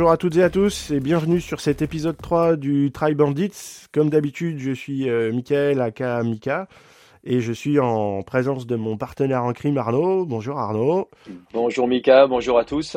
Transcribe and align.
Bonjour 0.00 0.12
à 0.12 0.16
toutes 0.16 0.36
et 0.36 0.42
à 0.42 0.48
tous 0.48 0.92
et 0.92 0.98
bienvenue 0.98 1.42
sur 1.42 1.60
cet 1.60 1.82
épisode 1.82 2.16
3 2.16 2.56
du 2.56 2.90
Try 2.90 3.14
Bandits. 3.14 3.84
Comme 3.92 4.08
d'habitude, 4.08 4.58
je 4.58 4.70
suis 4.70 5.10
euh, 5.10 5.30
Michael 5.30 5.78
aka 5.82 6.22
Mika 6.22 6.68
et 7.22 7.42
je 7.42 7.52
suis 7.52 7.78
en 7.78 8.22
présence 8.22 8.66
de 8.66 8.76
mon 8.76 8.96
partenaire 8.96 9.44
en 9.44 9.52
crime 9.52 9.76
Arnaud. 9.76 10.24
Bonjour 10.24 10.58
Arnaud. 10.58 11.10
Bonjour 11.52 11.86
Mika, 11.86 12.26
bonjour 12.26 12.58
à 12.58 12.64
tous. 12.64 12.96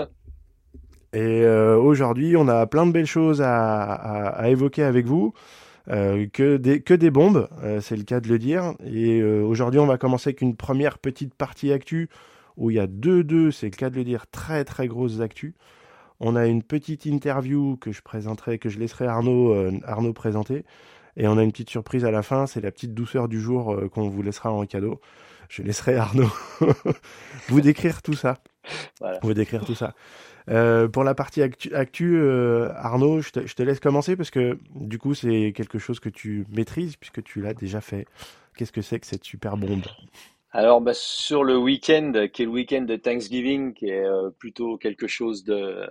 Et 1.11 1.41
euh, 1.41 1.75
aujourd'hui, 1.75 2.37
on 2.37 2.47
a 2.47 2.65
plein 2.67 2.85
de 2.85 2.93
belles 2.93 3.05
choses 3.05 3.41
à, 3.41 3.83
à, 3.83 4.47
évoquer 4.47 4.83
avec 4.83 5.05
vous. 5.05 5.33
Euh, 5.89 6.25
que, 6.31 6.55
des, 6.55 6.81
que 6.81 6.93
des 6.93 7.11
bombes, 7.11 7.49
euh, 7.63 7.81
c'est 7.81 7.97
le 7.97 8.03
cas 8.03 8.21
de 8.21 8.29
le 8.29 8.39
dire. 8.39 8.75
Et 8.85 9.21
aujourd'hui, 9.21 9.81
on 9.81 9.87
va 9.87 9.97
commencer 9.97 10.29
avec 10.29 10.39
une 10.39 10.55
première 10.55 10.99
petite 10.99 11.33
partie 11.33 11.73
actu 11.73 12.07
où 12.55 12.71
il 12.71 12.77
y 12.77 12.79
a 12.79 12.87
deux, 12.87 13.25
deux, 13.25 13.51
c'est 13.51 13.65
le 13.65 13.75
cas 13.75 13.89
de 13.89 13.97
le 13.97 14.05
dire, 14.05 14.25
très 14.31 14.63
très 14.63 14.87
grosses 14.87 15.19
actus. 15.19 15.53
On 16.25 16.37
a 16.37 16.47
une 16.47 16.63
petite 16.63 17.05
interview 17.05 17.75
que 17.75 17.91
je 17.91 18.01
présenterai, 18.01 18.57
que 18.57 18.69
je 18.69 18.79
laisserai 18.79 19.05
Arnaud, 19.05 19.53
euh, 19.53 19.77
Arnaud 19.83 20.13
présenter. 20.13 20.63
Et 21.17 21.27
on 21.27 21.37
a 21.37 21.43
une 21.43 21.51
petite 21.51 21.69
surprise 21.69 22.05
à 22.05 22.11
la 22.11 22.23
fin, 22.23 22.47
c'est 22.47 22.61
la 22.61 22.71
petite 22.71 22.93
douceur 22.93 23.27
du 23.27 23.41
jour 23.41 23.73
euh, 23.73 23.89
qu'on 23.89 24.07
vous 24.07 24.21
laissera 24.21 24.49
en 24.49 24.65
cadeau. 24.65 25.01
Je 25.49 25.63
laisserai 25.63 25.97
Arnaud 25.97 26.31
vous 27.49 27.59
décrire 27.59 28.01
tout 28.01 28.13
ça. 28.13 28.37
Voilà. 29.01 29.19
Vous 29.21 29.33
décrire 29.33 29.65
tout 29.65 29.75
ça. 29.75 29.95
Euh, 30.49 30.87
pour 30.87 31.03
la 31.03 31.13
partie 31.13 31.41
actu, 31.41 31.75
actu 31.75 32.15
euh, 32.15 32.69
Arnaud, 32.77 33.21
je 33.21 33.31
te, 33.31 33.45
je 33.45 33.53
te, 33.53 33.61
laisse 33.61 33.81
commencer 33.81 34.15
parce 34.15 34.31
que 34.31 34.57
du 34.75 34.99
coup 34.99 35.13
c'est 35.13 35.51
quelque 35.53 35.77
chose 35.77 35.99
que 35.99 36.09
tu 36.09 36.45
maîtrises 36.49 36.95
puisque 36.95 37.21
tu 37.21 37.41
l'as 37.41 37.53
déjà 37.53 37.81
fait. 37.81 38.07
Qu'est-ce 38.55 38.71
que 38.71 38.81
c'est 38.81 38.99
que 38.99 39.07
cette 39.07 39.25
super 39.25 39.57
bombe? 39.57 39.83
Alors, 40.55 40.81
bah, 40.81 40.93
sur 40.93 41.43
le 41.43 41.57
week-end, 41.57 42.27
qui 42.31 42.43
est 42.43 42.45
le 42.45 42.51
week-end 42.51 42.83
de 42.83 42.95
Thanksgiving, 42.95 43.73
qui 43.73 43.89
est 43.89 44.05
euh, 44.05 44.29
plutôt 44.29 44.77
quelque 44.77 45.07
chose 45.07 45.43
de, 45.43 45.87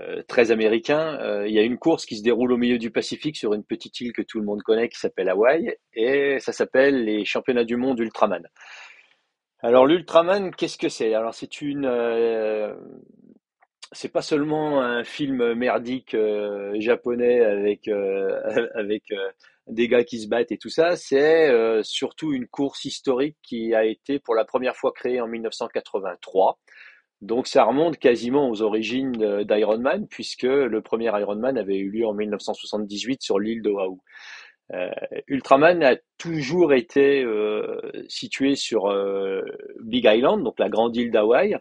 euh, 0.00 0.22
très 0.28 0.50
américain, 0.50 1.18
euh, 1.20 1.46
il 1.46 1.52
y 1.54 1.58
a 1.58 1.62
une 1.62 1.76
course 1.78 2.06
qui 2.06 2.16
se 2.16 2.22
déroule 2.22 2.52
au 2.52 2.56
milieu 2.56 2.78
du 2.78 2.90
Pacifique 2.90 3.36
sur 3.36 3.52
une 3.52 3.64
petite 3.64 4.00
île 4.00 4.14
que 4.14 4.22
tout 4.22 4.38
le 4.40 4.46
monde 4.46 4.62
connaît 4.62 4.88
qui 4.88 4.98
s'appelle 4.98 5.28
Hawaï, 5.28 5.76
et 5.92 6.38
ça 6.40 6.52
s'appelle 6.52 7.04
les 7.04 7.26
Championnats 7.26 7.64
du 7.64 7.76
monde 7.76 7.98
Ultraman. 8.00 8.48
Alors 9.60 9.86
l'Ultraman, 9.86 10.50
qu'est-ce 10.54 10.78
que 10.78 10.88
c'est? 10.88 11.12
Alors 11.14 11.34
c'est 11.34 11.60
une, 11.60 11.86
c'est 13.92 14.08
pas 14.08 14.22
seulement 14.22 14.80
un 14.80 15.04
film 15.04 15.54
merdique 15.54 16.16
japonais 16.78 17.40
avec 17.44 17.88
avec 18.74 19.04
des 19.66 19.88
gars 19.88 20.04
qui 20.04 20.20
se 20.20 20.28
battent 20.28 20.52
et 20.52 20.58
tout 20.58 20.68
ça, 20.68 20.96
c'est 20.96 21.50
euh, 21.50 21.82
surtout 21.82 22.32
une 22.32 22.46
course 22.46 22.84
historique 22.84 23.36
qui 23.42 23.74
a 23.74 23.84
été 23.84 24.18
pour 24.18 24.34
la 24.34 24.44
première 24.44 24.76
fois 24.76 24.92
créée 24.92 25.20
en 25.20 25.28
1983. 25.28 26.58
Donc 27.20 27.46
ça 27.46 27.64
remonte 27.64 27.98
quasiment 27.98 28.50
aux 28.50 28.62
origines 28.62 29.44
d'Ironman, 29.44 30.08
puisque 30.08 30.42
le 30.42 30.82
premier 30.82 31.06
Ironman 31.06 31.56
avait 31.56 31.78
eu 31.78 31.88
lieu 31.88 32.06
en 32.06 32.14
1978 32.14 33.22
sur 33.22 33.38
l'île 33.38 33.62
d'Oahu. 33.62 33.98
Euh, 34.74 34.90
Ultraman 35.28 35.82
a 35.82 35.96
toujours 36.18 36.72
été 36.72 37.22
euh, 37.22 37.78
situé 38.08 38.54
sur 38.54 38.86
euh, 38.86 39.42
Big 39.80 40.04
Island, 40.06 40.42
donc 40.42 40.58
la 40.58 40.68
grande 40.68 40.96
île 40.96 41.10
d'Hawaï, 41.10 41.56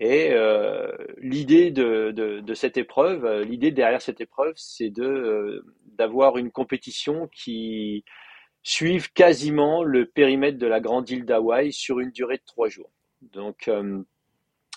et 0.00 0.30
euh, 0.32 0.90
l'idée 1.18 1.70
de, 1.70 2.42
cette 2.54 2.76
épreuve, 2.76 3.24
euh, 3.24 3.44
l'idée 3.44 3.70
derrière 3.70 4.02
cette 4.02 4.20
épreuve, 4.20 4.54
c'est 4.56 4.90
de 4.90 5.04
euh, 5.04 5.64
d'avoir 5.96 6.36
une 6.36 6.50
compétition 6.50 7.28
qui 7.28 8.04
suive 8.64 9.12
quasiment 9.12 9.84
le 9.84 10.06
périmètre 10.06 10.58
de 10.58 10.66
la 10.66 10.80
grande 10.80 11.08
île 11.10 11.24
d'Hawaï 11.24 11.72
sur 11.72 12.00
une 12.00 12.10
durée 12.10 12.38
de 12.38 12.42
trois 12.44 12.68
jours. 12.68 12.90
Donc 13.32 13.70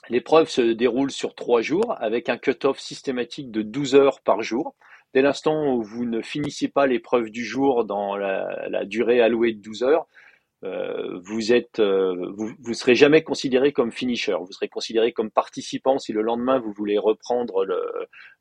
l'épreuve 0.10 0.50
se 0.50 0.62
déroule 0.62 1.10
sur 1.10 1.36
trois 1.36 1.62
jours 1.62 1.96
avec 2.00 2.30
un 2.30 2.38
cut-off 2.38 2.80
systématique 2.80 3.50
de 3.50 3.62
12 3.62 3.96
heures 3.96 4.22
par 4.22 4.42
jour. 4.44 4.76
Dès 5.14 5.22
l'instant 5.22 5.74
où 5.74 5.82
vous 5.82 6.06
ne 6.06 6.22
finissez 6.22 6.68
pas 6.68 6.86
l'épreuve 6.86 7.32
du 7.32 7.44
jour 7.44 7.86
dans 7.86 8.16
la, 8.16 8.68
la 8.70 8.86
durée 8.86 9.22
allouée 9.22 9.54
de 9.54 9.62
12 9.62 9.84
heures, 9.84 10.06
euh, 10.64 11.20
vous 11.24 11.54
êtes, 11.54 11.80
euh, 11.80 12.32
vous, 12.36 12.52
vous 12.60 12.74
serez 12.74 12.96
jamais 12.96 13.24
considéré 13.24 13.72
comme 13.72 13.92
finisher. 13.92 14.36
Vous 14.40 14.52
serez 14.52 14.70
considéré 14.70 15.14
comme 15.14 15.30
participant 15.30 16.00
si 16.00 16.14
le 16.14 16.22
lendemain 16.22 16.60
vous 16.60 16.72
voulez 16.72 16.98
reprendre 16.98 17.64
le, 17.64 17.82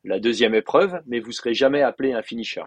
la 0.03 0.19
deuxième 0.19 0.55
épreuve, 0.55 0.99
mais 1.05 1.19
vous 1.19 1.31
serez 1.31 1.53
jamais 1.53 1.81
appelé 1.81 2.13
un 2.13 2.23
finisher. 2.23 2.63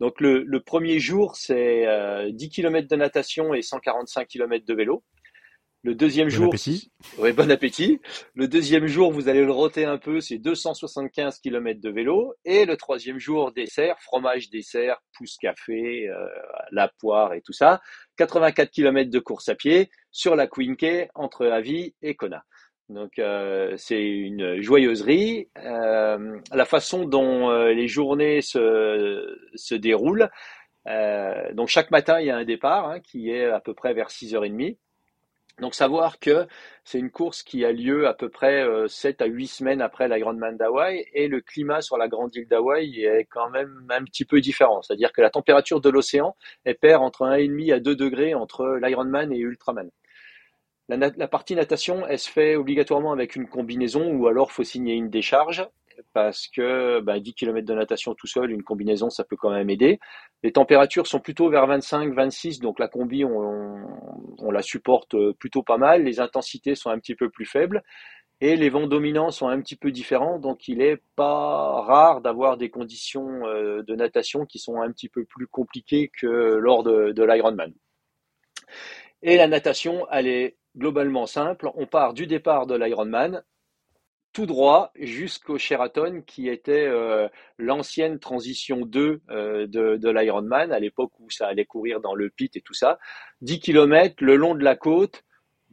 Donc 0.00 0.20
le, 0.20 0.42
le 0.42 0.60
premier 0.60 0.98
jour, 0.98 1.36
c'est 1.36 1.86
euh, 1.86 2.30
10 2.32 2.48
km 2.48 2.88
de 2.88 2.96
natation 2.96 3.54
et 3.54 3.62
145 3.62 4.26
km 4.26 4.66
de 4.66 4.74
vélo. 4.74 5.04
Le 5.84 5.96
deuxième 5.96 6.28
bon 6.28 6.34
jour, 6.34 6.46
appétit. 6.46 6.92
ouais, 7.18 7.32
bon 7.32 7.50
appétit. 7.50 8.00
Le 8.34 8.46
deuxième 8.46 8.86
jour, 8.86 9.10
vous 9.10 9.28
allez 9.28 9.44
le 9.44 9.50
roter 9.50 9.84
un 9.84 9.98
peu, 9.98 10.20
c'est 10.20 10.38
275 10.38 11.40
km 11.40 11.80
de 11.80 11.90
vélo. 11.90 12.34
Et 12.44 12.66
le 12.66 12.76
troisième 12.76 13.18
jour, 13.18 13.50
dessert, 13.50 13.96
fromage 14.00 14.48
dessert, 14.48 15.02
pousse 15.16 15.36
café, 15.38 16.08
euh, 16.08 16.28
la 16.70 16.88
poire 17.00 17.34
et 17.34 17.42
tout 17.42 17.52
ça. 17.52 17.80
84 18.16 18.70
km 18.70 19.10
de 19.10 19.18
course 19.18 19.48
à 19.48 19.54
pied 19.54 19.90
sur 20.10 20.36
la 20.36 20.46
Quinque 20.46 21.08
entre 21.14 21.46
Avi 21.46 21.94
et 22.02 22.14
Kona. 22.14 22.44
Donc 22.88 23.18
euh, 23.18 23.74
c'est 23.76 24.02
une 24.04 24.60
joyeuserie. 24.60 25.48
Euh, 25.64 26.38
la 26.52 26.64
façon 26.66 27.04
dont 27.04 27.50
euh, 27.50 27.72
les 27.72 27.88
journées 27.88 28.42
se, 28.42 29.38
se 29.54 29.74
déroulent. 29.74 30.28
euh, 30.88 31.52
donc 31.54 31.68
chaque 31.68 31.90
matin, 31.90 32.20
il 32.20 32.26
y 32.26 32.30
a 32.30 32.36
un 32.36 32.44
départ 32.44 32.88
hein, 32.88 33.00
qui 33.00 33.30
est 33.30 33.46
à 33.46 33.60
peu 33.60 33.74
près 33.74 33.94
vers 33.94 34.10
6h30. 34.10 34.78
Donc 35.62 35.76
savoir 35.76 36.18
que 36.18 36.48
c'est 36.82 36.98
une 36.98 37.12
course 37.12 37.44
qui 37.44 37.64
a 37.64 37.70
lieu 37.70 38.08
à 38.08 38.14
peu 38.14 38.28
près 38.28 38.64
euh, 38.64 38.88
7 38.88 39.22
à 39.22 39.26
8 39.26 39.46
semaines 39.46 39.80
après 39.80 40.08
l'Ironman 40.08 40.56
d'Hawaï 40.56 41.06
et 41.14 41.28
le 41.28 41.40
climat 41.40 41.80
sur 41.80 41.96
la 41.96 42.08
grande 42.08 42.34
île 42.34 42.48
d'Hawaï 42.48 43.04
est 43.04 43.26
quand 43.30 43.48
même 43.48 43.86
un 43.88 44.02
petit 44.02 44.24
peu 44.24 44.40
différent. 44.40 44.82
C'est-à-dire 44.82 45.12
que 45.12 45.22
la 45.22 45.30
température 45.30 45.80
de 45.80 45.88
l'océan 45.88 46.34
elle 46.64 46.74
perd 46.74 47.00
entre 47.00 47.26
1,5 47.26 47.74
à 47.74 47.78
2 47.78 47.94
degrés 47.94 48.34
entre 48.34 48.76
l'Ironman 48.82 49.32
et 49.32 49.38
Ultraman. 49.38 49.88
La, 50.88 50.96
la 51.16 51.28
partie 51.28 51.54
natation, 51.54 52.04
elle 52.08 52.18
se 52.18 52.28
fait 52.28 52.56
obligatoirement 52.56 53.12
avec 53.12 53.36
une 53.36 53.48
combinaison 53.48 54.12
ou 54.16 54.26
alors 54.26 54.50
faut 54.50 54.64
signer 54.64 54.94
une 54.94 55.10
décharge 55.10 55.64
parce 56.12 56.48
que 56.48 57.00
bah, 57.00 57.20
10 57.20 57.34
km 57.34 57.66
de 57.66 57.74
natation 57.74 58.14
tout 58.14 58.26
seul, 58.26 58.50
une 58.50 58.62
combinaison, 58.62 59.10
ça 59.10 59.24
peut 59.24 59.36
quand 59.36 59.50
même 59.50 59.70
aider. 59.70 60.00
Les 60.42 60.52
températures 60.52 61.06
sont 61.06 61.20
plutôt 61.20 61.48
vers 61.48 61.66
25-26, 61.66 62.60
donc 62.60 62.78
la 62.78 62.88
combi, 62.88 63.24
on, 63.24 64.50
la 64.50 64.62
supporte 64.62 65.16
plutôt 65.38 65.62
pas 65.62 65.78
mal. 65.78 66.04
Les 66.04 66.20
intensités 66.20 66.74
sont 66.74 66.90
un 66.90 66.98
petit 66.98 67.14
peu 67.14 67.30
plus 67.30 67.46
faibles 67.46 67.82
et 68.40 68.56
les 68.56 68.70
vents 68.70 68.86
dominants 68.86 69.30
sont 69.30 69.48
un 69.48 69.60
petit 69.60 69.76
peu 69.76 69.92
différents, 69.92 70.38
donc 70.38 70.66
il 70.66 70.82
est 70.82 71.00
pas 71.14 71.80
rare 71.82 72.20
d'avoir 72.20 72.56
des 72.56 72.70
conditions 72.70 73.46
euh, 73.46 73.82
de 73.82 73.94
natation 73.94 74.46
qui 74.46 74.58
sont 74.58 74.80
un 74.80 74.90
petit 74.90 75.08
peu 75.08 75.24
plus 75.24 75.46
compliquées 75.46 76.10
que 76.18 76.26
lors 76.26 76.82
de 76.82 77.22
l'Ironman. 77.22 77.72
Et 79.22 79.36
la 79.36 79.46
natation, 79.46 80.06
elle 80.10 80.26
est 80.26 80.56
globalement 80.76 81.26
simple. 81.26 81.70
On 81.74 81.86
part 81.86 82.14
du 82.14 82.26
départ 82.26 82.66
de 82.66 82.74
l'Ironman, 82.74 83.42
tout 84.32 84.46
droit 84.46 84.92
jusqu'au 84.98 85.58
Sheraton, 85.58 86.22
qui 86.26 86.48
était 86.48 86.86
euh, 86.86 87.28
l'ancienne 87.58 88.18
transition 88.18 88.86
2 88.86 89.20
euh, 89.30 89.66
de, 89.66 89.96
de 89.96 90.10
l'Ironman, 90.10 90.72
à 90.72 90.78
l'époque 90.78 91.12
où 91.20 91.30
ça 91.30 91.46
allait 91.46 91.64
courir 91.64 92.00
dans 92.00 92.14
le 92.14 92.30
pit 92.30 92.54
et 92.56 92.60
tout 92.60 92.74
ça. 92.74 92.98
10 93.42 93.60
km 93.60 94.16
le 94.20 94.36
long 94.36 94.54
de 94.54 94.64
la 94.64 94.76
côte, 94.76 95.24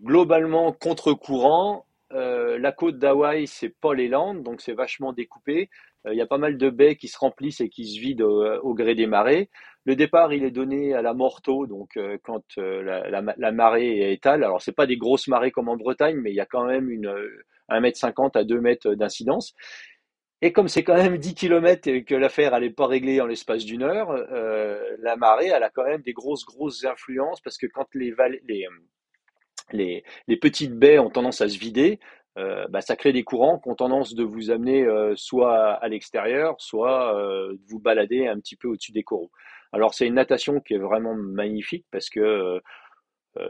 globalement 0.01 0.71
contre-courant. 0.73 1.85
Euh, 2.11 2.57
la 2.57 2.71
côte 2.71 2.97
d'Hawaï, 2.97 3.47
c'est 3.47 3.69
Paul 3.69 3.99
et 3.99 4.07
Land, 4.07 4.35
donc 4.35 4.61
c'est 4.61 4.73
vachement 4.73 5.13
découpé. 5.13 5.69
Euh, 6.05 6.13
Il 6.13 6.17
y 6.17 6.21
a 6.21 6.27
pas 6.27 6.37
mal 6.37 6.57
de 6.57 6.69
baies 6.69 6.95
qui 6.95 7.07
se 7.07 7.17
remplissent 7.17 7.61
et 7.61 7.69
qui 7.69 7.87
se 7.87 7.99
vident 7.99 8.25
au, 8.25 8.45
au 8.61 8.73
gré 8.73 8.95
des 8.95 9.07
marées. 9.07 9.49
Le 9.85 9.95
départ, 9.95 10.33
il 10.33 10.43
est 10.43 10.51
donné 10.51 10.93
à 10.93 11.01
la 11.01 11.13
morteau, 11.13 11.65
donc 11.65 11.97
euh, 11.97 12.17
quand 12.23 12.43
euh, 12.57 13.09
la, 13.09 13.51
marée 13.51 13.99
est 13.99 14.13
étale. 14.13 14.43
Alors, 14.43 14.61
c'est 14.61 14.75
pas 14.75 14.85
des 14.85 14.97
grosses 14.97 15.27
marées 15.27 15.51
comme 15.51 15.69
en 15.69 15.77
Bretagne, 15.77 16.17
mais 16.17 16.31
il 16.31 16.35
y 16.35 16.41
a 16.41 16.45
quand 16.45 16.65
même 16.65 16.89
une, 16.89 17.11
1m50 17.69 18.37
à 18.37 18.43
2 18.43 18.59
mètres 18.61 18.93
d'incidence. 18.93 19.53
Et 20.41 20.53
comme 20.53 20.69
c'est 20.69 20.83
quand 20.83 20.95
même 20.95 21.17
10 21.17 21.33
km 21.33 21.89
et 21.89 22.03
que 22.03 22.15
l'affaire 22.15 22.57
n'est 22.59 22.69
pas 22.69 22.87
réglée 22.87 23.19
en 23.19 23.25
l'espace 23.25 23.65
d'une 23.65 23.83
heure, 23.83 24.11
euh, 24.11 24.79
la 24.99 25.17
marée, 25.17 25.51
a 25.51 25.69
quand 25.69 25.83
même 25.83 26.01
des 26.01 26.13
grosses, 26.13 26.45
grosses 26.45 26.85
influences 26.85 27.41
parce 27.41 27.57
que 27.57 27.67
quand 27.67 27.87
les 27.93 28.13
petites 30.41 30.75
baies 30.75 30.99
ont 30.99 31.09
tendance 31.09 31.41
à 31.41 31.49
se 31.49 31.57
vider, 31.57 31.99
euh, 32.37 32.67
bah, 32.69 32.81
ça 32.81 32.95
crée 32.95 33.11
des 33.11 33.23
courants 33.23 33.59
qui 33.59 33.69
ont 33.69 33.75
tendance 33.75 34.13
de 34.13 34.23
vous 34.23 34.51
amener 34.51 34.83
euh, 34.83 35.13
soit 35.15 35.73
à 35.73 35.87
l'extérieur, 35.87 36.55
soit 36.59 37.15
euh, 37.15 37.53
de 37.53 37.61
vous 37.67 37.79
balader 37.79 38.27
un 38.27 38.39
petit 38.39 38.55
peu 38.55 38.67
au-dessus 38.67 38.91
des 38.91 39.03
coraux. 39.03 39.31
Alors 39.71 39.93
c'est 39.93 40.07
une 40.07 40.15
natation 40.15 40.59
qui 40.59 40.75
est 40.75 40.79
vraiment 40.79 41.15
magnifique 41.15 41.85
parce 41.91 42.09
que 42.09 42.61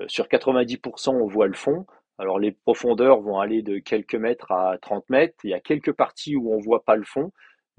sur 0.08 0.26
90% 0.28 1.12
on 1.12 1.28
voit 1.28 1.48
le 1.48 1.54
fond. 1.54 1.86
Alors 2.18 2.40
les 2.40 2.52
profondeurs 2.52 3.22
vont 3.22 3.40
aller 3.40 3.62
de 3.62 3.80
quelques 3.80 4.16
mètres 4.16 4.52
à 4.52 4.78
30 4.82 5.10
mètres. 5.10 5.36
Il 5.46 5.52
y 5.52 5.54
a 5.54 5.62
quelques 5.62 5.94
parties 5.94 6.36
où 6.36 6.54
on 6.54 6.60
voit 6.60 6.84
pas 6.84 6.98
le 6.98 7.06
fond, 7.06 7.32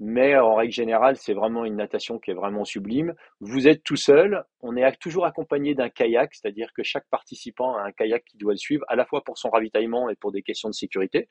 mais 0.03 0.35
en 0.35 0.55
règle 0.55 0.73
générale, 0.73 1.15
c'est 1.15 1.35
vraiment 1.35 1.63
une 1.63 1.75
natation 1.75 2.17
qui 2.17 2.31
est 2.31 2.33
vraiment 2.33 2.65
sublime. 2.65 3.13
Vous 3.39 3.67
êtes 3.67 3.83
tout 3.83 3.95
seul, 3.95 4.43
on 4.61 4.75
est 4.75 4.99
toujours 4.99 5.27
accompagné 5.27 5.75
d'un 5.75 5.89
kayak, 5.89 6.33
c'est-à-dire 6.33 6.73
que 6.75 6.81
chaque 6.81 7.05
participant 7.11 7.75
a 7.77 7.83
un 7.83 7.91
kayak 7.91 8.25
qui 8.25 8.37
doit 8.37 8.53
le 8.53 8.57
suivre, 8.57 8.83
à 8.87 8.95
la 8.95 9.05
fois 9.05 9.23
pour 9.23 9.37
son 9.37 9.51
ravitaillement 9.51 10.09
et 10.09 10.15
pour 10.15 10.31
des 10.31 10.41
questions 10.41 10.69
de 10.69 10.73
sécurité. 10.73 11.29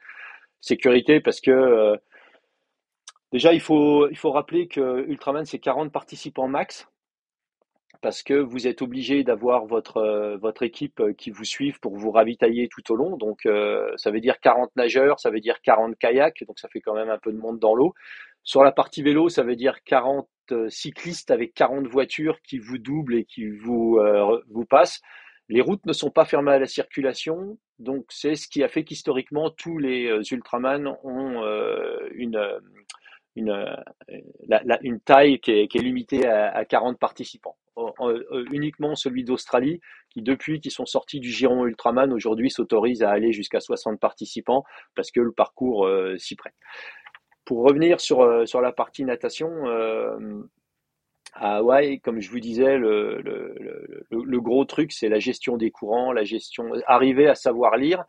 Sécurité 0.61 1.21
parce 1.21 1.41
que 1.41 1.51
euh, 1.51 1.97
Déjà, 3.33 3.53
il 3.53 3.61
faut, 3.61 4.09
il 4.09 4.17
faut 4.17 4.33
rappeler 4.33 4.67
que 4.67 5.05
Ultraman, 5.07 5.45
c'est 5.45 5.61
40 5.61 5.93
participants 5.93 6.49
max 6.49 6.89
parce 8.03 8.23
que 8.23 8.35
vous 8.35 8.67
êtes 8.67 8.83
obligé 8.83 9.25
d'avoir 9.25 9.67
votre, 9.67 9.99
euh, 9.99 10.37
votre 10.39 10.63
équipe 10.63 11.01
euh, 11.01 11.13
qui 11.13 11.31
vous 11.31 11.45
suive 11.45 11.81
pour 11.81 11.97
vous 11.97 12.11
ravitailler 12.11 12.69
tout 12.69 12.93
au 12.93 12.97
long. 12.97 13.17
Donc, 13.17 13.47
euh, 13.47 13.91
ça 13.97 14.11
veut 14.11 14.21
dire 14.21 14.41
40 14.41 14.71
nageurs, 14.77 15.21
ça 15.21 15.31
veut 15.31 15.41
dire 15.41 15.61
40 15.63 15.97
kayaks, 15.99 16.45
donc 16.47 16.59
ça 16.59 16.69
fait 16.69 16.81
quand 16.81 16.95
même 16.95 17.11
un 17.11 17.19
peu 17.19 17.33
de 17.33 17.39
monde 17.39 17.59
dans 17.59 17.75
l'eau. 17.75 17.95
Sur 18.43 18.65
la 18.65 18.73
partie 18.73 19.03
vélo, 19.03 19.29
ça 19.29 19.43
veut 19.43 19.57
dire 19.57 19.83
40 19.85 20.29
cyclistes 20.69 21.31
avec 21.31 21.55
40 21.55 21.87
voitures 21.87 22.41
qui 22.43 22.59
vous 22.59 22.79
doublent 22.79 23.15
et 23.15 23.25
qui 23.25 23.49
vous, 23.51 24.01
vous 24.49 24.65
passent. 24.65 25.01
Les 25.49 25.61
routes 25.61 25.85
ne 25.85 25.93
sont 25.93 26.11
pas 26.11 26.25
fermées 26.25 26.53
à 26.53 26.59
la 26.59 26.67
circulation, 26.67 27.59
donc 27.79 28.07
c'est 28.09 28.35
ce 28.35 28.49
qui 28.49 28.65
a 28.65 28.69
fait 28.69 28.83
qu'historiquement 28.83 29.51
tous 29.51 29.79
les 29.79 30.09
Ultraman 30.33 30.97
ont 31.05 31.43
une, 32.15 32.41
une, 33.37 33.67
une 34.83 35.01
taille 35.01 35.41
qui 35.41 35.53
est, 35.53 35.75
limitée 35.75 36.27
à, 36.27 36.51
à 36.51 36.65
40 36.65 36.99
participants. 36.99 37.57
Euh, 38.01 38.45
uniquement 38.53 38.95
celui 38.95 39.25
d'Australie, 39.25 39.81
qui 40.11 40.23
depuis 40.23 40.61
qu'ils 40.61 40.73
sont 40.73 40.87
sortis 40.87 41.21
du 41.21 41.31
giron 41.31 41.67
Ultraman, 41.67 42.13
aujourd'hui 42.13 42.51
s'autorise 42.51 43.03
à 43.03 43.11
aller 43.11 43.33
jusqu'à 43.33 43.61
60 43.61 43.99
participants 44.01 44.65
parce 44.95 45.11
que 45.11 45.21
le 45.21 45.33
parcours 45.33 45.87
euh, 45.87 46.17
s'y 46.19 46.37
prête. 46.37 46.55
Pour 47.45 47.65
revenir 47.65 48.01
sur, 48.01 48.21
euh, 48.21 48.45
sur 48.47 48.61
la 48.61 48.73
partie 48.73 49.05
natation, 49.05 49.49
à 51.35 51.59
Hawaï, 51.59 52.01
comme 52.01 52.21
je 52.21 52.31
vous 52.31 52.41
disais, 52.41 52.77
le, 52.77 53.21
le, 53.23 53.55
le, 54.11 54.23
le 54.25 54.41
gros 54.41 54.65
truc, 54.65 54.93
c'est 54.93 55.09
la 55.09 55.21
gestion 55.21 55.57
des 55.57 55.71
courants, 55.71 56.13
la 56.13 56.25
gestion, 56.25 56.73
arriver 56.87 57.29
à 57.29 57.37
savoir 57.37 57.77
lire, 57.77 58.05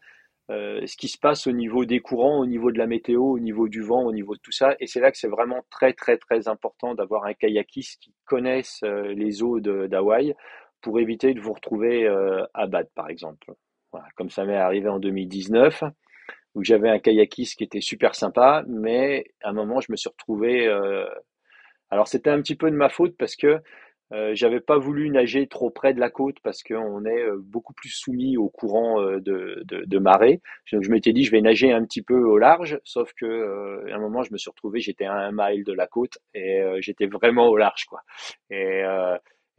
euh, 0.51 0.85
ce 0.85 0.97
qui 0.97 1.07
se 1.07 1.17
passe 1.17 1.47
au 1.47 1.53
niveau 1.53 1.85
des 1.85 2.01
courants, 2.01 2.39
au 2.39 2.45
niveau 2.45 2.71
de 2.71 2.77
la 2.77 2.85
météo, 2.85 3.21
au 3.21 3.39
niveau 3.39 3.69
du 3.69 3.81
vent, 3.81 4.03
au 4.03 4.11
niveau 4.11 4.35
de 4.35 4.41
tout 4.41 4.51
ça. 4.51 4.75
Et 4.81 4.87
c'est 4.87 4.99
là 4.99 5.11
que 5.11 5.17
c'est 5.17 5.29
vraiment 5.29 5.63
très 5.69 5.93
très 5.93 6.17
très 6.17 6.49
important 6.49 6.93
d'avoir 6.93 7.23
un 7.23 7.33
kayakiste 7.33 8.01
qui 8.01 8.13
connaisse 8.25 8.81
euh, 8.83 9.13
les 9.13 9.43
eaux 9.43 9.61
d'Hawaï 9.61 10.35
pour 10.81 10.99
éviter 10.99 11.33
de 11.33 11.39
vous 11.39 11.53
retrouver 11.53 12.05
euh, 12.05 12.43
à 12.53 12.67
Bad 12.67 12.89
par 12.95 13.09
exemple. 13.09 13.53
Comme 14.15 14.29
ça 14.29 14.45
m'est 14.45 14.55
arrivé 14.57 14.89
en 14.89 14.99
2019 14.99 15.83
où 16.55 16.63
j'avais 16.63 16.89
un 16.89 16.99
kayakiste 16.99 17.57
qui 17.57 17.63
était 17.63 17.81
super 17.81 18.13
sympa, 18.15 18.63
mais 18.67 19.25
à 19.41 19.49
un 19.49 19.53
moment 19.53 19.79
je 19.79 19.91
me 19.91 19.95
suis 19.95 20.09
retrouvé. 20.09 20.67
alors 21.89 22.07
c'était 22.07 22.29
un 22.29 22.41
petit 22.41 22.55
peu 22.55 22.69
de 22.69 22.75
ma 22.75 22.89
faute 22.89 23.15
parce 23.17 23.35
que 23.37 23.61
euh, 24.11 24.31
j'avais 24.35 24.59
pas 24.59 24.77
voulu 24.77 25.09
nager 25.09 25.47
trop 25.47 25.69
près 25.69 25.93
de 25.93 25.99
la 25.99 26.09
côte 26.09 26.37
parce 26.43 26.63
qu'on 26.63 27.05
est 27.05 27.21
euh, 27.23 27.37
beaucoup 27.37 27.73
plus 27.73 27.89
soumis 27.89 28.35
au 28.37 28.49
courant 28.49 29.01
euh, 29.01 29.19
de, 29.21 29.63
de, 29.65 29.99
marée. 29.99 30.41
Donc 30.73 30.83
je 30.83 30.91
m'étais 30.91 31.13
dit 31.13 31.23
je 31.23 31.31
vais 31.31 31.41
nager 31.41 31.71
un 31.71 31.83
petit 31.85 32.01
peu 32.01 32.21
au 32.21 32.37
large, 32.37 32.79
sauf 32.83 33.13
que 33.13 33.89
à 33.89 33.95
un 33.95 33.99
moment 33.99 34.23
je 34.23 34.33
me 34.33 34.37
suis 34.37 34.49
retrouvé, 34.49 34.79
j'étais 34.81 35.05
à 35.05 35.13
un 35.13 35.31
mile 35.31 35.63
de 35.63 35.73
la 35.73 35.87
côte 35.87 36.17
et 36.33 36.61
j'étais 36.79 37.05
vraiment 37.05 37.47
au 37.47 37.57
large 37.57 37.85
quoi. 37.85 38.01
Et 38.49 38.83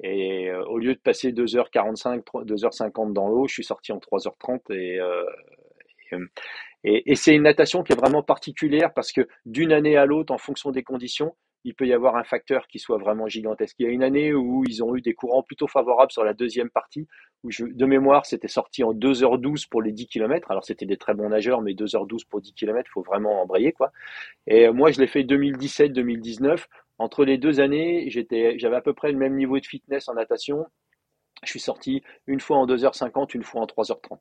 et 0.02 0.52
au 0.52 0.78
lieu 0.78 0.94
de 0.94 1.00
passer 1.00 1.32
2h45, 1.32 2.24
2h50 2.44 3.12
dans 3.12 3.28
l'eau, 3.28 3.46
je 3.46 3.54
suis 3.54 3.64
sorti 3.64 3.92
en 3.92 3.98
3h30 3.98 4.74
et, 4.74 4.98
et, 6.84 7.12
et 7.12 7.14
c'est 7.14 7.34
une 7.34 7.42
natation 7.42 7.82
qui 7.82 7.92
est 7.92 7.96
vraiment 7.96 8.22
particulière 8.22 8.92
parce 8.94 9.12
que 9.12 9.28
d'une 9.46 9.72
année 9.72 9.96
à 9.96 10.06
l'autre, 10.06 10.32
en 10.32 10.38
fonction 10.38 10.72
des 10.72 10.82
conditions, 10.82 11.36
il 11.64 11.74
peut 11.74 11.86
y 11.86 11.92
avoir 11.92 12.16
un 12.16 12.24
facteur 12.24 12.66
qui 12.66 12.78
soit 12.78 12.98
vraiment 12.98 13.28
gigantesque. 13.28 13.76
Il 13.78 13.86
y 13.86 13.88
a 13.88 13.92
une 13.92 14.02
année 14.02 14.32
où 14.34 14.64
ils 14.66 14.82
ont 14.82 14.96
eu 14.96 15.00
des 15.00 15.14
courants 15.14 15.42
plutôt 15.42 15.66
favorables 15.66 16.10
sur 16.12 16.24
la 16.24 16.34
deuxième 16.34 16.70
partie, 16.70 17.06
où 17.44 17.50
de 17.50 17.86
mémoire, 17.86 18.26
c'était 18.26 18.48
sorti 18.48 18.82
en 18.84 18.92
2h12 18.92 19.68
pour 19.68 19.82
les 19.82 19.92
10 19.92 20.06
km. 20.08 20.50
Alors 20.50 20.64
c'était 20.64 20.86
des 20.86 20.96
très 20.96 21.14
bons 21.14 21.28
nageurs, 21.28 21.62
mais 21.62 21.72
2h12 21.72 22.26
pour 22.28 22.40
10 22.40 22.54
km, 22.54 22.88
il 22.88 22.92
faut 22.92 23.02
vraiment 23.02 23.42
embrayer. 23.42 23.72
quoi. 23.72 23.92
Et 24.46 24.68
moi, 24.70 24.90
je 24.90 25.00
l'ai 25.00 25.06
fait 25.06 25.22
2017-2019. 25.22 26.66
Entre 26.98 27.24
les 27.24 27.38
deux 27.38 27.60
années, 27.60 28.08
j'avais 28.10 28.76
à 28.76 28.80
peu 28.80 28.94
près 28.94 29.12
le 29.12 29.18
même 29.18 29.36
niveau 29.36 29.58
de 29.58 29.66
fitness 29.66 30.08
en 30.08 30.14
natation. 30.14 30.66
Je 31.42 31.50
suis 31.50 31.60
sorti 31.60 32.02
une 32.26 32.40
fois 32.40 32.58
en 32.58 32.66
2h50, 32.66 33.34
une 33.34 33.42
fois 33.42 33.62
en 33.62 33.66
3h30. 33.66 34.20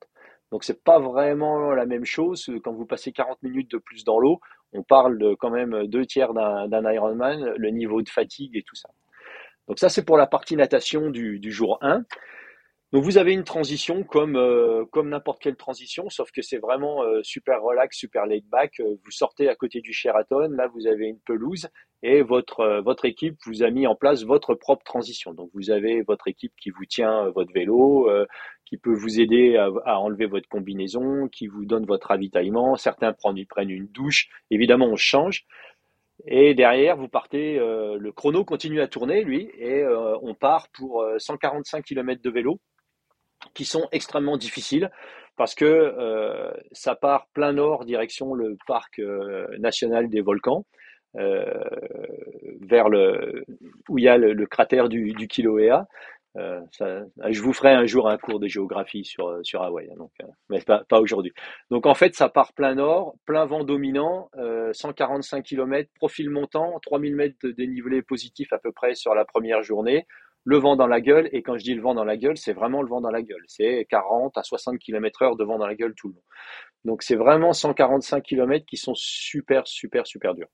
Donc 0.50 0.64
c'est 0.64 0.82
pas 0.82 0.98
vraiment 0.98 1.72
la 1.72 1.86
même 1.86 2.04
chose 2.04 2.50
quand 2.64 2.72
vous 2.72 2.84
passez 2.84 3.12
40 3.12 3.42
minutes 3.42 3.70
de 3.70 3.78
plus 3.78 4.04
dans 4.04 4.18
l'eau. 4.18 4.40
On 4.72 4.82
parle 4.82 5.36
quand 5.38 5.50
même 5.50 5.86
deux 5.86 6.06
tiers 6.06 6.32
d'un 6.32 6.92
Ironman, 6.92 7.54
le 7.56 7.70
niveau 7.70 8.02
de 8.02 8.08
fatigue 8.08 8.56
et 8.56 8.62
tout 8.62 8.76
ça. 8.76 8.88
Donc 9.68 9.78
ça 9.78 9.88
c'est 9.88 10.04
pour 10.04 10.16
la 10.16 10.26
partie 10.26 10.56
natation 10.56 11.10
du, 11.10 11.38
du 11.38 11.52
jour 11.52 11.78
1. 11.82 12.04
Donc 12.92 13.04
vous 13.04 13.16
avez 13.16 13.32
une 13.32 13.44
transition 13.44 14.04
comme 14.04 14.36
euh, 14.36 14.84
comme 14.84 15.08
n'importe 15.08 15.40
quelle 15.40 15.56
transition, 15.56 16.10
sauf 16.10 16.30
que 16.30 16.42
c'est 16.42 16.58
vraiment 16.58 17.02
euh, 17.02 17.22
super 17.22 17.62
relax, 17.62 17.96
super 17.96 18.26
laid 18.26 18.44
back. 18.50 18.80
Euh, 18.80 18.96
vous 19.02 19.10
sortez 19.10 19.48
à 19.48 19.54
côté 19.54 19.80
du 19.80 19.94
Sheraton, 19.94 20.50
là 20.50 20.68
vous 20.74 20.86
avez 20.86 21.06
une 21.06 21.18
pelouse 21.20 21.68
et 22.02 22.20
votre 22.20 22.82
votre 22.84 23.06
équipe 23.06 23.36
vous 23.46 23.62
a 23.62 23.70
mis 23.70 23.86
en 23.86 23.94
place 23.94 24.24
votre 24.24 24.54
propre 24.54 24.84
transition. 24.84 25.32
Donc 25.32 25.48
vous 25.54 25.70
avez 25.70 26.02
votre 26.02 26.28
équipe 26.28 26.52
qui 26.60 26.68
vous 26.68 26.84
tient 26.84 27.30
votre 27.30 27.52
vélo, 27.54 28.10
qui 28.66 28.76
peut 28.76 28.92
vous 28.92 29.20
aider 29.20 29.56
à, 29.56 29.98
enlever 30.00 30.26
votre 30.26 30.48
combinaison, 30.48 31.28
qui 31.28 31.46
vous 31.46 31.64
donne 31.64 31.86
votre 31.86 32.08
ravitaillement. 32.08 32.76
Certains 32.76 33.12
prennent, 33.14 33.46
prennent 33.46 33.70
une 33.70 33.86
douche. 33.86 34.28
Évidemment 34.50 34.86
on 34.86 34.96
change. 34.96 35.46
Et 36.26 36.54
derrière, 36.54 36.96
vous 36.96 37.08
partez, 37.08 37.56
le 37.58 38.12
chrono 38.12 38.44
continue 38.44 38.80
à 38.80 38.88
tourner, 38.88 39.24
lui, 39.24 39.50
et 39.58 39.84
on 40.22 40.34
part 40.34 40.68
pour 40.72 41.04
145 41.18 41.84
km 41.84 42.20
de 42.20 42.30
vélo 42.30 42.60
qui 43.54 43.64
sont 43.64 43.88
extrêmement 43.92 44.36
difficiles 44.36 44.90
parce 45.36 45.54
que 45.54 45.64
euh, 45.64 46.52
ça 46.72 46.94
part 46.94 47.26
plein 47.32 47.52
nord 47.52 47.84
direction 47.84 48.34
le 48.34 48.56
parc 48.66 48.98
euh, 48.98 49.46
national 49.58 50.08
des 50.08 50.20
volcans, 50.20 50.64
euh, 51.16 51.44
vers 52.60 52.88
le 52.88 53.44
où 53.88 53.98
il 53.98 54.04
y 54.04 54.08
a 54.08 54.16
le, 54.16 54.46
cratère 54.46 54.88
du, 54.88 55.12
du 55.12 55.28
je 56.36 57.42
vous 57.42 57.52
ferai 57.52 57.72
un 57.72 57.84
jour 57.84 58.08
un 58.08 58.16
cours 58.16 58.40
de 58.40 58.46
géographie 58.46 59.04
sur 59.04 59.38
sur 59.42 59.62
Hawaï, 59.62 59.88
hein, 59.90 59.94
donc, 59.98 60.12
mais 60.48 60.60
pas, 60.60 60.84
pas 60.88 61.00
aujourd'hui. 61.00 61.32
Donc 61.70 61.86
en 61.86 61.94
fait, 61.94 62.14
ça 62.14 62.28
part 62.28 62.52
plein 62.54 62.74
nord, 62.74 63.14
plein 63.26 63.44
vent 63.44 63.64
dominant, 63.64 64.30
145 64.72 65.42
km, 65.42 65.90
profil 65.96 66.30
montant, 66.30 66.78
3000 66.80 67.16
mètres 67.16 67.36
de 67.42 67.50
dénivelé 67.50 68.02
positif 68.02 68.52
à 68.52 68.58
peu 68.58 68.72
près 68.72 68.94
sur 68.94 69.14
la 69.14 69.24
première 69.24 69.62
journée 69.62 70.06
le 70.44 70.58
vent 70.58 70.76
dans 70.76 70.86
la 70.86 71.00
gueule. 71.00 71.28
Et 71.32 71.42
quand 71.42 71.56
je 71.56 71.64
dis 71.64 71.74
le 71.74 71.82
vent 71.82 71.94
dans 71.94 72.04
la 72.04 72.16
gueule, 72.16 72.36
c'est 72.36 72.52
vraiment 72.52 72.82
le 72.82 72.88
vent 72.88 73.00
dans 73.00 73.10
la 73.10 73.22
gueule. 73.22 73.44
C'est 73.46 73.86
40 73.88 74.36
à 74.36 74.42
60 74.42 74.78
km 74.78 75.22
heure 75.22 75.36
de 75.36 75.44
vent 75.44 75.58
dans 75.58 75.66
la 75.66 75.74
gueule 75.74 75.94
tout 75.96 76.08
le 76.08 76.14
long. 76.14 76.22
Donc 76.84 77.02
c'est 77.02 77.16
vraiment 77.16 77.52
145 77.52 78.22
km 78.22 78.66
qui 78.66 78.76
sont 78.76 78.94
super, 78.94 79.66
super, 79.66 80.06
super 80.06 80.34
durs. 80.34 80.48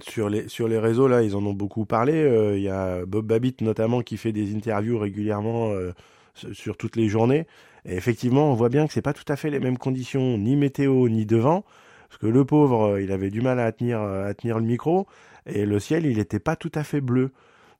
Sur 0.00 0.28
les, 0.28 0.78
réseaux, 0.78 1.06
là, 1.06 1.22
ils 1.22 1.36
en 1.36 1.46
ont 1.46 1.52
beaucoup 1.52 1.86
parlé. 1.86 2.14
Euh, 2.14 2.56
il 2.56 2.62
y 2.62 2.68
a 2.68 3.06
Bob 3.06 3.26
Babbitt 3.26 3.60
notamment 3.60 4.02
qui 4.02 4.16
fait 4.16 4.32
des 4.32 4.54
interviews 4.54 4.98
régulièrement 4.98 5.70
euh, 5.70 5.92
sur 6.34 6.76
toutes 6.76 6.96
les 6.96 7.08
journées. 7.08 7.46
Et 7.84 7.94
effectivement, 7.94 8.50
on 8.50 8.54
voit 8.54 8.70
bien 8.70 8.86
que 8.86 8.92
c'est 8.92 9.02
pas 9.02 9.12
tout 9.12 9.24
à 9.28 9.36
fait 9.36 9.50
les 9.50 9.60
mêmes 9.60 9.78
conditions, 9.78 10.36
ni 10.36 10.56
météo, 10.56 11.08
ni 11.08 11.26
de 11.26 11.36
vent. 11.36 11.64
Parce 12.08 12.18
que 12.18 12.26
le 12.26 12.44
pauvre, 12.44 12.98
il 12.98 13.12
avait 13.12 13.30
du 13.30 13.40
mal 13.40 13.60
à 13.60 13.70
tenir, 13.72 14.00
à 14.00 14.34
tenir 14.34 14.58
le 14.58 14.64
micro. 14.64 15.06
Et 15.46 15.64
le 15.64 15.78
ciel, 15.78 16.06
il 16.06 16.16
n'était 16.16 16.40
pas 16.40 16.56
tout 16.56 16.72
à 16.74 16.82
fait 16.82 17.00
bleu. 17.00 17.30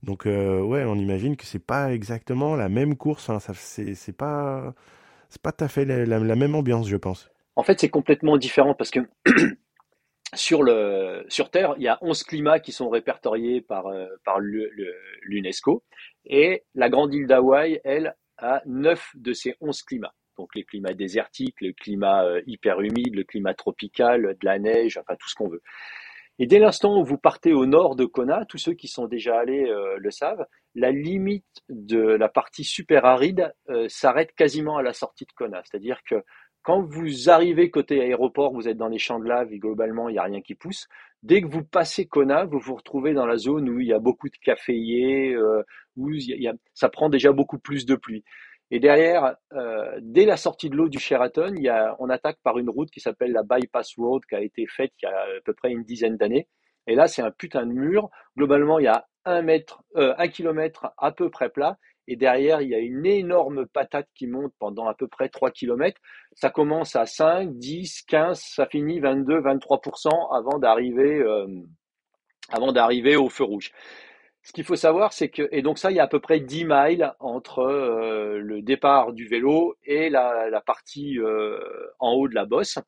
Donc 0.04 0.26
euh, 0.26 0.60
ouais, 0.60 0.84
on 0.84 0.96
imagine 0.96 1.36
que 1.36 1.46
c'est 1.46 1.64
pas 1.64 1.92
exactement 1.92 2.56
la 2.56 2.68
même 2.68 2.96
course. 2.96 3.30
Hein. 3.30 3.40
Ça, 3.40 3.54
c'est, 3.54 4.16
pas 4.16 4.74
c'est 5.30 5.40
pas 5.40 5.52
tout 5.52 5.64
à 5.64 5.68
fait 5.68 5.84
la, 5.84 6.36
même 6.36 6.54
ambiance, 6.54 6.88
je 6.88 6.96
pense. 6.96 7.30
En 7.56 7.62
fait, 7.62 7.80
c'est 7.80 7.88
complètement 7.88 8.36
différent 8.36 8.74
parce 8.74 8.90
que 8.90 9.00
sur 10.34 10.62
le 10.62 11.24
sur 11.28 11.50
Terre, 11.50 11.74
il 11.78 11.84
y 11.84 11.88
a 11.88 11.98
11 12.02 12.22
climats 12.24 12.60
qui 12.60 12.72
sont 12.72 12.90
répertoriés 12.90 13.62
par 13.62 13.86
euh, 13.86 14.06
l'UNESCO 15.22 15.82
et 16.26 16.64
la 16.74 16.90
grande 16.90 17.14
île 17.14 17.26
d'Hawaï, 17.26 17.80
elle, 17.84 18.14
a 18.36 18.60
9 18.66 19.12
de 19.14 19.32
ces 19.32 19.56
11 19.60 19.82
climats. 19.82 20.14
Donc 20.36 20.54
les 20.54 20.64
climats 20.64 20.94
désertiques, 20.94 21.60
le 21.60 21.72
climat 21.72 22.24
euh, 22.24 22.42
hyper 22.46 22.80
humide, 22.80 23.14
le 23.14 23.24
climat 23.24 23.54
tropical, 23.54 24.36
de 24.38 24.44
la 24.44 24.58
neige, 24.58 24.98
enfin 24.98 25.14
tout 25.18 25.28
ce 25.28 25.34
qu'on 25.34 25.48
veut. 25.48 25.62
Et 26.38 26.46
dès 26.46 26.58
l'instant 26.58 27.00
où 27.00 27.04
vous 27.04 27.18
partez 27.18 27.52
au 27.52 27.64
nord 27.64 27.94
de 27.94 28.04
Kona, 28.04 28.44
tous 28.46 28.58
ceux 28.58 28.74
qui 28.74 28.88
sont 28.88 29.06
déjà 29.06 29.38
allés 29.38 29.68
euh, 29.68 29.96
le 29.98 30.10
savent, 30.10 30.46
la 30.74 30.90
limite 30.90 31.62
de 31.68 32.00
la 32.00 32.28
partie 32.28 32.64
super 32.64 33.04
aride 33.04 33.54
euh, 33.70 33.88
s'arrête 33.88 34.34
quasiment 34.34 34.76
à 34.76 34.82
la 34.82 34.92
sortie 34.92 35.26
de 35.26 35.32
Kona. 35.32 35.62
C'est-à-dire 35.64 36.02
que 36.02 36.16
quand 36.62 36.82
vous 36.82 37.30
arrivez 37.30 37.70
côté 37.70 38.00
aéroport, 38.00 38.52
vous 38.52 38.68
êtes 38.68 38.78
dans 38.78 38.88
les 38.88 38.98
champs 38.98 39.20
de 39.20 39.28
lave 39.28 39.52
et 39.52 39.58
globalement, 39.58 40.08
il 40.08 40.12
n'y 40.12 40.18
a 40.18 40.24
rien 40.24 40.40
qui 40.40 40.54
pousse. 40.54 40.88
Dès 41.22 41.40
que 41.40 41.46
vous 41.46 41.62
passez 41.62 42.06
Kona, 42.06 42.46
vous 42.46 42.58
vous 42.58 42.74
retrouvez 42.74 43.12
dans 43.12 43.26
la 43.26 43.36
zone 43.36 43.68
où 43.68 43.80
il 43.80 43.86
y 43.86 43.92
a 43.92 43.98
beaucoup 43.98 44.28
de 44.28 44.36
caféiers, 44.42 45.34
euh, 45.34 45.62
où 45.96 46.10
il 46.10 46.42
y 46.42 46.48
a, 46.48 46.54
ça 46.72 46.88
prend 46.88 47.10
déjà 47.10 47.32
beaucoup 47.32 47.58
plus 47.58 47.86
de 47.86 47.94
pluie. 47.94 48.24
Et 48.70 48.80
derrière, 48.80 49.36
euh, 49.52 49.98
dès 50.00 50.24
la 50.24 50.36
sortie 50.36 50.70
de 50.70 50.76
l'eau 50.76 50.88
du 50.88 50.98
Sheraton, 50.98 51.54
a, 51.68 51.96
on 51.98 52.08
attaque 52.08 52.38
par 52.42 52.58
une 52.58 52.70
route 52.70 52.90
qui 52.90 53.00
s'appelle 53.00 53.32
la 53.32 53.42
Bypass 53.42 53.94
Road, 53.96 54.22
qui 54.28 54.34
a 54.34 54.40
été 54.40 54.66
faite 54.66 54.92
il 55.02 55.06
y 55.06 55.08
a 55.08 55.16
à 55.16 55.40
peu 55.44 55.54
près 55.54 55.70
une 55.70 55.84
dizaine 55.84 56.16
d'années. 56.16 56.48
Et 56.86 56.94
là, 56.94 57.06
c'est 57.06 57.22
un 57.22 57.30
putain 57.30 57.66
de 57.66 57.72
mur. 57.72 58.10
Globalement, 58.36 58.78
il 58.78 58.84
y 58.84 58.88
a 58.88 59.06
un 59.24 59.42
mètre, 59.42 59.82
euh, 59.96 60.14
un 60.18 60.28
kilomètre 60.28 60.92
à 60.98 61.12
peu 61.12 61.30
près 61.30 61.48
plat. 61.48 61.78
Et 62.06 62.16
derrière, 62.16 62.60
il 62.60 62.68
y 62.68 62.74
a 62.74 62.78
une 62.78 63.06
énorme 63.06 63.66
patate 63.66 64.08
qui 64.14 64.26
monte 64.26 64.52
pendant 64.58 64.86
à 64.86 64.94
peu 64.94 65.08
près 65.08 65.30
3 65.30 65.50
kilomètres. 65.50 66.00
Ça 66.34 66.50
commence 66.50 66.96
à 66.96 67.06
5, 67.06 67.56
10, 67.56 68.02
15, 68.02 68.38
ça 68.38 68.66
finit 68.66 69.00
22, 69.00 69.40
23% 69.40 70.36
avant 70.36 70.58
d'arriver 70.58 71.20
euh, 71.20 71.46
avant 72.50 72.72
d'arriver 72.72 73.16
au 73.16 73.30
feu 73.30 73.44
rouge. 73.44 73.70
Ce 74.44 74.52
qu'il 74.52 74.64
faut 74.64 74.76
savoir, 74.76 75.14
c'est 75.14 75.30
que, 75.30 75.48
et 75.52 75.62
donc 75.62 75.78
ça, 75.78 75.90
il 75.90 75.96
y 75.96 76.00
a 76.00 76.04
à 76.04 76.08
peu 76.08 76.20
près 76.20 76.38
10 76.38 76.66
miles 76.66 77.14
entre 77.18 77.60
euh, 77.60 78.38
le 78.38 78.60
départ 78.60 79.14
du 79.14 79.26
vélo 79.26 79.74
et 79.84 80.10
la, 80.10 80.62
partie 80.66 81.18
euh, 81.18 81.58
en 81.98 82.12
haut 82.12 82.28
de 82.28 82.34
la 82.34 82.44
bosse. 82.44 82.78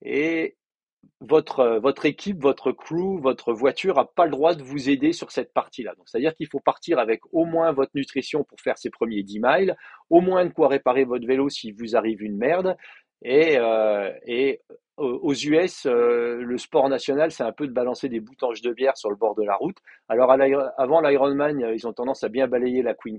Et 0.00 0.56
votre, 1.20 1.78
votre 1.82 2.06
équipe, 2.06 2.40
votre 2.40 2.72
crew, 2.72 3.20
votre 3.20 3.52
voiture 3.52 3.96
n'a 3.96 4.06
pas 4.06 4.24
le 4.24 4.30
droit 4.30 4.54
de 4.54 4.62
vous 4.62 4.88
aider 4.88 5.12
sur 5.12 5.32
cette 5.32 5.52
partie-là. 5.52 5.94
Donc, 5.96 6.08
c'est-à-dire 6.08 6.34
qu'il 6.34 6.48
faut 6.48 6.60
partir 6.60 6.98
avec 6.98 7.20
au 7.30 7.44
moins 7.44 7.72
votre 7.72 7.92
nutrition 7.94 8.42
pour 8.42 8.58
faire 8.62 8.78
ces 8.78 8.88
premiers 8.88 9.22
10 9.22 9.40
miles, 9.42 9.76
au 10.08 10.22
moins 10.22 10.46
de 10.46 10.50
quoi 10.50 10.68
réparer 10.68 11.04
votre 11.04 11.26
vélo 11.26 11.50
si 11.50 11.72
vous 11.72 11.94
arrive 11.94 12.22
une 12.22 12.38
merde. 12.38 12.74
Et, 13.20 13.58
euh, 13.58 14.10
et 14.26 14.62
aux 14.96 15.34
US, 15.34 15.86
euh, 15.86 16.42
le 16.42 16.58
sport 16.58 16.88
national, 16.88 17.30
c'est 17.30 17.42
un 17.42 17.52
peu 17.52 17.66
de 17.66 17.72
balancer 17.72 18.08
des 18.08 18.20
boutanges 18.20 18.62
de 18.62 18.72
bière 18.72 18.96
sur 18.96 19.10
le 19.10 19.16
bord 19.16 19.34
de 19.34 19.42
la 19.42 19.54
route. 19.56 19.76
Alors, 20.08 20.30
avant 20.30 21.00
l'Ironman, 21.00 21.60
ils 21.74 21.86
ont 21.86 21.92
tendance 21.92 22.24
à 22.24 22.28
bien 22.28 22.46
balayer 22.46 22.82
la 22.82 22.94
Queen. 22.94 23.18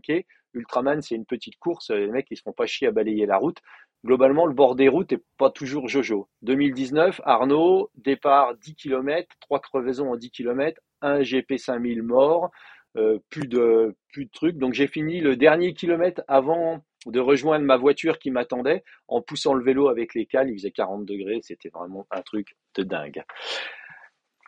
Ultraman, 0.54 1.02
c'est 1.02 1.16
une 1.16 1.26
petite 1.26 1.58
course. 1.60 1.92
Les 1.92 2.08
mecs, 2.08 2.28
ils 2.32 2.38
se 2.38 2.42
font 2.42 2.54
pas 2.54 2.66
chier 2.66 2.88
à 2.88 2.92
balayer 2.92 3.26
la 3.26 3.38
route 3.38 3.60
globalement, 4.06 4.46
le 4.46 4.54
bord 4.54 4.76
des 4.76 4.88
routes 4.88 5.12
n'est 5.12 5.22
pas 5.38 5.50
toujours 5.50 5.88
jojo. 5.88 6.30
2019, 6.44 7.22
Arnaud, 7.24 7.92
départ 7.96 8.56
10 8.56 8.76
km, 8.76 9.28
3 9.42 9.60
crevaisons 9.60 10.12
en 10.12 10.16
10 10.16 10.32
km, 10.32 10.82
un 11.02 11.22
GP 11.22 11.58
5000 11.58 12.02
morts, 12.04 12.50
euh, 12.98 13.20
plus, 13.30 13.48
de, 13.48 13.96
plus 14.12 14.26
de 14.26 14.32
trucs. 14.32 14.58
Donc 14.58 14.74
j'ai 14.74 14.88
fini 14.88 15.20
le 15.20 15.36
dernier 15.36 15.74
kilomètre 15.74 16.22
avant 16.28 16.82
de 17.12 17.20
rejoindre 17.20 17.66
ma 17.66 17.78
voiture 17.78 18.20
qui 18.20 18.32
m'attendait 18.32 18.84
en 19.08 19.22
poussant 19.22 19.54
le 19.54 19.64
vélo 19.64 19.90
avec 19.90 20.14
les 20.14 20.26
cales. 20.26 20.50
Il 20.50 20.58
faisait 20.58 20.72
40 20.72 21.06
degrés, 21.06 21.40
c'était 21.42 21.70
vraiment 21.70 22.08
un 22.12 22.22
truc 22.22 22.56
de 22.76 22.84
dingue. 22.84 23.24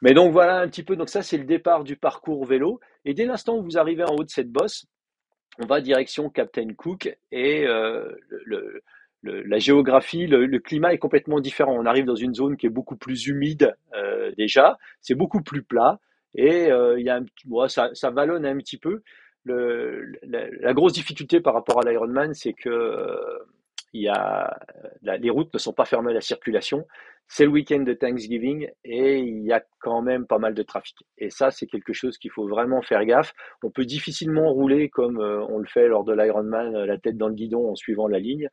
Mais 0.01 0.13
donc 0.13 0.31
voilà 0.31 0.59
un 0.59 0.67
petit 0.67 0.83
peu, 0.83 0.95
donc 0.95 1.09
ça 1.09 1.21
c'est 1.21 1.37
le 1.37 1.43
départ 1.43 1.83
du 1.83 1.95
parcours 1.95 2.45
vélo. 2.45 2.79
Et 3.05 3.13
dès 3.13 3.25
l'instant 3.25 3.57
où 3.57 3.63
vous 3.63 3.77
arrivez 3.77 4.03
en 4.03 4.15
haut 4.15 4.23
de 4.23 4.29
cette 4.29 4.51
bosse, 4.51 4.85
on 5.61 5.65
va 5.65 5.81
direction 5.81 6.29
Captain 6.29 6.73
Cook 6.73 7.17
et 7.31 7.67
euh, 7.67 8.15
le, 8.45 8.81
la 9.21 9.59
géographie, 9.59 10.27
le, 10.27 10.59
climat 10.59 10.93
est 10.93 10.97
complètement 10.97 11.41
différent. 11.41 11.75
On 11.77 11.85
arrive 11.85 12.05
dans 12.05 12.15
une 12.15 12.33
zone 12.33 12.55
qui 12.55 12.65
est 12.65 12.71
beaucoup 12.71 12.95
plus 12.95 13.27
humide 13.27 13.75
euh, 13.93 14.31
déjà, 14.37 14.77
c'est 15.01 15.15
beaucoup 15.15 15.41
plus 15.41 15.63
plat 15.63 15.99
et 16.35 16.71
euh, 16.71 17.03
a 17.09 17.15
un, 17.15 17.67
ça, 17.67 17.89
ça 17.93 18.09
vallonne 18.11 18.45
un 18.45 18.57
petit 18.57 18.77
peu. 18.77 19.01
La, 19.45 20.73
grosse 20.73 20.93
difficulté 20.93 21.41
par 21.41 21.53
rapport 21.53 21.79
à 21.79 21.89
l'Ironman, 21.89 22.33
c'est 22.33 22.53
que 22.53 22.69
euh, 22.69 23.39
il 23.93 24.07
a, 24.09 24.59
les 25.01 25.29
routes 25.29 25.53
ne 25.53 25.59
sont 25.59 25.73
pas 25.73 25.85
fermées 25.85 26.11
à 26.11 26.15
la 26.15 26.21
circulation. 26.21 26.85
C'est 27.27 27.45
le 27.45 27.51
week-end 27.51 27.81
de 27.81 27.93
Thanksgiving 27.93 28.69
et 28.83 29.19
il 29.19 29.43
y 29.43 29.53
a 29.53 29.63
quand 29.79 30.01
même 30.01 30.25
pas 30.25 30.39
mal 30.39 30.53
de 30.53 30.63
trafic. 30.63 30.97
Et 31.17 31.29
ça, 31.29 31.51
c'est 31.51 31.67
quelque 31.67 31.93
chose 31.93 32.17
qu'il 32.17 32.31
faut 32.31 32.47
vraiment 32.47 32.81
faire 32.81 33.05
gaffe. 33.05 33.33
On 33.63 33.69
peut 33.69 33.85
difficilement 33.85 34.51
rouler 34.51 34.89
comme 34.89 35.19
on 35.19 35.59
le 35.59 35.67
fait 35.67 35.87
lors 35.87 36.03
de 36.03 36.13
l'Ironman, 36.13 36.85
la 36.85 36.97
tête 36.97 37.17
dans 37.17 37.27
le 37.27 37.35
guidon 37.35 37.69
en 37.69 37.75
suivant 37.75 38.07
la 38.07 38.19
ligne 38.19 38.49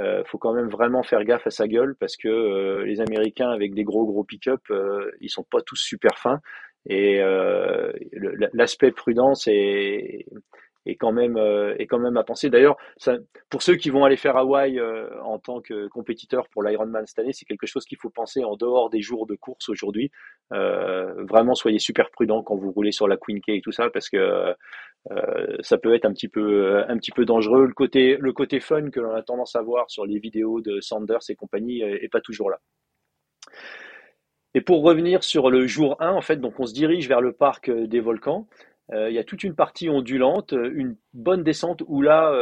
euh, 0.00 0.22
faut 0.26 0.38
quand 0.38 0.52
même 0.52 0.68
vraiment 0.68 1.02
faire 1.02 1.24
gaffe 1.24 1.46
à 1.46 1.50
sa 1.50 1.66
gueule 1.66 1.96
parce 1.96 2.16
que 2.16 2.28
euh, 2.28 2.84
les 2.84 3.00
Américains 3.00 3.50
avec 3.50 3.74
des 3.74 3.82
gros 3.82 4.06
gros 4.06 4.22
pick-up, 4.22 4.60
euh, 4.70 5.10
ils 5.20 5.30
sont 5.30 5.42
pas 5.42 5.60
tous 5.60 5.76
super 5.76 6.18
fins 6.18 6.40
et 6.86 7.20
euh, 7.20 7.92
l'aspect 8.52 8.92
prudence 8.92 9.46
est, 9.46 10.26
est 10.86 10.96
quand 10.96 11.12
même 11.12 11.36
à 11.36 12.24
penser. 12.24 12.50
D'ailleurs, 12.50 12.76
pour 13.50 13.62
ceux 13.62 13.76
qui 13.76 13.90
vont 13.90 14.04
aller 14.04 14.16
faire 14.16 14.36
Hawaï 14.36 14.80
en 15.22 15.38
tant 15.38 15.60
que 15.60 15.88
compétiteur 15.88 16.48
pour 16.48 16.62
l'Ironman 16.62 17.06
cette 17.06 17.18
année, 17.18 17.32
c'est 17.32 17.44
quelque 17.44 17.66
chose 17.66 17.84
qu'il 17.84 17.98
faut 17.98 18.10
penser 18.10 18.44
en 18.44 18.56
dehors 18.56 18.90
des 18.90 19.02
jours 19.02 19.26
de 19.26 19.34
course 19.34 19.68
aujourd'hui. 19.68 20.10
vraiment, 20.50 21.54
soyez 21.54 21.78
super 21.78 22.10
prudent 22.10 22.42
quand 22.42 22.56
vous 22.56 22.72
roulez 22.72 22.92
sur 22.92 23.08
la 23.08 23.16
Queen 23.16 23.40
K 23.40 23.50
et 23.50 23.60
tout 23.60 23.72
ça 23.72 23.90
parce 23.90 24.08
que 24.08 24.54
euh, 25.10 25.56
ça 25.60 25.78
peut 25.78 25.94
être 25.94 26.04
un 26.04 26.12
petit 26.12 26.28
peu 26.28 26.76
euh, 26.76 27.24
dangereux. 27.24 27.66
Le 27.66 28.32
côté 28.32 28.60
fun 28.60 28.90
que 28.90 29.00
l'on 29.00 29.14
a 29.14 29.22
tendance 29.22 29.56
à 29.56 29.62
voir 29.62 29.90
sur 29.90 30.04
les 30.04 30.18
vidéos 30.18 30.60
de 30.60 30.80
Sanders 30.80 31.20
et 31.28 31.36
compagnie 31.36 31.80
est, 31.80 32.08
pas 32.10 32.20
toujours 32.20 32.50
là. 32.50 32.58
Et 34.54 34.60
pour 34.60 34.82
revenir 34.82 35.22
sur 35.22 35.50
le 35.50 35.66
jour 35.66 35.96
1, 36.00 36.10
en 36.10 36.20
fait, 36.20 36.36
donc 36.36 36.58
on 36.58 36.66
se 36.66 36.74
dirige 36.74 37.08
vers 37.08 37.20
le 37.20 37.32
parc 37.32 37.68
euh, 37.68 37.86
des 37.86 38.00
volcans. 38.00 38.48
il 38.92 39.12
y 39.12 39.18
a 39.18 39.24
toute 39.24 39.44
une 39.44 39.54
partie 39.54 39.90
ondulante, 39.90 40.52
une 40.52 40.96
bonne 41.12 41.42
descente 41.42 41.82
où 41.86 42.00
là, 42.00 42.32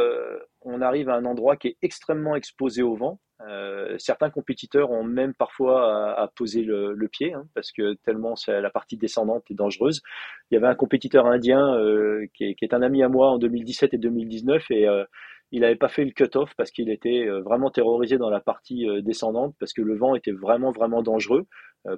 on 0.61 0.81
arrive 0.81 1.09
à 1.09 1.15
un 1.15 1.25
endroit 1.25 1.57
qui 1.57 1.67
est 1.67 1.77
extrêmement 1.81 2.35
exposé 2.35 2.83
au 2.83 2.95
vent. 2.95 3.19
Euh, 3.47 3.95
certains 3.99 4.31
compétiteurs 4.31 4.89
ont 4.89 5.03
même 5.03 5.33
parfois 5.33 6.19
à, 6.19 6.27
poser 6.27 6.63
le, 6.63 7.07
pied 7.07 7.33
hein, 7.33 7.45
parce 7.53 7.71
que 7.71 7.93
tellement 8.03 8.33
la 8.47 8.69
partie 8.69 8.97
descendante 8.97 9.43
est 9.51 9.53
dangereuse. 9.53 10.01
Il 10.49 10.55
y 10.55 10.57
avait 10.57 10.67
un 10.67 10.75
compétiteur 10.75 11.27
indien 11.27 11.75
euh, 11.75 12.25
qui, 12.33 12.55
est, 12.59 12.73
un 12.73 12.81
ami 12.81 13.03
à 13.03 13.09
moi 13.09 13.29
en 13.29 13.37
2017 13.37 13.93
et 13.93 13.97
2019 13.97 14.63
et 14.71 14.87
euh, 14.87 15.03
il 15.51 15.61
n'avait 15.61 15.75
pas 15.75 15.87
fait 15.87 16.05
le 16.05 16.11
cut-off 16.11 16.53
parce 16.57 16.71
qu'il 16.71 16.89
était 16.89 17.27
vraiment 17.45 17.69
terrorisé 17.69 18.17
dans 18.17 18.29
la 18.29 18.41
partie 18.41 18.85
descendante 19.01 19.55
parce 19.59 19.73
que 19.73 19.81
le 19.81 19.95
vent 19.95 20.15
était 20.15 20.31
vraiment 20.31 20.71
vraiment 20.71 21.01
dangereux. 21.01 21.47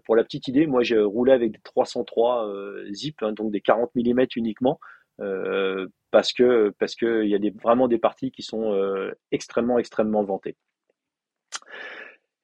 pour 0.06 0.15
la 0.15 0.24
petite 0.24 0.48
idée, 0.48 0.68
moi 0.68 0.84
j'ai 0.84 1.00
roulé 1.00 1.32
avec 1.32 1.51
des 1.51 1.60
303 1.63 2.48
zip, 2.91 3.24
hein, 3.24 3.32
donc 3.34 3.51
des 3.51 3.62
40 3.62 3.91
mm 3.96 4.25
uniquement. 4.36 4.79
parce 6.12 6.34
que 6.34 6.74
parce 6.79 6.96
qu'il 6.96 7.25
y 7.25 7.36
a 7.36 7.51
vraiment 7.62 7.88
des 7.88 7.98
parties 7.98 8.32
qui 8.32 8.44
sont 8.44 8.74
extrêmement 9.32 9.79
extrêmement 9.79 10.24
vantées. 10.24 10.56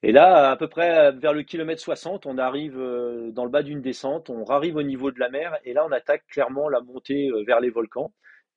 Et 0.06 0.12
là, 0.12 0.52
à 0.52 0.56
peu 0.56 0.68
près 0.68 1.12
vers 1.14 1.34
le 1.34 1.42
kilomètre 1.42 1.82
60, 1.82 2.28
on 2.28 2.38
arrive 2.38 2.78
euh, 2.80 3.32
dans 3.32 3.44
le 3.44 3.50
bas 3.50 3.64
d'une 3.64 3.82
descente, 3.82 4.30
on 4.30 4.46
arrive 4.46 4.76
au 4.76 4.84
niveau 4.84 5.10
de 5.10 5.20
la 5.20 5.30
mer, 5.30 5.58
et 5.64 5.74
là, 5.74 5.84
on 5.84 5.92
attaque 5.92 6.28
clairement 6.28 6.70
la 6.70 6.80
montée 6.80 7.30
euh, 7.30 7.44
vers 7.44 7.60
les 7.60 7.72
volcans. 7.72 8.14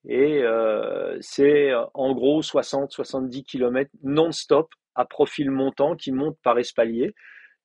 Et 0.07 0.43
euh, 0.43 1.17
c'est 1.21 1.73
en 1.95 2.15
gros 2.15 2.43
60-70 2.43 3.45
km 3.45 3.91
non-stop 4.03 4.69
à 4.95 5.05
profil 5.05 5.51
montant 5.51 5.97
qui 5.97 6.13
monte 6.13 6.39
par 6.43 6.59
espalier. 6.59 7.15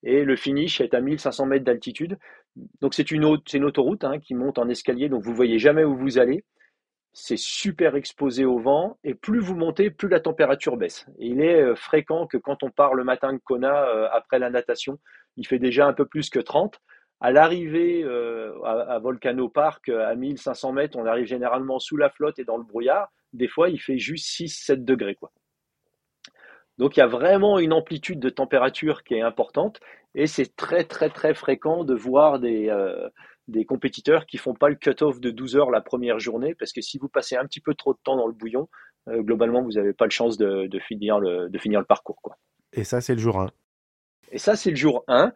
Et 0.04 0.24
le 0.24 0.36
finish 0.36 0.82
est 0.82 0.94
à 0.94 1.02
1500 1.02 1.46
mètres 1.46 1.66
d'altitude. 1.66 2.18
Donc 2.82 2.94
c'est 2.94 3.12
une, 3.12 3.38
une, 3.54 3.63
autoroute 3.63 4.04
hein, 4.04 4.20
qui 4.20 4.36
monte 4.36 4.60
en 4.60 4.70
escalier, 4.70 5.10
donc 5.10 5.24
vous 5.24 5.34
voyez 5.34 5.58
jamais 5.58 5.84
où 5.84 5.96
vous 5.96 6.20
allez 6.20 6.44
c'est 7.13 7.38
super 7.38 7.96
exposé 7.96 8.44
au 8.44 8.58
vent 8.58 8.98
et 9.04 9.13
plus 9.13 9.40
vous 9.40 9.56
montez, 9.56 9.92
plus 9.92 10.10
la 10.10 10.20
température 10.20 10.78
baisse. 10.78 11.06
il 11.20 11.42
est 11.42 11.62
euh, 11.62 11.75
fréquent 11.75 12.25
que 12.25 12.38
quand 12.38 12.63
on 12.63 12.72
part 12.72 12.96
le 12.96 13.04
matin 13.04 13.34
de 13.34 13.38
Kona 13.38 13.88
euh, 13.88 14.08
après 14.12 14.40
la 14.40 14.50
natation, 14.50 15.00
il 15.38 15.48
fait 15.48 15.60
déjà 15.60 15.86
un 15.86 15.94
peu 15.94 16.06
plus 16.06 16.30
que 16.30 16.40
30. 16.40 16.80
À 17.24 17.32
l'arrivée 17.32 18.03
euh, 18.03 18.53
à, 18.63 19.00
Volcano 19.00 19.50
Park 19.50 19.89
à 19.89 20.13
1500 20.13 20.74
mètres, 20.74 20.98
on 20.98 21.06
arrive 21.06 21.25
généralement 21.25 21.80
sous 21.80 21.98
la 21.98 22.10
flotte 22.10 22.38
et 22.38 22.44
dans 22.44 22.58
le 22.58 22.63
brouillard. 22.63 23.12
Des 23.32 23.48
fois, 23.48 23.70
il 23.70 23.80
fait 23.80 23.98
juste 23.98 24.27
6-7 24.39 24.84
degrés. 24.84 25.15
Quoi. 25.15 25.32
Donc 26.77 26.98
il 26.98 27.00
y 27.00 27.03
a 27.03 27.08
vraiment 27.08 27.60
une 27.60 27.74
amplitude 27.74 28.20
de 28.20 28.30
température 28.30 29.03
qui 29.03 29.15
est 29.15 29.22
importante 29.22 29.80
et 30.15 30.27
c'est 30.27 30.56
très 30.56 30.84
très 30.84 31.10
très 31.10 31.34
fréquent 31.34 31.84
de 31.84 31.96
voir 31.96 32.39
des, 32.39 32.70
des 33.48 33.65
compétiteurs 33.65 34.25
qui 34.25 34.38
font 34.38 34.53
pas 34.53 34.70
le 34.70 34.75
cut-off 34.75 35.20
de 35.20 35.30
12 35.30 35.56
heures 35.58 35.72
la 35.72 35.82
première 35.82 36.20
journée, 36.20 36.56
parce 36.56 36.72
que 36.72 36.82
si 36.82 36.98
vous 36.98 37.10
passez 37.10 37.36
un 37.36 37.46
petit 37.46 37.60
peu 37.60 37.74
trop 37.74 37.94
de 37.94 38.00
temps 38.03 38.15
dans 38.15 38.27
le 38.27 38.34
bouillon, 38.34 38.70
euh, 39.10 39.22
globalement, 39.22 39.62
vous 39.62 39.74
n'avez 39.74 39.94
pas 39.94 40.06
le 40.06 40.12
chance 40.12 40.38
de, 40.38 40.70
finir 40.80 41.20
le, 41.20 41.50
de 41.50 41.58
finir 41.58 41.80
le 41.80 41.86
parcours. 41.86 42.22
Quoi. 42.22 42.38
Et 42.72 42.84
ça, 42.84 43.01
c'est 43.01 43.13
le 43.13 43.20
jour 43.20 43.39
1. 43.39 43.50
Et 44.32 44.38
ça, 44.38 44.56
c'est 44.56 44.70
le 44.70 44.75
jour 44.75 45.03
1. 45.08 45.34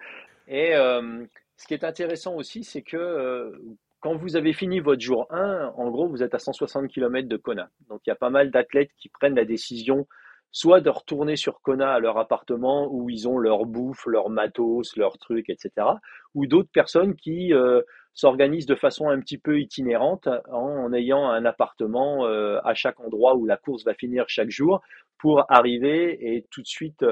Et 0.47 0.75
euh, 0.75 1.25
ce 1.57 1.65
qui 1.65 1.73
est 1.73 1.83
intéressant 1.83 2.35
aussi, 2.35 2.63
c'est 2.63 2.83
que 2.83 2.97
euh, 2.97 3.51
quand 3.99 4.15
vous 4.15 4.35
avez 4.35 4.53
fini 4.53 4.79
votre 4.79 5.01
jour 5.01 5.25
1, 5.31 5.73
en 5.75 5.89
gros, 5.89 6.07
vous 6.07 6.21
êtes 6.21 6.35
à 6.35 6.39
160 6.39 6.87
km 6.87 7.27
de 7.27 7.35
Kona. 7.35 7.69
Donc, 7.89 8.01
il 8.05 8.09
y 8.09 8.13
a 8.13 8.15
pas 8.15 8.29
mal 8.29 8.51
d'athlètes 8.51 8.91
qui 8.97 9.09
prennent 9.09 9.35
la 9.35 9.45
décision 9.45 10.07
soit 10.51 10.81
de 10.81 10.89
retourner 10.89 11.35
sur 11.35 11.61
Kona 11.61 11.93
à 11.93 11.99
leur 11.99 12.17
appartement 12.17 12.87
où 12.91 13.09
ils 13.09 13.27
ont 13.27 13.37
leur 13.37 13.65
bouffe, 13.65 14.05
leur 14.05 14.29
matos, 14.29 14.95
leurs 14.95 15.17
trucs, 15.17 15.49
etc. 15.49 15.87
Ou 16.35 16.45
d'autres 16.45 16.71
personnes 16.71 17.15
qui 17.15 17.53
euh, 17.53 17.81
s'organisent 18.13 18.65
de 18.65 18.75
façon 18.75 19.09
un 19.09 19.19
petit 19.19 19.37
peu 19.37 19.59
itinérante 19.59 20.29
en, 20.49 20.93
ayant 20.93 21.27
un 21.27 21.43
appartement 21.43 22.25
euh, 22.27 22.59
à 22.63 22.75
chaque 22.75 22.99
endroit 22.99 23.35
où 23.35 23.45
la 23.45 23.57
course 23.57 23.83
va 23.83 23.93
finir 23.93 24.25
chaque 24.27 24.49
jour 24.51 24.81
pour 25.17 25.43
arriver 25.51 26.35
et 26.35 26.45
tout 26.49 26.61
de 26.61 26.67
suite 26.67 27.03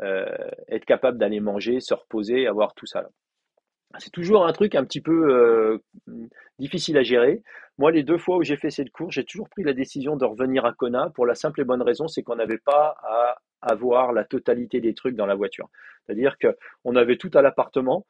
être 0.00 0.84
capable 0.84 1.18
d'aller 1.18 1.40
manger, 1.40 1.80
se 1.80 1.94
reposer, 1.94 2.46
avoir 2.46 2.74
tout 2.74 2.86
ça. 2.86 3.08
C'est 3.98 4.12
toujours 4.12 4.46
un 4.46 4.52
truc 4.52 4.74
un 4.74 4.84
petit 4.84 5.00
peu 5.00 5.80
difficile 6.58 6.98
à 6.98 7.02
gérer. 7.02 7.42
Moi, 7.78 7.92
les 7.92 8.02
deux 8.02 8.18
fois 8.18 8.36
où 8.36 8.42
j'ai 8.42 8.56
fait 8.56 8.70
cette 8.70 8.90
course, 8.90 9.14
j'ai 9.14 9.24
toujours 9.24 9.48
pris 9.48 9.62
la 9.62 9.72
décision 9.72 10.16
de 10.16 10.24
revenir 10.24 10.64
à 10.64 10.72
Kona 10.72 11.10
pour 11.14 11.26
la 11.26 11.34
simple 11.34 11.60
et 11.60 11.64
bonne 11.64 11.82
raison, 11.82 12.08
c'est 12.08 12.22
qu'on 12.22 12.36
n'avait 12.36 12.58
pas 12.58 12.96
à 13.02 13.38
avoir 13.62 14.12
la 14.12 14.24
totalité 14.24 14.80
des 14.80 14.94
trucs 14.94 15.16
dans 15.16 15.26
la 15.26 15.34
voiture. 15.34 15.68
C'est-à-dire 16.04 16.36
qu'on 16.38 16.96
avait 16.96 17.16
tout 17.16 17.30
à 17.34 17.42
l'appartement. 17.42 18.06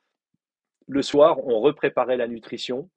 Le 0.86 1.02
soir, 1.02 1.38
on 1.46 1.60
repréparait 1.60 2.16
la 2.16 2.28
nutrition. 2.28 2.88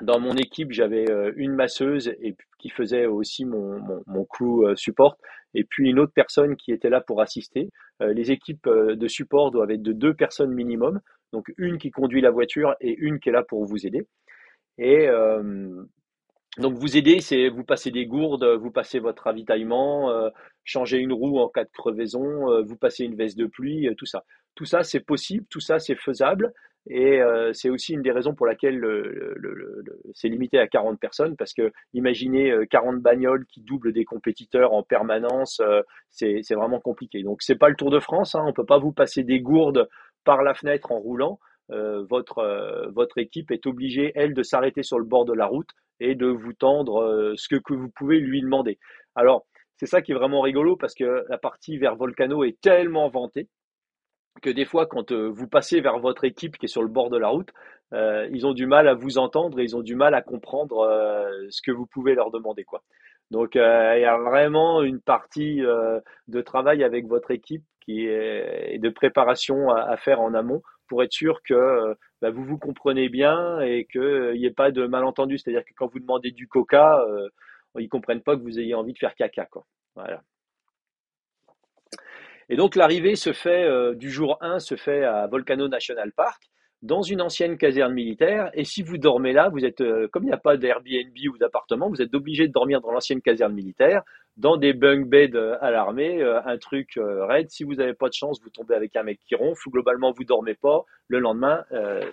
Dans 0.00 0.20
mon 0.20 0.34
équipe, 0.34 0.72
j'avais 0.72 1.10
euh, 1.10 1.32
une 1.36 1.54
masseuse 1.54 2.14
qui 2.58 2.70
faisait 2.70 3.06
aussi 3.06 3.44
mon, 3.44 3.80
mon, 4.06 4.26
euh, 4.64 4.76
support, 4.76 5.18
et 5.54 5.64
puis 5.64 5.90
une 5.90 5.98
autre 5.98 6.12
personne 6.14 6.56
qui 6.56 6.72
était 6.72 6.88
là 6.88 7.00
pour 7.00 7.20
assister. 7.20 7.68
Euh, 8.00 8.12
les 8.12 8.30
équipes 8.30 8.68
de 8.68 9.08
support 9.08 9.50
doivent 9.50 9.72
être 9.72 9.82
de 9.82 9.92
deux 9.92 10.14
personnes 10.14 10.52
minimum. 10.52 11.00
Donc 11.32 11.52
une 11.58 11.78
qui 11.78 11.90
conduit 11.90 12.20
la 12.20 12.30
voiture 12.30 12.74
et 12.80 12.94
une 12.98 13.20
qui 13.20 13.28
est 13.28 13.32
là 13.32 13.42
pour 13.42 13.64
vous 13.64 13.86
aider. 13.86 14.06
Et 14.78 15.08
donc 16.58 16.74
vous 16.74 16.96
aider, 16.96 17.20
c'est 17.20 17.48
vous 17.48 17.64
passez 17.64 17.90
des 17.90 18.06
gourdes, 18.06 18.44
vous 18.44 18.72
passez 18.72 18.98
votre 18.98 19.24
ravitaillement, 19.24 20.10
euh, 20.10 20.30
changer 20.64 20.98
une 20.98 21.12
roue 21.12 21.38
en 21.38 21.48
cas 21.48 21.64
de 21.64 21.70
crevaison, 21.72 22.50
euh, 22.50 22.62
vous 22.62 22.76
passez 22.76 23.04
une 23.04 23.14
veste 23.14 23.38
de 23.38 23.46
pluie, 23.46 23.88
euh, 23.88 23.94
tout 23.94 24.06
ça. 24.06 24.24
Tout 24.56 24.64
ça, 24.64 24.82
c'est 24.82 25.00
possible, 25.00 25.46
tout 25.48 25.60
ça, 25.60 25.78
c'est 25.78 25.94
faisable. 25.94 26.52
Et 26.88 27.20
c'est 27.52 27.68
aussi 27.68 27.92
une 27.92 28.00
des 28.00 28.10
raisons 28.10 28.34
pour 28.34 28.46
laquelle 28.46 28.78
le, 28.78 29.84
c'est 30.14 30.28
limité 30.28 30.58
à 30.58 30.66
40 30.66 30.98
personnes, 30.98 31.36
parce 31.36 31.52
que 31.52 31.70
imaginez 31.92 32.54
40 32.70 33.00
bagnoles 33.00 33.44
qui 33.46 33.60
doublent 33.60 33.92
des 33.92 34.06
compétiteurs 34.06 34.72
en 34.72 34.82
permanence, 34.82 35.60
c'est 36.08 36.54
vraiment 36.54 36.80
compliqué. 36.80 37.22
Donc 37.22 37.42
c'est 37.42 37.54
pas 37.54 37.68
le 37.68 37.76
Tour 37.76 37.90
de 37.90 38.00
France, 38.00 38.34
hein, 38.34 38.42
on 38.46 38.54
peut 38.54 38.64
pas 38.64 38.78
vous 38.78 38.92
passer 38.92 39.24
des 39.24 39.40
gourdes 39.40 39.90
par 40.24 40.42
la 40.42 40.54
fenêtre 40.54 40.92
en 40.92 40.98
roulant. 40.98 41.38
votre, 41.68 42.90
votre 42.92 43.18
équipe 43.18 43.50
est 43.50 43.66
obligée, 43.66 44.12
elle, 44.14 44.34
de 44.34 44.42
s'arrêter 44.42 44.82
sur 44.82 44.98
le 44.98 45.04
bord 45.04 45.24
de 45.24 45.32
la 45.32 45.46
route 45.46 45.70
et 46.00 46.14
de 46.14 46.26
vous 46.26 46.52
tendre 46.52 47.02
euh, 47.02 47.34
ce 47.36 47.48
que, 47.48 47.72
vous 47.72 47.90
pouvez 47.90 48.18
lui 48.18 48.40
demander. 48.40 48.78
Alors, 49.14 49.46
c'est 49.76 49.86
ça 49.86 50.02
qui 50.02 50.12
est 50.12 50.14
vraiment 50.14 50.40
rigolo 50.40 50.76
parce 50.76 50.94
que 50.94 51.24
la 51.28 51.38
partie 51.38 51.78
vers 51.78 51.96
Volcano 51.96 52.42
est 52.44 52.60
tellement 52.60 53.08
vantée 53.08 53.48
que 54.42 54.50
des 54.50 54.64
fois, 54.64 54.86
quand 54.86 55.12
euh, 55.12 55.28
vous 55.28 55.48
passez 55.48 55.80
vers 55.80 55.98
votre 55.98 56.24
équipe 56.24 56.56
qui 56.56 56.66
est 56.66 56.68
sur 56.68 56.82
le 56.82 56.88
bord 56.88 57.10
de 57.10 57.18
la 57.18 57.28
route, 57.28 57.50
euh, 57.92 58.28
ils 58.32 58.46
ont 58.46 58.54
du 58.54 58.66
mal 58.66 58.88
à 58.88 58.94
vous 58.94 59.18
entendre 59.18 59.60
et 59.60 59.64
ils 59.64 59.76
ont 59.76 59.82
du 59.82 59.96
mal 59.96 60.14
à 60.14 60.22
comprendre 60.22 60.86
ce 61.50 61.60
que 61.62 61.72
vous 61.72 61.86
pouvez 61.86 62.14
leur 62.14 62.30
demander. 62.30 62.64
Quoi. 62.64 62.82
Donc, 63.30 63.54
il 63.54 63.58
y 63.58 64.04
a 64.04 64.18
vraiment 64.18 64.82
une 64.82 65.00
partie 65.00 65.60
de 65.60 66.40
travail 66.40 66.82
avec 66.82 67.06
votre 67.06 67.30
équipe 67.30 67.64
qui 67.80 68.06
est, 68.06 68.74
et 68.74 68.78
de 68.78 68.88
préparation 68.88 69.70
à, 69.70 69.96
faire 69.96 70.20
en 70.20 70.34
amont 70.34 70.62
pour 70.88 71.02
être 71.02 71.12
sûr 71.12 71.40
que 71.42 71.94
bah, 72.20 72.30
vous 72.30 72.44
vous 72.44 72.58
comprenez 72.58 73.08
bien 73.08 73.60
et 73.60 73.86
qu'il 73.86 74.32
n'y 74.34 74.44
ait 74.44 74.52
pas 74.52 74.70
de 74.70 74.86
malentendu. 74.86 75.38
C'est-à-dire 75.38 75.64
que 75.64 75.72
quand 75.76 75.86
vous 75.86 76.00
demandez 76.00 76.32
du 76.32 76.48
coca, 76.48 77.00
euh, 77.08 77.28
ils 77.78 77.84
ne 77.84 77.88
comprennent 77.88 78.22
pas 78.22 78.36
que 78.36 78.42
vous 78.42 78.58
ayez 78.58 78.74
envie 78.74 78.92
de 78.92 78.98
faire 78.98 79.14
caca. 79.14 79.48
Voilà. 79.94 80.22
Et 82.48 82.56
donc 82.56 82.74
l'arrivée 82.74 83.14
se 83.14 83.32
fait 83.32 83.64
euh, 83.64 83.94
du 83.94 84.10
jour 84.10 84.36
1 84.40 84.58
se 84.58 84.74
fait 84.74 85.04
à 85.04 85.26
Volcano 85.28 85.68
National 85.68 86.12
Park 86.12 86.50
dans 86.82 87.02
une 87.02 87.20
ancienne 87.20 87.58
caserne 87.58 87.92
militaire. 87.92 88.50
Et 88.54 88.64
si 88.64 88.82
vous 88.82 88.96
dormez 88.96 89.32
là, 89.32 89.50
vous 89.50 89.64
êtes, 89.64 89.80
euh, 89.80 90.08
comme 90.08 90.24
il 90.24 90.28
n'y 90.28 90.32
a 90.32 90.38
pas 90.38 90.56
d'Airbnb 90.56 91.14
ou 91.32 91.36
d'appartement, 91.36 91.88
vous 91.88 92.00
êtes 92.00 92.14
obligé 92.14 92.48
de 92.48 92.52
dormir 92.52 92.80
dans 92.80 92.90
l'ancienne 92.90 93.20
caserne 93.20 93.52
militaire, 93.52 94.02
dans 94.36 94.56
des 94.56 94.72
bunk 94.72 95.06
beds 95.06 95.34
euh, 95.34 95.56
à 95.60 95.70
l'armée, 95.70 96.22
euh, 96.22 96.40
un 96.44 96.56
truc 96.56 96.98
raid. 96.98 97.50
Si 97.50 97.64
vous 97.64 97.74
n'avez 97.74 97.94
pas 97.94 98.08
de 98.08 98.14
chance, 98.14 98.40
vous 98.42 98.50
tombez 98.50 98.74
avec 98.74 98.96
un 98.96 99.02
mec 99.02 99.20
qui 99.26 99.34
ronfle, 99.34 99.68
globalement 99.68 100.12
vous 100.12 100.24
dormez 100.24 100.54
pas. 100.54 100.84
Le 101.08 101.18
lendemain, 101.18 101.64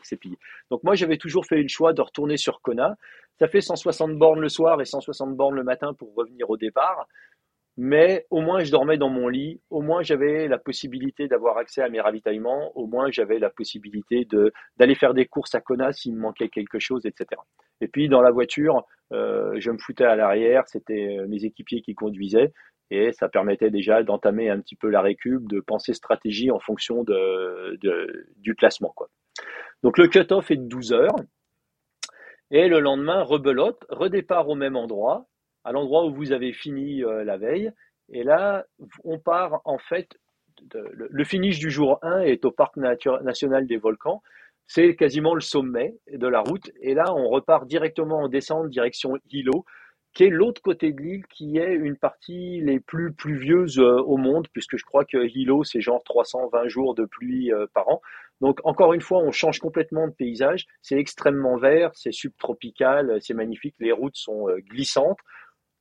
c'est 0.02 0.18
pillé. 0.18 0.38
Donc 0.72 0.84
moi, 0.84 0.96
j'avais 0.96 1.18
toujours 1.18 1.46
fait 1.46 1.62
le 1.62 1.68
choix 1.68 1.94
de 1.94 2.02
retourner 2.02 2.36
sur 2.36 2.62
Kona. 2.62 2.96
Ça 3.38 3.48
fait 3.48 3.62
160 3.62 4.18
bornes 4.18 4.40
le 4.40 4.50
soir 4.50 4.82
et 4.82 4.86
160 4.86 5.36
bornes 5.36 5.56
le 5.56 5.64
matin 5.64 5.94
pour 5.94 6.16
revenir 6.16 6.50
au 6.50 6.58
départ 6.58 7.06
mais 7.78 8.26
au 8.32 8.42
moins 8.42 8.64
je 8.64 8.72
dormais 8.72 8.98
dans 8.98 9.10
mon 9.10 9.28
lit, 9.28 9.62
au 9.70 9.82
moins 9.82 10.02
j'avais 10.02 10.48
la 10.48 10.58
possibilité 10.58 11.28
d'avoir 11.28 11.58
accès 11.58 11.82
à 11.82 11.90
mes 11.90 12.02
ravitaillements, 12.02 12.76
au 12.76 12.88
moins 12.88 13.12
j'avais 13.12 13.38
la 13.38 13.52
possibilité 13.52 14.26
de 14.26 14.52
d'aller 14.78 14.96
faire 14.96 15.14
des 15.14 15.28
courses 15.28 15.54
à 15.54 15.62
Kona 15.62 15.94
s'il 15.94 16.16
me 16.16 16.22
manquait 16.22 16.50
quelque 16.50 16.80
chose, 16.80 17.06
etc. 17.06 17.40
Et 17.80 17.88
puis 17.88 18.10
dans 18.10 18.22
la 18.22 18.32
voiture, 18.32 18.84
euh, 19.14 19.54
je 19.60 19.70
me 19.70 19.78
foutais 19.78 20.06
à 20.06 20.16
l'arrière, 20.16 20.64
c'était 20.68 21.20
euh, 21.20 21.28
mes 21.28 21.46
équipiers 21.46 21.82
qui 21.82 21.94
conduisaient, 21.94 22.52
et 22.90 23.12
ça 23.14 23.30
permettait 23.30 23.70
déjà 23.70 24.02
d'entamer 24.02 24.50
un 24.50 24.60
petit 24.60 24.76
peu 24.76 24.90
la 24.90 25.02
récup, 25.02 25.48
de 25.48 25.60
penser 25.60 25.94
stratégie 25.94 26.50
en 26.50 26.60
fonction 26.60 27.04
de, 27.04 27.78
du 28.38 28.56
classement. 28.56 28.94
Quoi. 28.96 29.10
Donc 29.84 30.00
le 30.00 30.08
cut-off 30.08 30.50
est 30.50 30.58
de 30.58 30.68
12 30.68 30.94
heures, 30.94 31.16
et 32.50 32.68
le 32.70 32.80
lendemain, 32.80 33.22
rebelote, 33.22 33.86
redépart 33.90 34.50
au 34.50 34.56
même 34.56 34.78
endroit, 34.78 35.28
à 35.68 35.74
l'endroit 35.74 36.06
où 36.06 36.14
vous 36.14 36.32
avez 36.32 36.54
fini 36.54 37.04
euh, 37.04 37.26
la 37.26 37.36
veille. 37.36 37.72
Et 38.10 38.24
là, 38.24 38.66
on 39.04 39.20
part 39.20 39.62
en 39.66 39.78
fait, 39.78 40.18
le, 40.74 41.24
finish 41.26 41.60
du 41.60 41.70
jour 41.70 42.00
1 42.04 42.22
est 42.22 42.46
au 42.46 42.52
Parc 42.52 42.78
national 42.78 43.68
des 43.68 43.76
volcans. 43.76 44.24
C'est 44.66 44.96
quasiment 44.96 45.34
le 45.34 45.42
sommet 45.42 45.98
de 46.10 46.28
la 46.28 46.40
route. 46.40 46.72
Et 46.80 46.94
là, 46.94 47.14
on 47.14 47.28
repart 47.28 47.68
directement 47.68 48.20
en 48.20 48.30
descente 48.30 48.70
direction 48.70 49.18
Hilo, 49.30 49.66
qui 50.14 50.24
est 50.24 50.30
l'autre 50.30 50.62
côté 50.62 50.94
de 50.94 51.02
l'île, 51.02 51.28
qui 51.28 51.58
est 51.58 51.74
une 51.74 51.98
partie 51.98 52.62
les 52.62 52.80
plus 52.80 53.12
pluvieuses 53.12 53.78
euh, 53.78 54.00
au 54.00 54.16
monde, 54.16 54.48
puisque 54.54 54.78
je 54.78 54.86
crois 54.86 55.04
que 55.04 55.28
Hilo, 55.28 55.66
c'est 55.66 55.82
genre 55.82 56.02
320 56.06 56.70
jours 56.70 56.96
de 56.96 57.04
pluie 57.04 57.52
euh, 57.52 57.68
par 57.74 57.90
an. 57.90 58.02
Donc, 58.40 58.62
encore 58.64 58.94
une 58.94 59.02
fois, 59.02 59.20
on 59.20 59.32
change 59.32 59.60
complètement 59.60 60.08
de 60.08 60.14
paysage. 60.14 60.66
C'est 60.82 60.98
extrêmement 60.98 61.58
vert, 61.58 61.92
c'est 61.94 62.14
subtropical, 62.14 63.18
c'est 63.20 63.34
magnifique. 63.34 63.76
Les 63.80 63.92
routes 63.92 64.16
sont 64.16 64.48
glissantes 64.70 65.20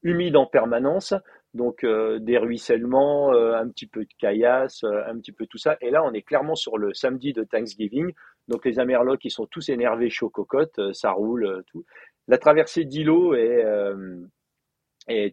humide 0.06 0.36
en 0.36 0.46
permanence, 0.46 1.14
donc 1.54 1.82
euh, 1.82 2.18
des 2.20 2.38
ruissellements, 2.38 3.32
euh, 3.32 3.56
un 3.56 3.68
petit 3.68 3.86
peu 3.86 4.04
de 4.04 4.12
caillasse, 4.18 4.84
euh, 4.84 5.02
un 5.06 5.18
petit 5.18 5.32
peu 5.32 5.46
tout 5.46 5.58
ça. 5.58 5.76
Et 5.80 5.90
là, 5.90 6.04
on 6.04 6.12
est 6.12 6.22
clairement 6.22 6.54
sur 6.54 6.78
le 6.78 6.94
samedi 6.94 7.32
de 7.32 7.42
Thanksgiving, 7.42 8.12
donc 8.46 8.64
les 8.64 8.78
Amerlocs, 8.78 9.24
ils 9.24 9.30
sont 9.30 9.46
tous 9.46 9.68
énervés, 9.68 10.08
chaud 10.08 10.30
cocotte, 10.30 10.92
ça 10.92 11.10
roule, 11.10 11.64
tout. 11.66 11.84
La 12.28 12.38
traversée 12.38 12.84
d'îlot 12.84 13.34
est, 13.34 13.64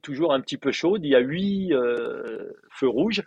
toujours 0.01 0.33
un 0.33 0.41
petit 0.41 0.57
peu 0.57 0.71
chaude. 0.71 1.05
Il 1.05 1.09
y 1.09 1.15
a 1.15 1.19
huit 1.19 1.73
feux 2.71 2.87
rouges 2.87 3.23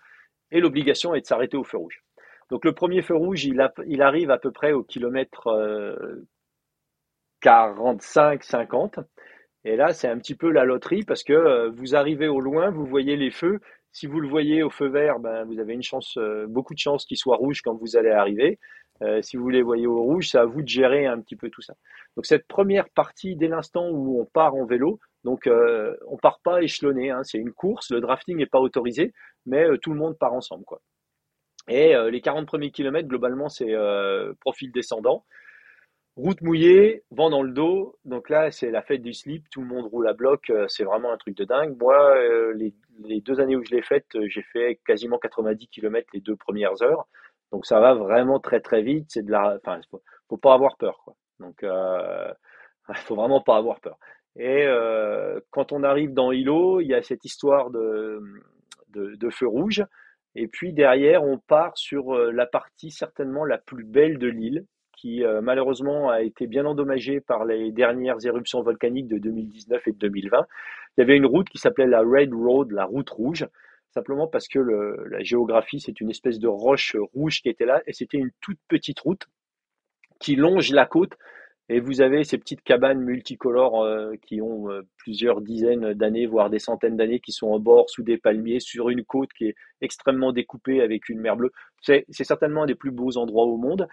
et 0.51 0.61
l'obligation 0.61 1.15
est 1.15 1.21
de 1.21 1.27
s'arrêter 1.27 1.57
au 1.57 1.65
feu 1.65 1.79
rouge. 1.79 2.03
Donc 2.51 2.65
le 2.65 2.73
premier 2.73 3.03
feu 3.03 3.15
rouge, 3.15 3.45
il 3.45 4.03
arrive 4.03 4.31
à 4.31 4.39
peu 4.39 4.51
près 4.51 4.73
au 4.73 4.83
kilomètre 4.83 5.49
45-50. 7.43 9.05
Et 9.67 9.75
là, 9.75 9.93
c'est 9.93 10.07
un 10.07 10.17
petit 10.17 10.37
peu 10.37 10.53
la 10.53 10.65
loterie 10.65 11.03
parce 11.03 11.25
que 11.25 11.33
euh, 11.33 11.71
vous 11.71 11.97
arrivez 11.97 12.29
au 12.29 12.41
loin, 12.41 12.71
vous 12.71 12.87
voyez 12.87 13.17
les 13.17 13.33
feux. 13.33 13.59
Si 13.91 14.07
vous 14.07 14.21
le 14.21 14.29
voyez 14.29 14.63
au 14.63 14.71
feu 14.71 14.87
vert, 14.87 15.19
ben, 15.19 15.45
vous 15.45 15.59
avez 15.59 15.75
une 15.75 15.83
chance, 15.83 16.17
euh, 16.19 16.47
beaucoup 16.47 16.73
de 16.73 16.79
chances 16.79 17.05
qu'il 17.05 17.17
soit 17.17 17.37
rouge 17.37 17.63
quand 17.63 17.75
vous 17.75 17.97
allez 17.97 18.11
arriver. 18.11 18.61
Euh, 19.03 19.21
si 19.23 19.37
vous 19.37 19.49
les 19.49 19.63
voyez 19.63 19.89
au 19.89 20.01
rouge, 20.01 20.29
c'est 20.29 20.39
à 20.39 20.45
vous 20.45 20.63
de 20.63 20.69
gérer 20.69 21.07
un 21.07 21.21
petit 21.21 21.35
peu 21.35 21.51
tout 21.51 21.63
ça. 21.63 21.75
Donc 22.15 22.27
cette 22.27 22.47
première 22.47 22.89
partie, 22.91 23.35
dès 23.35 23.49
l'instant 23.49 23.89
où 23.91 24.21
on 24.21 24.25
part 24.25 24.55
en 24.55 24.67
vélo, 24.67 25.01
donc 25.25 25.49
euh, 25.49 25.97
on 26.07 26.17
part 26.17 26.39
pas 26.45 26.63
échelonné, 26.63 27.11
hein, 27.11 27.25
c'est 27.25 27.39
une 27.39 27.53
course, 27.53 27.91
le 27.91 28.01
drafting 28.01 28.37
n'est 28.37 28.47
pas 28.47 28.61
autorisé, 28.61 29.13
mais 29.47 29.67
tout 29.83 29.93
le 29.93 29.99
monde 29.99 30.17
part 30.17 30.33
ensemble. 30.33 30.65
Et 31.69 31.95
les 32.13 32.21
40 32.21 32.47
premiers 32.47 32.71
kilomètres, 32.71 33.09
globalement, 33.09 33.49
c'est 33.49 33.75
profil 34.39 34.71
descendant. 34.71 35.25
Route 36.17 36.41
mouillée, 36.41 37.05
vent 37.11 37.29
dans 37.29 37.43
le 37.43 37.53
dos. 37.53 37.99
Donc 38.07 38.31
là, 38.31 38.51
c'est 38.51 38.71
la 38.71 38.81
fête 38.81 39.03
du 39.03 39.13
slip. 39.13 39.51
Tout 39.51 39.61
le 39.61 39.67
monde 39.67 39.85
roule 39.85 40.09
à 40.09 40.15
bloc. 40.15 40.49
Euh, 40.49 40.67
c'est 40.67 40.85
vraiment 40.85 41.13
un 41.13 41.19
truc 41.19 41.37
de 41.37 41.45
dingue. 41.45 41.77
Moi, 41.79 41.95
euh, 42.17 42.55
les, 42.55 43.21
deux 43.21 43.39
années 43.39 43.55
où 43.55 43.63
je 43.63 43.71
l'ai 43.71 43.83
faite, 43.83 44.07
euh, 44.15 44.27
j'ai 44.27 44.43
fait 44.43 44.81
quasiment 44.87 45.19
90 45.19 45.69
km 45.69 46.09
les 46.15 46.21
deux 46.21 46.35
premières 46.37 46.81
heures. 46.83 47.07
Donc 47.53 47.67
ça 47.67 47.81
va 47.81 47.93
vraiment 47.93 48.41
très 48.41 48.61
très 48.61 48.81
vite. 48.81 49.07
C'est 49.11 49.27
de 49.27 49.31
la, 49.31 49.59
enfin, 49.63 49.79
faut, 49.91 50.03
faut 50.31 50.39
pas 50.39 50.55
avoir 50.55 50.79
peur, 50.79 51.03
quoi. 51.05 51.15
Donc, 51.39 51.63
faut 52.95 53.15
vraiment 53.15 53.43
pas 53.43 53.57
avoir 53.59 53.81
peur. 53.81 53.99
Et 54.37 54.67
quand 55.51 55.73
on 55.73 55.83
arrive 55.83 56.15
dans 56.15 56.33
Hilo, 56.33 56.81
il 56.81 56.89
y 56.89 56.95
a 56.95 57.03
cette 57.03 57.25
histoire 57.27 57.71
de, 57.71 58.23
de, 58.89 59.15
de 59.17 59.31
feu 59.31 59.47
rouge. 59.47 59.85
Et 60.35 60.49
puis 60.49 60.73
derrière, 60.73 61.25
on 61.25 61.39
part 61.39 61.77
sur 61.77 62.15
la 62.15 62.47
partie 62.47 62.91
certainement 62.91 63.45
la 63.45 63.59
plus 63.59 63.85
belle 63.85 64.19
de 64.19 64.29
l'île, 64.29 64.67
qui 65.07 65.23
euh, 65.23 65.41
malheureusement 65.41 66.11
a 66.11 66.23
été 66.23 66.49
bien 66.49 66.67
endommagé 66.67 67.21
par 67.21 67.45
les 67.45 67.71
dernières 67.71 68.25
éruptions 68.27 68.61
volcaniques 68.63 69.07
de 69.07 69.19
2019 69.19 69.87
et 69.87 69.93
de 69.93 69.99
2020. 69.99 70.47
Il 70.97 71.01
y 71.01 71.05
avait 71.05 71.17
une 71.17 71.27
route 71.27 71.49
qui 71.49 71.59
s'appelait 71.59 71.87
la 71.87 72.01
Red 72.01 72.35
Road, 72.35 72.73
la 72.73 72.85
route 72.85 73.09
rouge, 73.11 73.47
simplement 73.95 74.27
parce 74.27 74.49
que 74.49 74.59
la 74.59 75.23
géographie, 75.23 75.79
c'est 75.79 76.01
une 76.01 76.11
espèce 76.11 76.41
de 76.41 76.49
roche 76.49 76.97
rouge 77.15 77.41
qui 77.41 77.49
était 77.49 77.67
là, 77.67 77.83
et 77.87 77.93
c'était 77.93 78.19
une 78.19 78.33
toute 78.41 78.59
petite 78.67 78.99
route 78.99 79.27
qui 80.19 80.35
longe 80.35 80.73
la 80.73 80.87
côte. 80.87 81.13
Et 81.69 81.81
vous 81.81 82.01
avez 82.01 82.25
ces 82.25 82.39
petites 82.39 82.63
cabanes 82.63 83.01
multicolores 83.01 83.83
euh, 83.83 84.15
qui 84.27 84.41
ont 84.41 84.71
euh, 84.71 84.83
plusieurs 84.99 85.41
dizaines 85.41 85.95
d'années, 85.95 86.27
voire 86.27 86.49
des 86.51 86.61
centaines 86.61 86.97
d'années, 86.97 87.21
qui 87.21 87.33
sont 87.33 87.49
en 87.49 87.59
bord 87.61 87.91
sous 87.91 88.03
des 88.03 88.19
palmiers 88.19 88.61
sur 88.61 88.89
une 88.89 89.05
côte 89.05 89.31
qui 89.37 89.47
est 89.47 89.55
extrêmement 89.81 90.33
découpée 90.33 90.81
avec 90.81 91.09
une 91.09 91.21
mer 91.21 91.37
bleue. 91.37 91.53
C'est 91.81 92.05
certainement 92.11 92.63
un 92.65 92.67
des 92.67 92.77
plus 92.77 92.93
beaux 92.93 93.17
endroits 93.17 93.45
au 93.45 93.57
monde. 93.57 93.89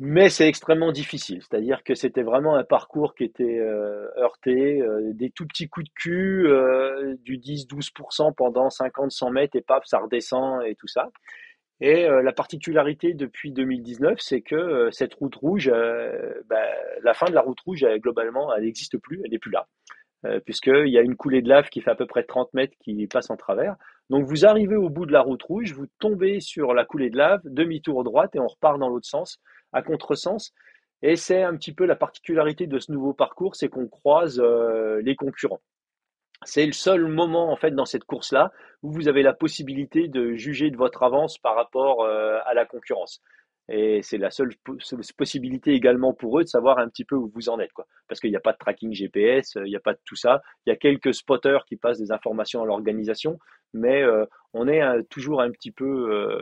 Mais 0.00 0.30
c'est 0.30 0.46
extrêmement 0.46 0.92
difficile, 0.92 1.42
c'est-à-dire 1.42 1.82
que 1.82 1.96
c'était 1.96 2.22
vraiment 2.22 2.54
un 2.54 2.62
parcours 2.62 3.16
qui 3.16 3.24
était 3.24 3.58
euh, 3.58 4.06
heurté, 4.16 4.80
euh, 4.80 5.12
des 5.12 5.30
tout 5.30 5.44
petits 5.44 5.68
coups 5.68 5.86
de 5.86 5.92
cul, 5.96 6.46
euh, 6.46 7.16
du 7.24 7.36
10-12% 7.38 8.32
pendant 8.32 8.68
50-100 8.68 9.32
mètres 9.32 9.56
et 9.56 9.60
paf, 9.60 9.84
ça 9.86 9.98
redescend 9.98 10.62
et 10.64 10.76
tout 10.76 10.86
ça. 10.86 11.10
Et 11.80 12.08
la 12.08 12.32
particularité 12.32 13.14
depuis 13.14 13.52
2019, 13.52 14.18
c'est 14.18 14.40
que 14.40 14.88
cette 14.90 15.14
route 15.14 15.36
rouge, 15.36 15.70
ben, 15.70 16.66
la 17.04 17.14
fin 17.14 17.26
de 17.26 17.34
la 17.34 17.40
route 17.40 17.60
rouge, 17.60 17.86
globalement, 17.98 18.52
elle 18.52 18.64
n'existe 18.64 18.98
plus, 18.98 19.20
elle 19.24 19.30
n'est 19.30 19.38
plus 19.38 19.52
là. 19.52 19.68
puisqu'il 20.44 20.88
y 20.88 20.98
a 20.98 21.02
une 21.02 21.14
coulée 21.14 21.40
de 21.40 21.48
lave 21.48 21.68
qui 21.68 21.80
fait 21.80 21.92
à 21.92 21.94
peu 21.94 22.06
près 22.06 22.24
30 22.24 22.52
mètres 22.52 22.74
qui 22.80 23.06
passe 23.06 23.30
en 23.30 23.36
travers. 23.36 23.76
Donc 24.10 24.24
vous 24.24 24.44
arrivez 24.44 24.74
au 24.74 24.88
bout 24.88 25.06
de 25.06 25.12
la 25.12 25.20
route 25.20 25.42
rouge, 25.44 25.72
vous 25.72 25.86
tombez 26.00 26.40
sur 26.40 26.74
la 26.74 26.84
coulée 26.84 27.10
de 27.10 27.16
lave, 27.16 27.42
demi-tour 27.44 28.02
droite 28.02 28.34
et 28.34 28.40
on 28.40 28.48
repart 28.48 28.76
dans 28.80 28.88
l'autre 28.88 29.06
sens, 29.06 29.38
à 29.72 29.82
contresens. 29.82 30.52
Et 31.02 31.16
c'est 31.16 31.42
un 31.42 31.56
petit 31.56 31.72
peu 31.72 31.86
la 31.86 31.96
particularité 31.96 32.66
de 32.66 32.78
ce 32.78 32.90
nouveau 32.90 33.12
parcours, 33.12 33.54
c'est 33.54 33.68
qu'on 33.68 33.86
croise 33.86 34.40
euh, 34.40 35.00
les 35.02 35.14
concurrents. 35.14 35.60
C'est 36.44 36.66
le 36.66 36.72
seul 36.72 37.06
moment 37.06 37.50
en 37.50 37.56
fait 37.56 37.72
dans 37.72 37.84
cette 37.84 38.04
course-là 38.04 38.52
où 38.82 38.92
vous 38.92 39.08
avez 39.08 39.22
la 39.22 39.32
possibilité 39.32 40.08
de 40.08 40.34
juger 40.34 40.70
de 40.70 40.76
votre 40.76 41.02
avance 41.02 41.38
par 41.38 41.56
rapport 41.56 42.04
euh, 42.04 42.38
à 42.46 42.54
la 42.54 42.64
concurrence. 42.64 43.22
Et 43.70 44.00
c'est 44.02 44.18
la 44.18 44.30
seule 44.30 44.54
possibilité 45.16 45.72
également 45.72 46.14
pour 46.14 46.38
eux 46.38 46.42
de 46.42 46.48
savoir 46.48 46.78
un 46.78 46.88
petit 46.88 47.04
peu 47.04 47.16
où 47.16 47.30
vous 47.34 47.50
en 47.50 47.60
êtes, 47.60 47.72
quoi. 47.72 47.86
Parce 48.08 48.18
qu'il 48.18 48.30
n'y 48.30 48.36
a 48.36 48.40
pas 48.40 48.52
de 48.52 48.56
tracking 48.56 48.94
GPS, 48.94 49.56
il 49.56 49.64
n'y 49.64 49.76
a 49.76 49.80
pas 49.80 49.92
de 49.92 50.00
tout 50.06 50.16
ça. 50.16 50.40
Il 50.64 50.70
y 50.70 50.72
a 50.72 50.76
quelques 50.76 51.12
spotters 51.12 51.66
qui 51.66 51.76
passent 51.76 51.98
des 51.98 52.10
informations 52.10 52.62
à 52.62 52.66
l'organisation, 52.66 53.38
mais 53.74 54.02
euh, 54.02 54.24
on 54.54 54.68
est 54.68 54.80
toujours 55.10 55.42
un 55.42 55.50
petit 55.50 55.70
peu 55.70 56.40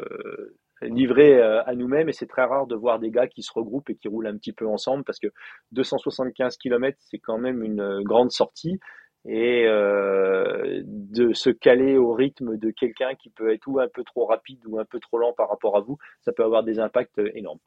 livré 0.83 1.41
euh, 1.41 1.63
à 1.65 1.75
nous-mêmes 1.75 2.09
et 2.09 2.13
c'est 2.13 2.27
très 2.27 2.45
rare 2.45 2.67
de 2.67 2.75
voir 2.75 2.99
des 2.99 3.11
gars 3.11 3.27
qui 3.27 3.43
se 3.43 3.53
regroupent 3.53 3.91
et 3.91 3.97
qui 3.97 4.09
roulent 4.09 4.27
un 4.27 4.37
petit 4.37 4.53
peu 4.53 4.67
ensemble 4.67 5.05
parce 5.05 5.19
que 5.19 5.29
275 5.73 6.57
km, 6.59 6.99
c'est 7.01 7.19
quand 7.19 7.39
même 7.39 7.63
une 7.63 8.03
grande 8.03 8.31
sortie. 8.31 8.79
Et 9.29 9.65
euh, 9.67 10.83
de 10.85 11.33
se 11.33 11.51
caler 11.51 11.97
au 11.97 12.13
rythme 12.13 12.57
de 12.57 12.71
quelqu'un 12.71 13.17
qui 13.17 13.29
peut 13.31 13.53
être 13.53 13.67
ou 13.67 13.81
un 13.81 13.89
peu 13.89 14.05
trop 14.05 14.25
rapide 14.25 14.61
ou 14.67 14.79
un 14.79 14.85
peu 14.85 15.01
trop 15.01 15.19
lent 15.19 15.33
par 15.33 15.49
rapport 15.49 15.77
à 15.77 15.81
vous, 15.81 15.99
ça 16.21 16.33
peut 16.33 16.45
avoir 16.45 16.63
des 16.63 16.79
impacts 16.79 17.21
énormes. 17.35 17.59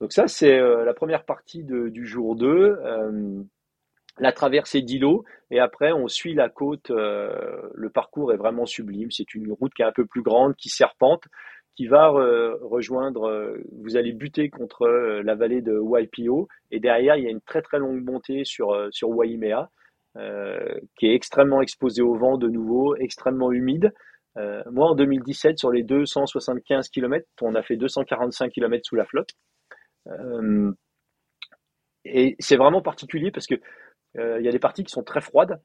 Donc 0.00 0.12
ça, 0.12 0.26
c'est 0.26 0.58
euh, 0.58 0.84
la 0.84 0.92
première 0.92 1.24
partie 1.24 1.62
du 1.62 2.06
jour 2.06 2.34
2, 2.34 2.48
euh, 2.48 3.42
la 4.18 4.32
traversée 4.32 4.82
d'îlots, 4.82 5.24
et 5.52 5.60
après 5.60 5.92
on 5.92 6.08
suit 6.08 6.34
la 6.34 6.48
côte, 6.48 6.90
le 6.90 7.88
parcours 7.90 8.32
est 8.32 8.36
vraiment 8.36 8.66
sublime, 8.66 9.10
c'est 9.12 9.34
une 9.34 9.52
route 9.52 9.74
qui 9.74 9.82
est 9.82 9.86
un 9.86 9.92
peu 9.92 10.06
plus 10.06 10.22
grande, 10.22 10.56
qui 10.56 10.68
serpente, 10.68 11.24
qui 11.76 11.86
va 11.86 12.08
rejoindre, 12.62 13.56
vous 13.72 13.96
allez 13.96 14.12
buter 14.12 14.48
contre 14.48 14.86
la 14.86 15.34
vallée 15.34 15.60
de 15.60 15.76
Waipio, 15.76 16.48
et 16.70 16.80
derrière 16.80 17.16
il 17.16 17.24
y 17.24 17.26
a 17.26 17.30
une 17.30 17.40
très 17.40 17.62
très 17.62 17.78
longue 17.78 18.04
montée 18.04 18.44
sur, 18.44 18.88
sur 18.92 19.10
Waimea, 19.10 19.70
euh, 20.16 20.78
qui 20.96 21.06
est 21.06 21.14
extrêmement 21.14 21.60
exposé 21.60 22.00
au 22.00 22.14
vent 22.14 22.38
de 22.38 22.48
nouveau, 22.48 22.94
extrêmement 22.96 23.50
humide. 23.50 23.92
Euh, 24.36 24.62
moi, 24.70 24.90
en 24.90 24.94
2017, 24.94 25.58
sur 25.58 25.72
les 25.72 25.82
275 25.82 26.88
km, 26.88 27.26
on 27.42 27.56
a 27.56 27.62
fait 27.62 27.76
245 27.76 28.52
km 28.52 28.86
sous 28.86 28.94
la 28.94 29.06
flotte. 29.06 29.30
Euh, 30.06 30.72
et 32.04 32.36
c'est 32.38 32.56
vraiment 32.56 32.80
particulier 32.80 33.30
parce 33.30 33.46
que 33.46 33.56
il 34.16 34.44
y 34.44 34.48
a 34.48 34.52
des 34.52 34.60
parties 34.60 34.84
qui 34.84 34.92
sont 34.92 35.02
très 35.02 35.20
froides, 35.20 35.60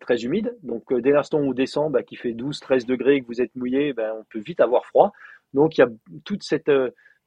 très 0.00 0.22
humides. 0.22 0.54
Donc 0.62 0.92
dès 0.92 1.10
l'instant 1.10 1.38
où 1.38 1.44
on 1.44 1.52
descend, 1.54 1.90
bah, 1.90 2.02
qui 2.02 2.16
fait 2.16 2.32
12-13 2.32 2.84
degrés 2.84 3.14
et 3.14 3.22
que 3.22 3.26
vous 3.26 3.40
êtes 3.40 3.56
mouillé, 3.56 3.94
bah, 3.94 4.12
on 4.14 4.24
peut 4.24 4.40
vite 4.40 4.60
avoir 4.60 4.84
froid. 4.84 5.10
Donc 5.54 5.78
il 5.78 5.80
y 5.80 5.84
a 5.84 5.88
toute 6.24 6.42
cette, 6.42 6.70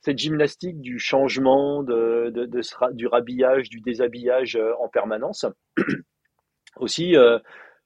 cette 0.01 0.17
gymnastique 0.17 0.81
du 0.81 0.99
changement, 0.99 1.83
de, 1.83 2.31
de, 2.33 2.93
du 2.93 3.07
rhabillage, 3.07 3.69
du 3.69 3.81
déshabillage 3.81 4.59
en 4.79 4.87
permanence. 4.87 5.45
Aussi, 6.77 7.15
euh, 7.15 7.37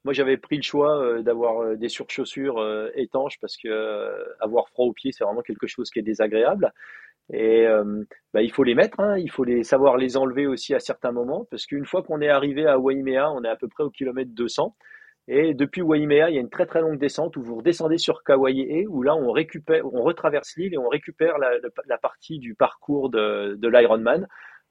moi 0.04 0.12
j'avais 0.12 0.36
pris 0.36 0.56
le 0.56 0.62
choix 0.62 1.02
euh, 1.02 1.22
d'avoir 1.22 1.62
euh, 1.62 1.76
des 1.76 1.88
surchaussures 1.88 2.62
étanches 2.94 3.38
parce 3.40 3.56
que 3.56 4.34
avoir 4.40 4.68
froid 4.68 4.86
aux 4.86 4.92
pieds 4.92 5.12
c'est 5.12 5.24
vraiment 5.24 5.42
quelque 5.42 5.66
chose 5.66 5.90
qui 5.90 5.98
est 5.98 6.02
désagréable. 6.02 6.72
Et 7.32 7.66
bah, 8.32 8.40
il 8.40 8.52
faut 8.52 8.62
les 8.62 8.76
mettre, 8.76 9.00
hein, 9.00 9.18
il 9.18 9.28
faut 9.28 9.42
les 9.42 9.64
savoir 9.64 9.96
les 9.96 10.16
enlever 10.16 10.46
aussi 10.46 10.74
à 10.74 10.78
certains 10.78 11.10
moments, 11.10 11.44
parce 11.50 11.66
qu'une 11.66 11.84
fois 11.84 12.04
qu'on 12.04 12.20
est 12.20 12.28
arrivé 12.28 12.68
à 12.68 12.78
Waimea, 12.78 13.32
on 13.32 13.42
est 13.42 13.48
à 13.48 13.56
peu 13.56 13.66
près 13.66 13.82
au 13.82 13.90
kilomètre 13.90 14.30
200. 14.32 14.76
Et 15.28 15.54
depuis 15.54 15.82
Waimea, 15.82 16.30
il 16.30 16.34
y 16.34 16.38
a 16.38 16.40
une 16.40 16.50
très 16.50 16.66
très 16.66 16.80
longue 16.80 16.98
descente 16.98 17.36
où 17.36 17.42
vous 17.42 17.56
redescendez 17.56 17.98
sur 17.98 18.22
Kauai, 18.22 18.86
où 18.88 19.02
là 19.02 19.16
on 19.16 19.32
récupère, 19.32 19.84
on 19.92 20.02
retraverse 20.02 20.56
l'île 20.56 20.74
et 20.74 20.78
on 20.78 20.88
récupère 20.88 21.38
la, 21.38 21.98
partie 21.98 22.38
du 22.38 22.54
parcours 22.54 23.10
de, 23.10 23.56
de 23.56 23.68
l'Ironman 23.68 24.28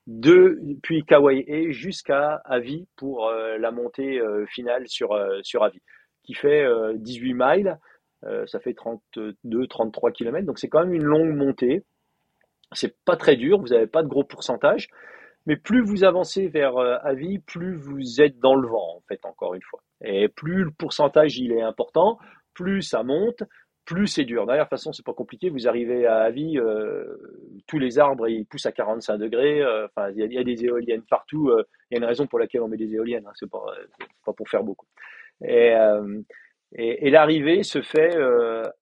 depuis 0.08 1.04
Kauai 1.04 1.72
jusqu'à 1.72 2.36
Avi 2.46 2.88
pour 2.96 3.28
euh, 3.28 3.58
la 3.58 3.72
montée 3.72 4.20
euh, 4.20 4.46
finale 4.46 4.88
sur, 4.88 5.14
euh, 5.14 5.40
sur 5.42 5.64
Avi, 5.64 5.82
qui 6.24 6.34
fait 6.34 6.66
18 6.96 7.34
miles, 7.34 7.80
ça 8.48 8.60
fait 8.60 8.74
32-33 8.74 10.12
km, 10.12 10.48
donc 10.48 10.58
c'est 10.58 10.68
quand 10.68 10.80
même 10.80 10.96
une 10.96 11.04
longue 11.04 11.36
montée. 11.36 11.84
C'est 12.72 12.96
pas 13.06 13.16
très 13.16 13.36
dur, 13.36 13.60
vous 13.60 13.68
n'avez 13.68 13.86
pas 13.86 14.02
de 14.02 14.08
gros 14.08 14.24
pourcentage, 14.24 14.88
mais 15.46 15.56
plus 15.56 15.82
vous 15.82 16.04
avancez 16.04 16.48
vers 16.48 16.78
Avi, 16.78 17.40
plus 17.40 17.76
vous 17.76 18.22
êtes 18.22 18.40
dans 18.40 18.56
le 18.56 18.68
vent, 18.68 18.98
en 18.98 19.02
fait, 19.08 19.26
encore 19.26 19.54
une 19.54 19.62
fois. 19.62 19.82
Et 20.04 20.28
plus 20.28 20.64
le 20.64 20.72
pourcentage 20.72 21.38
il 21.38 21.52
est 21.52 21.62
important, 21.62 22.18
plus 22.54 22.82
ça 22.82 23.04
monte, 23.04 23.44
plus 23.86 24.08
c'est 24.08 24.26
dur. 24.26 24.46
D'ailleurs, 24.46 24.66
de 24.66 24.70
toute 24.70 24.80
façon, 24.80 24.92
c'est 24.92 25.06
pas 25.06 25.14
compliqué. 25.14 25.50
Vous 25.50 25.68
arrivez 25.68 26.08
à 26.08 26.22
Avis, 26.22 26.58
euh, 26.58 27.06
tous 27.68 27.78
les 27.78 28.00
arbres 28.00 28.28
ils 28.28 28.46
poussent 28.46 28.66
à 28.66 28.72
45 28.72 29.18
degrés. 29.18 29.62
Euh, 29.62 29.86
enfin, 29.86 30.10
il 30.10 30.34
y, 30.34 30.38
a 30.38 30.44
des 30.44 30.66
éoliennes 30.66 31.04
partout. 31.04 31.50
Euh, 31.50 31.64
il 31.90 31.96
y 31.96 31.98
a 31.98 32.04
une 32.04 32.08
raison 32.08 32.26
pour 32.26 32.40
laquelle 32.40 32.62
on 32.62 32.68
met 32.68 32.78
des 32.78 32.94
éoliennes. 32.94 33.28
Hein, 33.28 33.34
c'est 33.36 33.50
pas, 33.50 33.64
pas 34.26 34.34
pour 34.34 34.50
faire 34.50 34.64
beaucoup. 34.64 34.88
Et, 35.44 35.74
et, 36.74 37.10
l'arrivée 37.10 37.64
se 37.64 37.82
fait 37.82 38.18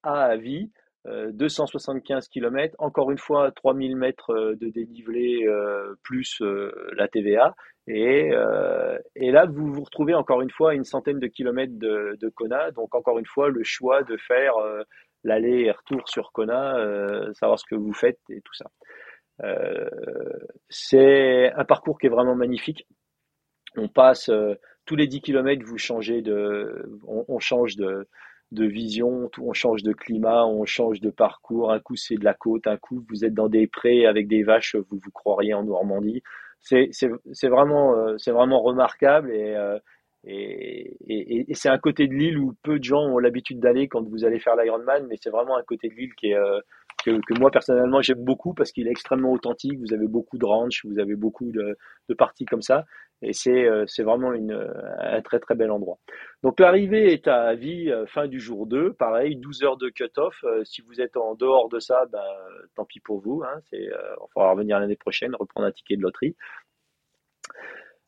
à 0.04 0.24
Avis, 0.26 0.72
275 1.06 2.28
km. 2.30 2.76
Encore 2.80 3.12
une 3.12 3.18
fois, 3.18 3.52
3000 3.52 3.96
mètres 3.96 4.56
de 4.60 4.70
dénivelé 4.70 5.46
plus 6.04 6.42
la 6.96 7.08
TVA. 7.08 7.54
Et, 7.88 8.32
euh, 8.32 8.98
et, 9.16 9.32
là, 9.32 9.46
vous 9.46 9.74
vous 9.74 9.84
retrouvez 9.84 10.14
encore 10.14 10.42
une 10.42 10.52
fois 10.52 10.72
à 10.72 10.74
une 10.74 10.86
centaine 10.86 11.20
de 11.20 11.28
kilomètres 11.28 11.78
de, 11.78 12.18
de 12.20 12.30
Kona. 12.30 12.72
Donc, 12.72 12.96
encore 12.96 13.20
une 13.20 13.26
fois, 13.26 13.50
le 13.50 13.64
choix 13.64 14.04
de 14.04 14.16
faire 14.16 14.56
euh, 14.58 14.84
l'aller 15.24 15.64
et 15.64 15.72
retour 15.72 16.08
sur 16.08 16.32
Kona, 16.32 16.78
euh, 16.78 17.34
savoir 17.34 17.60
ce 17.60 17.66
que 17.66 17.76
vous 17.76 17.94
faites 17.94 18.20
et 18.30 18.42
tout 18.42 18.54
ça. 18.54 18.66
Euh, 19.44 19.90
c'est 20.70 21.52
un 21.52 21.66
parcours 21.66 22.00
qui 22.00 22.06
est 22.06 22.10
vraiment 22.10 22.36
magnifique. 22.36 22.88
On 23.76 23.90
passe 23.90 24.30
tous 24.86 24.96
les 24.96 25.08
10 25.08 25.22
kilomètres, 25.22 25.66
vous 25.66 25.80
changez 25.80 26.22
de, 26.22 26.86
on 27.08 27.40
change 27.40 27.76
de, 27.76 28.08
de 28.54 28.66
vision, 28.66 29.30
on 29.40 29.54
change 29.54 29.84
de 29.84 29.94
climat, 29.94 30.46
on 30.46 30.66
change 30.66 31.02
de 31.02 31.10
parcours. 31.10 31.72
Un 31.72 31.80
coup, 31.80 31.96
c'est 31.96 32.16
de 32.16 32.24
la 32.24 32.34
côte, 32.34 32.68
un 32.68 32.78
coup, 32.78 33.06
vous 33.10 33.26
êtes 33.26 33.34
dans 33.34 33.50
des 33.50 33.68
prés 33.68 34.06
avec 34.06 34.28
des 34.28 34.44
vaches, 34.44 34.76
vous 34.76 35.00
vous 35.04 35.12
croiriez 35.12 35.54
en 35.54 35.64
Normandie 35.64 36.22
c'est 36.64 37.48
vraiment, 37.50 37.96
euh, 37.98 38.16
vraiment 38.28 38.62
remarquable 38.62 39.32
euh, 39.34 39.80
et, 40.26 40.96
et, 41.06 41.52
et, 41.52 41.54
c'est 41.54 41.68
un 41.68 41.78
côté 41.78 42.08
de 42.08 42.14
l'île 42.14 42.38
où 42.38 42.54
peu 42.64 42.80
de 42.80 42.84
gens 42.84 43.02
ont 43.02 43.18
l'habitude 43.18 43.60
d'aller 43.60 43.90
quand 43.90 44.02
vous 44.08 44.24
allez 44.24 44.40
faire 44.40 44.56
l'Ironman, 44.56 45.06
mais 45.10 45.18
c'est 45.22 45.30
vraiment 45.30 45.58
un 45.58 45.64
côté 45.64 45.90
de 45.90 45.96
l'île 45.96 46.16
qui 46.16 46.28
est, 46.28 46.38
euh, 46.38 46.62
que, 47.04 47.40
moi 47.40 47.52
personnellement 47.52 48.02
j'aime 48.02 48.24
beaucoup 48.24 48.54
parce 48.54 48.72
qu'il 48.72 48.88
est 48.88 48.92
extrêmement 48.92 49.32
authentique. 49.32 49.80
Vous 49.80 49.94
avez 49.94 50.08
beaucoup 50.08 50.38
de 50.38 50.46
ranch, 50.46 50.86
vous 50.86 51.00
avez 51.00 51.16
beaucoup 51.16 51.52
de, 51.52 51.78
parties 52.18 52.46
comme 52.46 52.62
ça, 52.62 52.86
et 53.22 53.34
c'est 53.34 53.68
c'est 53.88 54.04
vraiment 54.04 54.34
une, 54.34 54.58
un 55.00 55.22
très 55.22 55.40
très 55.40 55.56
bel 55.56 55.72
endroit. 55.72 55.98
Donc 56.44 56.60
l'arrivée 56.60 57.12
est 57.14 57.28
à 57.28 57.56
vie 57.56 57.92
fin 58.08 58.28
du 58.28 58.40
jour 58.40 58.68
2, 58.68 58.94
pareil, 58.94 59.36
12 59.36 59.64
heures 59.64 59.78
de 59.78 59.90
cut-off. 59.90 60.44
si 60.64 60.82
vous 60.82 61.02
êtes 61.02 61.18
en 61.18 61.36
dehors 61.36 61.70
de 61.70 61.80
ça, 61.80 62.06
ben, 62.12 62.20
tant 62.76 62.86
pis 62.86 63.00
pour 63.00 63.20
vous. 63.20 63.44
Hein, 63.44 63.62
on 64.36 64.40
va 64.40 64.52
revenir 64.52 64.80
l'année 64.80 64.96
prochaine, 64.96 65.36
reprendre 65.36 65.68
un 65.68 65.72
ticket 65.72 65.98
de 65.98 66.02
loterie. 66.02 66.36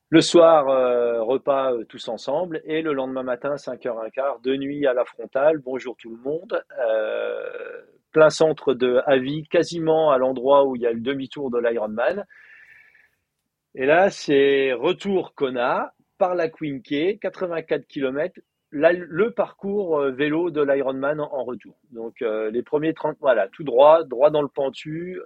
Le 0.09 0.21
soir, 0.21 0.69
euh, 0.69 1.23
repas 1.23 1.73
euh, 1.73 1.83
tous 1.83 2.07
ensemble. 2.09 2.61
Et 2.65 2.81
le 2.81 2.93
lendemain 2.93 3.23
matin, 3.23 3.55
5h15, 3.55 4.41
de 4.43 4.55
nuit 4.55 4.85
à 4.85 4.93
la 4.93 5.03
frontale. 5.03 5.57
Bonjour 5.57 5.97
tout 5.97 6.11
le 6.11 6.21
monde. 6.21 6.63
Euh, 6.79 7.81
plein 8.15 8.29
centre 8.29 8.73
de 8.73 9.01
Avis, 9.05 9.43
quasiment 9.43 10.09
à 10.09 10.17
l'endroit 10.17 10.63
où 10.63 10.77
il 10.77 10.83
y 10.83 10.87
a 10.87 10.93
le 10.93 11.01
demi-tour 11.01 11.51
de 11.51 11.59
l'Ironman. 11.59 12.25
Et 13.75 13.85
là, 13.85 14.09
c'est 14.09 14.71
retour 14.71 15.35
Kona 15.35 15.93
par 16.17 16.33
la 16.33 16.47
Quinque, 16.47 17.19
84 17.19 17.85
km, 17.85 18.39
le 18.71 19.29
parcours 19.31 19.99
vélo 20.11 20.49
de 20.49 20.61
l'Ironman 20.61 21.19
en, 21.19 21.43
retour. 21.43 21.75
Donc 21.91 22.21
les 22.21 22.63
premiers 22.63 22.93
30, 22.93 23.17
voilà, 23.19 23.49
tout 23.49 23.65
droit, 23.65 24.05
droit 24.05 24.29
dans 24.29 24.41
le 24.41 24.47
pentu, 24.47 25.19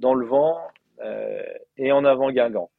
dans 0.00 0.14
le 0.14 0.26
vent 0.26 0.58
et 1.76 1.92
en 1.92 2.04
avant 2.04 2.32
Guingamp. 2.32 2.70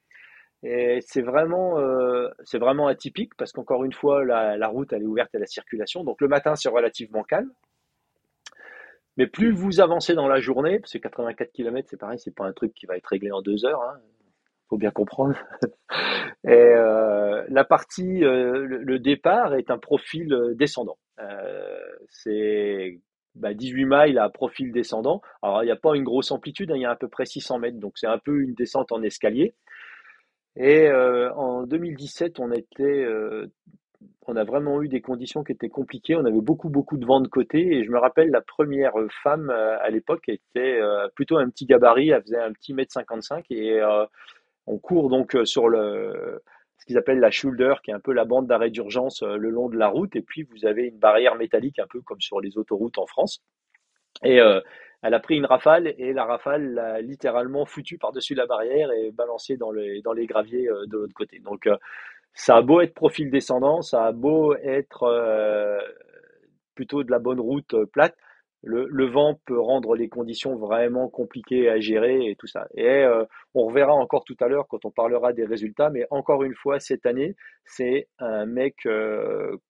Et 0.64 1.00
c'est 1.02 1.22
vraiment, 1.22 1.80
euh, 1.80 2.30
c'est 2.44 2.58
vraiment 2.58 2.88
atypique 2.88 3.36
parce 3.38 3.52
qu'encore 3.52 3.86
une 3.86 3.94
fois, 3.94 4.26
la, 4.26 4.68
route 4.68 4.92
elle 4.92 5.04
est 5.04 5.08
ouverte 5.08 5.34
à 5.36 5.40
la 5.40 5.46
circulation. 5.46 6.04
Donc 6.04 6.20
le 6.20 6.28
matin, 6.28 6.56
c'est 6.56 6.70
relativement 6.70 7.24
calme. 7.24 7.52
Mais 9.18 9.28
plus 9.28 9.52
vous 9.52 9.82
avancez 9.82 10.14
dans 10.14 10.28
la 10.28 10.40
journée, 10.40 10.80
parce 10.80 10.94
que 10.94 11.00
84 11.00 11.52
km, 11.52 11.88
c'est 11.90 11.98
pareil, 11.98 12.20
c'est 12.20 12.36
pas 12.36 12.46
un 12.46 12.54
truc 12.54 12.74
qui 12.74 12.86
va 12.86 12.96
être 12.98 13.08
réglé 13.08 13.32
en 13.32 13.42
deux 13.42 13.66
heures. 13.66 13.82
Hein, 13.82 14.00
faut 14.70 14.78
bien 14.78 14.92
comprendre. 14.92 15.36
Et 16.44 16.52
euh, 16.52 17.44
la 17.50 17.64
partie, 17.64 18.24
euh, 18.24 18.66
le, 18.66 19.00
départ 19.00 19.56
est 19.56 19.72
un 19.72 19.78
profil 19.78 20.34
euh, 20.34 20.54
descendant. 20.54 20.98
C'est 22.10 23.00
bah, 23.36 23.54
18 23.54 23.86
miles 23.86 24.20
à 24.20 24.30
profil 24.30 24.72
descendant. 24.72 25.22
Alors 25.42 25.64
il 25.64 25.66
n'y 25.66 25.72
a 25.72 25.76
pas 25.76 25.96
une 25.96 26.04
grosse 26.04 26.32
amplitude, 26.32 26.72
hein, 26.72 26.76
il 26.76 26.82
y 26.82 26.86
a 26.86 26.92
à 26.92 26.96
peu 26.96 27.08
près 27.08 27.26
600 27.26 27.60
mètres, 27.60 27.80
donc 27.80 27.94
c'est 27.98 28.08
un 28.08 28.20
peu 28.20 28.42
une 28.42 28.54
descente 28.54 28.92
en 28.92 29.02
escalier. 29.02 29.56
Et 30.56 30.90
en 30.92 31.64
2017, 31.64 32.40
on 32.40 32.52
était 32.52 33.06
on 34.28 34.36
a 34.36 34.44
vraiment 34.44 34.82
eu 34.82 34.90
des 34.90 35.02
conditions 35.02 35.44
qui 35.44 35.54
étaient 35.54 35.70
compliquées. 35.70 36.16
On 36.16 36.26
avait 36.26 36.42
beaucoup, 36.42 36.70
beaucoup 36.70 36.98
de 36.98 37.06
vent 37.06 37.22
de 37.22 37.28
côté. 37.30 37.78
Et 37.78 37.84
je 37.84 37.92
me 37.92 37.98
rappelle, 37.98 38.30
la 38.30 38.42
première 38.42 38.94
femme 39.24 39.50
à 39.50 39.90
l'époque 39.90 40.28
était 40.28 40.80
plutôt 41.16 41.38
un 41.38 41.50
petit 41.50 41.66
gabarit. 41.66 42.10
Elle 42.10 42.22
faisait 42.22 42.40
un 42.40 42.52
petit 42.52 42.74
mètre 42.74 42.92
55. 42.92 43.46
Et 43.52 43.82
on 44.66 44.78
court 44.80 45.10
donc 45.10 45.38
sur 45.46 45.70
ce 45.72 46.86
qu'ils 46.86 46.98
appellent 46.98 47.22
la 47.22 47.32
shoulder, 47.32 47.76
qui 47.84 47.92
est 47.92 47.94
un 47.94 48.02
peu 48.02 48.12
la 48.12 48.26
bande 48.26 48.48
d'arrêt 48.48 48.70
d'urgence 48.70 49.22
le 49.24 49.50
long 49.50 49.70
de 49.70 49.78
la 49.78 49.88
route. 49.88 50.14
Et 50.18 50.22
puis, 50.22 50.44
vous 50.44 50.66
avez 50.66 50.88
une 50.88 51.00
barrière 51.00 51.36
métallique, 51.36 51.80
un 51.80 51.88
peu 51.88 52.02
comme 52.02 52.20
sur 52.20 52.42
les 52.42 52.58
autoroutes 52.58 52.98
en 52.98 53.06
France. 53.06 53.42
Et 54.24 54.40
elle 55.04 55.14
a 55.14 55.20
pris 55.22 55.38
une 55.38 55.46
rafale 55.46 55.94
et 55.98 56.12
la 56.12 56.26
rafale 56.26 56.74
l'a 56.74 57.00
littéralement 57.02 57.66
foutu 57.66 57.98
par-dessus 57.98 58.36
la 58.36 58.46
barrière 58.46 58.92
et 58.92 59.12
balancé 59.12 59.56
dans 59.56 59.72
les, 59.72 60.02
dans 60.02 60.12
les 60.12 60.26
graviers 60.26 60.68
de 60.88 60.98
l'autre 60.98 61.14
côté. 61.14 61.40
Donc, 61.40 61.70
ça 62.38 62.58
a 62.58 62.62
beau 62.62 62.82
être 62.82 62.94
profil 62.94 63.32
descendant, 63.32 63.82
ça 63.82 64.06
a 64.06 64.12
beau 64.12 64.56
être 64.58 65.04
euh, 65.04 65.80
plutôt 66.76 67.04
de 67.04 67.10
la 67.10 67.18
bonne 67.18 67.40
route 67.40 67.74
euh, 67.74 67.88
plate, 67.88 68.16
le, 68.64 69.06
vent 69.06 69.40
peut 69.46 69.60
rendre 69.60 69.96
les 69.96 70.08
conditions 70.08 70.56
vraiment 70.56 71.10
compliquées 71.10 71.68
à 71.68 71.80
gérer 71.80 72.30
et 72.30 72.36
tout 72.36 72.46
ça. 72.46 72.68
Et 72.76 72.86
euh, 72.86 73.24
on 73.56 73.66
reverra 73.66 73.94
encore 73.94 74.24
tout 74.24 74.36
à 74.40 74.48
l'heure 74.48 74.68
quand 74.68 74.86
on 74.86 74.92
parlera 74.92 75.34
des 75.34 75.46
résultats, 75.46 75.90
mais 75.90 76.06
encore 76.12 76.44
une 76.44 76.54
fois, 76.54 76.80
cette 76.80 77.08
année, 77.08 77.36
c'est 77.66 78.08
un 78.20 78.46
mec 78.46 78.88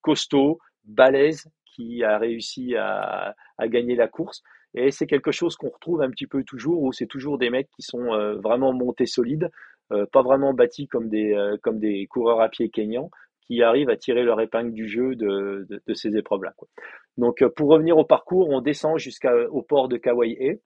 costaud, 0.02 0.60
balèze, 0.84 1.48
qui 1.66 2.04
a 2.04 2.18
réussi 2.18 2.76
à, 2.76 3.36
gagner 3.66 3.96
la 3.96 4.08
course. 4.08 4.42
Et 4.74 4.92
c'est 4.92 5.06
quelque 5.06 5.32
chose 5.32 5.56
qu'on 5.56 5.70
retrouve 5.70 6.02
un 6.02 6.10
petit 6.10 6.28
peu 6.28 6.44
toujours, 6.44 6.82
où 6.82 6.92
c'est 6.92 7.08
toujours 7.08 7.38
des 7.38 7.50
mecs 7.50 7.70
qui 7.76 7.84
sont 7.84 8.38
vraiment 8.42 8.74
montés 8.74 9.06
solides, 9.06 9.52
pas 9.90 10.22
vraiment 10.22 10.54
bâtis 10.54 10.88
comme 10.88 11.10
des, 11.10 11.34
euh, 11.34 11.58
comme 11.62 11.80
des 11.80 12.06
coureurs 12.08 12.42
à 12.42 12.50
pied 12.50 12.70
kényans, 12.70 13.10
qui 13.48 13.64
arrivent 13.64 13.90
à 13.90 13.96
tirer 13.96 14.24
leur 14.24 14.42
épingle 14.42 14.74
du 14.74 14.88
jeu 14.88 15.16
de, 15.16 15.66
ces 15.94 16.18
épreuves-là. 16.18 16.54
Donc, 17.18 17.42
euh, 17.42 17.50
pour 17.50 17.70
revenir 17.70 17.98
au 17.98 18.04
parcours, 18.04 18.50
on 18.50 18.62
descend 18.62 19.00
jusqu'au 19.00 19.62
port 19.62 19.88
de 19.88 19.98
Kauai. 19.98 20.60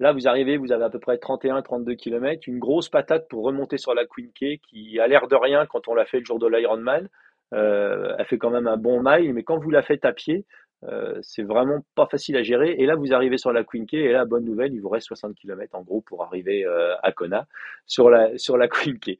Là, 0.00 0.12
vous 0.12 0.28
arrivez, 0.28 0.56
vous 0.56 0.70
avez 0.70 0.84
à 0.84 0.90
peu 0.90 1.00
près 1.00 1.16
31-32 1.16 1.96
km, 1.96 2.44
une 2.46 2.60
grosse 2.60 2.88
patate 2.88 3.26
pour 3.28 3.44
remonter 3.44 3.78
sur 3.78 3.94
la 3.94 4.06
Queen 4.06 4.30
Key 4.32 4.60
qui 4.68 5.00
a 5.00 5.08
l'air 5.08 5.26
de 5.26 5.34
rien 5.34 5.66
quand 5.66 5.88
on 5.88 5.94
l'a 5.94 6.06
fait 6.06 6.20
le 6.20 6.24
jour 6.24 6.38
de 6.38 6.46
l'Ironman. 6.46 7.08
Euh, 7.52 8.14
elle 8.16 8.26
fait 8.26 8.38
quand 8.38 8.50
même 8.50 8.68
un 8.68 8.76
bon 8.76 9.02
mile, 9.02 9.34
mais 9.34 9.42
quand 9.42 9.58
vous 9.58 9.70
la 9.70 9.82
faites 9.82 10.04
à 10.04 10.12
pied, 10.12 10.46
euh, 10.84 11.18
c'est 11.22 11.42
vraiment 11.42 11.84
pas 11.94 12.06
facile 12.06 12.36
à 12.36 12.42
gérer. 12.42 12.72
Et 12.78 12.86
là, 12.86 12.94
vous 12.94 13.12
arrivez 13.12 13.38
sur 13.38 13.52
la 13.52 13.64
Queen 13.64 13.86
Key, 13.86 13.98
et 13.98 14.12
là, 14.12 14.24
bonne 14.24 14.44
nouvelle, 14.44 14.72
il 14.72 14.80
vous 14.80 14.88
reste 14.88 15.08
60 15.08 15.34
km 15.34 15.74
en 15.74 15.82
gros 15.82 16.00
pour 16.02 16.24
arriver 16.24 16.64
euh, 16.64 16.94
à 17.02 17.12
Kona 17.12 17.46
sur 17.86 18.10
la, 18.10 18.36
sur 18.38 18.56
la 18.56 18.68
Queen 18.68 18.98
Key. 18.98 19.18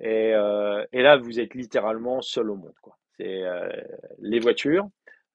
Et, 0.00 0.34
euh, 0.34 0.84
et 0.92 1.02
là, 1.02 1.16
vous 1.16 1.40
êtes 1.40 1.54
littéralement 1.54 2.20
seul 2.20 2.50
au 2.50 2.56
monde. 2.56 2.74
Quoi. 2.82 2.96
C'est 3.16 3.42
les 4.20 4.38
voitures, 4.38 4.88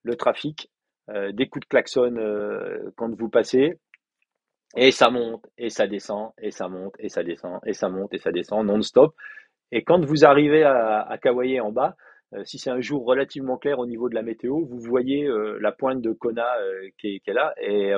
le 0.04 0.16
trafic, 0.16 0.72
des 1.10 1.50
coups 1.50 1.66
de 1.66 1.70
klaxon 1.70 2.16
quand 2.96 3.14
vous 3.14 3.28
passez, 3.28 3.78
et 4.78 4.92
ça 4.92 5.10
monte, 5.10 5.46
et 5.58 5.70
ça 5.70 5.86
descend, 5.86 6.32
et 6.42 6.52
ça 6.52 6.70
monte, 6.70 6.96
et 6.98 7.10
ça 7.10 7.24
descend, 7.24 7.60
et 7.66 7.74
ça 7.74 7.90
monte, 7.90 8.14
et 8.14 8.20
ça 8.20 8.32
descend 8.32 8.66
non-stop. 8.66 9.14
Et 9.74 9.84
quand 9.84 10.04
vous 10.06 10.24
arrivez 10.24 10.64
à, 10.64 11.02
à 11.02 11.18
Kauai 11.18 11.60
en 11.60 11.74
bas, 11.74 11.98
si 12.46 12.58
c'est 12.58 12.70
un 12.70 12.82
jour 12.82 13.06
relativement 13.06 13.58
clair 13.58 13.80
au 13.80 13.86
niveau 13.86 14.10
de 14.10 14.16
la 14.16 14.24
météo, 14.24 14.66
vous 14.66 14.80
voyez 14.80 15.26
euh, 15.26 15.58
la 15.62 15.72
pointe 15.72 16.02
de 16.02 16.12
Kona 16.12 16.48
euh, 16.62 16.90
qui, 17.00 17.22
est, 17.26 17.34
là. 17.34 17.54
Et 17.62 17.94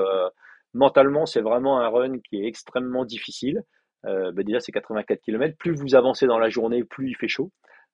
mentalement, 0.73 1.25
c'est 1.25 1.41
vraiment 1.41 1.79
un 1.79 1.87
run 1.87 2.19
qui 2.19 2.41
est 2.41 2.47
extrêmement 2.47 3.05
difficile. 3.05 3.63
Bah, 4.03 4.43
déjà, 4.43 4.59
c'est 4.59 4.71
84 4.71 5.19
km. 5.21 5.57
Plus 5.57 5.73
vous 5.73 5.95
avancez 5.95 6.27
dans 6.27 6.37
la 6.37 6.49
journée, 6.49 6.83
plus 6.83 7.09
il 7.09 7.15
fait 7.15 7.27
chaud. 7.27 7.51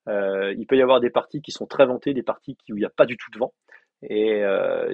il 0.07 0.65
peut 0.67 0.75
y 0.75 0.81
avoir 0.81 0.99
des 0.99 1.09
parties 1.09 1.41
qui 1.41 1.51
sont 1.51 1.67
très 1.67 1.85
ventées, 1.85 2.13
des 2.13 2.23
parties 2.23 2.57
où 2.69 2.75
il 2.75 2.81
n'y 2.81 2.85
a 2.85 2.89
pas 2.89 3.05
du 3.05 3.15
tout 3.15 3.31
de 3.31 3.39
vent, 3.39 3.53
et 4.09 4.43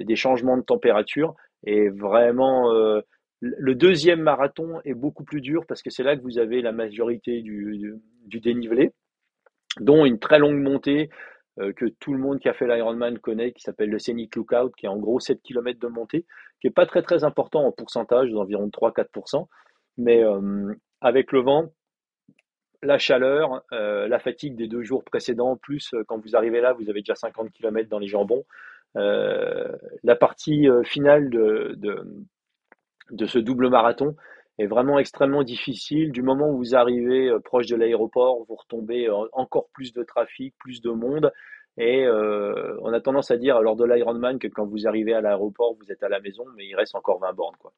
des 0.04 0.16
changements 0.16 0.56
de 0.56 0.62
température. 0.62 1.34
Et 1.66 1.88
vraiment, 1.88 2.72
le 3.40 3.74
deuxième 3.74 4.20
marathon 4.20 4.80
est 4.84 4.94
beaucoup 4.94 5.24
plus 5.24 5.40
dur 5.40 5.64
parce 5.66 5.82
que 5.82 5.90
c'est 5.90 6.02
là 6.02 6.16
que 6.16 6.22
vous 6.22 6.38
avez 6.38 6.60
la 6.60 6.72
majorité 6.72 7.40
du, 7.42 8.00
dénivelé, 8.26 8.92
dont 9.80 10.04
une 10.04 10.18
très 10.18 10.38
longue 10.38 10.60
montée 10.60 11.08
euh, 11.08 11.14
que 11.76 11.86
tout 11.86 12.12
le 12.12 12.18
monde 12.18 12.38
qui 12.38 12.48
a 12.48 12.54
fait 12.54 12.66
l'Ironman 12.66 13.18
connaît, 13.18 13.52
qui 13.52 13.62
s'appelle 13.62 13.90
le 13.90 13.98
Scenic 13.98 14.36
Lookout, 14.36 14.70
qui 14.76 14.86
est 14.86 14.88
en 14.88 14.98
gros 14.98 15.20
7 15.20 15.42
km 15.42 15.78
de 15.78 15.88
montée, 15.88 16.26
qui 16.60 16.66
n'est 16.66 16.72
pas 16.72 16.86
très 16.86 17.02
très 17.02 17.24
important 17.24 17.64
en 17.64 17.72
pourcentage, 17.72 18.30
d'environ 18.30 18.68
3-4%, 18.68 19.46
mais 19.96 20.22
euh, 20.22 20.72
avec 21.00 21.32
le 21.32 21.40
vent, 21.40 21.72
la 22.82 22.98
chaleur, 22.98 23.64
euh, 23.72 24.06
la 24.06 24.18
fatigue 24.20 24.56
des 24.56 24.68
deux 24.68 24.82
jours 24.82 25.04
précédents, 25.04 25.56
plus 25.56 25.94
quand 26.06 26.18
vous 26.18 26.36
arrivez 26.36 26.60
là, 26.60 26.72
vous 26.72 26.88
avez 26.88 27.00
déjà 27.00 27.14
50 27.14 27.50
km 27.52 27.88
dans 27.88 27.98
les 27.98 28.08
jambons. 28.08 28.44
la 28.94 30.16
partie 30.16 30.68
finale 30.84 31.28
de, 31.30 31.76
de, 33.10 33.26
ce 33.26 33.38
double 33.38 33.68
marathon 33.68 34.16
est 34.58 34.66
vraiment 34.66 34.98
extrêmement 34.98 35.44
difficile. 35.44 36.12
Du 36.12 36.22
moment 36.22 36.50
où 36.50 36.58
vous 36.58 36.74
arrivez 36.74 37.28
euh, 37.28 37.38
proche 37.38 37.66
de 37.66 37.76
l'aéroport, 37.76 38.44
vous 38.48 38.56
retombez 38.56 39.08
encore 39.32 39.68
plus 39.72 39.92
de 39.92 40.02
trafic, 40.02 40.54
plus 40.58 40.80
de 40.82 40.90
monde. 40.90 41.32
Et 41.76 42.04
euh, 42.04 42.76
on 42.82 42.92
a 42.92 43.00
tendance 43.00 43.30
à 43.30 43.36
dire 43.36 43.60
lors 43.62 43.76
de 43.76 43.84
l'Ironman 43.84 44.40
que 44.40 44.48
quand 44.48 44.66
vous 44.66 44.88
arrivez 44.88 45.14
à 45.14 45.20
l'aéroport, 45.20 45.76
vous 45.78 45.92
êtes 45.92 46.02
à 46.02 46.08
la 46.08 46.20
maison, 46.20 46.44
mais 46.56 46.66
il 46.66 46.74
reste 46.74 46.96
encore 46.96 47.20
20 47.20 47.32
bornes. 47.34 47.56
Quoi. 47.60 47.72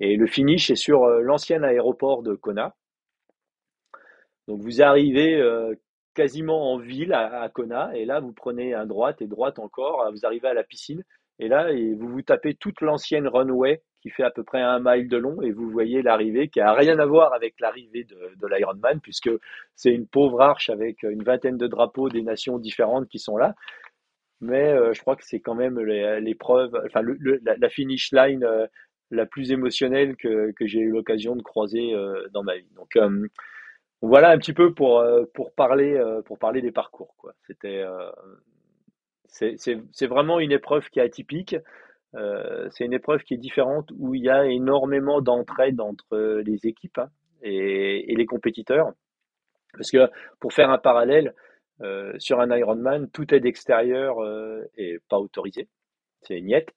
Et 0.00 0.16
le 0.16 0.26
finish 0.26 0.70
est 0.70 0.76
sur 0.76 1.04
euh, 1.04 1.20
l'ancien 1.20 1.62
aéroport 1.62 2.22
de 2.24 2.34
Kona. 2.34 2.74
Donc 4.48 4.60
vous 4.62 4.82
arrivez 4.82 5.40
quasiment 6.14 6.72
en 6.72 6.78
ville 6.78 7.12
à, 7.12 7.48
Kona, 7.50 7.96
et 7.96 8.04
là 8.04 8.18
vous 8.18 8.32
prenez 8.32 8.74
un 8.74 8.84
droite 8.84 9.22
et 9.22 9.28
droite 9.28 9.60
encore, 9.60 10.10
vous 10.10 10.26
arrivez 10.26 10.48
à 10.48 10.54
la 10.54 10.64
piscine, 10.64 11.04
et 11.38 11.46
là 11.46 11.70
vous 11.72 12.08
vous 12.08 12.22
tapez 12.22 12.54
toute 12.54 12.80
l'ancienne 12.80 13.28
runway 13.28 13.80
qui 14.00 14.10
fait 14.10 14.22
à 14.22 14.30
peu 14.30 14.42
près 14.42 14.60
un 14.60 14.80
mile 14.80 15.08
de 15.08 15.16
long 15.16 15.42
et 15.42 15.50
vous 15.50 15.70
voyez 15.70 16.02
l'arrivée 16.02 16.48
qui 16.48 16.60
a 16.60 16.72
rien 16.72 16.98
à 16.98 17.06
voir 17.06 17.32
avec 17.34 17.54
l'arrivée 17.60 18.04
de, 18.04 18.16
de 18.36 18.46
l'Ironman 18.46 19.00
puisque 19.00 19.30
c'est 19.74 19.92
une 19.92 20.06
pauvre 20.06 20.40
arche 20.40 20.70
avec 20.70 21.02
une 21.02 21.22
vingtaine 21.22 21.56
de 21.56 21.66
drapeaux 21.66 22.08
des 22.08 22.22
nations 22.22 22.58
différentes 22.58 23.08
qui 23.08 23.18
sont 23.18 23.36
là. 23.36 23.54
Mais 24.40 24.72
euh, 24.72 24.92
je 24.94 25.00
crois 25.00 25.16
que 25.16 25.24
c'est 25.24 25.40
quand 25.40 25.54
même 25.54 25.78
l'épreuve, 25.78 26.74
enfin 26.86 27.02
la, 27.02 27.68
finish 27.68 28.10
line 28.12 28.42
euh, 28.44 28.66
la 29.10 29.26
plus 29.26 29.52
émotionnelle 29.52 30.16
que, 30.16 30.52
j'ai 30.60 30.80
eu 30.80 30.90
l'occasion 30.90 31.36
de 31.36 31.42
croiser 31.42 31.94
euh, 31.94 32.26
dans 32.32 32.42
ma 32.42 32.56
vie. 32.56 32.70
Donc 32.74 32.98
voilà 34.00 34.30
un 34.30 34.38
petit 34.38 34.54
peu 34.54 34.72
pour, 34.72 35.04
pour, 35.34 35.52
parler, 35.52 36.02
pour 36.24 36.38
parler 36.38 36.62
des 36.62 36.72
parcours. 36.72 37.14
C'était 37.46 37.84
c'est 39.28 40.06
vraiment 40.06 40.40
une 40.40 40.52
épreuve 40.52 40.88
qui 40.88 41.00
est 41.00 41.02
atypique. 41.02 41.56
Euh, 42.16 42.68
c'est 42.70 42.84
une 42.84 42.92
épreuve 42.92 43.22
qui 43.22 43.34
est 43.34 43.38
différente 43.38 43.90
où 43.96 44.14
il 44.14 44.24
y 44.24 44.30
a 44.30 44.46
énormément 44.46 45.20
d'entraide 45.20 45.80
entre 45.80 46.40
les 46.44 46.66
équipes 46.66 46.98
hein, 46.98 47.10
et, 47.42 48.14
les 48.14 48.26
compétiteurs. 48.26 48.92
Parce 49.72 49.90
que 49.90 50.10
pour 50.40 50.52
faire 50.52 50.70
un 50.70 50.78
parallèle, 50.78 51.34
euh, 51.82 52.12
sur 52.18 52.40
un 52.40 52.54
Ironman, 52.54 53.08
tout 53.10 53.32
est 53.34 53.40
d'extérieur 53.40 54.22
euh, 54.22 54.62
et 54.76 54.98
pas 55.08 55.18
autorisé. 55.18 55.68
C'est 56.22 56.38
une 56.38 56.46
niette. 56.46 56.70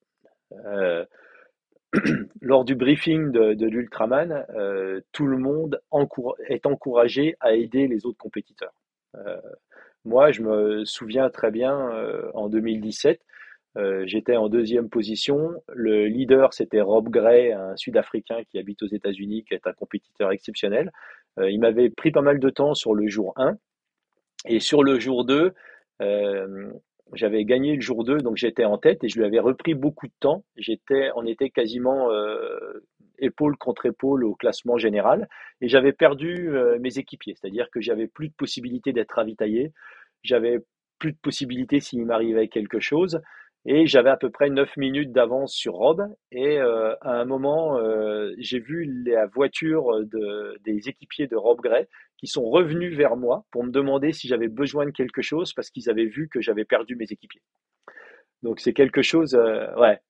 lors 2.41 2.63
du 2.63 2.75
briefing 2.75 3.31
de 3.31 3.65
l'Ultraman, 3.65 4.45
tout 5.11 5.27
le 5.27 5.37
monde 5.37 5.81
est 6.47 6.65
encouragé 6.65 7.35
à 7.39 7.53
aider 7.53 7.87
les 7.87 8.05
autres 8.05 8.17
compétiteurs. 8.17 8.73
moi, 10.05 10.31
je 10.31 10.41
me 10.41 10.85
souviens 10.85 11.29
très 11.29 11.51
bien 11.51 11.75
en 12.33 12.49
2017, 12.49 13.19
euh, 13.77 14.03
j'étais 14.05 14.35
en 14.35 14.49
deuxième 14.49 14.89
position. 14.89 15.51
Le 15.73 16.05
leader, 16.05 16.53
c'était 16.53 16.81
Rob 16.81 17.09
Gray, 17.09 17.51
un 17.51 17.75
Sud-Africain 17.75 18.43
qui 18.49 18.59
habite 18.59 18.83
aux 18.83 18.87
États-Unis, 18.87 19.43
qui 19.45 19.53
est 19.53 19.65
un 19.65 19.73
compétiteur 19.73 20.31
exceptionnel. 20.31 20.91
Euh, 21.39 21.49
il 21.49 21.59
m'avait 21.59 21.89
pris 21.89 22.11
pas 22.11 22.21
mal 22.21 22.39
de 22.39 22.49
temps 22.49 22.75
sur 22.75 22.93
le 22.93 23.07
jour 23.07 23.33
1. 23.37 23.55
Et 24.45 24.59
sur 24.59 24.83
le 24.83 24.99
jour 24.99 25.25
2, 25.25 25.53
euh, 26.01 26.71
j'avais 27.13 27.45
gagné 27.45 27.75
le 27.75 27.81
jour 27.81 28.03
2, 28.03 28.17
donc 28.17 28.37
j'étais 28.37 28.65
en 28.65 28.77
tête 28.77 29.03
et 29.03 29.09
je 29.09 29.17
lui 29.17 29.25
avais 29.25 29.39
repris 29.39 29.73
beaucoup 29.73 30.07
de 30.07 30.13
temps. 30.19 30.43
J'étais, 30.55 31.09
on 31.15 31.25
était 31.25 31.49
quasiment 31.49 32.09
épaule 33.19 33.55
contre 33.57 33.85
épaule 33.85 34.25
au 34.25 34.35
classement 34.35 34.77
général 34.77 35.29
et 35.61 35.67
j'avais 35.67 35.93
perdu 35.93 36.49
mes 36.79 36.97
équipiers, 36.97 37.35
c'est-à-dire 37.39 37.69
que 37.71 37.81
j'avais 37.81 38.07
plus 38.07 38.29
de 38.29 38.33
possibilité 38.33 38.91
d'être 38.93 39.13
ravitaillé, 39.13 39.71
j'avais 40.23 40.59
plus 40.97 41.11
de 41.11 41.17
possibilité 41.17 41.79
s'il 41.79 42.05
m'arrivait 42.05 42.47
quelque 42.47 42.79
chose. 42.79 43.21
Et 43.65 43.87
j'avais 43.87 44.09
à 44.09 44.17
peu 44.17 44.29
près 44.29 44.49
9 44.49 44.75
minutes 44.75 45.11
d'avance 45.13 45.53
sur 45.53 45.73
Rob. 45.73 46.05
Et 46.31 46.57
euh, 46.59 46.95
à 47.01 47.13
un 47.13 47.25
moment, 47.25 47.77
euh, 47.77 48.33
j'ai 48.37 48.59
vu 48.59 49.03
la 49.05 49.25
voiture 49.27 50.05
de, 50.05 50.57
des 50.65 50.89
équipiers 50.89 51.27
de 51.27 51.37
Rob 51.37 51.61
Gray 51.61 51.87
qui 52.17 52.27
sont 52.27 52.43
revenus 52.43 52.95
vers 52.95 53.15
moi 53.15 53.45
pour 53.51 53.63
me 53.63 53.71
demander 53.71 54.11
si 54.11 54.27
j'avais 54.27 54.49
besoin 54.49 54.85
de 54.85 54.91
quelque 54.91 55.21
chose 55.21 55.53
parce 55.53 55.69
qu'ils 55.69 55.89
avaient 55.89 56.05
vu 56.05 56.27
que 56.27 56.41
j'avais 56.41 56.65
perdu 56.65 56.95
mes 56.95 57.05
équipiers. 57.09 57.41
Donc 58.41 58.59
c'est 58.59 58.73
quelque 58.73 59.01
chose, 59.01 59.35
euh, 59.35 59.73
ouais. 59.75 60.01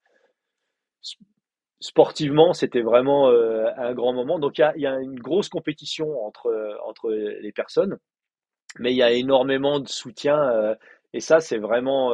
sportivement, 1.80 2.54
c'était 2.54 2.82
vraiment 2.82 3.30
un 3.30 3.94
grand 3.94 4.14
moment. 4.14 4.40
Donc 4.40 4.58
il 4.58 4.62
y 4.62 4.64
a, 4.64 4.74
y 4.78 4.88
a, 4.88 5.00
une 5.00 5.20
grosse 5.20 5.50
compétition 5.50 6.26
entre, 6.26 6.80
entre 6.86 7.12
les 7.12 7.52
personnes, 7.52 8.00
mais 8.80 8.94
il 8.94 8.98
y 8.98 9.04
a 9.04 9.12
énormément 9.12 9.80
de 9.80 9.88
soutien 9.88 10.76
et 11.14 11.20
ça, 11.20 11.40
c'est 11.40 11.60
vraiment, 11.60 12.12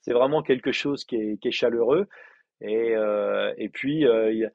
c'est 0.00 0.12
vraiment 0.12 0.42
quelque 0.42 0.72
chose 0.72 1.04
qui 1.04 1.16
est, 1.16 1.50
chaleureux. 1.50 2.06
Et, 2.60 2.94
et 3.56 3.68
puis, 3.68 4.06
a, 4.06 4.50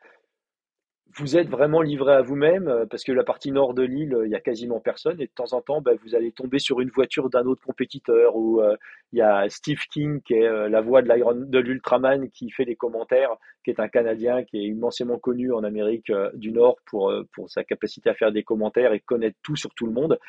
vous 1.18 1.38
êtes 1.38 1.50
vraiment 1.50 1.82
livré 1.82 2.14
à 2.14 2.22
vous-même 2.22 2.68
euh, 2.68 2.86
parce 2.86 3.04
que 3.04 3.12
la 3.12 3.24
partie 3.24 3.52
nord 3.52 3.74
de 3.74 3.84
l'île, 3.84 4.18
il 4.26 4.32
y 4.32 4.36
a 4.36 4.40
quasiment 4.40 4.80
personne 4.80 5.20
et 5.22 5.28
de 5.28 5.32
temps 5.32 5.54
en 5.54 5.62
temps, 5.62 5.82
ben, 5.82 5.98
vous 6.04 6.16
allez 6.16 6.32
tomber 6.32 6.60
sur 6.60 6.82
une 6.82 6.90
voiture 6.90 7.30
d'un 7.30 7.46
autre 7.46 7.62
compétiteur 7.62 8.36
ou 8.36 8.62
euh, 8.62 8.76
il 9.12 9.20
y 9.20 9.22
a 9.22 9.48
Steve 9.50 9.82
King 9.92 10.22
qui 10.22 10.34
est 10.34 10.48
euh, 10.48 10.70
la 10.70 10.82
voix 10.82 11.02
de, 11.02 11.60
l'Ultraman 11.60 12.30
qui 12.30 12.50
fait 12.50 12.66
les 12.66 12.76
commentaires, 12.76 13.36
qui 13.64 13.72
est 13.72 13.80
un 13.80 13.88
Canadien 13.88 14.44
qui 14.44 14.58
est 14.58 14.68
immensément 14.68 15.20
connu 15.20 15.54
en 15.54 15.64
Amérique 15.64 16.12
du 16.34 16.52
Nord 16.52 16.78
pour, 16.86 17.14
pour 17.34 17.50
sa 17.50 17.64
capacité 17.64 18.10
à 18.10 18.16
faire 18.16 18.32
des 18.32 18.44
commentaires 18.44 18.94
et 18.94 19.00
connaître 19.00 19.38
tout 19.44 19.56
sur 19.56 19.74
tout 19.76 19.86
le 19.86 19.94
monde. 19.94 20.20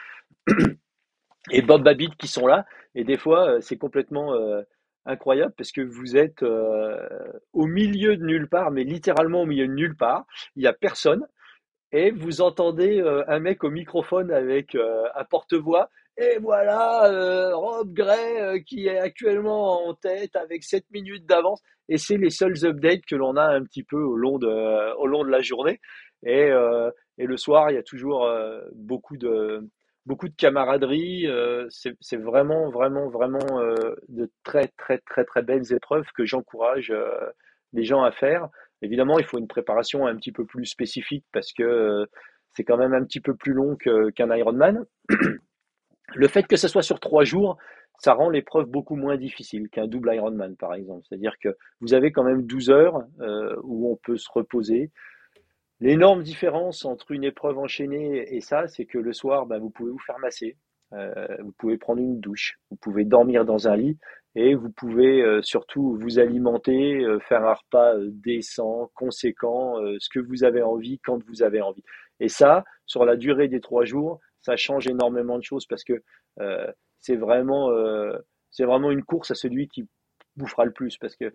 Et 1.51 1.61
Bob 1.61 1.83
Babbitt 1.83 2.17
qui 2.17 2.27
sont 2.27 2.47
là 2.47 2.65
et 2.95 3.05
des 3.05 3.19
fois 3.19 3.61
c'est 3.61 3.77
complètement 3.77 4.33
incroyable 5.07 5.55
parce 5.57 5.73
que 5.73 5.81
vous 5.81 6.17
êtes 6.17 6.43
euh, 6.43 6.99
au 7.53 7.67
milieu 7.67 8.17
de 8.17 8.25
nulle 8.25 8.49
part, 8.49 8.71
mais 8.71 8.85
littéralement 8.85 9.43
au 9.43 9.47
milieu 9.47 9.67
de 9.67 9.73
nulle 9.73 9.97
part. 9.97 10.25
Il 10.57 10.63
n'y 10.63 10.69
a 10.69 10.73
personne. 10.73 11.27
Et 11.93 12.11
vous 12.11 12.41
entendez 12.41 13.01
euh, 13.01 13.23
un 13.29 13.39
mec 13.39 13.63
au 13.63 13.71
microphone 13.71 14.33
avec 14.33 14.75
euh, 14.75 15.05
un 15.15 15.25
porte-voix. 15.25 15.89
Et 16.17 16.39
voilà, 16.41 17.53
Rob 17.55 17.93
Gray 17.93 18.63
qui 18.63 18.87
est 18.87 18.99
actuellement 18.99 19.89
en 19.89 19.95
tête 19.95 20.37
avec 20.37 20.63
7 20.63 20.85
minutes 20.93 21.27
d'avance. 21.27 21.61
Et 21.89 21.99
c'est 21.99 22.17
les 22.17 22.31
seuls 22.31 22.65
updates 22.65 23.05
que 23.05 23.17
l'on 23.17 23.37
a 23.37 23.45
un 23.45 23.65
petit 23.65 23.83
peu 23.83 24.01
au 24.01 24.15
long 24.15 24.39
de, 24.39 24.97
au 24.97 25.09
long 25.09 25.25
de 25.25 25.31
la 25.31 25.41
journée. 25.41 25.81
Et, 26.25 26.51
et 27.19 27.27
le 27.27 27.37
soir, 27.37 27.73
il 27.73 27.75
y 27.75 27.79
a 27.79 27.83
toujours 27.83 28.31
beaucoup 28.75 29.17
de, 29.17 29.69
beaucoup 30.07 30.29
de 30.29 30.35
camaraderie. 30.35 31.27
Euh, 31.27 31.67
c'est 31.69 32.17
vraiment, 32.17 32.71
vraiment, 32.71 33.09
vraiment 33.09 33.61
euh, 33.61 33.95
de 34.09 34.31
très, 34.43 34.69
très, 34.77 34.99
très, 34.99 35.25
très 35.25 35.43
belles 35.43 35.73
épreuves 35.73 36.07
que 36.15 36.25
j'encourage 36.25 36.91
euh, 36.91 37.31
les 37.73 37.85
gens 37.85 38.03
à 38.03 38.13
faire. 38.13 38.49
Évidemment, 38.83 39.19
il 39.19 39.25
faut 39.25 39.39
une 39.39 39.49
préparation 39.49 40.07
un 40.07 40.17
petit 40.17 40.33
peu 40.33 40.45
plus 40.45 40.67
spécifique 40.67 41.25
parce 41.33 41.53
que 41.53 42.07
c'est 42.53 42.65
quand 42.65 42.77
même 42.77 42.95
un 42.95 43.05
petit 43.05 43.21
peu 43.21 43.35
plus 43.35 43.53
long 43.53 43.77
qu'un 43.77 44.37
Ironman. 44.37 44.85
Le 46.15 46.29
fait 46.29 46.45
que 46.45 46.57
ce 46.57 46.69
soit 46.69 46.83
sur 46.83 47.01
trois 47.01 47.25
jours, 47.25 47.57
ça 47.99 48.13
rend 48.13 48.29
l'épreuve 48.29 48.67
beaucoup 48.67 48.97
moins 48.97 49.17
difficile 49.17 49.69
qu'un 49.71 49.87
double 49.87 50.15
Ironman, 50.15 50.55
par 50.57 50.75
exemple. 50.75 51.03
C'est-à-dire 51.09 51.35
que 51.43 51.57
vous 51.81 51.95
avez 51.95 52.13
quand 52.13 52.25
même 52.25 52.43
12 52.43 52.71
heures 52.71 53.05
où 53.63 53.91
on 53.91 53.97
peut 53.97 54.19
se 54.19 54.29
reposer. 54.31 54.91
L'énorme 55.85 56.23
différence 56.23 56.87
entre 56.87 57.11
une 57.11 57.25
épreuve 57.25 57.59
enchaînée 57.59 58.35
et 58.35 58.41
ça, 58.41 58.69
c'est 58.69 58.87
que 58.87 58.97
le 58.97 59.13
soir, 59.13 59.45
ben, 59.45 59.59
vous 59.59 59.69
pouvez 59.69 59.91
vous 59.91 59.99
faire 59.99 60.19
masser, 60.19 60.57
euh, 60.95 61.13
vous 61.41 61.53
pouvez 61.59 61.77
prendre 61.77 62.01
une 62.01 62.21
douche, 62.21 62.59
vous 62.71 62.79
pouvez 62.79 63.05
dormir 63.05 63.45
dans 63.45 63.69
un 63.69 63.77
lit 63.77 63.99
et 64.35 64.55
vous 64.55 64.71
pouvez 64.71 65.21
euh, 65.21 65.43
surtout 65.43 65.99
vous 66.01 66.19
alimenter, 66.19 67.05
euh, 67.05 67.21
faire 67.21 67.45
un 67.45 67.53
repas 67.53 67.97
décent, 67.99 68.91
conséquent, 68.95 69.75
ce 69.99 70.09
que 70.09 70.21
vous 70.21 70.43
avez 70.43 70.63
envie 70.63 71.01
quand 71.01 71.23
vous 71.27 71.43
avez 71.43 71.61
envie. 71.61 71.85
Et 72.19 72.29
ça, 72.29 72.65
sur 72.87 73.05
la 73.05 73.17
durée 73.17 73.49
des 73.49 73.61
trois 73.61 73.85
jours, 73.85 74.21
ça 74.41 74.57
change 74.57 74.89
énormément 74.89 75.37
de 75.37 75.45
choses 75.45 75.67
parce 75.67 75.85
que 75.85 76.03
c'est 76.99 77.17
vraiment, 77.17 77.69
vraiment 78.59 78.91
une 78.91 79.05
course 79.05 79.33
à 79.33 79.35
celui 79.35 79.69
qui 79.69 79.87
bouffera 80.35 80.65
le 80.65 80.73
plus 80.73 80.97
parce 80.97 81.15
que 81.15 81.31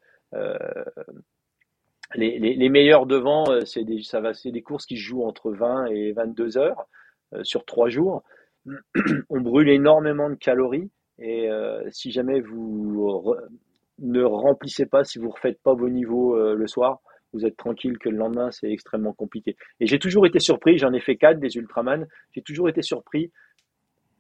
les, 2.16 2.70
meilleurs 2.70 3.06
devant, 3.06 3.50
euh, 3.50 3.66
c'est 3.66 3.84
des, 3.84 4.02
des 4.46 4.62
courses 4.62 4.86
qui 4.86 4.98
jouent 4.98 5.24
entre 5.24 5.52
20 5.52 5.86
et 5.88 6.12
22 6.14 6.58
heures 6.58 6.88
euh, 7.34 7.44
sur 7.44 7.66
trois 7.66 7.90
jours. 7.90 8.24
On 9.30 9.42
brûle 9.42 9.70
énormément 9.70 10.30
de 10.30 10.36
calories 10.36 10.90
et 11.20 11.50
euh, 11.50 11.84
si 11.92 12.12
jamais 12.12 12.40
vous 12.40 13.36
ne 14.00 14.24
remplissez 14.24 14.86
pas, 14.86 15.04
si 15.04 15.20
vous 15.20 15.28
ne 15.28 15.32
refaites 15.32 15.62
pas 15.62 15.74
vos 15.74 15.90
niveaux 15.90 16.38
le 16.56 16.68
soir, 16.68 17.00
vous 17.34 17.46
êtes 17.46 17.58
tranquille 17.58 17.98
que 18.00 18.10
le 18.10 18.18
lendemain 18.18 18.52
c'est 18.52 18.72
extrêmement 18.72 19.14
compliqué. 19.14 19.56
Et 19.80 19.86
j'ai 19.86 20.00
toujours 20.00 20.26
été 20.26 20.40
surpris, 20.40 20.78
j'en 20.78 20.94
ai 20.94 21.00
fait 21.00 21.18
quatre 21.18 21.40
des 21.40 21.58
Ultraman, 21.58 22.08
j'ai 22.32 22.42
toujours 22.42 22.70
été 22.70 22.82
surpris. 22.82 23.32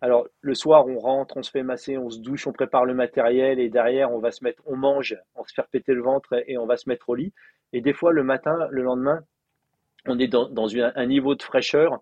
Alors 0.01 0.27
le 0.41 0.53
soir 0.53 0.87
on 0.87 0.97
rentre, 0.97 1.37
on 1.37 1.43
se 1.43 1.51
fait 1.51 1.63
masser, 1.63 1.97
on 1.97 2.09
se 2.09 2.19
douche, 2.19 2.47
on 2.47 2.53
prépare 2.53 2.85
le 2.85 2.93
matériel 2.93 3.59
et 3.59 3.69
derrière 3.69 4.11
on 4.11 4.19
va 4.19 4.31
se 4.31 4.43
mettre, 4.43 4.61
on 4.65 4.77
mange, 4.77 5.17
on 5.35 5.43
se 5.43 5.53
fait 5.53 5.65
péter 5.71 5.93
le 5.93 6.01
ventre 6.01 6.41
et 6.47 6.57
on 6.57 6.65
va 6.65 6.77
se 6.77 6.87
mettre 6.87 7.09
au 7.09 7.15
lit. 7.15 7.33
Et 7.73 7.81
des 7.81 7.93
fois, 7.93 8.11
le 8.13 8.23
matin, 8.23 8.67
le 8.71 8.81
lendemain, 8.81 9.21
on 10.07 10.17
est 10.19 10.27
dans, 10.27 10.49
un 10.75 11.05
niveau 11.05 11.35
de 11.35 11.43
fraîcheur 11.43 12.01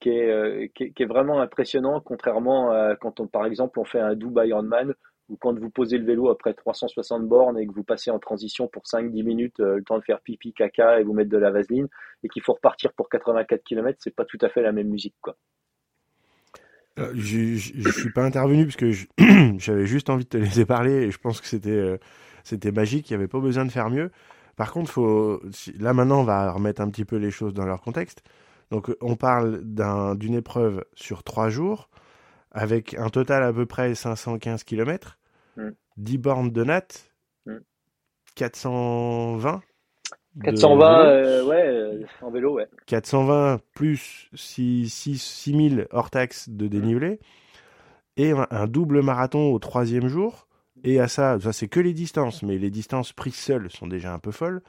qui 0.00 0.10
est, 0.10 0.30
euh, 0.30 0.68
qui, 0.74 0.92
est, 0.96 1.06
vraiment 1.06 1.40
impressionnant, 1.40 2.00
contrairement 2.00 2.70
à 2.70 2.94
quand, 2.96 3.20
on, 3.20 3.26
par 3.26 3.46
exemple, 3.46 3.80
on 3.80 3.84
fait 3.84 4.00
un 4.00 4.14
Dubai 4.14 4.48
Ironman 4.48 4.94
ou 5.28 5.36
quand 5.36 5.58
vous 5.58 5.70
posez 5.70 5.98
le 5.98 6.04
vélo 6.04 6.30
après 6.30 6.54
360 6.54 7.26
bornes 7.26 7.58
et 7.58 7.66
que 7.66 7.72
vous 7.72 7.84
passez 7.84 8.10
en 8.10 8.18
transition 8.18 8.68
pour 8.68 8.84
5-10 8.84 9.24
minutes, 9.24 9.60
euh, 9.60 9.76
le 9.76 9.84
temps 9.84 9.98
de 9.98 10.04
faire 10.04 10.20
pipi, 10.20 10.52
caca 10.52 11.00
et 11.00 11.04
vous 11.04 11.12
mettre 11.12 11.30
de 11.30 11.36
la 11.36 11.50
vaseline, 11.50 11.88
et 12.22 12.28
qu'il 12.28 12.42
faut 12.42 12.54
repartir 12.54 12.92
pour 12.94 13.08
84 13.08 13.62
km, 13.64 13.98
c'est 14.00 14.14
pas 14.14 14.24
tout 14.24 14.38
à 14.40 14.48
fait 14.48 14.62
la 14.62 14.72
même 14.72 14.88
musique. 14.88 15.14
Euh, 16.98 17.12
je 17.14 17.78
ne 17.86 17.92
suis 17.92 18.12
pas 18.12 18.24
intervenu 18.24 18.64
parce 18.64 18.76
que 18.76 18.92
j'avais 19.58 19.86
juste 19.86 20.10
envie 20.10 20.24
de 20.24 20.28
te 20.28 20.36
laisser 20.36 20.66
parler 20.66 20.92
et 20.92 21.10
je 21.10 21.18
pense 21.18 21.40
que 21.40 21.46
c'était 21.46 21.98
c'était 22.44 22.72
magique, 22.72 23.10
il 23.10 23.12
n'y 23.12 23.16
avait 23.16 23.28
pas 23.28 23.40
besoin 23.40 23.64
de 23.64 23.70
faire 23.70 23.90
mieux. 23.90 24.10
Par 24.56 24.72
contre, 24.72 24.90
faut, 24.90 25.42
là 25.78 25.92
maintenant, 25.92 26.20
on 26.20 26.24
va 26.24 26.50
remettre 26.50 26.80
un 26.80 26.88
petit 26.88 27.04
peu 27.04 27.16
les 27.16 27.30
choses 27.30 27.54
dans 27.54 27.66
leur 27.66 27.80
contexte. 27.80 28.22
Donc, 28.70 28.90
on 29.00 29.16
parle 29.16 29.62
d'une 29.64 30.34
épreuve 30.34 30.84
sur 30.94 31.22
trois 31.22 31.48
jours, 31.48 31.88
avec 32.50 32.94
un 32.94 33.08
total 33.08 33.42
à 33.42 33.52
peu 33.52 33.66
près 33.66 33.94
515 33.94 34.64
km, 34.64 35.18
10 35.96 36.18
bornes 36.18 36.50
de 36.50 36.64
natte, 36.64 37.14
420 38.34 39.60
420, 40.42 41.44
ouais, 41.44 41.66
euh, 41.66 42.04
en 42.22 42.30
vélo, 42.30 42.54
ouais. 42.54 42.68
420 42.86 43.58
plus 43.74 44.28
6, 44.34 44.88
6, 44.88 45.18
6000 45.18 45.88
hors 45.90 46.10
taxe 46.10 46.48
de 46.48 46.66
dénivelé, 46.68 47.18
et 48.16 48.32
un 48.32 48.66
double 48.66 49.02
marathon 49.02 49.52
au 49.52 49.58
troisième 49.58 50.08
jour, 50.08 50.48
et 50.84 51.00
à 51.00 51.08
ça, 51.08 51.38
ça 51.40 51.52
c'est 51.52 51.68
que 51.68 51.80
les 51.80 51.92
distances, 51.92 52.42
mais 52.42 52.58
les 52.58 52.70
distances 52.70 53.12
prises 53.12 53.34
seules 53.34 53.70
sont 53.70 53.86
déjà 53.86 54.12
un 54.12 54.18
peu 54.18 54.30
folles. 54.30 54.62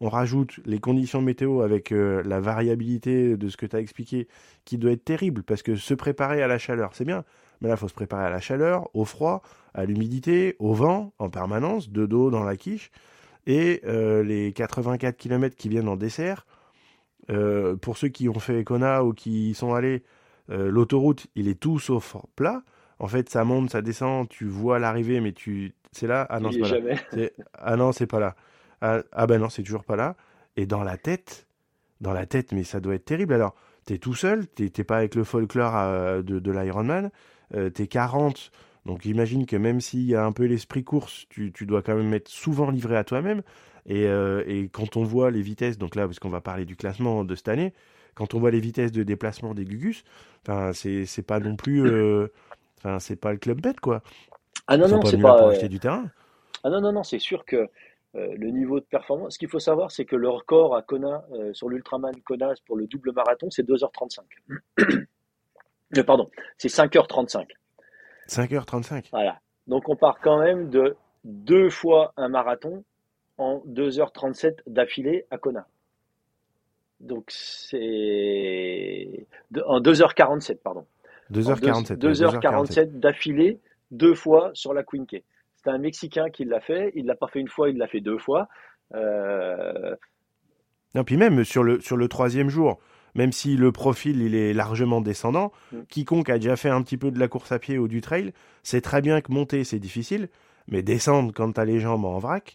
On 0.00 0.08
rajoute 0.08 0.60
les 0.66 0.80
conditions 0.80 1.22
météo 1.22 1.62
avec 1.62 1.92
euh, 1.92 2.22
la 2.24 2.40
variabilité 2.40 3.36
de 3.36 3.48
ce 3.48 3.56
que 3.56 3.66
tu 3.66 3.76
as 3.76 3.80
expliqué, 3.80 4.28
qui 4.64 4.76
doit 4.78 4.90
être 4.90 5.04
terrible, 5.04 5.42
parce 5.44 5.62
que 5.62 5.76
se 5.76 5.94
préparer 5.94 6.42
à 6.42 6.48
la 6.48 6.58
chaleur, 6.58 6.90
c'est 6.94 7.04
bien, 7.04 7.24
mais 7.60 7.68
là, 7.68 7.74
il 7.74 7.78
faut 7.78 7.88
se 7.88 7.94
préparer 7.94 8.24
à 8.24 8.30
la 8.30 8.40
chaleur, 8.40 8.90
au 8.94 9.04
froid, 9.04 9.42
à 9.72 9.84
l'humidité, 9.84 10.56
au 10.58 10.74
vent, 10.74 11.12
en 11.18 11.30
permanence, 11.30 11.90
de 11.90 12.06
dos 12.06 12.30
dans 12.30 12.42
la 12.42 12.56
quiche, 12.56 12.90
et 13.46 13.80
euh, 13.84 14.22
les 14.22 14.52
84 14.52 15.16
km 15.16 15.56
qui 15.56 15.68
viennent 15.68 15.88
en 15.88 15.96
dessert. 15.96 16.46
Euh, 17.30 17.76
pour 17.76 17.96
ceux 17.96 18.08
qui 18.08 18.28
ont 18.28 18.38
fait 18.38 18.64
Kona 18.64 19.04
ou 19.04 19.12
qui 19.12 19.50
y 19.50 19.54
sont 19.54 19.74
allés, 19.74 20.02
l'autoroute, 20.48 21.26
il 21.34 21.48
est 21.48 21.58
tout 21.58 21.78
sauf 21.78 22.16
plat. 22.36 22.62
En 22.98 23.08
fait, 23.08 23.30
ça 23.30 23.44
monte, 23.44 23.70
ça 23.70 23.80
descend, 23.80 24.28
tu 24.28 24.46
vois 24.46 24.78
l'arrivée, 24.78 25.20
mais 25.20 25.32
tu. 25.32 25.74
C'est 25.92 26.06
là 26.06 26.26
Ah 26.28 26.38
non, 26.38 26.52
c'est 26.52 26.60
pas 26.60 26.68
là. 26.68 27.28
Ah 27.54 27.76
non, 27.76 27.92
c'est 27.92 28.06
pas 28.06 28.20
là. 28.20 28.36
Ah, 28.80 29.02
ah 29.12 29.26
ben 29.26 29.40
non, 29.40 29.48
c'est 29.48 29.62
toujours 29.62 29.84
pas 29.84 29.96
là. 29.96 30.16
Et 30.56 30.66
dans 30.66 30.82
la 30.84 30.98
tête, 30.98 31.46
dans 32.00 32.12
la 32.12 32.26
tête, 32.26 32.52
mais 32.52 32.64
ça 32.64 32.80
doit 32.80 32.94
être 32.94 33.04
terrible. 33.04 33.32
Alors, 33.32 33.54
t'es 33.84 33.98
tout 33.98 34.14
seul, 34.14 34.46
t'es 34.46 34.84
pas 34.84 34.98
avec 34.98 35.14
le 35.14 35.24
folklore 35.24 35.76
euh, 35.76 36.22
de, 36.22 36.38
de 36.38 36.52
l'Ironman, 36.52 37.10
euh, 37.54 37.70
t'es 37.70 37.86
40. 37.86 38.50
Donc 38.86 39.06
imagine 39.06 39.46
que 39.46 39.56
même 39.56 39.80
s'il 39.80 40.02
y 40.02 40.14
a 40.14 40.24
un 40.24 40.32
peu 40.32 40.44
l'esprit 40.44 40.84
course, 40.84 41.26
tu, 41.30 41.52
tu, 41.52 41.66
dois 41.66 41.82
quand 41.82 41.94
même 41.94 42.12
être 42.12 42.28
souvent 42.28 42.70
livré 42.70 42.96
à 42.96 43.04
toi-même. 43.04 43.42
Et, 43.86 44.06
euh, 44.06 44.42
et, 44.46 44.68
quand 44.68 44.96
on 44.96 45.04
voit 45.04 45.30
les 45.30 45.42
vitesses, 45.42 45.78
donc 45.78 45.94
là, 45.94 46.06
parce 46.06 46.18
qu'on 46.18 46.30
va 46.30 46.40
parler 46.40 46.64
du 46.64 46.76
classement 46.76 47.24
de 47.24 47.34
cette 47.34 47.48
année, 47.48 47.72
quand 48.14 48.34
on 48.34 48.40
voit 48.40 48.50
les 48.50 48.60
vitesses 48.60 48.92
de 48.92 49.02
déplacement 49.02 49.54
des 49.54 49.64
Gugus, 49.64 50.04
c'est 50.74 51.26
pas 51.26 51.40
non 51.40 51.56
plus 51.56 52.28
Enfin, 52.84 52.98
c'est 52.98 53.16
pas 53.16 53.32
le 53.32 53.38
club 53.38 53.60
bête, 53.60 53.80
quoi. 53.80 54.02
Ah 54.66 54.76
non, 54.76 54.88
non, 54.88 55.02
c'est 55.04 55.18
pas. 55.18 55.36
Pour 55.38 55.48
acheter 55.48 55.68
du 55.68 55.80
terrain. 55.80 56.10
Ah 56.62 56.70
non, 56.70 56.80
non, 56.80 56.92
non, 56.92 57.02
c'est 57.02 57.18
sûr 57.18 57.44
que 57.44 57.56
euh, 58.14 58.34
le 58.36 58.50
niveau 58.50 58.78
de 58.78 58.84
performance. 58.84 59.34
Ce 59.34 59.38
qu'il 59.38 59.48
faut 59.48 59.58
savoir, 59.58 59.90
c'est 59.90 60.04
que 60.04 60.16
le 60.16 60.28
record 60.28 60.76
à 60.76 60.82
Kona, 60.82 61.24
euh, 61.32 61.52
sur 61.54 61.68
l'Ultraman 61.68 62.14
Kona 62.22 62.52
pour 62.66 62.76
le 62.76 62.86
double 62.86 63.12
marathon, 63.12 63.50
c'est 63.50 63.66
2h35. 63.66 64.20
Euh, 65.98 66.02
pardon, 66.02 66.28
c'est 66.58 66.66
5h35. 66.66 67.46
5h35. 68.28 69.08
Voilà. 69.12 69.38
Donc 69.66 69.88
on 69.88 69.96
part 69.96 70.18
quand 70.20 70.38
même 70.38 70.70
de 70.70 70.96
deux 71.24 71.70
fois 71.70 72.12
un 72.16 72.28
marathon 72.28 72.84
en 73.38 73.62
2h37 73.66 74.58
d'affilée 74.66 75.26
à 75.30 75.38
Kona. 75.38 75.66
Donc 77.00 77.24
c'est 77.28 79.26
en 79.66 79.80
2h47, 79.80 80.56
pardon. 80.56 80.86
2h47. 81.32 81.96
2h47 81.96 82.98
d'affilée, 82.98 83.58
deux 83.90 84.14
fois 84.14 84.50
sur 84.54 84.74
la 84.74 84.82
Queen 84.82 85.06
K. 85.06 85.22
C'est 85.56 85.70
un 85.70 85.78
Mexicain 85.78 86.30
qui 86.30 86.44
l'a 86.44 86.60
fait. 86.60 86.92
Il 86.94 87.06
l'a 87.06 87.14
pas 87.14 87.28
fait 87.28 87.40
une 87.40 87.48
fois, 87.48 87.70
il 87.70 87.78
l'a 87.78 87.88
fait 87.88 88.00
deux 88.00 88.18
fois. 88.18 88.48
Euh, 88.94 89.96
Non, 90.94 91.04
puis 91.04 91.16
même 91.16 91.44
sur 91.44 91.62
le, 91.62 91.80
sur 91.80 91.96
le 91.96 92.08
troisième 92.08 92.50
jour, 92.50 92.78
même 93.14 93.32
si 93.32 93.56
le 93.56 93.72
profil 93.72 94.22
il 94.22 94.34
est 94.34 94.52
largement 94.52 95.00
descendant, 95.00 95.52
Mm. 95.72 95.78
quiconque 95.88 96.30
a 96.30 96.38
déjà 96.38 96.56
fait 96.56 96.68
un 96.70 96.82
petit 96.82 96.96
peu 96.96 97.10
de 97.10 97.18
la 97.18 97.28
course 97.28 97.52
à 97.52 97.58
pied 97.58 97.78
ou 97.78 97.88
du 97.88 98.00
trail, 98.00 98.32
sait 98.62 98.80
très 98.80 99.00
bien 99.02 99.20
que 99.20 99.32
monter 99.32 99.64
c'est 99.64 99.78
difficile, 99.78 100.28
mais 100.68 100.82
descendre 100.82 101.32
quand 101.34 101.52
tu 101.52 101.60
as 101.60 101.64
les 101.64 101.78
jambes 101.80 102.04
en 102.04 102.18
vrac, 102.18 102.54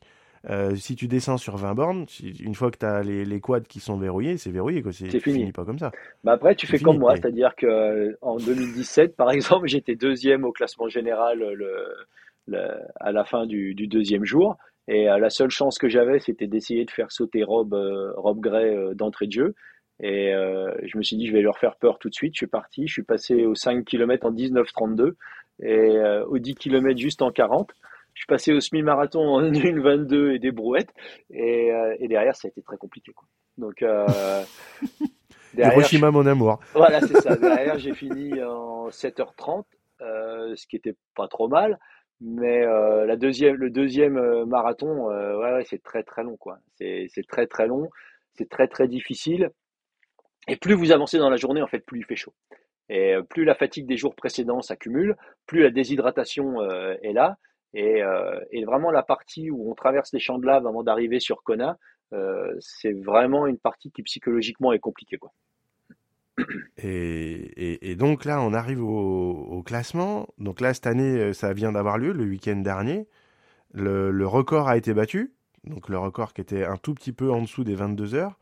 euh, 0.50 0.74
si 0.76 0.96
tu 0.96 1.08
descends 1.10 1.38
sur 1.38 1.58
20 1.58 1.74
bornes, 1.74 2.06
une 2.40 2.56
fois 2.56 2.72
que 2.72 2.78
tu 2.78 2.86
as 2.86 3.04
les, 3.04 3.26
les 3.26 3.42
quads 3.42 3.60
qui 3.68 3.82
sont 3.82 3.98
verrouillés, 3.98 4.38
c'est 4.38 4.52
verrouillé. 4.52 4.82
quoi. 4.82 4.94
C'est 4.94 5.10
fini. 5.20 5.40
finis 5.40 5.52
pas 5.52 5.66
comme 5.66 5.80
ça. 5.80 5.92
Bah 6.24 6.32
après, 6.32 6.56
tu 6.56 6.66
fais 6.66 6.78
fini, 6.78 6.86
comme 6.92 7.00
moi, 7.00 7.16
c'est-à-dire 7.18 7.56
que 7.58 7.66
euh, 7.68 8.18
en 8.22 8.38
2017, 8.38 9.18
par 9.18 9.32
exemple, 9.32 9.68
j'étais 9.68 9.96
deuxième 9.96 10.46
au 10.46 10.54
classement 10.54 10.88
général 10.88 11.42
euh, 11.42 11.54
le, 11.56 11.86
le- 12.48 12.80
à 13.02 13.12
la 13.12 13.26
fin 13.26 13.46
du, 13.46 13.76
du 13.76 13.88
deuxième 13.88 14.24
jour. 14.24 14.58
Et 14.88 15.10
euh, 15.10 15.20
la 15.20 15.30
seule 15.30 15.50
chance 15.52 15.78
que 15.78 15.90
j'avais, 15.90 16.20
c'était 16.20 16.48
d'essayer 16.48 16.86
de 16.86 16.92
faire 16.92 17.12
sauter 17.12 17.44
Rob, 17.44 17.74
euh, 17.74 18.14
Rob 18.16 18.40
Gray 18.40 18.96
d'entrée 18.96 19.28
de 19.28 19.34
jeu. 19.34 19.56
Et 20.02 20.34
euh, 20.34 20.72
je 20.84 20.98
me 20.98 21.04
suis 21.04 21.18
dit, 21.18 21.28
je 21.28 21.34
vais 21.34 21.42
leur 21.42 21.58
faire 21.58 21.76
peur 21.76 22.00
tout 22.00 22.10
de 22.10 22.14
suite. 22.14 22.34
Je 22.34 22.40
suis 22.40 22.48
parti, 22.48 22.88
je 22.88 22.94
suis 22.94 23.04
passé 23.04 23.46
aux 23.46 23.56
5 23.56 23.84
km 23.86 24.28
en 24.28 24.32
19,32 24.32 25.14
et 25.62 25.98
euh, 25.98 26.26
aux 26.26 26.40
10 26.40 26.56
km 26.56 26.98
juste 26.98 27.22
en 27.22 27.32
40. 27.32 27.72
Je 28.14 28.22
suis 28.22 28.28
passé 28.28 28.54
au 28.54 28.60
semi-marathon 28.60 29.22
en 29.22 29.42
1,22 29.42 30.36
et 30.36 30.40
des 30.40 30.52
brouettes. 30.52 30.94
Et, 31.30 31.72
euh, 31.72 31.96
et 32.00 32.08
derrière, 32.08 32.36
ça 32.36 32.48
a 32.48 32.50
été 32.50 32.62
très 32.62 32.78
compliqué. 32.78 33.12
Quoi. 33.14 33.28
Donc, 33.58 33.82
euh, 33.82 34.06
derrière, 35.54 35.74
Hiroshima, 35.74 36.12
mon 36.12 36.26
amour. 36.26 36.60
voilà, 36.74 37.02
c'est 37.02 37.20
ça. 37.22 37.36
Derrière, 37.38 37.78
j'ai 37.78 37.94
fini 37.94 38.42
en 38.42 38.90
7h30, 38.90 39.64
euh, 40.02 40.56
ce 40.56 40.66
qui 40.68 40.78
était 40.78 40.96
pas 41.16 41.28
trop 41.28 41.48
mal. 41.48 41.78
Mais 42.22 42.66
euh, 42.66 43.06
la 43.06 43.16
deuxième, 43.16 43.56
le 43.56 43.70
deuxième 43.70 44.44
marathon, 44.46 45.10
euh, 45.12 45.38
ouais, 45.38 45.54
ouais, 45.54 45.64
c'est 45.70 45.82
très 45.82 46.04
très 46.04 46.24
long, 46.24 46.36
quoi. 46.36 46.58
C'est 46.78 47.08
c'est 47.10 47.26
très 47.26 47.48
très 47.48 47.68
long, 47.68 47.90
c'est 48.38 48.50
très 48.50 48.68
très 48.68 48.90
difficile. 48.90 49.52
Et 50.50 50.56
plus 50.56 50.74
vous 50.74 50.92
avancez 50.92 51.18
dans 51.18 51.30
la 51.30 51.38
journée, 51.38 51.62
en 51.62 51.68
fait, 51.68 51.80
plus 51.80 52.00
il 52.00 52.06
fait 52.06 52.16
chaud. 52.16 52.34
Et 52.90 53.14
euh, 53.14 53.22
plus 53.22 53.46
la 53.46 53.56
fatigue 53.56 53.86
des 53.86 53.98
jours 53.98 54.16
précédents 54.16 54.62
s'accumule, 54.62 55.16
plus 55.46 55.62
la 55.62 55.70
déshydratation 55.70 56.62
euh, 56.62 56.96
est 57.04 57.14
là. 57.14 57.38
Et, 57.74 58.02
euh, 58.02 58.40
et 58.52 58.66
vraiment 58.66 58.90
la 58.90 59.04
partie 59.04 59.52
où 59.52 59.70
on 59.70 59.76
traverse 59.76 60.12
les 60.12 60.20
champs 60.20 60.40
de 60.40 60.46
lave 60.46 60.66
avant 60.66 60.84
d'arriver 60.84 61.20
sur 61.20 61.44
Kona, 61.44 61.78
c'est 62.60 62.94
vraiment 62.94 63.46
une 63.46 63.60
partie 63.60 63.92
qui 63.92 64.02
psychologiquement 64.02 64.74
est 64.74 64.80
compliquée, 64.80 65.18
quoi. 65.18 65.32
Et, 66.78 67.96
donc 67.96 68.26
là, 68.26 68.42
on 68.42 68.54
arrive 68.54 68.82
au, 68.84 69.62
classement. 69.64 70.28
Donc 70.40 70.60
là, 70.60 70.74
cette 70.74 70.88
année, 70.88 71.34
ça 71.34 71.54
vient 71.54 71.72
d'avoir 71.72 72.00
lieu 72.00 72.12
le 72.12 72.24
week-end 72.24 72.56
dernier. 72.56 73.08
Le 73.76 74.26
record 74.26 74.70
a 74.70 74.76
été 74.76 74.96
battu. 74.96 75.36
Donc 75.66 75.90
le 75.90 76.00
record 76.00 76.34
qui 76.34 76.42
était 76.42 76.64
un 76.64 76.78
tout 76.78 76.94
petit 76.94 77.12
peu 77.12 77.32
en 77.32 77.42
dessous 77.42 77.64
des 77.64 77.76
22 77.76 78.16
heures. 78.16 78.40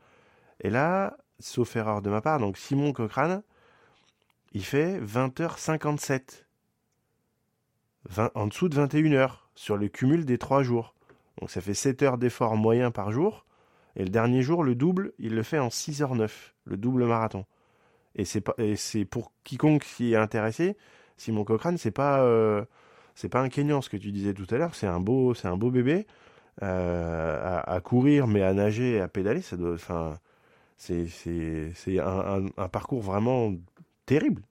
Et 0.60 0.70
là, 0.70 1.16
sauf 1.40 1.76
erreur 1.76 2.02
de 2.02 2.10
ma 2.10 2.20
part, 2.20 2.38
donc 2.38 2.56
Simon 2.56 2.92
Cochrane, 2.92 3.42
il 4.52 4.64
fait 4.64 5.00
20h57. 5.00 6.44
20 8.10 8.30
en 8.34 8.46
dessous 8.46 8.68
de 8.68 8.74
21 8.74 9.12
heures 9.12 9.50
sur 9.54 9.76
le 9.76 9.88
cumul 9.88 10.24
des 10.24 10.38
trois 10.38 10.62
jours. 10.62 10.94
Donc 11.40 11.50
ça 11.50 11.60
fait 11.60 11.74
7 11.74 12.02
heures 12.02 12.18
d'effort 12.18 12.56
moyen 12.56 12.90
par 12.90 13.12
jour. 13.12 13.44
Et 13.96 14.04
le 14.04 14.10
dernier 14.10 14.42
jour, 14.42 14.62
le 14.62 14.74
double, 14.74 15.12
il 15.18 15.34
le 15.34 15.42
fait 15.42 15.58
en 15.58 15.68
6h09, 15.68 16.30
le 16.64 16.76
double 16.76 17.04
marathon. 17.04 17.44
Et 18.14 18.24
c'est 18.24 19.04
pour 19.04 19.32
quiconque 19.44 19.84
s'y 19.84 20.12
est 20.12 20.16
intéressé, 20.16 20.76
Simon 21.18 21.44
Cochrane, 21.44 21.78
c'est 21.78 21.90
pas, 21.90 22.22
euh, 22.22 22.64
pas 23.30 23.40
un 23.40 23.48
Kenyan, 23.48 23.82
ce 23.82 23.90
que 23.90 23.96
tu 23.96 24.12
disais 24.12 24.32
tout 24.32 24.46
à 24.50 24.56
l'heure. 24.56 24.74
C'est 24.74 24.86
un 24.86 25.00
beau, 25.00 25.34
un 25.44 25.56
beau 25.56 25.70
bébé 25.70 26.06
euh, 26.62 27.60
à, 27.64 27.80
courir, 27.80 28.26
mais 28.26 28.42
à 28.42 28.54
nager 28.54 29.00
à 29.00 29.08
pédaler, 29.08 29.42
ça 29.42 29.56
doit, 29.56 29.76
c'est, 30.78 31.98
un, 31.98 32.46
un- 32.46 32.46
un 32.56 32.68
parcours 32.68 33.00
vraiment 33.02 33.52
terrible. 34.06 34.42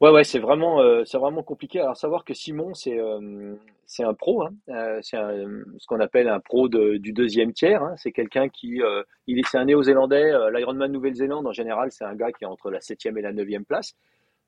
Ouais, 0.00 0.10
ouais, 0.10 0.22
c'est 0.22 0.38
vraiment, 0.38 0.80
euh, 0.80 1.02
c'est 1.04 1.18
vraiment 1.18 1.42
compliqué. 1.42 1.80
Alors, 1.80 1.96
savoir 1.96 2.24
que 2.24 2.32
Simon, 2.32 2.72
c'est 2.74 2.98
euh, 3.00 3.56
c'est 3.86 4.04
un 4.04 4.14
pro, 4.14 4.42
hein. 4.44 4.54
Euh, 4.68 5.00
c'est 5.02 5.16
ce 5.16 5.86
qu'on 5.88 5.98
appelle 6.00 6.28
un 6.28 6.38
pro 6.40 6.68
de- 6.68 6.98
du 6.98 7.12
deuxième 7.12 7.52
tiers. 7.52 7.82
hein. 7.82 7.94
C'est 7.96 8.12
quelqu'un 8.12 8.48
qui, 8.48 8.80
il 9.26 9.38
est, 9.38 9.42
c'est 9.50 9.58
un 9.58 9.64
Néo-Zélandais. 9.64 10.32
L'Ironman 10.54 10.92
Nouvelle-Zélande, 10.92 11.46
en 11.48 11.52
général, 11.52 11.90
c'est 11.90 12.04
un 12.04 12.14
gars 12.14 12.30
qui 12.32 12.44
est 12.44 12.46
entre 12.46 12.70
la 12.70 12.80
septième 12.80 13.18
et 13.18 13.22
la 13.22 13.32
neuvième 13.32 13.64
place. 13.64 13.94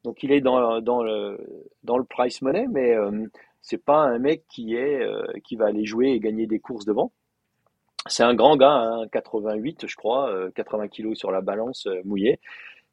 Donc, 0.05 0.23
il 0.23 0.33
est 0.33 0.41
dans, 0.41 0.81
dans 0.81 1.03
le 1.03 1.39
dans 1.85 1.99
le 1.99 2.05
price 2.05 2.43
money, 2.43 2.67
mais 2.71 2.95
c'est 3.63 3.85
pas 3.85 4.03
un 4.03 4.19
mec 4.21 4.45
qui 4.49 4.77
est 4.77 5.01
qui 5.45 5.57
va 5.57 5.67
aller 5.67 5.85
jouer 5.85 6.11
et 6.11 6.21
gagner 6.21 6.47
des 6.47 6.61
courses 6.61 6.85
devant. 6.85 7.13
C'est 8.09 8.23
un 8.23 8.35
grand 8.35 8.57
gars, 8.57 8.73
hein, 8.73 9.09
88, 9.13 9.87
je 9.87 9.97
crois, 9.97 10.31
euh, 10.31 10.51
80 10.55 10.89
kilos 10.89 11.19
sur 11.19 11.31
la 11.31 11.43
balance 11.43 11.87
euh, 11.87 12.01
mouillé. 12.05 12.41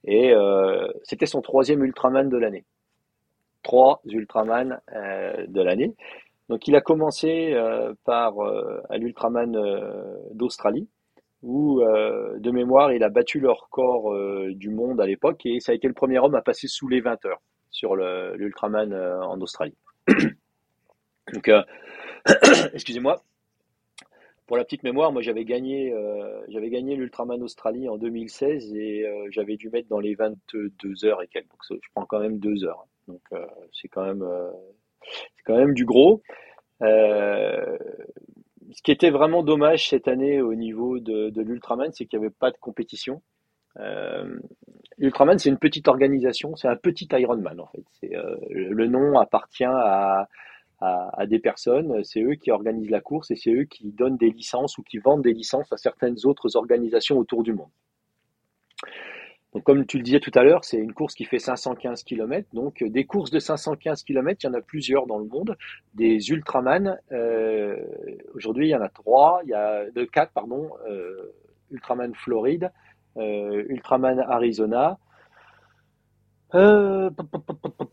Et 0.06 0.34
euh, 0.34 0.88
c'était 1.04 1.26
son 1.26 1.42
troisième 1.42 1.84
Ultraman 1.84 2.30
de 2.30 2.38
l'année. 2.38 2.66
Trois 3.64 4.02
Ultraman 4.06 4.80
euh, 4.94 5.46
de 5.48 5.62
l'année. 5.62 5.96
Donc 6.50 6.68
il 6.68 6.76
a 6.76 6.82
commencé 6.82 7.54
euh, 7.54 7.94
par 8.06 8.40
euh, 8.40 8.82
l'Ultraman 8.92 9.56
euh, 9.56 10.18
d'Australie, 10.34 10.88
où 11.42 11.82
euh, 11.82 12.38
de 12.40 12.52
mémoire 12.52 12.94
il 12.94 13.04
a 13.04 13.10
battu 13.10 13.40
le 13.40 13.52
record 13.52 14.14
euh, 14.14 14.54
du 14.56 14.70
monde 14.70 15.02
à 15.02 15.06
l'époque 15.06 15.46
et 15.46 15.60
ça 15.60 15.74
a 15.74 15.76
été 15.76 15.88
le 15.88 15.94
premier 15.94 16.20
homme 16.20 16.36
à 16.36 16.42
passer 16.42 16.68
sous 16.68 16.88
les 16.88 17.02
20 17.02 17.26
heures 17.26 17.42
sur 17.70 17.96
l'Ultraman 17.96 18.94
euh, 18.94 19.22
en 19.22 19.40
Australie. 19.42 19.76
Donc 21.34 21.50
euh, 21.50 21.64
excusez-moi. 22.74 23.22
Pour 24.48 24.56
la 24.56 24.64
petite 24.64 24.84
mémoire, 24.84 25.12
moi 25.12 25.22
j'avais 25.22 25.44
gagné, 25.44 25.94
euh, 25.94 26.42
j'avais 26.48 26.70
gagné 26.70 26.96
l'Ultraman 26.96 27.44
Australie 27.44 27.90
en 27.90 27.98
2016 27.98 28.74
et 28.76 29.06
euh, 29.06 29.28
j'avais 29.30 29.58
dû 29.58 29.70
mettre 29.70 29.90
dans 29.90 30.00
les 30.00 30.16
22 30.16 31.04
heures 31.04 31.22
et 31.22 31.28
quelques. 31.28 31.50
Donc 31.50 31.60
je 31.70 31.90
prends 31.94 32.06
quand 32.06 32.22
même 32.22 32.40
deux 32.40 32.64
heures. 32.64 32.88
Donc 33.10 33.22
euh, 33.34 33.46
c'est 33.74 33.90
quand 33.90 34.06
même, 34.06 34.26
c'est 35.36 35.44
quand 35.44 35.58
même 35.58 35.74
du 35.74 35.84
gros. 35.84 36.22
Ce 36.80 37.78
qui 38.84 38.92
était 38.92 39.10
vraiment 39.10 39.44
dommage 39.44 39.90
cette 39.90 40.08
année 40.08 40.42
au 40.42 40.56
niveau 40.56 41.00
de, 41.00 41.30
de 41.30 41.42
l'Ultraman, 41.42 41.92
c'est 41.92 42.06
qu'il 42.06 42.20
n'y 42.20 42.26
avait 42.26 42.34
pas 42.34 42.52
de 42.52 42.58
compétition. 42.58 43.22
L'Ultraman, 44.98 45.40
c'est 45.40 45.50
une 45.50 45.60
petite 45.60 45.90
organisation, 45.90 46.56
c'est 46.56 46.70
un 46.70 46.78
petit 46.78 47.10
Ironman 47.12 47.60
en 47.60 47.68
fait. 47.68 47.84
Le 48.50 48.88
nom 48.88 49.20
appartient 49.20 49.66
à, 49.66 50.30
à, 50.80 51.26
des 51.26 51.40
personnes, 51.40 52.04
c'est 52.04 52.22
eux 52.22 52.36
qui 52.36 52.52
organisent 52.52 52.92
la 52.92 53.02
course 53.02 53.32
et 53.32 53.36
c'est 53.36 53.52
eux 53.52 53.64
qui 53.64 53.92
donnent 53.92 54.18
des 54.18 54.30
licences 54.30 54.78
ou 54.78 54.84
qui 54.84 55.00
vendent 55.00 55.24
des 55.24 55.34
licences 55.34 55.72
à 55.74 55.78
certaines 55.78 56.18
autres 56.26 56.56
organisations 56.56 57.18
autour 57.18 57.44
du 57.44 57.54
monde. 57.54 57.70
Donc, 59.54 59.64
comme 59.64 59.86
tu 59.88 59.98
le 59.98 60.04
disais 60.04 60.20
tout 60.20 60.32
à 60.36 60.44
l'heure, 60.44 60.64
c'est 60.64 60.78
une 60.78 60.94
course 60.94 61.16
qui 61.16 61.26
fait 61.26 61.40
515 61.40 62.04
km. 62.04 62.48
Donc, 62.54 62.84
euh, 62.84 62.90
des 62.90 63.06
courses 63.06 63.32
de 63.32 63.40
515 63.40 64.04
km, 64.04 64.40
il 64.44 64.48
y 64.48 64.50
en 64.50 64.54
a 64.54 64.62
plusieurs 64.62 65.08
dans 65.08 65.18
le 65.18 65.26
monde. 65.26 65.58
Des 65.96 66.30
Ultraman, 66.30 67.00
euh, 67.12 67.76
aujourd'hui, 68.36 68.68
il 68.68 68.72
y 68.72 68.76
en 68.76 68.82
a 68.82 68.90
trois, 68.90 69.42
il 69.46 69.50
y 69.50 69.54
a 69.56 69.90
de 69.90 70.04
quatre, 70.04 70.32
pardon, 70.32 70.70
euh, 70.88 71.34
Ultraman 71.72 72.14
Floride, 72.14 72.72
euh, 73.18 73.64
Ultraman 73.70 74.20
Arizona. 74.20 75.00
Euh, 76.56 77.10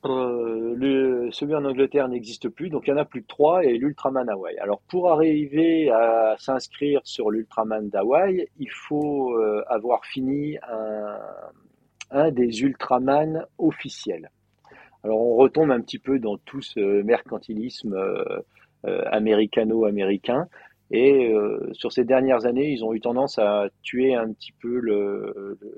le, 0.04 1.28
celui 1.32 1.54
en 1.54 1.64
Angleterre 1.64 2.08
n'existe 2.08 2.48
plus, 2.48 2.70
donc 2.70 2.86
il 2.86 2.90
y 2.90 2.92
en 2.92 2.98
a 2.98 3.04
plus 3.04 3.22
que 3.22 3.26
trois 3.26 3.64
et 3.64 3.76
l'Ultraman 3.78 4.28
Hawaii. 4.28 4.58
Alors 4.58 4.80
pour 4.88 5.10
arriver 5.10 5.90
à 5.90 6.36
s'inscrire 6.38 7.00
sur 7.04 7.30
l'Ultraman 7.30 7.88
d'Hawaï, 7.88 8.46
il 8.58 8.70
faut 8.70 9.36
euh, 9.36 9.64
avoir 9.68 10.04
fini 10.04 10.56
un, 10.68 11.18
un 12.10 12.30
des 12.30 12.62
Ultraman 12.62 13.44
officiels. 13.58 14.30
Alors 15.02 15.20
on 15.20 15.34
retombe 15.34 15.70
un 15.72 15.80
petit 15.80 15.98
peu 15.98 16.18
dans 16.18 16.36
tout 16.38 16.62
ce 16.62 17.02
mercantilisme 17.02 17.94
euh, 17.94 18.24
euh, 18.86 19.02
américano-américain. 19.10 20.46
Et 20.90 21.32
euh, 21.32 21.72
sur 21.72 21.92
ces 21.92 22.04
dernières 22.04 22.46
années, 22.46 22.70
ils 22.70 22.84
ont 22.84 22.92
eu 22.94 23.00
tendance 23.00 23.38
à 23.38 23.66
tuer 23.82 24.14
un 24.14 24.32
petit 24.32 24.52
peu 24.52 24.78
le, 24.78 25.58
le, 25.60 25.74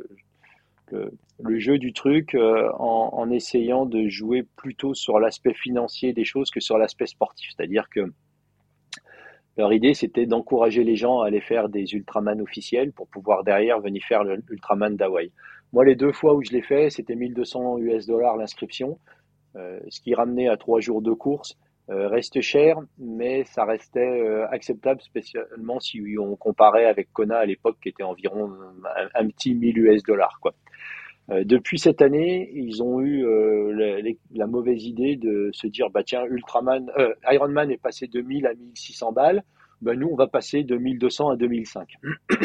le, 0.92 1.58
jeu 1.58 1.78
du 1.78 1.92
truc 1.92 2.34
euh, 2.34 2.70
en, 2.78 3.30
essayant 3.30 3.86
de 3.86 4.08
jouer 4.08 4.44
plutôt 4.56 4.94
sur 4.94 5.18
l'aspect 5.18 5.54
financier 5.54 6.12
des 6.12 6.24
choses 6.24 6.50
que 6.50 6.60
sur 6.60 6.78
l'aspect 6.78 7.06
sportif. 7.06 7.50
C'est-à-dire 7.56 7.88
que 7.88 8.12
leur 9.56 9.72
idée, 9.72 9.94
c'était 9.94 10.26
d'encourager 10.26 10.84
les 10.84 10.96
gens 10.96 11.20
à 11.20 11.28
aller 11.28 11.40
faire 11.40 11.68
des 11.68 11.94
Ultraman 11.94 12.40
officiels 12.40 12.92
pour 12.92 13.08
pouvoir 13.08 13.42
derrière 13.42 13.80
venir 13.80 14.02
faire 14.06 14.22
l'Ultraman 14.22 14.96
d'Hawaï. 14.96 15.32
Moi, 15.72 15.84
les 15.84 15.96
deux 15.96 16.12
fois 16.12 16.34
où 16.34 16.44
je 16.44 16.50
l'ai 16.52 16.62
fait, 16.62 16.90
c'était 16.90 17.16
1200 17.16 17.78
US 17.78 18.06
dollars 18.06 18.36
l'inscription, 18.36 18.98
euh, 19.56 19.80
ce 19.88 20.00
qui 20.00 20.14
ramenait 20.14 20.48
à 20.48 20.56
trois 20.56 20.80
jours 20.80 21.00
de 21.00 21.12
course. 21.12 21.56
Euh, 21.88 22.08
reste 22.08 22.40
cher, 22.40 22.78
mais 22.98 23.44
ça 23.44 23.64
restait 23.64 24.28
acceptable, 24.50 25.00
spécialement 25.00 25.78
si 25.78 26.02
on 26.18 26.34
comparait 26.34 26.86
avec 26.86 27.12
Kona 27.12 27.38
à 27.38 27.46
l'époque, 27.46 27.78
qui 27.80 27.88
était 27.88 28.02
environ 28.02 28.50
un, 28.96 29.08
un 29.14 29.28
petit 29.28 29.54
1000 29.54 29.78
US 29.78 30.02
dollars. 30.02 30.38
Quoi. 30.42 30.52
Euh, 31.30 31.42
depuis 31.44 31.78
cette 31.78 32.02
année, 32.02 32.50
ils 32.54 32.82
ont 32.82 33.00
eu 33.00 33.24
euh, 33.26 33.72
la, 33.72 34.10
la, 34.34 34.46
mauvaise 34.46 34.84
idée 34.84 35.16
de 35.16 35.50
se 35.52 35.66
dire, 35.66 35.90
bah 35.90 36.04
tiens, 36.04 36.24
Ultraman, 36.24 36.90
euh, 36.98 37.14
Ironman 37.28 37.70
est 37.70 37.82
passé 37.82 38.06
de 38.06 38.20
1000 38.20 38.46
à 38.46 38.54
1600 38.54 39.12
balles, 39.12 39.42
bah 39.82 39.94
nous 39.94 40.08
on 40.08 40.14
va 40.14 40.28
passer 40.28 40.62
de 40.62 40.76
1200 40.76 41.30
à 41.30 41.36
2005. 41.36 41.94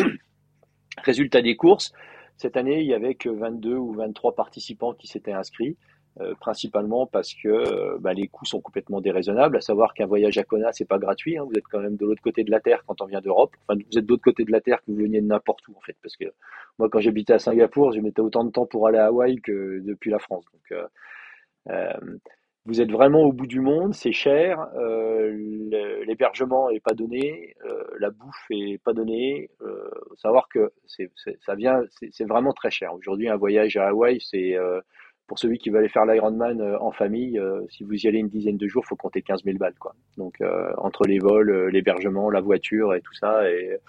Résultat 1.03 1.41
des 1.41 1.55
courses, 1.55 1.93
cette 2.37 2.57
année, 2.57 2.81
il 2.81 2.87
y 2.87 2.95
avait 2.95 3.13
que 3.13 3.29
22 3.29 3.75
ou 3.75 3.93
23 3.93 4.33
participants 4.33 4.93
qui 4.93 5.05
s'étaient 5.05 5.31
inscrits. 5.31 5.77
Euh, 6.19 6.35
principalement 6.35 7.07
parce 7.07 7.33
que 7.33 7.47
euh, 7.47 7.97
bah, 8.01 8.11
les 8.11 8.27
coûts 8.27 8.43
sont 8.43 8.59
complètement 8.59 8.99
déraisonnables, 8.99 9.55
à 9.55 9.61
savoir 9.61 9.93
qu'un 9.93 10.05
voyage 10.05 10.37
à 10.37 10.43
Kona, 10.43 10.73
c'est 10.73 10.83
pas 10.83 10.97
gratuit, 10.97 11.37
hein, 11.37 11.45
vous 11.45 11.53
êtes 11.57 11.63
quand 11.71 11.79
même 11.79 11.95
de 11.95 12.05
l'autre 12.05 12.21
côté 12.21 12.43
de 12.43 12.51
la 12.51 12.59
Terre 12.59 12.83
quand 12.85 13.01
on 13.01 13.05
vient 13.05 13.21
d'Europe, 13.21 13.55
enfin 13.61 13.79
vous 13.89 13.97
êtes 13.97 14.05
de 14.05 14.09
l'autre 14.09 14.23
côté 14.23 14.43
de 14.43 14.51
la 14.51 14.59
Terre 14.59 14.79
que 14.79 14.91
vous 14.91 14.97
veniez 14.97 15.21
de 15.21 15.27
n'importe 15.27 15.65
où 15.69 15.73
en 15.77 15.79
fait, 15.79 15.95
parce 16.03 16.17
que 16.17 16.25
moi 16.79 16.89
quand 16.89 16.99
j'habitais 16.99 17.31
à 17.31 17.39
Singapour, 17.39 17.93
je 17.93 18.01
mettais 18.01 18.19
autant 18.19 18.43
de 18.43 18.51
temps 18.51 18.65
pour 18.65 18.87
aller 18.87 18.97
à 18.97 19.05
Hawaï 19.05 19.39
que 19.39 19.79
depuis 19.85 20.11
la 20.11 20.19
France. 20.19 20.43
Donc 20.51 20.77
euh, 21.69 21.93
vous 22.65 22.81
êtes 22.81 22.91
vraiment 22.91 23.21
au 23.21 23.31
bout 23.31 23.47
du 23.47 23.61
monde, 23.61 23.93
c'est 23.93 24.11
cher, 24.11 24.67
l'hébergement 26.05 26.69
est 26.69 26.81
pas 26.81 26.93
donné, 26.93 27.55
la 27.99 28.09
bouffe 28.09 28.45
est 28.49 28.83
pas 28.83 28.91
donnée. 28.91 29.49
Savoir 30.17 30.49
que 30.49 30.73
ça 31.39 31.55
vient, 31.55 31.81
c'est, 32.11 32.27
vraiment 32.27 32.51
très 32.51 32.69
cher. 32.69 32.93
Aujourd'hui, 32.93 33.29
un 33.29 33.37
voyage 33.37 33.77
à 33.77 33.87
Hawaï, 33.87 34.19
c'est 34.21 34.57
pour 35.31 35.39
celui 35.39 35.59
qui 35.59 35.69
veut 35.69 35.79
aller 35.79 35.87
faire 35.87 36.05
l'Ironman 36.05 36.59
euh, 36.59 36.77
en 36.81 36.91
famille, 36.91 37.39
euh, 37.39 37.61
si 37.69 37.85
vous 37.85 37.93
y 37.93 38.05
allez 38.05 38.19
une 38.19 38.27
dizaine 38.27 38.57
de 38.57 38.67
jours, 38.67 38.83
il 38.85 38.89
faut 38.89 38.97
compter 38.97 39.21
15 39.21 39.45
000 39.45 39.57
balles. 39.57 39.77
Quoi. 39.79 39.95
Donc 40.17 40.41
euh, 40.41 40.73
entre 40.77 41.05
les 41.05 41.19
vols, 41.19 41.69
l'hébergement, 41.69 42.29
la 42.29 42.41
voiture 42.41 42.93
et 42.93 42.99
tout 42.99 43.13
ça. 43.13 43.49
Et, 43.49 43.79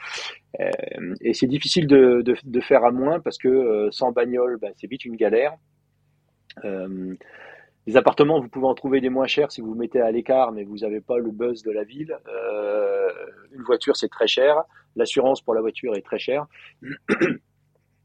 c'est 1.33 1.49
difficile 1.49 1.89
de, 1.89 2.61
faire 2.61 2.85
à 2.85 2.93
moins 2.93 3.19
parce 3.19 3.39
que 3.39 3.89
sans 3.91 4.13
bagnole, 4.13 4.57
ben, 4.59 4.73
c'est 4.77 4.87
vite 4.87 5.05
une 5.05 5.17
galère. 5.17 5.57
Les 6.63 7.97
appartements, 7.97 8.39
vous 8.41 8.49
pouvez 8.49 8.69
en 8.69 8.75
trouver 8.75 9.01
des 9.01 9.11
moins 9.11 9.27
chers 9.27 9.51
si 9.51 9.63
vous 9.63 9.71
vous 9.71 9.75
mettez 9.75 10.01
à 10.01 10.13
l'écart, 10.13 10.53
mais 10.53 10.63
vous 10.63 10.77
n'avez 10.77 11.01
pas 11.01 11.19
le 11.19 11.33
buzz 11.33 11.65
de 11.65 11.73
la 11.73 11.83
ville. 11.83 12.17
Une 13.51 13.63
voiture, 13.63 13.97
c'est 13.97 14.11
très 14.11 14.29
cher. 14.29 14.63
L'assurance 14.95 15.41
pour 15.41 15.55
la 15.55 15.61
voiture 15.61 15.97
est 15.97 16.03
très 16.03 16.21
chère. 16.21 16.47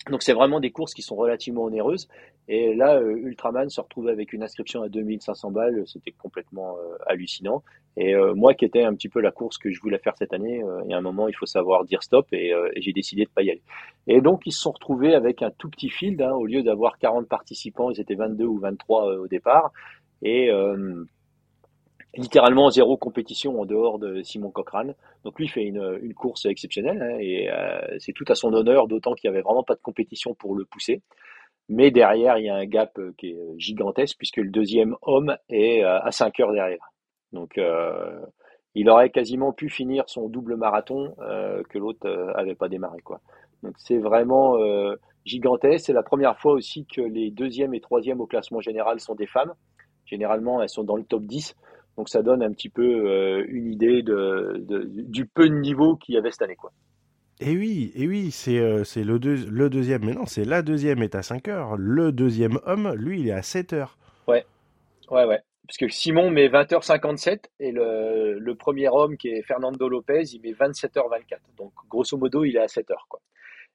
Donc 0.09 0.23
c'est 0.23 0.33
vraiment 0.33 0.59
des 0.59 0.71
courses 0.71 0.93
qui 0.93 1.01
sont 1.01 1.15
relativement 1.15 1.63
onéreuses. 1.63 2.07
Et 2.47 2.73
là, 2.75 2.95
euh, 2.95 3.17
Ultraman 3.17 3.69
se 3.69 3.81
retrouvait 3.81 4.11
avec 4.11 4.31
une 4.31 4.41
inscription 4.41 4.81
à 4.81 4.89
2500 4.89 5.51
balles, 5.51 5.83
c'était 5.85 6.11
complètement 6.11 6.77
euh, 6.77 6.95
hallucinant. 7.05 7.63
Et 7.97 8.15
euh, 8.15 8.33
moi 8.35 8.53
qui 8.53 8.63
étais 8.63 8.83
un 8.83 8.93
petit 8.93 9.09
peu 9.09 9.19
la 9.19 9.31
course 9.31 9.57
que 9.57 9.69
je 9.69 9.81
voulais 9.81 9.97
faire 9.97 10.15
cette 10.17 10.33
année, 10.33 10.63
il 10.85 10.91
y 10.91 10.93
a 10.93 10.97
un 10.97 11.01
moment, 11.01 11.27
il 11.27 11.35
faut 11.35 11.45
savoir 11.45 11.83
dire 11.83 12.03
stop 12.03 12.27
et, 12.31 12.53
j'ai 12.77 12.93
décidé 12.93 13.25
de 13.25 13.29
pas 13.29 13.41
y 13.41 13.49
aller. 13.49 13.63
Et 14.07 14.21
donc 14.21 14.43
ils 14.45 14.51
se 14.51 14.61
sont 14.61 14.71
retrouvés 14.71 15.13
avec 15.13 15.41
un 15.41 15.51
tout 15.51 15.69
petit 15.69 15.89
field, 15.89 16.21
hein, 16.21 16.31
au 16.31 16.45
lieu 16.45 16.63
d'avoir 16.63 16.99
40 16.99 17.27
participants, 17.27 17.89
ils 17.89 17.99
étaient 17.99 18.15
22 18.15 18.45
ou 18.45 18.59
23 18.59 19.17
au 19.17 19.27
départ. 19.27 19.71
Et 20.21 20.51
littéralement 22.18 22.70
zéro 22.70 22.97
compétition 22.97 23.61
en 23.61 23.65
dehors 23.65 23.99
de 23.99 24.22
Simon 24.24 24.51
Cochrane. 24.51 24.95
Donc 25.24 25.39
lui 25.39 25.47
fait 25.47 25.63
une, 25.63 26.13
course 26.13 26.45
exceptionnelle 26.45 27.01
hein, 27.01 27.18
et 27.20 27.49
euh, 27.49 27.80
c'est 27.99 28.13
tout 28.13 28.26
à 28.28 28.36
son 28.36 28.53
honneur, 28.53 28.88
d'autant 28.88 29.13
qu'il 29.13 29.30
n'y 29.30 29.36
avait 29.36 29.43
vraiment 29.43 29.63
pas 29.63 29.76
de 29.76 29.82
compétition 29.82 30.34
pour 30.34 30.55
le 30.55 30.65
pousser. 30.65 31.01
Mais 31.70 31.91
derrière, 31.91 32.38
il 32.38 32.45
y 32.45 32.49
a 32.49 32.55
un 32.55 32.65
gap 32.65 32.97
euh, 32.97 33.13
qui 33.18 33.28
est 33.28 33.59
gigantesque 33.59 34.18
puisque 34.18 34.38
le 34.38 34.49
deuxième 34.49 34.95
homme 35.03 35.38
est 35.49 35.84
euh, 35.84 35.99
à 36.01 36.11
5 36.11 36.39
heures 36.39 36.53
derrière. 36.53 36.91
Donc 37.34 37.59
il 38.74 38.89
aurait 38.89 39.09
quasiment 39.09 39.51
pu 39.51 39.70
finir 39.70 40.05
son 40.07 40.30
double 40.30 40.55
marathon 40.55 41.13
que 41.70 41.78
l'autre 41.78 42.07
avait 42.36 42.55
pas 42.55 42.70
démarré. 42.70 43.01
quoi. 43.01 43.20
Donc 43.63 43.74
c'est 43.78 43.97
vraiment 43.97 44.57
gigantesque. 45.26 45.88
C'est 45.88 45.93
la 45.93 46.03
première 46.03 46.39
fois 46.39 46.53
aussi 46.53 46.86
que 46.86 47.01
les 47.01 47.30
deuxièmes 47.30 47.74
et 47.74 47.82
troisièmes 47.82 48.22
au 48.22 48.28
classement 48.28 48.61
général 48.61 49.01
sont 49.01 49.13
des 49.13 49.28
femmes. 49.28 49.53
Généralement, 50.05 50.61
elles 50.61 50.70
sont 50.70 50.86
dans 50.86 50.95
le 50.95 51.03
top 51.03 51.24
10. 51.24 51.53
Donc 51.97 52.09
ça 52.09 52.21
donne 52.21 52.43
un 52.43 52.51
petit 52.51 52.69
peu 52.69 52.83
euh, 52.83 53.43
une 53.49 53.71
idée 53.71 54.03
de, 54.03 54.63
du 54.87 55.25
peu 55.25 55.49
de 55.49 55.55
niveau 55.55 55.95
qu'il 55.95 56.15
y 56.15 56.17
avait 56.17 56.31
cette 56.31 56.43
année. 56.43 56.55
Quoi. 56.55 56.71
Et 57.39 57.55
oui, 57.55 57.91
et 57.95 58.07
oui, 58.07 58.31
c'est 58.31 58.59
euh, 58.59 58.83
le 58.95 59.69
deuxième, 59.69 60.05
mais 60.05 60.13
non, 60.13 60.25
c'est 60.25 60.45
la 60.45 60.61
deuxième 60.61 61.01
est 61.03 61.15
à 61.15 61.23
5 61.23 61.47
heures. 61.47 61.75
Le 61.77 62.11
deuxième 62.11 62.59
homme, 62.65 62.93
lui, 62.95 63.21
il 63.21 63.27
est 63.27 63.33
à 63.33 63.41
7 63.41 63.73
heures. 63.73 63.97
Ouais, 64.27 64.45
ouais, 65.09 65.25
ouais. 65.25 65.39
Parce 65.67 65.77
que 65.77 65.89
Simon 65.89 66.31
met 66.31 66.47
20h57 66.47 67.39
et 67.59 67.71
le, 67.71 68.39
le 68.39 68.55
premier 68.55 68.87
homme 68.89 69.17
qui 69.17 69.27
est 69.29 69.41
Fernando 69.41 69.89
Lopez, 69.89 70.23
il 70.33 70.41
met 70.41 70.53
27h24. 70.53 71.39
Donc 71.57 71.73
grosso 71.89 72.17
modo, 72.17 72.43
il 72.45 72.55
est 72.55 72.61
à 72.61 72.67
7 72.67 72.89
heures. 72.91 73.05
Quoi. 73.09 73.19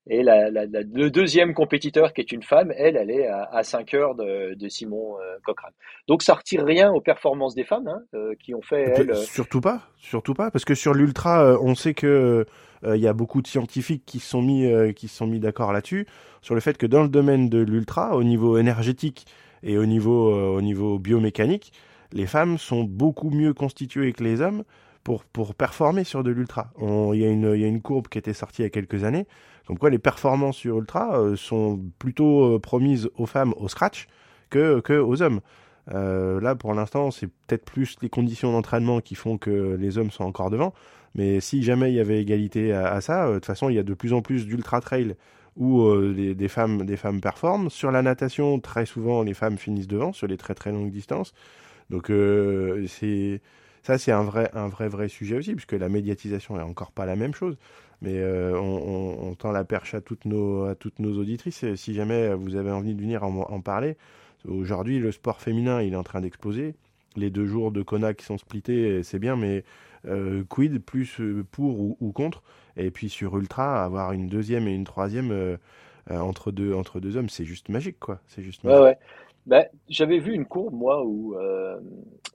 Et 0.08 0.22
la, 0.24 0.50
la, 0.50 0.64
le 0.66 1.10
deuxième 1.10 1.54
compétiteur, 1.54 2.12
qui 2.12 2.20
est 2.20 2.32
une 2.32 2.42
femme, 2.42 2.72
elle, 2.76 2.96
elle 2.96 3.10
est 3.10 3.28
à, 3.28 3.44
à 3.52 3.62
5 3.62 3.94
heures 3.94 4.14
de, 4.16 4.54
de 4.54 4.68
Simon 4.68 5.16
euh, 5.20 5.36
Cochrane. 5.44 5.72
Donc 6.08 6.22
ça 6.22 6.34
retire 6.34 6.64
rien 6.64 6.90
aux 6.90 7.00
performances 7.00 7.54
des 7.54 7.62
femmes, 7.62 7.86
hein, 7.86 8.02
euh, 8.14 8.34
qui 8.40 8.52
ont 8.52 8.62
fait. 8.62 8.92
Elles, 8.96 9.16
surtout 9.16 9.60
pas, 9.60 9.82
surtout 9.98 10.34
pas, 10.34 10.50
parce 10.50 10.64
que 10.64 10.74
sur 10.74 10.92
l'ultra, 10.92 11.44
euh, 11.44 11.58
on 11.60 11.74
sait 11.74 11.94
que 11.94 12.44
il 12.84 13.00
y 13.00 13.06
a 13.06 13.12
beaucoup 13.12 13.42
de 13.42 13.46
scientifiques 13.46 14.02
qui 14.04 14.18
sont 14.18 14.42
mis, 14.42 14.68
qui 14.94 15.06
sont 15.06 15.28
mis 15.28 15.38
d'accord 15.38 15.72
là-dessus, 15.72 16.04
sur 16.40 16.56
le 16.56 16.60
fait 16.60 16.76
que 16.76 16.86
dans 16.86 17.04
le 17.04 17.08
domaine 17.08 17.48
de 17.48 17.58
l'ultra, 17.58 18.16
au 18.16 18.24
niveau 18.24 18.58
énergétique 18.58 19.24
et 19.62 19.78
au 19.78 19.86
niveau, 19.86 20.34
au 20.56 20.60
niveau 20.60 20.98
biomécanique, 20.98 21.72
les 22.12 22.26
femmes 22.26 22.58
sont 22.58 22.82
beaucoup 22.82 23.30
mieux 23.30 23.54
constituées 23.54 24.12
que 24.12 24.24
les 24.24 24.40
hommes 24.40 24.64
pour, 25.04 25.22
pour 25.22 25.54
performer 25.54 26.02
sur 26.02 26.24
de 26.24 26.32
l'ultra. 26.32 26.72
Il 26.80 27.14
y, 27.14 27.20
y 27.20 27.64
a 27.64 27.68
une 27.68 27.82
courbe 27.82 28.08
qui 28.08 28.18
était 28.18 28.32
sortie 28.32 28.62
il 28.62 28.64
y 28.64 28.66
a 28.66 28.70
quelques 28.70 29.04
années, 29.04 29.28
comme 29.66 29.78
quoi 29.78 29.90
les 29.90 29.98
performances 29.98 30.56
sur 30.56 30.78
ultra 30.78 31.18
euh, 31.18 31.36
sont 31.36 31.80
plutôt 31.98 32.54
euh, 32.54 32.58
promises 32.58 33.08
aux 33.16 33.26
femmes 33.26 33.54
au 33.56 33.68
scratch 33.68 34.06
que, 34.50 34.80
que 34.80 34.94
aux 34.94 35.22
hommes. 35.22 35.40
Euh, 35.92 36.40
là, 36.40 36.54
pour 36.54 36.74
l'instant, 36.74 37.10
c'est 37.10 37.26
peut-être 37.26 37.64
plus 37.64 37.96
les 38.02 38.08
conditions 38.08 38.52
d'entraînement 38.52 39.00
qui 39.00 39.14
font 39.14 39.38
que 39.38 39.76
les 39.78 39.98
hommes 39.98 40.10
sont 40.10 40.24
encore 40.24 40.50
devant. 40.50 40.72
Mais 41.14 41.40
si 41.40 41.62
jamais 41.62 41.90
il 41.92 41.96
y 41.96 42.00
avait 42.00 42.20
égalité 42.20 42.72
à, 42.72 43.00
ça, 43.00 43.28
de 43.28 43.34
toute 43.34 43.46
façon, 43.46 43.68
il 43.68 43.74
y 43.74 43.78
a 43.78 43.82
de 43.82 43.94
plus 43.94 44.12
en 44.12 44.22
plus 44.22 44.46
d'ultra 44.46 44.80
trail 44.80 45.14
où 45.56 45.92
des, 46.14 46.48
femmes, 46.48 46.86
des 46.86 46.96
femmes 46.96 47.20
performent. 47.20 47.68
Sur 47.68 47.90
la 47.90 48.00
natation, 48.00 48.58
très 48.60 48.86
souvent, 48.86 49.22
les 49.22 49.34
femmes 49.34 49.58
finissent 49.58 49.88
devant 49.88 50.14
sur 50.14 50.26
les 50.26 50.38
très 50.38 50.54
très 50.54 50.72
longues 50.72 50.90
distances. 50.90 51.34
Donc, 51.90 52.10
c'est 52.86 53.42
ça, 53.82 53.98
c'est 53.98 54.12
un 54.12 54.22
vrai, 54.22 54.48
un 54.54 54.68
vrai, 54.68 54.88
vrai 54.88 55.08
sujet 55.08 55.36
aussi, 55.36 55.54
puisque 55.54 55.72
la 55.72 55.88
médiatisation 55.88 56.58
est 56.58 56.62
encore 56.62 56.92
pas 56.92 57.04
la 57.04 57.16
même 57.16 57.34
chose. 57.34 57.56
Mais 58.00 58.14
euh, 58.16 58.56
on, 58.56 59.34
tend 59.34 59.52
la 59.52 59.64
perche 59.64 59.94
à 59.94 60.00
toutes 60.00 60.24
nos, 60.24 60.64
à 60.64 60.74
toutes 60.74 60.98
nos 60.98 61.18
auditrices. 61.18 61.64
si 61.76 61.94
jamais 61.94 62.34
vous 62.34 62.56
avez 62.56 62.70
envie 62.70 62.94
de 62.94 63.00
venir 63.00 63.22
en, 63.24 63.60
parler, 63.60 63.96
aujourd'hui, 64.46 64.98
le 64.98 65.12
sport 65.12 65.40
féminin, 65.40 65.82
il 65.82 65.92
est 65.92 65.96
en 65.96 66.02
train 66.02 66.20
d'exploser. 66.20 66.74
Les 67.16 67.30
deux 67.30 67.46
jours 67.46 67.70
de 67.72 67.82
Kona 67.82 68.14
qui 68.14 68.24
sont 68.24 68.38
splittés, 68.38 69.02
c'est 69.02 69.18
bien, 69.18 69.36
mais 69.36 69.64
euh, 70.06 70.42
quid 70.48 70.78
plus 70.78 71.20
euh, 71.20 71.44
pour 71.50 71.78
ou, 72.00 72.12
contre? 72.12 72.42
Et 72.76 72.90
puis 72.90 73.08
sur 73.08 73.36
Ultra, 73.36 73.84
avoir 73.84 74.12
une 74.12 74.28
deuxième 74.28 74.66
et 74.66 74.74
une 74.74 74.84
troisième 74.84 75.58
entre, 76.10 76.50
deux, 76.50 76.74
entre 76.74 77.00
deux 77.00 77.16
hommes, 77.16 77.28
c'est 77.28 77.44
juste 77.44 77.68
magique, 77.68 77.98
quoi. 78.00 78.20
C'est 78.26 78.42
juste 78.42 78.64
magique. 78.64 78.98
Ben, 79.46 79.66
j'avais 79.88 80.18
vu 80.18 80.34
une 80.34 80.46
courbe, 80.46 80.72
moi, 80.72 81.04
où 81.04 81.34
euh, 81.36 81.78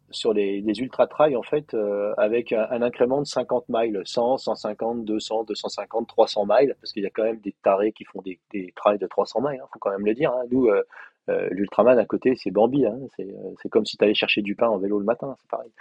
sur 0.09 0.33
les, 0.33 0.59
ultra-trails, 0.59 1.37
en 1.37 1.43
fait, 1.43 1.73
euh, 1.73 2.13
avec 2.17 2.51
un, 2.51 2.81
incrément 2.81 3.21
de 3.21 3.27
50 3.27 3.65
miles, 3.69 4.01
100, 4.03 4.37
150, 4.37 5.05
200, 5.05 5.45
250, 5.45 6.07
300 6.07 6.45
miles, 6.47 6.75
parce 6.81 6.91
qu'il 6.91 7.03
y 7.03 7.05
a 7.05 7.09
quand 7.09 7.23
même 7.23 7.39
des 7.39 7.55
tarés 7.63 7.93
qui 7.93 8.03
font 8.03 8.21
des, 8.21 8.39
trails 8.75 8.99
de 8.99 9.07
300 9.07 9.41
miles, 9.41 9.59
hein, 9.61 9.67
faut 9.71 9.79
quand 9.79 9.91
même 9.91 10.05
le 10.05 10.13
dire. 10.13 10.31
Hein. 10.31 10.43
Nous, 10.51 10.67
euh, 10.67 10.83
euh 11.29 11.47
l'ultraman 11.51 11.97
à 11.97 12.05
côté, 12.05 12.35
c'est 12.35 12.51
Bambi, 12.51 12.85
hein, 12.85 12.97
c'est 13.17 13.69
comme 13.69 13.85
si 13.85 13.97
tu 13.97 14.03
allais 14.03 14.13
chercher 14.13 14.41
du 14.41 14.55
pain 14.55 14.67
en 14.67 14.77
vélo 14.77 14.99
le 14.99 15.05
matin, 15.05 15.35
c'est 15.39 15.49
pareil. 15.49 15.71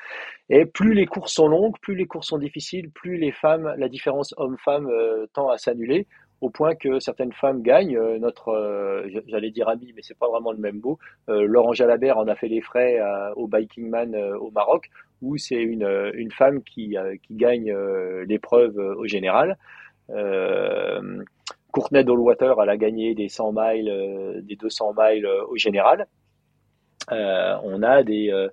Et 0.49 0.65
plus 0.65 0.95
les 0.95 1.07
courses 1.07 1.35
sont 1.35 1.49
longues, 1.49 1.79
plus 1.81 1.95
les 1.97 2.07
courses 2.07 2.29
sont 2.29 2.39
difficiles, 2.39 2.91
plus 2.91 3.17
les 3.17 3.33
femmes, 3.33 3.75
la 3.79 3.89
différence 3.89 4.35
homme-femme 4.37 4.89
euh, 4.89 5.27
tend 5.33 5.49
à 5.49 5.59
s'annuler 5.59 6.07
au 6.41 6.51
point 6.51 6.75
que 6.75 6.99
certaines 7.01 7.33
femmes 7.33 7.63
gagnent. 7.63 7.97
Euh, 7.97 8.19
notre, 8.19 8.49
euh, 8.49 9.09
j'allais 9.27 9.51
dire 9.51 9.69
ami, 9.69 9.93
mais 9.95 10.03
c'est 10.03 10.19
pas 10.19 10.29
vraiment 10.29 10.53
le 10.53 10.59
même 10.59 10.81
mot. 10.81 10.99
Euh, 11.29 11.47
Laurent 11.47 11.73
Jalabert 11.73 12.19
en 12.19 12.29
a 12.29 12.35
fait 12.35 12.49
les 12.49 12.61
frais 12.61 13.01
au 13.37 13.47
Biking 13.47 13.89
Man 13.89 14.15
au 14.17 14.51
Maroc, 14.51 14.89
où 15.23 15.37
c'est 15.37 15.63
une, 15.63 15.89
une 16.15 16.31
femme 16.31 16.63
qui, 16.63 16.97
qui 17.23 17.35
gagne 17.35 17.75
l'épreuve 18.27 18.77
au 18.77 19.07
général. 19.07 19.57
Euh, 20.11 21.23
Courtenay 21.73 22.05
Dollwater, 22.05 22.61
elle 22.63 22.71
a 22.71 22.77
gagné 22.77 23.15
des 23.15 23.29
100 23.29 23.53
miles, 23.55 24.43
des 24.43 24.57
200 24.57 24.95
miles 24.97 25.27
au 25.49 25.57
général. 25.57 26.07
on 27.11 27.83
a 27.83 28.03
des 28.03 28.49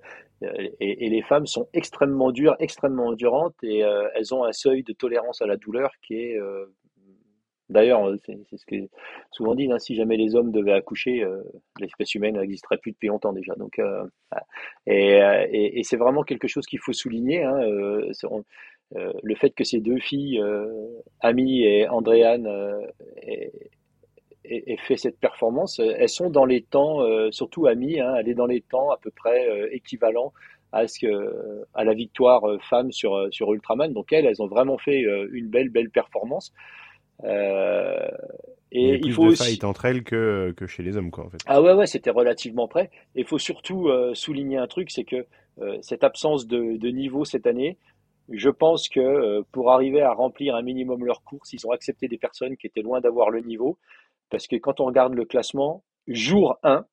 et, 0.80 1.08
les 1.08 1.22
femmes 1.22 1.46
sont 1.46 1.68
extrêmement 1.72 2.32
dures, 2.32 2.56
extrêmement 2.58 3.06
endurantes 3.06 3.54
et 3.62 3.82
elles 4.14 4.34
ont 4.34 4.44
un 4.44 4.52
seuil 4.52 4.82
de 4.82 4.92
tolérance 4.92 5.40
à 5.40 5.46
la 5.46 5.56
douleur 5.56 5.90
qui 6.02 6.16
est 6.16 6.38
D'ailleurs, 7.70 8.06
euh, 8.06 8.16
c'est 8.26 8.36
ce 8.56 8.66
que 8.66 8.76
souvent 9.30 9.54
dit, 9.54 9.70
hein, 9.72 9.78
si 9.78 9.94
jamais 9.94 10.16
les 10.16 10.34
hommes 10.34 10.52
devaient 10.52 10.72
accoucher, 10.72 11.22
euh, 11.24 11.42
l'espèce 11.80 12.14
humaine 12.14 12.36
n'existerait 12.38 12.78
plus 12.78 12.92
depuis 12.92 13.08
longtemps 13.08 13.32
déjà. 13.32 13.54
Donc, 13.54 13.78
euh, 13.78 14.04
et, 14.86 15.78
et, 15.78 15.82
c'est 15.82 15.96
vraiment 15.96 16.24
quelque 16.24 16.46
chose 16.48 16.66
qu'il 16.66 16.78
faut 16.78 16.92
souligner. 16.92 17.42
Hein, 17.42 17.60
le 18.90 19.34
fait 19.34 19.50
que 19.50 19.64
ces 19.64 19.80
deux 19.80 19.98
filles, 19.98 20.42
Amy 21.20 21.62
et 21.62 21.88
Andréane, 21.88 22.46
aient, 23.22 23.50
fait 24.86 24.96
cette 24.96 25.18
performance, 25.18 25.78
elles 25.78 26.08
sont 26.08 26.28
dans 26.28 26.44
les 26.44 26.62
temps, 26.62 27.00
surtout 27.30 27.66
Amy, 27.66 27.98
hein, 28.00 28.14
elle 28.18 28.28
est 28.28 28.34
dans 28.34 28.46
les 28.46 28.60
temps 28.60 28.90
à 28.90 28.98
peu 28.98 29.10
près 29.10 29.68
équivalents 29.72 30.32
à, 30.72 30.84
à 31.74 31.84
la 31.84 31.94
victoire 31.94 32.42
femme 32.68 32.92
sur, 32.92 33.28
sur 33.32 33.52
Ultraman. 33.54 33.92
Donc 33.94 34.12
elles, 34.12 34.26
elles 34.26 34.42
ont 34.42 34.48
vraiment 34.48 34.76
fait 34.76 35.00
une 35.32 35.48
belle, 35.48 35.70
belle 35.70 35.90
performance. 35.90 36.52
Euh, 37.22 38.08
Et 38.72 38.96
il, 38.96 39.06
y 39.06 39.08
il 39.08 39.12
faut 39.12 39.26
de 39.26 39.28
aussi... 39.32 39.58
entre 39.64 39.84
elles 39.84 40.02
que, 40.02 40.52
que 40.56 40.66
chez 40.66 40.82
les 40.82 40.96
hommes, 40.96 41.10
quoi, 41.10 41.26
en 41.26 41.30
fait. 41.30 41.38
Ah 41.46 41.62
ouais, 41.62 41.72
ouais, 41.72 41.86
c'était 41.86 42.10
relativement 42.10 42.66
près. 42.66 42.90
Et 43.14 43.20
il 43.20 43.26
faut 43.26 43.38
surtout 43.38 43.88
souligner 44.14 44.58
un 44.58 44.66
truc, 44.66 44.90
c'est 44.90 45.04
que 45.04 45.26
cette 45.80 46.02
absence 46.02 46.46
de, 46.48 46.76
de, 46.76 46.88
niveau 46.88 47.24
cette 47.24 47.46
année, 47.46 47.78
je 48.28 48.50
pense 48.50 48.88
que 48.88 49.42
pour 49.52 49.70
arriver 49.70 50.02
à 50.02 50.12
remplir 50.12 50.56
un 50.56 50.62
minimum 50.62 51.04
leur 51.04 51.22
course, 51.22 51.52
ils 51.52 51.64
ont 51.66 51.70
accepté 51.70 52.08
des 52.08 52.18
personnes 52.18 52.56
qui 52.56 52.66
étaient 52.66 52.82
loin 52.82 53.00
d'avoir 53.00 53.30
le 53.30 53.40
niveau. 53.40 53.78
Parce 54.30 54.48
que 54.48 54.56
quand 54.56 54.80
on 54.80 54.86
regarde 54.86 55.14
le 55.14 55.24
classement, 55.24 55.84
jour 56.08 56.58
1, 56.64 56.84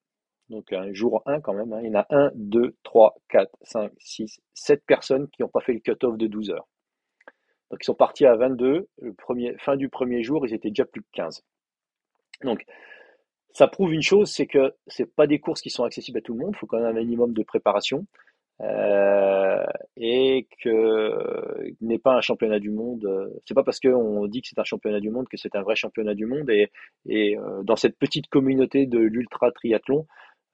donc 0.49 0.74
un 0.74 0.93
jour 0.93 1.24
1 1.26 1.41
quand 1.41 1.53
même, 1.53 1.74
hein, 1.74 1.80
il 1.82 1.88
y 1.88 1.95
en 1.95 1.99
a 2.01 2.05
1, 2.11 2.32
2, 2.36 2.76
3, 2.84 3.15
4, 3.30 3.51
5, 3.63 3.91
6, 3.97 4.41
7 4.53 4.84
personnes 4.86 5.28
qui 5.30 5.41
n'ont 5.41 5.47
pas 5.47 5.61
fait 5.61 5.74
le 5.74 5.80
cut-off 5.80 6.17
de 6.17 6.28
12 6.28 6.51
heures. 6.51 6.67
Donc 7.72 7.80
ils 7.82 7.86
sont 7.86 7.95
partis 7.95 8.26
à 8.26 8.36
22, 8.36 8.88
le 9.01 9.13
premier, 9.13 9.55
fin 9.57 9.78
du 9.78 9.89
premier 9.89 10.24
jour, 10.24 10.45
ils 10.45 10.53
étaient 10.53 10.69
déjà 10.69 10.86
plus 10.86 11.01
de 11.01 11.07
15. 11.13 11.43
Donc 12.43 12.65
ça 13.53 13.67
prouve 13.67 13.93
une 13.93 14.01
chose, 14.01 14.30
c'est 14.30 14.45
que 14.45 14.74
ce 14.88 15.03
pas 15.03 15.28
des 15.28 15.39
courses 15.39 15.61
qui 15.61 15.69
sont 15.69 15.84
accessibles 15.84 16.19
à 16.19 16.22
tout 16.22 16.34
le 16.34 16.39
monde, 16.39 16.51
il 16.53 16.57
faut 16.57 16.67
quand 16.67 16.80
même 16.80 16.95
un 16.95 16.99
minimum 16.99 17.34
de 17.34 17.43
préparation. 17.43 18.05
Euh, 18.61 19.63
et 19.97 20.47
que 20.63 21.74
n'est 21.82 21.97
pas 21.97 22.13
un 22.13 22.22
championnat 22.22 22.59
du 22.59 22.69
monde. 22.69 23.32
C'est 23.45 23.55
pas 23.55 23.63
parce 23.63 23.80
qu'on 23.80 24.28
dit 24.28 24.41
que 24.41 24.47
c'est 24.49 24.59
un 24.59 24.63
championnat 24.63 24.99
du 24.99 25.09
monde 25.09 25.28
que 25.28 25.38
c'est 25.38 25.55
un 25.55 25.63
vrai 25.63 25.76
championnat 25.76 26.13
du 26.13 26.26
monde. 26.26 26.49
Et, 26.49 26.69
euh, 27.09 27.63
dans 27.63 27.76
cette 27.76 27.97
petite 27.97 28.28
communauté 28.28 28.86
de 28.86 28.99
l'ultra 28.99 29.51
triathlon, 29.51 30.05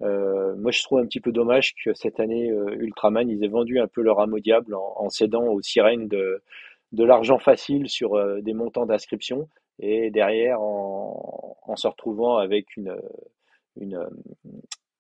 euh, 0.04 0.56
moi 0.56 0.72
je 0.72 0.84
trouve 0.84 1.00
un 1.00 1.06
petit 1.06 1.20
peu 1.20 1.32
dommage 1.32 1.74
que 1.84 1.94
cette 1.96 2.20
année 2.20 2.50
Ultraman 2.50 3.30
ils 3.30 3.44
aient 3.44 3.48
vendu 3.48 3.80
un 3.80 3.88
peu 3.88 4.02
leur 4.02 4.20
âme 4.20 4.34
au 4.34 4.40
diable 4.40 4.76
en, 4.76 4.94
en 4.98 5.10
cédant 5.10 5.46
aux 5.46 5.62
sirènes 5.62 6.08
de, 6.08 6.42
de 6.92 7.04
l'argent 7.04 7.40
facile 7.40 7.90
sur 7.90 8.42
des 8.42 8.54
montants 8.54 8.86
d'inscription 8.86 9.50
et 9.80 10.10
derrière 10.10 10.62
en, 10.62 11.76
se 11.76 11.88
retrouvant 11.88 12.38
avec 12.38 12.76
une, 12.78 12.96
une, 13.80 14.08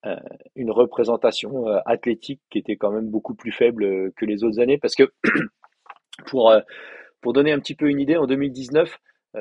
euh, 0.05 0.15
une 0.55 0.69
représentation 0.69 1.67
euh, 1.67 1.79
athlétique 1.85 2.41
qui 2.51 2.59
était 2.59 2.75
quand 2.75 2.91
même 2.91 3.09
beaucoup 3.09 3.33
plus 3.33 3.51
faible 3.51 3.83
euh, 3.83 4.13
que 4.15 4.25
les 4.25 4.43
autres 4.43 4.59
années 4.59 4.77
parce 4.77 4.95
que 4.95 5.11
pour, 6.27 6.53
pour 7.21 7.33
donner 7.33 7.51
un 7.51 7.59
petit 7.59 7.75
peu 7.75 7.89
une 7.89 7.99
idée, 7.99 8.17
en 8.17 8.27
2019, 8.27 8.97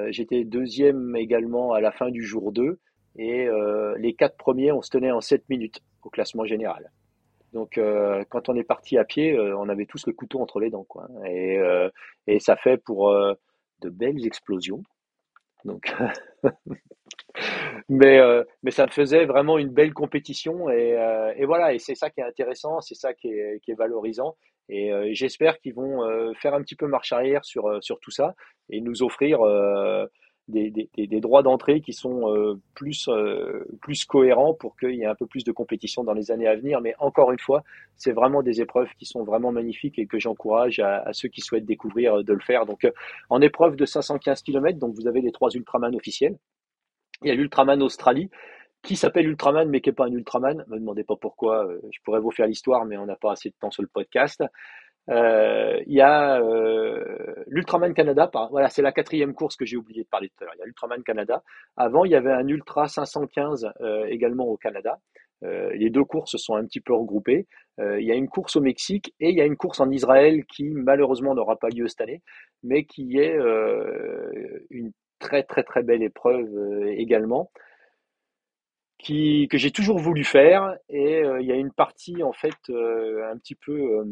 j'étais 0.08 0.44
deuxième 0.44 1.16
également 1.16 1.72
à 1.72 1.80
la 1.80 1.90
fin 1.90 2.10
du 2.10 2.22
jour 2.22 2.52
2 2.52 2.78
et 3.16 3.48
les 3.96 4.14
quatre 4.14 4.36
premiers, 4.36 4.70
on 4.72 4.82
se 4.82 4.90
tenait 4.90 5.10
en 5.10 5.22
7 5.22 5.48
minutes 5.48 5.80
au 6.02 6.10
classement 6.10 6.44
général. 6.44 6.90
Donc, 7.52 7.80
quand 8.28 8.48
on 8.48 8.56
est 8.56 8.64
parti 8.64 8.98
à 8.98 9.04
pied, 9.04 9.38
on 9.38 9.68
avait 9.68 9.86
tous 9.86 10.06
le 10.06 10.12
couteau 10.12 10.40
entre 10.40 10.60
les 10.60 10.70
dents. 10.70 10.84
Quoi. 10.84 11.08
Et, 11.26 11.58
et 12.26 12.40
ça 12.40 12.56
fait 12.56 12.76
pour 12.76 13.12
de 13.80 13.88
belles 13.88 14.26
explosions. 14.26 14.82
Donc, 15.64 15.92
mais, 17.88 18.18
euh, 18.18 18.44
mais 18.62 18.70
ça 18.70 18.86
faisait 18.86 19.26
vraiment 19.26 19.58
une 19.58 19.70
belle 19.70 19.92
compétition 19.92 20.70
et, 20.70 20.96
euh, 20.96 21.32
et 21.36 21.44
voilà, 21.44 21.74
et 21.74 21.78
c'est 21.78 21.94
ça 21.94 22.08
qui 22.08 22.20
est 22.20 22.24
intéressant, 22.24 22.80
c'est 22.80 22.94
ça 22.94 23.14
qui 23.14 23.28
est, 23.28 23.60
qui 23.62 23.72
est 23.72 23.74
valorisant. 23.74 24.36
Et 24.68 24.92
euh, 24.92 25.10
j'espère 25.12 25.58
qu'ils 25.58 25.74
vont 25.74 26.02
faire 26.34 26.54
un 26.54 26.62
petit 26.62 26.76
peu 26.76 26.86
marche 26.86 27.12
arrière 27.12 27.44
sur, 27.44 27.82
sur 27.82 28.00
tout 28.00 28.10
ça 28.10 28.34
et 28.70 28.80
nous 28.80 29.02
offrir 29.02 29.40
des, 30.48 31.20
droits 31.20 31.42
d'entrée 31.42 31.80
qui 31.80 31.92
sont 31.92 32.58
plus, 32.74 33.08
plus 33.80 34.04
cohérents 34.04 34.54
pour 34.54 34.76
qu'il 34.76 34.94
y 34.94 35.02
ait 35.02 35.06
un 35.06 35.14
peu 35.14 35.26
plus 35.26 35.44
de 35.44 35.52
compétition 35.52 36.04
dans 36.04 36.12
les 36.12 36.30
années 36.30 36.46
à 36.46 36.56
venir. 36.56 36.80
Mais 36.80 36.94
encore 36.98 37.32
une 37.32 37.38
fois, 37.38 37.62
c'est 37.96 38.12
vraiment 38.12 38.42
des 38.42 38.60
épreuves 38.60 38.88
qui 38.98 39.06
sont 39.06 39.24
vraiment 39.24 39.52
magnifiques 39.52 39.98
et 39.98 40.06
que 40.06 40.18
j'encourage 40.18 40.78
à, 40.78 41.12
ceux 41.12 41.28
qui 41.28 41.40
souhaitent 41.40 41.66
découvrir 41.66 42.22
de 42.22 42.32
le 42.32 42.40
faire. 42.40 42.66
Donc, 42.66 42.86
en 43.30 43.40
épreuve 43.40 43.76
de 43.76 43.84
515 43.84 44.42
km, 44.42 44.78
donc 44.78 44.94
vous 44.94 45.06
avez 45.06 45.20
les 45.20 45.32
trois 45.32 45.50
ultraman 45.50 45.94
officiels. 45.94 46.36
Il 47.22 47.28
y 47.28 47.30
a 47.30 47.34
l'Ultraman 47.34 47.82
Australie 47.82 48.30
qui 48.82 48.96
s'appelle 48.96 49.26
Ultraman 49.26 49.68
mais 49.68 49.80
qui 49.80 49.88
n'est 49.88 49.94
pas 49.94 50.04
un 50.04 50.12
Ultraman. 50.12 50.64
Ne 50.68 50.74
me 50.74 50.80
demandez 50.80 51.04
pas 51.04 51.16
pourquoi, 51.16 51.66
euh, 51.66 51.80
je 51.90 51.98
pourrais 52.04 52.20
vous 52.20 52.30
faire 52.30 52.46
l'histoire, 52.46 52.84
mais 52.84 52.96
on 52.96 53.06
n'a 53.06 53.16
pas 53.16 53.32
assez 53.32 53.48
de 53.50 53.54
temps 53.58 53.70
sur 53.70 53.82
le 53.82 53.88
podcast. 53.88 54.42
Euh, 55.08 55.80
il 55.86 55.94
y 55.94 56.00
a 56.00 56.40
euh, 56.42 57.44
l'Ultraman 57.46 57.94
Canada, 57.94 58.30
voilà, 58.50 58.68
c'est 58.68 58.82
la 58.82 58.92
quatrième 58.92 59.34
course 59.34 59.56
que 59.56 59.64
j'ai 59.64 59.76
oublié 59.76 60.02
de 60.02 60.08
parler 60.08 60.28
tout 60.28 60.42
à 60.42 60.46
l'heure. 60.46 60.54
Il 60.56 60.58
y 60.58 60.62
a 60.62 60.66
l'Ultraman 60.66 61.02
Canada. 61.02 61.42
Avant, 61.76 62.04
il 62.04 62.10
y 62.10 62.16
avait 62.16 62.32
un 62.32 62.46
Ultra 62.48 62.88
515 62.88 63.72
également 64.08 64.46
au 64.46 64.56
Canada. 64.56 64.98
les 65.42 65.90
deux 65.90 66.04
courses 66.04 66.36
sont 66.36 66.56
un 66.56 66.64
petit 66.64 66.80
peu 66.80 66.94
regroupées. 66.94 67.46
il 67.78 68.04
y 68.04 68.10
a 68.10 68.14
une 68.14 68.28
course 68.28 68.56
au 68.56 68.60
Mexique 68.60 69.14
et 69.20 69.30
il 69.30 69.36
y 69.36 69.40
a 69.40 69.44
une 69.44 69.56
course 69.56 69.80
en 69.80 69.90
Israël 69.90 70.44
qui 70.46 70.70
malheureusement 70.70 71.34
n'aura 71.34 71.56
pas 71.56 71.68
lieu 71.68 71.86
cette 71.88 72.00
année, 72.00 72.22
mais 72.62 72.84
qui 72.84 73.18
est 73.18 73.36
une 74.70 74.92
très 75.18 75.42
très 75.42 75.62
très 75.62 75.82
belle 75.82 76.02
épreuve 76.02 76.48
euh, 76.56 76.92
également 76.96 77.50
qui, 78.98 79.46
que 79.50 79.58
j'ai 79.58 79.70
toujours 79.70 79.98
voulu 79.98 80.24
faire 80.24 80.76
et 80.88 81.22
euh, 81.22 81.40
il 81.40 81.46
y 81.46 81.52
a 81.52 81.56
une 81.56 81.72
partie 81.72 82.22
en 82.22 82.32
fait 82.32 82.56
euh, 82.70 83.30
un 83.30 83.36
petit 83.38 83.54
peu 83.54 84.04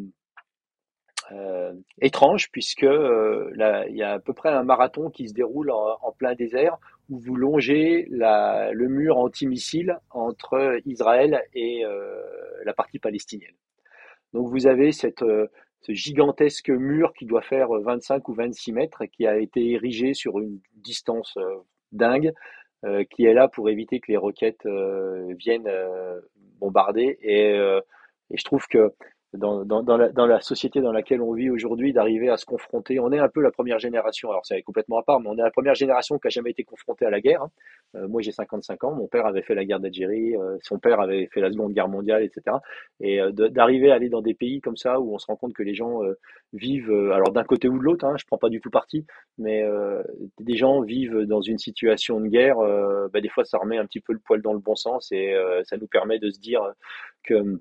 étrange 2.01 2.51
puisque 2.51 2.83
là, 2.83 3.87
il 3.89 3.97
y 3.97 4.03
a 4.03 4.13
à 4.13 4.19
peu 4.19 4.33
près 4.33 4.51
un 4.51 4.63
marathon 4.63 5.11
qui 5.11 5.29
se 5.29 5.35
déroule 5.35 5.71
en, 5.71 6.13
plein 6.19 6.35
désert 6.35 6.79
où 7.09 7.19
vous 7.19 7.37
longez 7.37 8.07
la, 8.11 8.73
le 8.73 8.89
mur 8.89 9.19
antimissile 9.19 9.99
entre 10.11 10.79
Israël 10.85 11.43
et 11.55 11.83
la 12.65 12.73
partie 12.75 12.99
palestinienne. 12.99 13.55
Donc 14.33 14.49
vous 14.49 14.67
avez 14.67 14.93
cette, 14.93 15.25
ce 15.85 15.93
gigantesque 15.93 16.71
mur 16.71 17.13
qui 17.13 17.27
doit 17.27 17.43
faire 17.43 17.69
25 17.69 18.29
ou 18.29 18.35
26 18.35 18.73
mètres 18.73 19.05
qui 19.05 19.27
a 19.27 19.37
été 19.37 19.73
érigé 19.73 20.15
sur 20.15 20.41
une 20.41 20.59
distance 20.77 21.37
euh, 21.37 21.57
dingue, 21.93 22.33
euh, 22.85 23.05
qui 23.05 23.27
est 23.27 23.35
là 23.35 23.49
pour 23.49 23.69
éviter 23.69 24.01
que 24.01 24.11
les 24.11 24.17
roquettes 24.17 24.65
euh, 24.65 25.35
viennent 25.39 25.71
bombarder. 26.59 27.19
Et, 27.21 27.51
et, 27.51 28.37
je 28.37 28.45
trouve 28.45 28.67
que 28.67 28.95
dans, 29.37 29.65
dans, 29.65 29.97
la, 29.97 30.09
dans, 30.11 30.27
la, 30.27 30.41
société 30.41 30.81
dans 30.81 30.93
laquelle 30.93 31.21
on 31.21 31.33
vit 31.33 31.51
aujourd'hui, 31.51 31.93
d'arriver 31.93 32.29
à 32.29 32.37
se 32.37 32.45
confronter. 32.45 33.01
On 33.01 33.13
est 33.13 33.19
un 33.19 33.29
peu 33.29 33.41
la 33.41 33.51
première 33.51 33.79
génération, 33.79 34.31
alors 34.31 34.45
c'est 34.45 34.63
complètement 34.63 34.99
à 34.99 35.03
part, 35.03 35.21
mais 35.21 35.29
on 35.29 35.37
est 35.37 35.43
la 35.43 35.51
première 35.51 35.75
génération 35.75 36.19
qui 36.19 36.29
a 36.29 36.31
jamais 36.31 36.51
été 36.51 36.65
confrontée 36.65 37.05
à 37.05 37.11
la 37.11 37.21
guerre. 37.21 37.43
Hein. 37.43 37.51
Euh, 37.97 38.09
moi 38.09 38.23
j'ai 38.23 38.33
55 38.33 38.85
ans, 38.85 38.95
mon 38.95 39.07
père 39.07 39.27
avait 39.27 39.43
fait 39.43 39.55
la 39.55 39.65
guerre 39.65 39.81
d'Algérie, 39.81 40.37
euh, 40.37 40.57
son 40.63 40.79
père 40.79 41.01
avait 41.01 41.27
fait 41.27 41.41
la 41.41 41.51
Seconde 41.51 41.73
Guerre 41.73 41.89
mondiale, 41.89 42.23
etc. 42.23 42.57
Et 43.01 43.21
euh, 43.21 43.31
d'arriver 43.33 43.91
à 43.91 43.95
aller 43.95 44.09
dans 44.09 44.23
des 44.23 44.35
pays 44.35 44.61
comme 44.61 44.77
ça 44.77 45.01
où 45.01 45.15
on 45.15 45.19
se 45.19 45.27
rend 45.27 45.37
compte 45.37 45.53
que 45.53 45.63
les 45.63 45.75
gens 45.75 46.01
vivent, 46.53 46.93
alors 47.13 47.33
d'un 47.33 47.45
côté 47.45 47.69
ou 47.69 47.79
de 47.79 47.83
l'autre, 47.83 48.05
hein, 48.05 48.15
je 48.19 48.25
prends 48.27 48.39
pas 48.39 48.49
du 48.49 48.61
tout 48.61 48.71
parti, 48.71 49.07
mais 49.39 49.65
des 50.41 50.57
gens 50.57 50.81
vivent 50.81 51.23
dans 51.23 51.41
une 51.41 51.59
situation 51.59 52.21
de 52.21 52.29
guerre, 52.29 52.57
bah, 53.13 53.21
des 53.21 53.29
fois 53.29 53.45
ça 53.45 53.59
remet 53.59 53.79
un 53.79 53.87
petit 53.87 54.01
peu 54.01 54.13
le 54.13 54.19
poil 54.19 54.43
dans 54.43 54.53
le 54.53 54.59
bon 54.59 54.75
sens 54.75 55.11
et 55.13 55.35
ça 55.65 55.77
nous 55.77 55.87
permet 55.87 56.19
de 56.19 56.31
se 56.31 56.41
dire 56.41 56.63
que 57.23 57.61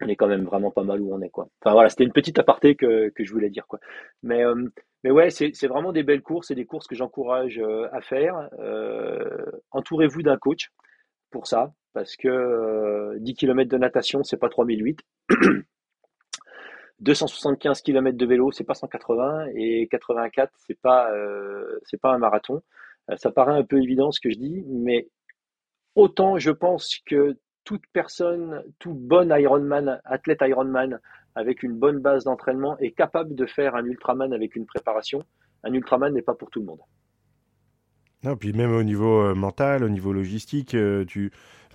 on 0.00 0.08
est 0.08 0.16
quand 0.16 0.28
même 0.28 0.44
vraiment 0.44 0.70
pas 0.70 0.84
mal 0.84 1.00
où 1.00 1.12
on 1.12 1.20
est 1.20 1.30
quoi. 1.30 1.48
Enfin 1.60 1.72
voilà, 1.72 1.88
c'était 1.88 2.04
une 2.04 2.12
petite 2.12 2.38
aparté 2.38 2.76
que, 2.76 3.08
que 3.10 3.24
je 3.24 3.32
voulais 3.32 3.50
dire 3.50 3.66
quoi. 3.66 3.80
Mais 4.22 4.44
euh, 4.44 4.68
mais 5.04 5.10
ouais, 5.10 5.30
c'est 5.30 5.66
vraiment 5.66 5.92
des 5.92 6.02
belles 6.02 6.22
courses 6.22 6.50
et 6.50 6.54
des 6.54 6.66
courses 6.66 6.86
que 6.86 6.94
j'encourage 6.94 7.58
euh, 7.58 7.88
à 7.92 8.00
faire. 8.00 8.48
Euh, 8.58 9.46
entourez-vous 9.70 10.22
d'un 10.22 10.36
coach 10.36 10.70
pour 11.30 11.46
ça 11.46 11.72
parce 11.92 12.16
que 12.16 13.16
10 13.18 13.34
km 13.34 13.70
de 13.70 13.78
natation, 13.78 14.22
c'est 14.22 14.36
pas 14.36 14.48
3008. 14.48 15.00
275 17.00 17.82
km 17.82 18.16
de 18.16 18.26
vélo, 18.26 18.50
c'est 18.50 18.64
pas 18.64 18.74
180 18.74 19.46
et 19.54 19.86
84, 19.88 20.52
c'est 20.66 20.80
pas 20.80 21.10
c'est 21.84 22.00
pas 22.00 22.12
un 22.12 22.18
marathon. 22.18 22.62
ça 23.16 23.30
paraît 23.30 23.56
un 23.56 23.64
peu 23.64 23.80
évident 23.82 24.10
ce 24.12 24.20
que 24.20 24.30
je 24.30 24.38
dis, 24.38 24.64
mais 24.66 25.08
autant 25.94 26.38
je 26.38 26.50
pense 26.50 26.98
que 27.06 27.36
toute 27.68 27.86
personne, 27.92 28.62
tout 28.78 28.94
bon 28.94 29.30
Ironman, 29.30 30.00
athlète 30.06 30.38
Ironman, 30.40 30.98
avec 31.34 31.62
une 31.62 31.78
bonne 31.78 31.98
base 31.98 32.24
d'entraînement, 32.24 32.78
est 32.78 32.92
capable 32.92 33.34
de 33.34 33.44
faire 33.44 33.74
un 33.74 33.84
Ultraman 33.84 34.32
avec 34.32 34.56
une 34.56 34.64
préparation. 34.64 35.22
Un 35.64 35.74
Ultraman 35.74 36.14
n'est 36.14 36.22
pas 36.22 36.32
pour 36.32 36.48
tout 36.48 36.60
le 36.60 36.64
monde. 36.64 36.80
Non, 38.24 38.36
puis 38.36 38.52
même 38.52 38.74
au 38.74 38.82
niveau 38.82 39.20
euh, 39.20 39.34
mental, 39.34 39.84
au 39.84 39.88
niveau 39.88 40.12
logistique, 40.12 40.74
euh, 40.74 41.04
tu, 41.04 41.30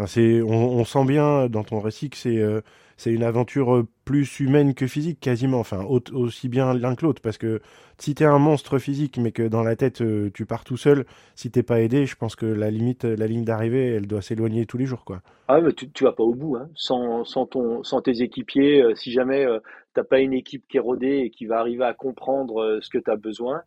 c'est, 0.05 0.41
on, 0.41 0.83
sent 0.83 1.05
bien 1.05 1.47
dans 1.47 1.63
ton 1.63 1.79
récit 1.79 2.09
que 2.09 2.17
c'est, 2.17 2.37
euh, 2.37 2.59
c'est 2.97 3.13
une 3.13 3.23
aventure 3.23 3.85
plus 4.03 4.41
humaine 4.41 4.73
que 4.73 4.85
physique 4.85 5.21
quasiment, 5.21 5.59
enfin 5.59 5.85
aussi 5.85 6.49
bien 6.49 6.73
l'un 6.73 6.95
que 6.95 7.05
l'autre, 7.05 7.21
parce 7.21 7.37
que 7.37 7.61
si 7.97 8.13
t'es 8.13 8.25
un 8.25 8.39
monstre 8.39 8.77
physique, 8.77 9.17
mais 9.17 9.31
que 9.31 9.43
dans 9.47 9.63
la 9.63 9.77
tête 9.77 10.03
tu 10.33 10.45
pars 10.45 10.65
tout 10.65 10.75
seul, 10.75 11.05
si 11.35 11.49
t'es 11.49 11.63
pas 11.63 11.79
aidé, 11.79 12.05
je 12.05 12.15
pense 12.17 12.35
que 12.35 12.45
la 12.45 12.69
limite, 12.71 13.05
la 13.05 13.27
ligne 13.27 13.45
d'arrivée, 13.45 13.93
elle 13.95 14.07
doit 14.07 14.21
s'éloigner 14.21 14.65
tous 14.65 14.77
les 14.77 14.85
jours, 14.85 15.05
quoi. 15.05 15.21
Ah, 15.47 15.61
mais 15.61 15.71
tu, 15.71 15.89
tu 15.91 16.03
vas 16.03 16.11
pas 16.11 16.23
au 16.23 16.35
bout, 16.35 16.57
hein. 16.57 16.69
sans, 16.75 17.23
sans, 17.23 17.45
ton, 17.45 17.83
sans 17.83 18.01
tes 18.01 18.21
équipiers, 18.21 18.83
si 18.95 19.13
jamais 19.13 19.45
t'as 19.93 20.03
pas 20.03 20.19
une 20.19 20.33
équipe 20.33 20.67
qui 20.67 20.75
est 20.75 20.81
rodée 20.81 21.19
et 21.19 21.29
qui 21.29 21.45
va 21.45 21.59
arriver 21.59 21.85
à 21.85 21.93
comprendre 21.93 22.79
ce 22.81 22.89
que 22.89 22.97
tu 22.97 23.09
as 23.09 23.15
besoin. 23.15 23.61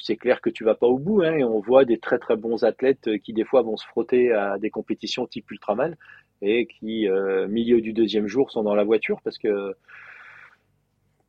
C'est 0.00 0.16
clair 0.16 0.40
que 0.40 0.50
tu 0.50 0.64
vas 0.64 0.74
pas 0.74 0.86
au 0.86 0.98
bout. 0.98 1.22
Hein, 1.22 1.34
et 1.34 1.44
on 1.44 1.60
voit 1.60 1.84
des 1.84 1.98
très 1.98 2.18
très 2.18 2.36
bons 2.36 2.64
athlètes 2.64 3.08
qui 3.22 3.32
des 3.32 3.44
fois 3.44 3.62
vont 3.62 3.76
se 3.76 3.86
frotter 3.86 4.32
à 4.32 4.58
des 4.58 4.70
compétitions 4.70 5.26
type 5.26 5.50
Ultraman 5.50 5.96
et 6.42 6.66
qui, 6.66 7.08
euh, 7.08 7.46
milieu 7.48 7.80
du 7.80 7.92
deuxième 7.92 8.26
jour, 8.26 8.50
sont 8.50 8.62
dans 8.62 8.74
la 8.74 8.84
voiture 8.84 9.20
parce 9.22 9.38
que 9.38 9.74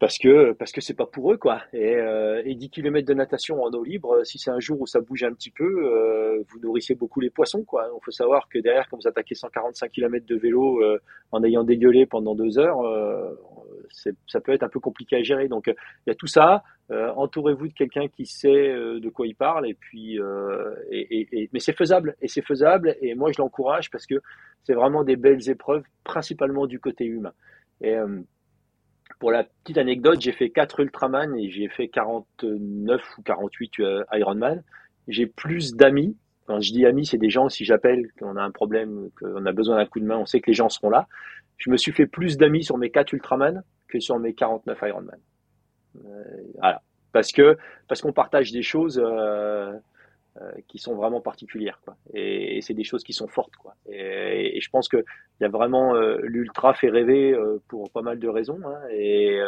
parce 0.03 0.17
que 0.17 0.51
parce 0.51 0.73
que 0.73 0.81
c'est 0.81 0.95
pas 0.95 1.05
pour 1.05 1.31
eux 1.31 1.37
quoi. 1.37 1.61
Et, 1.71 1.95
euh, 1.95 2.41
et 2.43 2.55
10 2.55 2.69
km 2.69 3.07
de 3.07 3.13
natation 3.13 3.63
en 3.63 3.71
eau 3.71 3.83
libre, 3.85 4.25
si 4.25 4.37
c'est 4.37 4.49
un 4.51 4.59
jour 4.59 4.81
où 4.81 4.85
ça 4.85 4.99
bouge 4.99 5.23
un 5.23 5.31
petit 5.31 5.49
peu, 5.49 5.63
euh, 5.63 6.43
vous 6.49 6.59
nourrissez 6.59 6.93
beaucoup 6.93 7.21
les 7.21 7.29
poissons 7.29 7.63
quoi. 7.63 7.89
Il 7.95 8.03
faut 8.03 8.11
savoir 8.11 8.49
que 8.49 8.59
derrière, 8.59 8.89
quand 8.89 8.97
vous 8.97 9.07
attaquez 9.07 9.35
145 9.35 9.89
km 9.89 10.25
de 10.25 10.35
vélo 10.35 10.81
euh, 10.83 10.99
en 11.31 11.41
ayant 11.45 11.63
dégueulé 11.63 12.05
pendant 12.05 12.35
deux 12.35 12.59
heures, 12.59 12.81
euh, 12.81 13.33
ça 13.93 14.41
peut 14.41 14.51
être 14.51 14.63
un 14.63 14.69
peu 14.69 14.79
compliqué 14.79 15.17
à 15.17 15.23
gérer. 15.23 15.47
Donc 15.47 15.67
il 15.67 16.09
y 16.09 16.11
a 16.11 16.15
tout 16.15 16.27
ça. 16.27 16.63
Entourez-vous 16.89 17.69
de 17.69 17.73
quelqu'un 17.73 18.07
qui 18.07 18.25
sait 18.25 18.73
de 18.73 19.09
quoi 19.09 19.27
il 19.27 19.35
parle 19.35 19.67
et 19.67 19.73
puis 19.73 20.19
mais 20.91 21.59
c'est 21.59 21.77
faisable 21.77 22.15
et 22.21 22.27
c'est 22.27 22.45
faisable 22.45 22.95
et 23.01 23.15
moi 23.15 23.31
je 23.31 23.41
l'encourage 23.41 23.89
parce 23.89 24.05
que 24.05 24.15
c'est 24.63 24.73
vraiment 24.73 25.03
des 25.03 25.15
belles 25.15 25.49
épreuves, 25.49 25.83
principalement 26.03 26.67
du 26.67 26.79
côté 26.79 27.05
humain. 27.05 27.33
Et 27.81 27.97
pour 29.23 29.31
la 29.31 29.45
petite 29.45 29.77
anecdote, 29.77 30.19
j'ai 30.19 30.33
fait 30.33 30.49
4 30.49 30.81
Ultraman 30.81 31.37
et 31.37 31.49
j'ai 31.49 31.69
fait 31.69 31.87
49 31.87 33.01
ou 33.17 33.21
48 33.21 33.79
euh, 33.79 34.03
Ironman. 34.11 34.63
J'ai 35.07 35.27
plus 35.27 35.75
d'amis. 35.75 36.17
Quand 36.45 36.59
je 36.59 36.73
dis 36.73 36.85
amis, 36.85 37.05
c'est 37.05 37.17
des 37.17 37.29
gens, 37.29 37.47
si 37.47 37.63
j'appelle, 37.63 38.09
qu'on 38.19 38.35
a 38.35 38.43
un 38.43 38.51
problème, 38.51 39.09
qu'on 39.17 39.45
a 39.45 39.51
besoin 39.53 39.77
d'un 39.77 39.85
coup 39.85 40.01
de 40.01 40.05
main, 40.05 40.17
on 40.17 40.25
sait 40.25 40.41
que 40.41 40.47
les 40.47 40.53
gens 40.53 40.67
seront 40.67 40.89
là. 40.89 41.07
Je 41.57 41.69
me 41.69 41.77
suis 41.77 41.93
fait 41.93 42.05
plus 42.05 42.35
d'amis 42.35 42.65
sur 42.65 42.77
mes 42.77 42.89
4 42.89 43.13
Ultraman 43.13 43.63
que 43.87 43.99
sur 43.99 44.19
mes 44.19 44.33
49 44.33 44.79
Ironman. 44.83 45.19
Euh, 45.97 46.23
voilà. 46.55 46.81
Parce 47.11 47.31
que, 47.31 47.57
parce 47.87 48.01
qu'on 48.01 48.11
partage 48.11 48.51
des 48.51 48.63
choses, 48.63 48.99
euh, 49.03 49.71
euh, 50.41 50.51
qui 50.67 50.79
sont 50.79 50.95
vraiment 50.95 51.21
particulières 51.21 51.79
quoi. 51.85 51.95
Et, 52.13 52.57
et 52.57 52.61
c'est 52.61 52.73
des 52.73 52.83
choses 52.83 53.03
qui 53.03 53.13
sont 53.13 53.27
fortes 53.27 53.55
quoi. 53.55 53.75
Et, 53.87 54.57
et 54.57 54.61
je 54.61 54.69
pense 54.71 54.87
que 54.89 54.97
il 54.97 55.43
y 55.43 55.45
a 55.45 55.49
vraiment 55.49 55.95
euh, 55.95 56.17
l'ultra 56.23 56.73
fait 56.73 56.89
rêver 56.89 57.37
pour 57.67 57.91
pas 57.91 58.01
mal 58.01 58.17
de 58.17 58.27
raisons 58.27 58.59
hein. 58.65 58.79
et, 58.89 59.39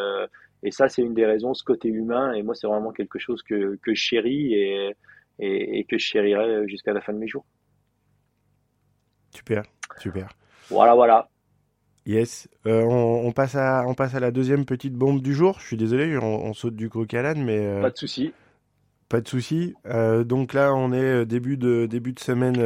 et 0.62 0.70
ça 0.70 0.88
c'est 0.88 1.02
une 1.02 1.16
des 1.16 1.26
raisons 1.26 1.56
ce 1.56 1.64
côté 1.64 1.88
humain 1.88 2.34
et 2.34 2.44
moi 2.44 2.54
c'est 2.54 2.68
vraiment 2.68 2.92
quelque 2.92 3.18
chose 3.18 3.42
que, 3.42 3.78
que 3.82 3.96
je 3.96 4.00
chéris 4.00 4.54
et, 4.54 4.96
et, 5.40 5.86
que 5.86 5.98
je 5.98 6.06
chérirai 6.06 6.68
jusqu'à 6.68 6.94
la 6.94 7.02
fin 7.02 7.14
de 7.14 7.18
mes 7.18 7.28
jours. 7.28 7.46
Super, 9.32 9.64
super. 9.98 10.30
Voilà, 10.70 10.94
voilà. 10.94 11.30
Yes, 12.06 12.48
euh, 12.68 12.84
on, 12.84 13.26
on, 13.26 13.32
passe 13.32 13.56
à 13.56 13.84
on 13.88 13.96
passe 13.96 14.14
à 14.14 14.20
la 14.20 14.30
deuxième 14.30 14.66
petite 14.66 14.94
bombe 14.94 15.22
du 15.22 15.34
jour. 15.34 15.58
Je 15.60 15.66
suis 15.66 15.78
désolé, 15.78 16.18
on, 16.20 16.46
on 16.46 16.54
saute 16.54 16.76
du 16.76 16.88
coq 16.88 17.12
à 17.16 17.24
l'âne, 17.24 17.44
mais 17.44 17.58
euh... 17.58 17.82
pas 17.82 17.90
de 17.90 17.98
souci. 17.98 18.32
Pas 19.10 19.22
de 19.22 19.28
souci. 19.28 19.74
Euh, 19.88 20.24
donc 20.24 20.54
là, 20.54 20.74
on 20.76 20.94
est 20.94 21.26
début 21.26 21.58
de 21.58 21.88
début 21.88 22.14
de 22.14 22.20
semaine, 22.20 22.58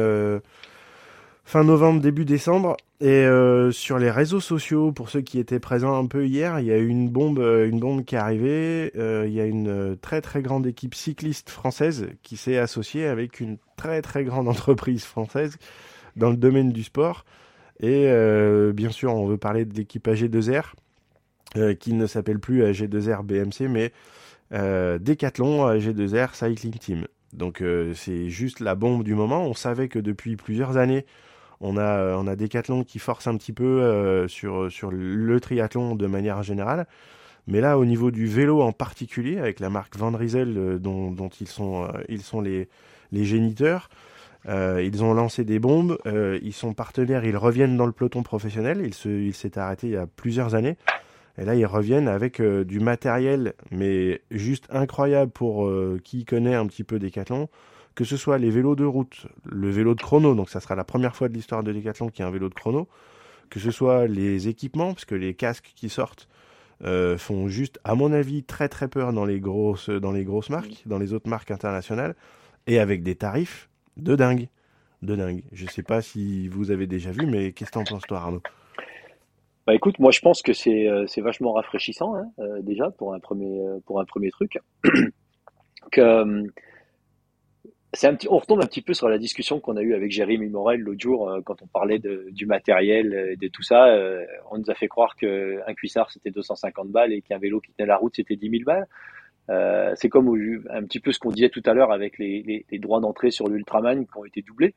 fin 1.44 1.64
novembre, 1.64 2.02
début 2.02 2.26
décembre, 2.26 2.76
et 3.00 3.26
sur 3.72 3.98
les 3.98 4.10
réseaux 4.10 4.40
sociaux, 4.40 4.92
pour 4.92 5.08
ceux 5.08 5.22
qui 5.22 5.38
étaient 5.38 5.60
présents 5.60 5.98
un 5.98 6.06
peu 6.06 6.26
hier, 6.26 6.60
il 6.60 6.66
y 6.66 6.72
a 6.72 6.76
eu 6.76 6.88
une 6.88 7.08
bombe, 7.08 7.38
une 7.38 7.80
bombe 7.80 8.04
qui 8.04 8.16
est 8.16 8.18
arrivée. 8.18 8.92
Il 8.94 9.32
y 9.32 9.40
a 9.40 9.46
une 9.46 9.96
très 10.02 10.20
très 10.20 10.42
grande 10.42 10.66
équipe 10.66 10.94
cycliste 10.94 11.48
française 11.48 12.08
qui 12.22 12.36
s'est 12.36 12.58
associée 12.58 13.06
avec 13.06 13.40
une 13.40 13.56
très 13.76 14.02
très 14.02 14.24
grande 14.24 14.48
entreprise 14.54 15.04
française 15.04 15.56
dans 16.16 16.28
le 16.28 16.36
domaine 16.36 16.72
du 16.72 16.82
sport. 16.82 17.24
Et 17.82 18.12
bien 18.72 18.90
sûr, 18.90 19.14
on 19.14 19.26
veut 19.26 19.38
parler 19.38 19.64
de 19.64 19.74
l'équipe 19.74 20.06
AG2R, 20.06 20.74
qui 21.78 21.94
ne 21.94 22.06
s'appelle 22.06 22.38
plus 22.38 22.62
AG2R 22.62 23.22
BMC, 23.22 23.68
mais 23.68 23.92
euh, 24.52 24.98
Decathlon 24.98 25.78
G2R 25.78 26.34
Cycling 26.34 26.78
Team. 26.78 27.06
Donc 27.32 27.62
euh, 27.62 27.94
c'est 27.94 28.28
juste 28.28 28.60
la 28.60 28.74
bombe 28.74 29.04
du 29.04 29.14
moment. 29.14 29.44
On 29.44 29.54
savait 29.54 29.88
que 29.88 29.98
depuis 29.98 30.36
plusieurs 30.36 30.76
années, 30.76 31.06
on 31.60 31.76
a, 31.76 32.16
on 32.16 32.26
a 32.26 32.36
Decathlon 32.36 32.84
qui 32.84 32.98
force 32.98 33.26
un 33.26 33.36
petit 33.36 33.52
peu 33.52 33.82
euh, 33.82 34.26
sur, 34.28 34.90
le 34.90 35.40
triathlon 35.40 35.94
de 35.94 36.06
manière 36.06 36.42
générale. 36.42 36.86
Mais 37.46 37.60
là, 37.60 37.78
au 37.78 37.84
niveau 37.84 38.10
du 38.10 38.26
vélo 38.26 38.62
en 38.62 38.72
particulier, 38.72 39.38
avec 39.38 39.60
la 39.60 39.70
marque 39.70 39.96
Van 39.96 40.12
euh, 40.14 40.78
dont, 40.78 41.10
dont, 41.10 41.30
ils 41.40 41.48
sont, 41.48 41.84
euh, 41.84 41.88
ils 42.08 42.22
les 43.12 43.24
géniteurs, 43.24 43.88
euh, 44.48 44.82
ils 44.82 45.04
ont 45.04 45.12
lancé 45.14 45.44
des 45.44 45.58
bombes, 45.58 45.98
ils 46.06 46.52
sont 46.52 46.72
partenaires, 46.72 47.24
ils 47.24 47.36
reviennent 47.36 47.76
dans 47.76 47.86
le 47.86 47.92
peloton 47.92 48.22
professionnel. 48.22 48.82
Il 48.84 48.94
s'est 48.94 49.48
il 49.48 49.58
arrêté 49.58 49.88
il 49.88 49.92
y 49.92 49.96
a 49.96 50.06
plusieurs 50.06 50.54
années. 50.54 50.76
Et 51.40 51.44
là, 51.46 51.54
ils 51.54 51.64
reviennent 51.64 52.08
avec 52.08 52.38
euh, 52.38 52.64
du 52.64 52.80
matériel, 52.80 53.54
mais 53.70 54.20
juste 54.30 54.66
incroyable 54.70 55.30
pour 55.30 55.66
euh, 55.66 55.98
qui 56.04 56.26
connaît 56.26 56.54
un 56.54 56.66
petit 56.66 56.84
peu 56.84 56.98
Decathlon. 56.98 57.48
Que 57.94 58.04
ce 58.04 58.18
soit 58.18 58.36
les 58.36 58.50
vélos 58.50 58.76
de 58.76 58.84
route, 58.84 59.26
le 59.44 59.70
vélo 59.70 59.94
de 59.94 60.02
chrono, 60.02 60.34
donc 60.34 60.50
ça 60.50 60.60
sera 60.60 60.74
la 60.74 60.84
première 60.84 61.16
fois 61.16 61.28
de 61.28 61.34
l'histoire 61.34 61.62
de 61.62 61.72
Decathlon 61.72 62.10
qui 62.10 62.22
a 62.22 62.26
un 62.26 62.30
vélo 62.30 62.50
de 62.50 62.54
chrono. 62.54 62.88
Que 63.48 63.58
ce 63.58 63.70
soit 63.70 64.06
les 64.06 64.48
équipements, 64.48 64.92
parce 64.92 65.06
que 65.06 65.14
les 65.14 65.32
casques 65.32 65.72
qui 65.74 65.88
sortent 65.88 66.28
euh, 66.84 67.16
font 67.16 67.48
juste, 67.48 67.80
à 67.84 67.94
mon 67.94 68.12
avis, 68.12 68.44
très 68.44 68.68
très 68.68 68.88
peur 68.88 69.14
dans 69.14 69.24
les 69.24 69.40
grosses, 69.40 69.88
dans 69.88 70.12
les 70.12 70.24
grosses 70.24 70.50
marques, 70.50 70.82
dans 70.84 70.98
les 70.98 71.14
autres 71.14 71.28
marques 71.28 71.50
internationales, 71.50 72.14
et 72.66 72.78
avec 72.78 73.02
des 73.02 73.14
tarifs 73.14 73.69
de 74.00 74.16
dingue. 74.16 74.48
De 75.02 75.16
dingue. 75.16 75.42
Je 75.52 75.66
sais 75.66 75.82
pas 75.82 76.02
si 76.02 76.48
vous 76.48 76.70
avez 76.70 76.86
déjà 76.86 77.10
vu, 77.10 77.26
mais 77.26 77.52
qu'est-ce 77.52 77.70
que 77.70 77.78
t'en 77.78 77.84
penses 77.84 78.02
toi, 78.02 78.18
Arnaud? 78.18 78.42
Bah 79.66 79.74
écoute, 79.74 79.98
moi 79.98 80.10
je 80.10 80.20
pense 80.20 80.42
que 80.42 80.52
c'est 80.52 80.88
euh, 80.88 81.06
vachement 81.18 81.52
rafraîchissant 81.52 82.16
hein, 82.16 82.28
euh, 82.40 82.60
déjà 82.62 82.90
pour 82.90 83.14
un 83.14 83.20
premier 83.20 83.60
euh, 83.60 84.30
truc. 84.32 84.58
c'est 87.92 88.06
un 88.06 88.14
petit, 88.14 88.26
on 88.28 88.38
retombe 88.38 88.60
un 88.62 88.66
petit 88.66 88.82
peu 88.82 88.94
sur 88.94 89.08
la 89.08 89.18
discussion 89.18 89.60
qu'on 89.60 89.76
a 89.76 89.82
eue 89.82 89.94
avec 89.94 90.10
Jérémy 90.10 90.48
Morel 90.48 90.80
l'autre 90.80 91.00
jour 91.00 91.30
quand 91.44 91.62
on 91.62 91.66
parlait 91.66 92.00
du 92.00 92.46
matériel, 92.46 93.36
de 93.40 93.48
tout 93.48 93.62
ça. 93.62 93.96
on 94.50 94.58
nous 94.58 94.70
a 94.70 94.74
fait 94.74 94.88
croire 94.88 95.14
que 95.16 95.60
un 95.66 95.74
cuissard 95.74 96.10
c'était 96.10 96.30
250 96.30 96.88
balles 96.88 97.12
et 97.12 97.22
qu'un 97.22 97.38
vélo 97.38 97.60
qui 97.60 97.72
tenait 97.72 97.86
la 97.86 97.96
route 97.96 98.14
c'était 98.16 98.36
10 98.36 98.50
000 98.50 98.62
balles. 98.64 98.88
Euh, 99.50 99.92
c'est 99.96 100.08
comme 100.08 100.28
un 100.70 100.82
petit 100.84 101.00
peu 101.00 101.12
ce 101.12 101.18
qu'on 101.18 101.30
disait 101.30 101.48
tout 101.48 101.62
à 101.66 101.74
l'heure 101.74 101.92
avec 101.92 102.18
les, 102.18 102.42
les, 102.42 102.64
les 102.70 102.78
droits 102.78 103.00
d'entrée 103.00 103.30
sur 103.30 103.48
l'Ultraman 103.48 104.06
qui 104.06 104.16
ont 104.16 104.24
été 104.24 104.42
doublés. 104.42 104.74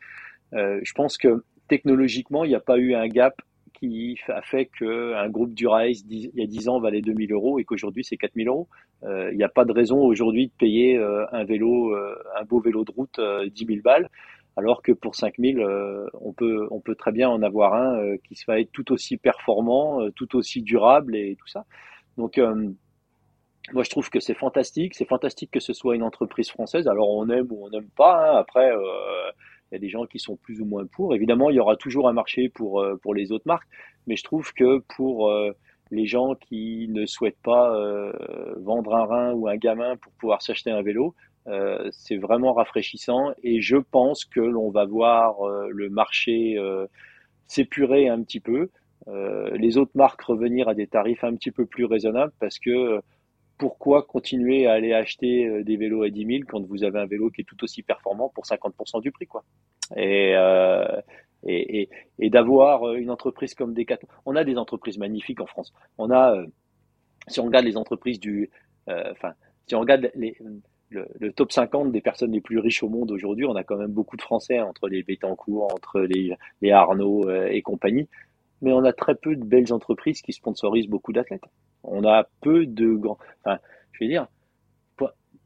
Euh, 0.54 0.80
je 0.84 0.94
pense 0.94 1.18
que 1.18 1.44
technologiquement, 1.68 2.44
il 2.44 2.50
n'y 2.50 2.56
a 2.56 2.60
pas 2.60 2.78
eu 2.78 2.94
un 2.94 3.08
gap 3.08 3.42
qui 3.74 4.18
a 4.28 4.42
fait 4.42 4.70
qu'un 4.78 5.30
groupe 5.30 5.54
du 5.54 5.68
Race, 5.68 6.04
il 6.10 6.32
y 6.36 6.44
a 6.44 6.48
10 6.48 6.70
ans, 6.70 6.80
valait 6.80 7.02
2000 7.02 7.34
euros 7.34 7.60
et 7.60 7.66
qu'aujourd'hui, 7.66 8.04
c'est 8.04 8.18
4000 8.18 8.48
euros. 8.48 8.68
Euh, 9.04 9.30
il 9.32 9.38
n'y 9.38 9.44
a 9.44 9.50
pas 9.50 9.66
de 9.66 9.72
raison 9.72 10.00
aujourd'hui 10.00 10.48
de 10.48 10.54
payer 10.54 10.98
euh, 10.98 11.26
un 11.32 11.44
vélo, 11.44 11.94
euh, 11.94 12.16
un 12.40 12.46
beau 12.46 12.60
vélo 12.60 12.86
de 12.86 12.92
route, 12.92 13.20
10 13.54 13.66
000 13.66 13.82
balles, 13.84 14.10
alors 14.56 14.82
que 14.82 14.92
pour 14.92 15.16
5000, 15.16 15.66
on, 16.14 16.32
peut, 16.32 16.68
on 16.72 16.80
peut 16.80 16.96
très 16.96 17.12
bien 17.12 17.30
en 17.30 17.42
avoir 17.42 17.74
un 17.74 18.18
qui 18.24 18.36
va 18.48 18.60
être 18.60 18.72
tout 18.72 18.92
aussi 18.92 19.18
performant, 19.18 20.10
tout 20.12 20.36
aussi 20.36 20.62
durable 20.62 21.16
et 21.16 21.36
tout 21.38 21.48
ça. 21.48 21.66
Donc, 22.18 22.40
moi, 23.72 23.84
je 23.84 23.90
trouve 23.90 24.10
que 24.10 24.20
c'est 24.20 24.34
fantastique. 24.34 24.94
C'est 24.94 25.08
fantastique 25.08 25.52
que 25.52 25.62
ce 25.62 25.74
soit 25.74 25.96
une 25.96 26.04
entreprise 26.04 26.50
française. 26.50 26.88
Alors, 26.88 27.10
on 27.10 27.30
aime 27.30 27.48
ou 27.50 27.66
on 27.66 27.70
n'aime 27.70 27.90
pas. 27.96 28.32
Hein. 28.32 28.38
Après, 28.38 28.70
il 29.74 29.78
y 29.78 29.78
a 29.78 29.80
des 29.80 29.90
gens 29.90 30.06
qui 30.06 30.20
sont 30.20 30.36
plus 30.36 30.62
ou 30.62 30.66
moins 30.66 30.86
pour. 30.86 31.16
Évidemment, 31.16 31.50
il 31.50 31.56
y 31.56 31.60
aura 31.60 31.76
toujours 31.76 32.08
un 32.08 32.14
marché 32.14 32.48
pour, 32.48 32.80
euh, 32.80 32.96
pour 33.02 33.16
les 33.16 33.32
autres 33.32 33.48
marques, 33.48 33.68
mais 34.06 34.16
je 34.16 34.24
trouve 34.24 34.54
que 34.54 34.78
pour 34.96 35.32
euh, 35.32 35.52
les 35.90 36.06
gens 36.06 36.36
qui 36.36 36.88
ne 36.90 37.08
souhaitent 37.08 37.42
pas 37.44 37.76
euh, 37.76 38.14
vendre 38.58 38.94
un 38.94 39.06
rein 39.06 39.34
ou 39.34 39.48
un 39.48 39.58
gamin 39.58 39.98
pour 39.98 40.12
pouvoir 40.14 40.44
s'acheter 40.44 40.70
un 40.70 40.84
vélo, 40.84 41.16
c'est 41.92 42.16
vraiment 42.16 42.54
rafraîchissant 42.54 43.34
et 43.44 43.60
je 43.62 43.76
pense 43.76 44.24
que 44.24 44.40
l'on 44.40 44.70
va 44.70 44.86
voir 44.86 45.46
le 45.68 45.90
marché 45.90 46.58
s'épurer 47.48 48.08
un 48.08 48.24
petit 48.24 48.40
peu, 48.40 48.70
les 49.54 49.78
autres 49.78 49.92
marques 49.94 50.22
revenir 50.22 50.70
à 50.70 50.74
des 50.74 50.88
tarifs 50.88 51.26
un 51.26 51.36
petit 51.36 51.52
peu 51.52 51.66
plus 51.66 51.84
raisonnables 51.84 52.32
parce 52.40 52.60
que 52.60 53.02
pourquoi 53.58 54.04
continuer 54.04 54.68
à 54.68 54.74
aller 54.74 54.94
acheter 54.94 55.46
euh, 55.48 55.64
des 55.64 55.78
vélos 55.78 56.04
à 56.04 56.10
10 56.10 56.26
000 56.26 56.40
quand 56.48 56.62
vous 56.66 56.84
avez 56.84 57.00
un 57.00 57.06
vélo 57.06 57.30
qui 57.30 57.42
est 57.42 57.46
tout 57.46 57.62
aussi 57.64 57.84
performant 57.84 58.30
pour 58.30 58.46
50% 58.46 59.02
du 59.02 59.12
prix, 59.12 59.28
quoi. 59.28 59.44
Et, 59.96 60.34
euh, 60.36 61.02
d'avoir 62.20 62.88
euh, 62.88 62.96
une 62.96 63.10
entreprise 63.10 63.54
comme 63.54 63.74
Decathlon. 63.74 64.08
On 64.26 64.36
a 64.36 64.44
des 64.44 64.58
entreprises 64.58 64.98
magnifiques 64.98 65.42
en 65.42 65.46
France. 65.46 65.74
On 65.98 66.12
a, 66.12 66.36
si 67.28 67.40
on 67.40 67.46
regarde 67.46 67.66
les 67.66 67.78
entreprises 67.78 68.20
du, 68.20 68.50
enfin, 68.88 69.34
si 69.68 69.76
on 69.76 69.82
regarde 69.82 70.10
le, 70.16 71.08
le, 71.20 71.34
top 71.34 71.52
50 71.52 71.92
des 71.92 72.02
personnes 72.02 72.32
les 72.32 72.42
plus 72.42 72.60
riches 72.60 72.82
au 72.82 72.90
monde 72.90 73.12
aujourd'hui, 73.12 73.46
on 73.46 73.56
a 73.56 73.64
quand 73.64 73.78
même 73.78 73.92
beaucoup 73.92 74.18
de 74.18 74.22
Français 74.22 74.60
entre 74.62 74.88
les 74.88 75.04
Bettencourt, 75.04 75.74
entre 75.74 76.02
les, 76.02 76.36
les 76.62 76.72
Arnaud 76.72 77.30
et 77.30 77.62
compagnie. 77.62 78.08
Mais 78.62 78.72
on 78.72 78.84
a 78.86 78.94
très 78.94 79.16
peu 79.16 79.36
de 79.36 79.44
belles 79.44 79.74
entreprises 79.74 80.22
qui 80.22 80.34
sponsorisent 80.34 80.88
beaucoup 80.88 81.14
d'athlètes. 81.14 81.44
On 81.84 82.06
a 82.06 82.28
peu 82.42 82.66
de 82.66 82.94
grands. 82.94 83.20
Enfin, 83.44 83.60
je 83.94 84.04
veux 84.04 84.10
dire, 84.10 84.28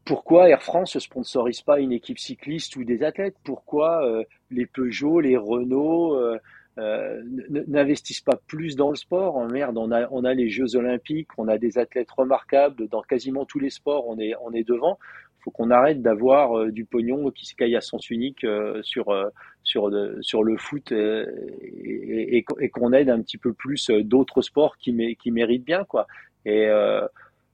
pourquoi 0.08 0.48
Air 0.48 0.62
France 0.62 0.94
ne 0.94 1.00
sponsorise 1.00 1.60
pas 1.60 1.80
une 1.80 1.92
équipe 1.92 2.18
cycliste 2.18 2.76
ou 2.76 2.84
des 2.84 3.02
athlètes? 3.02 3.36
Pourquoi 3.44 4.06
euh, 4.06 4.24
les 4.50 4.64
Peugeot, 4.64 5.20
les 5.20 5.36
Renault 5.36 6.14
euh, 6.14 6.38
euh, 6.78 7.22
n'investissent 7.66 8.22
pas 8.22 8.40
plus 8.46 8.74
dans 8.74 8.88
le 8.88 8.96
sport? 8.96 9.38
Merde, 9.48 9.76
on 9.76 9.92
a, 9.92 10.08
on 10.10 10.24
a 10.24 10.32
les 10.32 10.48
Jeux 10.48 10.76
Olympiques, 10.76 11.28
on 11.36 11.46
a 11.46 11.58
des 11.58 11.76
athlètes 11.76 12.10
remarquables 12.10 12.88
dans 12.88 13.02
quasiment 13.02 13.44
tous 13.44 13.58
les 13.58 13.68
sports, 13.68 14.08
on 14.08 14.18
est, 14.18 14.32
on 14.40 14.50
est 14.52 14.66
devant. 14.66 14.98
Il 15.40 15.42
faut 15.42 15.50
qu'on 15.50 15.70
arrête 15.70 16.00
d'avoir 16.00 16.66
du 16.72 16.86
pognon 16.86 17.30
qui 17.30 17.44
se 17.44 17.54
caille 17.54 17.76
à 17.76 17.82
sens 17.82 18.08
unique 18.08 18.44
sur, 18.82 19.30
sur, 19.62 19.90
sur 20.20 20.42
le 20.42 20.56
foot 20.56 20.90
et 20.90 22.44
qu'on 22.72 22.92
aide 22.92 23.08
un 23.08 23.20
petit 23.20 23.38
peu 23.38 23.52
plus 23.52 23.88
d'autres 23.90 24.42
sports 24.42 24.76
qui, 24.78 25.16
qui 25.16 25.30
méritent 25.30 25.64
bien. 25.64 25.84
quoi. 25.84 26.08
Et 26.48 26.66
euh, 26.66 27.06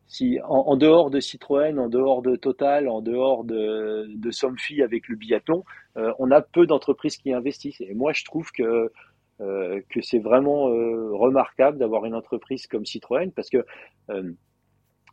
si 0.07 0.39
en, 0.45 0.77
dehors 0.77 1.11
de 1.11 1.19
Citroën, 1.19 1.77
en 1.81 1.89
dehors 1.89 2.23
de 2.23 2.37
Total, 2.37 2.89
en 2.89 3.03
dehors 3.03 3.43
de, 3.43 4.07
de 4.09 4.31
Somfy 4.31 4.83
avec 4.83 5.09
le 5.09 5.17
biathlon, 5.17 5.65
euh, 5.97 6.13
on 6.21 6.31
a 6.31 6.41
peu 6.41 6.65
d'entreprises 6.67 7.17
qui 7.17 7.33
investissent. 7.33 7.81
Et 7.81 7.93
moi, 7.93 8.13
je 8.13 8.25
trouve 8.25 8.53
que 8.53 8.93
euh, 9.41 9.81
que 9.91 10.01
c'est 10.01 10.21
vraiment 10.21 10.67
remarquable 10.67 11.79
d'avoir 11.79 12.05
une 12.05 12.15
entreprise 12.15 12.69
comme 12.69 12.87
Citroën 12.87 13.33
parce 13.33 13.51
que 13.51 13.65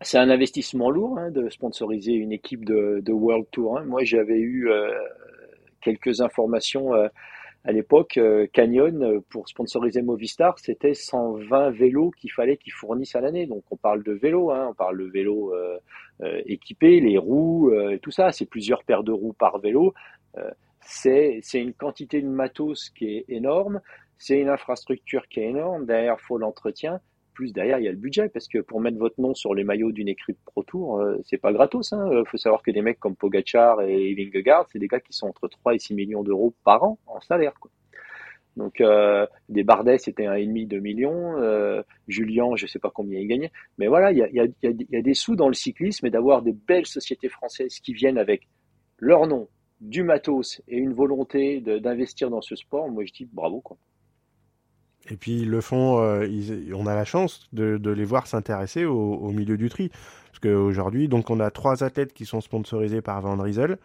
c'est 0.01 0.19
un 0.19 0.29
investissement 0.29 0.91
lourd 0.91 1.17
hein, 1.17 1.31
de 1.31 1.49
sponsoriser 1.49 2.13
une 2.13 2.31
équipe 2.31 2.63
de, 2.63 3.01
de 3.03 3.11
World 3.11 3.47
Tour. 3.51 3.79
Hein. 3.79 3.85
Moi, 3.85 4.03
j'avais 4.03 4.39
eu 4.39 4.69
quelques 5.81 6.21
informations 6.21 6.91
à 7.63 7.71
l'époque, 7.71 8.17
euh, 8.17 8.47
Canyon, 8.51 9.03
euh, 9.03 9.19
pour 9.29 9.47
sponsoriser 9.47 10.01
Movistar, 10.01 10.57
c'était 10.57 10.95
120 10.95 11.69
vélos 11.69 12.11
qu'il 12.17 12.31
fallait 12.31 12.57
qu'ils 12.57 12.73
fournissent 12.73 13.15
à 13.15 13.21
l'année. 13.21 13.45
Donc 13.45 13.63
on 13.69 13.77
parle 13.77 14.03
de 14.03 14.13
vélos, 14.13 14.49
hein, 14.49 14.69
on 14.71 14.73
parle 14.73 14.97
de 14.97 15.05
vélos 15.05 15.53
euh, 15.53 15.77
équipés, 16.45 16.99
les 16.99 17.17
roues, 17.19 17.71
tout 18.01 18.11
ça. 18.11 18.31
C'est 18.31 18.45
plusieurs 18.45 18.83
paires 18.83 19.03
de 19.03 19.11
roues 19.11 19.33
par 19.33 19.59
vélo. 19.59 19.93
c'est 20.81 21.41
une 21.53 21.73
quantité 21.73 22.21
de 22.21 22.27
matos 22.27 22.89
qui 22.89 23.17
est 23.17 23.25
énorme. 23.27 23.81
C'est 24.17 24.39
une 24.39 24.49
infrastructure 24.49 25.27
qui 25.27 25.39
est 25.39 25.49
énorme. 25.49 25.85
Derrière, 25.85 26.17
il 26.19 26.23
faut 26.23 26.37
l'entretien 26.37 26.99
plus 27.33 27.53
derrière 27.53 27.79
il 27.79 27.85
y 27.85 27.87
a 27.87 27.91
le 27.91 27.97
budget 27.97 28.29
parce 28.29 28.47
que 28.47 28.59
pour 28.59 28.81
mettre 28.81 28.97
votre 28.97 29.19
nom 29.19 29.33
sur 29.33 29.53
les 29.53 29.63
maillots 29.63 29.91
d'une 29.91 30.07
équipe 30.07 30.37
Pro 30.45 30.63
Tour, 30.63 30.99
euh, 30.99 31.17
c'est 31.25 31.37
pas 31.37 31.53
gratos. 31.53 31.91
Il 31.91 31.95
hein. 31.95 32.09
Euh, 32.11 32.25
faut 32.25 32.37
savoir 32.37 32.61
que 32.61 32.71
des 32.71 32.81
mecs 32.81 32.99
comme 32.99 33.15
Pogachar 33.15 33.81
et 33.81 34.13
Vingegaard, 34.15 34.67
c'est 34.71 34.79
des 34.79 34.87
gars 34.87 34.99
qui 34.99 35.13
sont 35.13 35.27
entre 35.27 35.47
3 35.47 35.75
et 35.75 35.79
6 35.79 35.93
millions 35.95 36.23
d'euros 36.23 36.53
par 36.63 36.83
an 36.83 36.99
en 37.07 37.21
salaire. 37.21 37.53
Donc 38.57 38.81
euh, 38.81 39.25
des 39.49 39.63
Bardet 39.63 39.97
c'était 39.97 40.25
un 40.25 40.33
et 40.35 40.45
demi, 40.45 40.65
2 40.65 40.79
millions. 40.79 41.37
Euh, 41.37 41.81
Julien, 42.07 42.55
je 42.55 42.67
sais 42.67 42.79
pas 42.79 42.91
combien 42.93 43.19
il 43.19 43.27
gagnait, 43.27 43.51
mais 43.77 43.87
voilà, 43.87 44.11
il 44.11 44.17
y 44.17 44.97
a, 44.97 45.01
des 45.01 45.13
sous 45.13 45.35
dans 45.35 45.47
le 45.47 45.53
cyclisme 45.53 46.05
et 46.05 46.09
d'avoir 46.09 46.41
des 46.41 46.53
belles 46.53 46.85
sociétés 46.85 47.29
françaises 47.29 47.79
qui 47.79 47.93
viennent 47.93 48.17
avec 48.17 48.47
leur 48.97 49.25
nom, 49.27 49.47
du 49.79 50.03
matos 50.03 50.61
et 50.67 50.77
une 50.77 50.93
volonté 50.93 51.61
d'investir 51.61 52.29
dans 52.29 52.41
ce 52.41 52.55
sport. 52.55 52.89
Moi 52.89 53.05
je 53.05 53.13
dis 53.13 53.29
bravo. 53.31 53.63
Et 55.09 55.17
puis 55.17 55.39
ils 55.41 55.49
le 55.49 55.61
font, 55.61 56.01
euh, 56.01 56.27
on 56.75 56.85
a 56.85 56.95
la 56.95 57.05
chance 57.05 57.49
de, 57.53 57.77
de 57.77 57.91
les 57.91 58.05
voir 58.05 58.27
s'intéresser 58.27 58.85
au, 58.85 59.15
au, 59.15 59.31
milieu 59.31 59.57
du 59.57 59.69
tri. 59.69 59.89
Parce 60.27 60.39
qu'aujourd'hui, 60.39 61.07
donc 61.07 61.29
on 61.29 61.39
a 61.39 61.49
trois 61.51 61.83
athlètes 61.83 62.13
qui 62.13 62.25
sont 62.25 62.41
sponsorisés 62.41 63.01
par 63.01 63.21
Van 63.21 63.35
Riesel. 63.35 63.77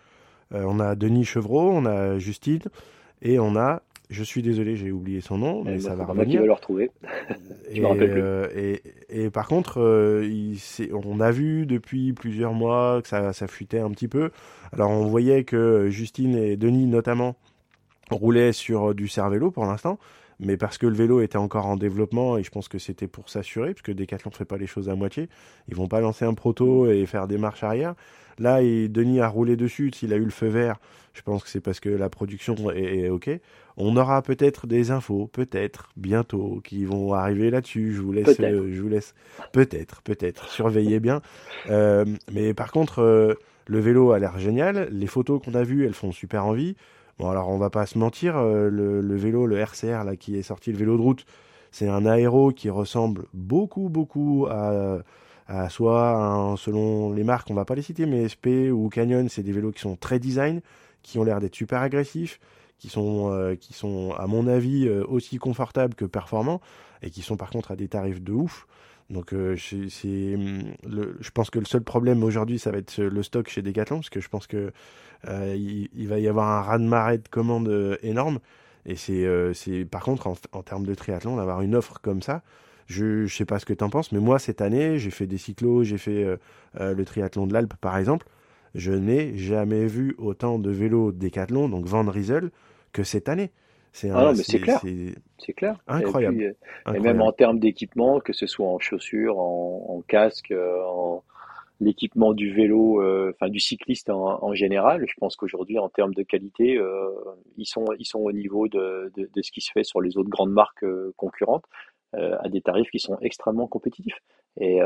Euh, 0.55 0.63
on 0.67 0.79
a 0.79 0.95
Denis 0.95 1.25
Chevreau, 1.25 1.71
on 1.71 1.87
a 1.87 2.19
Justine, 2.19 2.63
et 3.23 3.39
on 3.39 3.57
a, 3.57 3.83
je 4.11 4.23
suis 4.23 4.43
désolé, 4.43 4.77
j'ai 4.77 4.93
oublié 4.93 5.21
son 5.21 5.39
nom, 5.39 5.65
mais 5.65 5.81
ça 5.81 5.97
va 5.97 6.05
revenir. 6.05 6.41
va 6.41 6.47
le 6.47 6.53
retrouver. 6.53 6.91
et, 7.71 7.83
euh, 7.83 8.49
et, 8.55 8.83
et, 9.09 9.31
par 9.31 9.49
contre, 9.49 9.81
euh, 9.81 10.25
il, 10.25 10.59
on 10.93 11.19
a 11.19 11.33
vu 11.33 11.67
depuis 11.67 12.13
plusieurs 12.13 12.53
mois 12.53 13.03
que 13.03 13.09
ça, 13.09 13.33
ça 13.33 13.49
fuitait 13.49 13.81
un 13.81 13.91
petit 13.91 14.09
peu. 14.09 14.31
Alors 14.73 14.91
on 14.91 15.07
voyait 15.07 15.45
que 15.45 15.89
Justine 15.91 16.37
et 16.37 16.57
Denis 16.57 16.87
notamment 16.87 17.35
roulaient 18.11 18.53
sur 18.53 18.95
du 18.95 19.09
cervélo 19.09 19.51
pour 19.51 19.65
l'instant 19.65 19.99
mais 20.41 20.57
parce 20.57 20.79
que 20.79 20.87
le 20.87 20.95
vélo 20.95 21.21
était 21.21 21.39
encore 21.39 21.67
en 21.67 21.77
développement 21.77 22.37
et 22.37 22.43
je 22.43 22.51
pense 22.51 22.69
que 22.69 22.79
c'était 22.79 23.07
pour 23.07 23.29
s'assurer, 23.29 23.73
parce 23.75 23.83
que 23.83 23.93
Decathlon 23.93 24.31
ne 24.31 24.37
fait 24.37 24.45
pas 24.45 24.59
les 24.59 24.67
choses 24.67 24.89
à 24.89 24.95
moitié, 24.95 25.29
ils 25.69 25.75
vont 25.75 25.89
pas 25.89 26.01
lancer 26.01 26.25
un 26.25 26.35
proto 26.35 26.91
et 26.91 27.07
faire 27.07 27.27
des 27.27 27.39
marches 27.39 27.63
arrière. 27.63 27.95
Là, 28.39 28.63
et 28.63 28.89
Denis 28.89 29.21
a 29.21 29.29
roulé 29.29 29.57
dessus, 29.57 29.91
s'il 29.95 30.13
a 30.13 30.17
eu 30.17 30.25
le 30.25 30.31
feu 30.31 30.49
vert, 30.49 30.79
je 31.15 31.23
pense 31.23 31.43
que 31.43 31.49
c'est 31.49 31.63
parce 31.63 31.81
que 31.81 31.89
la 31.89 32.11
production 32.11 32.55
est, 32.71 33.09
OK. 33.09 33.31
On 33.79 33.97
aura 33.97 34.21
peut-être 34.21 34.67
des 34.67 34.91
infos, 34.91 35.29
peut-être, 35.33 35.91
bientôt, 35.97 36.61
qui 36.63 36.85
vont 36.85 37.15
arriver 37.15 37.51
là-dessus. 37.51 37.95
Je 37.95 38.03
vous 38.03 38.13
laisse, 38.13 38.39
euh, 38.41 38.71
je 38.71 38.83
vous 38.83 38.89
laisse, 38.89 39.15
peut-être, 39.53 40.03
peut-être, 40.03 40.49
surveillez 40.51 41.01
bien. 41.01 41.23
Euh, 41.71 42.05
mais 42.31 42.53
par 42.53 42.71
contre, 42.71 43.01
euh, 43.01 43.35
le 43.67 43.81
vélo 43.81 44.13
a 44.13 44.19
l'air 44.19 44.39
génial. 44.39 44.89
Les 44.91 45.07
photos 45.07 45.41
qu'on 45.43 45.55
a 45.55 45.63
vues, 45.63 45.87
elles 45.87 45.95
font 45.95 46.13
super 46.13 46.45
envie. 46.45 46.77
Bon, 47.19 47.31
alors 47.31 47.49
on 47.49 47.59
va 47.59 47.71
pas 47.71 47.87
se 47.87 47.99
mentir, 47.99 48.37
euh, 48.37 48.69
le, 48.69 49.17
vélo, 49.17 49.47
le 49.47 49.59
RCR 49.59 50.05
là 50.05 50.17
qui 50.17 50.37
est 50.37 50.43
sorti, 50.43 50.71
le 50.71 50.79
vélo 50.79 50.97
de 50.97 51.03
route, 51.03 51.25
c'est 51.71 51.89
un 51.89 52.05
aéro 52.05 52.53
qui 52.53 52.69
ressemble 52.69 53.25
beaucoup, 53.33 53.89
beaucoup 53.89 54.47
à, 54.51 54.99
à 55.47 55.69
soit 55.71 56.55
selon 56.59 57.13
les 57.13 57.25
marques, 57.25 57.51
on 57.51 57.55
va 57.55 57.65
pas 57.65 57.75
les 57.75 57.83
citer, 57.83 58.07
mais 58.07 58.29
SP 58.29 58.69
ou 58.71 58.89
Canyon, 58.89 59.29
c'est 59.29 59.43
des 59.43 59.53
vélos 59.53 59.73
qui 59.73 59.81
sont 59.81 59.97
très 59.97 60.19
design, 60.19 60.61
qui 61.03 61.19
ont 61.19 61.25
l'air 61.25 61.41
d'être 61.41 61.55
super 61.55 61.81
agressifs, 61.81 62.41
qui 62.79 62.89
sont, 62.89 63.31
euh, 63.33 63.55
qui 63.55 63.73
sont 63.73 64.13
à 64.19 64.27
mon 64.27 64.47
avis 64.47 64.87
euh, 64.87 65.05
aussi 65.09 65.39
confortables 65.39 65.95
que 65.95 66.05
performants 66.05 66.61
et 67.03 67.11
qui 67.11 67.23
sont 67.23 67.37
par 67.37 67.51
contre 67.51 67.71
à 67.71 67.77
des 67.77 67.89
tarifs 67.89 68.23
de 68.23 68.33
ouf. 68.33 68.67
Donc 69.09 69.33
c'est, 69.57 70.35
hum, 70.35 70.63
je 71.21 71.31
pense 71.31 71.51
que 71.51 71.61
le 71.61 71.65
seul 71.65 71.83
problème 71.83 72.25
aujourd'hui, 72.25 72.59
ça 72.59 72.73
va 72.73 72.79
être 72.79 73.01
le 73.01 73.23
stock 73.23 73.49
chez 73.49 73.63
Decathlon, 73.63 73.99
parce 73.99 74.11
que 74.11 74.21
je 74.21 74.29
pense 74.29 74.47
que 74.47 74.73
euh, 75.29 75.57
il, 75.57 76.09
va 76.09 76.19
y 76.19 76.29
avoir 76.29 76.49
un 76.49 76.63
raz-de-marée 76.63 77.19
de 77.19 77.29
commandes 77.29 77.69
euh, 77.69 77.97
énorme. 78.03 78.39
Et 78.85 78.95
c'est, 78.97 79.25
euh, 79.25 79.53
par 79.91 80.03
contre, 80.03 80.29
en, 80.53 80.63
termes 80.63 80.87
de 80.87 80.95
triathlon, 80.95 81.37
d'avoir 81.37 81.63
une 81.63 81.75
offre 81.75 82.01
comme 82.01 82.23
ça, 82.23 82.43
je 82.87 83.23
ne 83.23 83.27
sais 83.27 83.45
pas 83.45 83.59
ce 83.59 83.67
que 83.67 83.73
tu 83.73 83.83
en 83.83 83.91
penses, 83.91 84.13
mais 84.13 84.21
moi, 84.21 84.39
cette 84.39 84.61
année, 84.61 84.99
j'ai 84.99 85.11
fait 85.11 85.27
des 85.27 85.39
cyclos, 85.39 85.83
j'ai 85.83 85.99
fait 85.99 86.39
le 86.79 87.05
triathlon 87.05 87.49
de 87.49 87.53
l'Alpe, 87.53 87.75
par 87.81 87.97
exemple. 87.99 88.29
Je 88.77 88.93
n'ai 88.93 89.37
jamais 89.37 89.87
vu 89.87 90.15
autant 90.19 90.61
de 90.61 90.71
vélos 90.71 91.11
Décathlon, 91.11 91.69
donc 91.69 91.87
Van 91.87 92.09
Riesel, 92.09 92.51
que 92.93 93.03
cette 93.03 93.29
année. 93.29 93.51
C'est 93.97 94.11
ah 94.11 94.35
c'est 94.35 94.61
clair. 94.61 94.83
C'est 95.39 95.55
clair. 95.55 95.79
Incroyable. 95.87 96.55
Et, 96.95 97.01
même 97.01 97.23
en 97.23 97.33
termes 97.33 97.59
d'équipement, 97.59 98.21
que 98.21 98.35
ce 98.35 98.47
soit 98.47 98.69
en 98.69 98.79
chaussures, 98.79 99.39
en, 99.39 99.87
en 99.89 100.03
casque, 100.03 100.53
en, 100.53 101.23
l'équipement 101.81 102.33
du 102.33 102.53
vélo, 102.53 103.03
euh, 103.03 103.33
enfin 103.35 103.51
du 103.51 103.61
cycliste 103.61 104.11
en, 104.11 104.55
général. 104.55 105.05
Je 105.09 105.15
pense 105.19 105.37
qu'aujourd'hui, 105.37 105.79
en 105.79 105.89
termes 105.89 106.15
de 106.15 106.23
qualité, 106.23 106.77
euh, 106.77 107.09
ils 107.57 107.67
sont 107.67 107.87
ils 107.99 108.07
sont 108.07 108.21
au 108.21 108.33
niveau 108.33 108.69
de, 108.69 109.11
de, 109.17 109.29
de, 109.35 109.43
ce 109.43 109.51
qui 109.51 109.61
se 109.61 109.71
fait 109.73 109.85
sur 109.85 110.01
les 110.01 110.17
autres 110.17 110.31
grandes 110.31 110.53
marques 110.53 110.85
euh, 110.85 111.13
concurrentes 111.17 111.65
à 112.13 112.49
des 112.49 112.63
tarifs 112.63 112.91
qui 112.91 112.99
sont 112.99 113.19
extrêmement 113.21 113.67
compétitifs. 113.67 114.19
Et, 114.59 114.79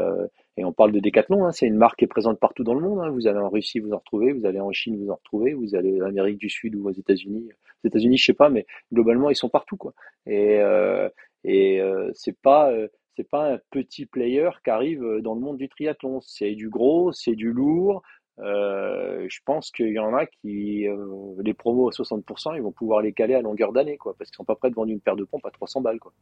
et 0.57 0.65
on 0.65 0.73
parle 0.73 0.91
de 0.91 0.99
Decathlon, 0.99 1.45
hein, 1.45 1.53
c'est 1.53 1.67
une 1.67 1.77
marque 1.77 1.99
qui 1.99 2.05
est 2.05 2.09
présente 2.09 2.41
partout 2.41 2.65
dans 2.65 2.75
le 2.75 2.81
monde. 2.81 3.01
Hein. 3.01 3.11
Vous 3.11 3.29
allez 3.29 3.39
en 3.39 3.49
Russie, 3.49 3.79
vous 3.79 3.93
en 3.93 3.99
retrouvez, 3.99 4.33
vous 4.33 4.47
allez 4.47 4.59
en 4.59 4.73
Chine, 4.73 4.97
vous 4.97 5.11
en 5.11 5.15
retrouvez, 5.15 5.55
vous 5.55 5.77
allez 5.77 6.03
en 6.03 6.07
Amérique 6.07 6.39
du 6.39 6.49
Sud 6.49 6.75
ou 6.75 6.89
aux 6.89 6.93
États-Unis. 6.93 7.49
Aux 7.85 7.87
États-Unis, 7.87 8.17
je 8.17 8.25
sais 8.25 8.35
pas, 8.35 8.49
mais 8.49 8.67
globalement, 8.93 9.31
ils 9.31 9.37
sont 9.37 9.49
partout, 9.49 9.77
quoi. 9.77 9.95
Et 10.27 10.61
et 11.45 11.81
c'est 12.15 12.37
pas 12.41 12.73
c'est 13.21 13.29
pas 13.29 13.53
un 13.53 13.59
petit 13.71 14.07
player 14.07 14.49
qui 14.65 14.71
arrive 14.71 15.03
euh, 15.05 15.21
dans 15.21 15.35
le 15.35 15.41
monde 15.41 15.59
du 15.59 15.69
triathlon. 15.69 16.21
C'est 16.23 16.55
du 16.55 16.71
gros, 16.71 17.13
c'est 17.13 17.35
du 17.35 17.53
lourd. 17.53 18.03
Euh, 18.39 19.27
je 19.29 19.41
pense 19.45 19.71
qu'il 19.71 19.93
y 19.93 19.99
en 19.99 20.15
a 20.15 20.25
qui, 20.25 20.89
euh, 20.89 21.35
les 21.45 21.53
promos 21.53 21.89
à 21.89 21.91
60%, 21.91 22.57
ils 22.57 22.63
vont 22.63 22.73
pouvoir 22.73 23.03
les 23.03 23.13
caler 23.13 23.35
à 23.35 23.43
longueur 23.43 23.73
d'année, 23.73 23.99
quoi, 23.99 24.15
parce 24.17 24.31
qu'ils 24.31 24.37
sont 24.37 24.45
pas 24.45 24.57
prêts 24.57 24.71
de 24.71 24.75
vendre 24.75 24.91
une 24.91 25.01
paire 25.01 25.17
de 25.17 25.25
pompes 25.25 25.45
à 25.45 25.51
300 25.51 25.83
balles, 25.83 25.99
quoi. 25.99 26.15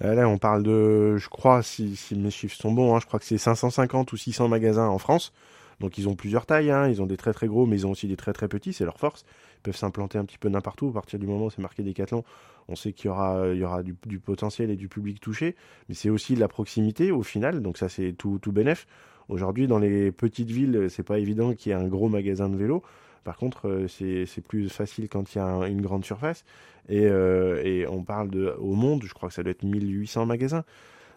Là, 0.00 0.28
on 0.28 0.36
parle 0.36 0.62
de, 0.62 1.16
je 1.16 1.28
crois, 1.28 1.62
si, 1.62 1.96
mes 2.14 2.30
chiffres 2.30 2.56
sont 2.56 2.72
bons, 2.72 2.94
hein, 2.94 3.00
je 3.00 3.06
crois 3.06 3.18
que 3.18 3.24
c'est 3.24 3.38
550 3.38 4.12
ou 4.12 4.16
600 4.16 4.48
magasins 4.48 4.88
en 4.88 4.98
France. 4.98 5.32
Donc 5.80 5.98
ils 5.98 6.08
ont 6.08 6.14
plusieurs 6.14 6.46
tailles, 6.46 6.70
hein. 6.70 6.88
ils 6.88 7.02
ont 7.02 7.06
des 7.06 7.16
très 7.16 7.32
très 7.32 7.46
gros, 7.46 7.66
mais 7.66 7.76
ils 7.76 7.86
ont 7.86 7.90
aussi 7.90 8.06
des 8.08 8.16
très 8.16 8.32
très 8.32 8.48
petits, 8.48 8.72
c'est 8.72 8.84
leur 8.84 8.98
force. 8.98 9.24
Ils 9.58 9.62
peuvent 9.62 9.76
s'implanter 9.76 10.18
un 10.18 10.24
petit 10.24 10.38
peu 10.38 10.48
n'importe 10.48 10.80
où. 10.82 10.88
À 10.88 10.92
partir 10.92 11.18
du 11.18 11.26
moment 11.26 11.46
où 11.46 11.50
c'est 11.50 11.62
marqué 11.62 11.82
Decathlon, 11.82 12.24
on 12.68 12.76
sait 12.76 12.92
qu'il 12.92 13.06
y 13.06 13.08
aura, 13.10 13.48
il 13.52 13.58
y 13.58 13.64
aura 13.64 13.82
du, 13.82 13.94
potentiel 14.18 14.70
et 14.70 14.76
du 14.76 14.88
public 14.88 15.20
touché, 15.20 15.54
mais 15.88 15.94
c'est 15.94 16.10
aussi 16.10 16.34
de 16.34 16.40
la 16.40 16.48
proximité 16.48 17.12
au 17.12 17.22
final, 17.22 17.62
donc 17.62 17.78
ça 17.78 17.88
c'est 17.88 18.12
tout, 18.12 18.38
tout 18.40 18.52
bénef. 18.52 18.86
Aujourd'hui, 19.28 19.66
dans 19.66 19.78
les 19.78 20.12
petites 20.12 20.50
villes, 20.50 20.86
c'est 20.88 21.02
pas 21.02 21.18
évident 21.18 21.52
qu'il 21.54 21.70
y 21.70 21.74
ait 21.74 21.78
un 21.78 21.88
gros 21.88 22.08
magasin 22.08 22.48
de 22.48 22.56
vélo. 22.56 22.82
Par 23.26 23.36
contre, 23.36 23.66
euh, 23.66 23.88
c'est 23.88 24.40
plus 24.40 24.68
facile 24.68 25.08
quand 25.08 25.34
il 25.34 25.38
y 25.38 25.40
a 25.40 25.66
une 25.66 25.82
grande 25.82 26.04
surface. 26.04 26.44
Et, 26.88 27.06
euh, 27.06 27.60
et, 27.64 27.84
on 27.88 28.04
parle 28.04 28.30
de, 28.30 28.54
au 28.60 28.74
monde, 28.74 29.02
je 29.04 29.12
crois 29.12 29.30
que 29.30 29.34
ça 29.34 29.42
doit 29.42 29.50
être 29.50 29.64
1800 29.64 30.26
magasins. 30.26 30.62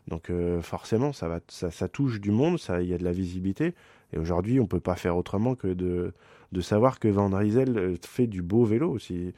Donc 0.07 0.31
euh, 0.31 0.59
forcément, 0.63 1.13
ça, 1.13 1.39
ça, 1.49 1.87
touche 1.87 2.19
du 2.19 2.31
monde, 2.31 2.57
il 2.81 2.87
y 2.87 2.95
a 2.95 2.97
de 2.97 3.03
la 3.03 3.11
visibilité. 3.11 3.75
Et 4.11 4.17
aujourd'hui, 4.17 4.59
on 4.59 4.65
peut 4.65 4.79
pas 4.79 4.95
faire 4.95 5.17
autrement 5.17 5.53
que 5.53 5.67
de, 5.67 6.11
de 6.51 6.61
savoir 6.61 6.97
que 6.97 7.07
Van 7.07 7.29
Riesel 7.29 7.97
fait 8.03 8.25
du 8.25 8.41
beau 8.41 8.65
vélo 8.65 8.89
aussi. 8.89 9.35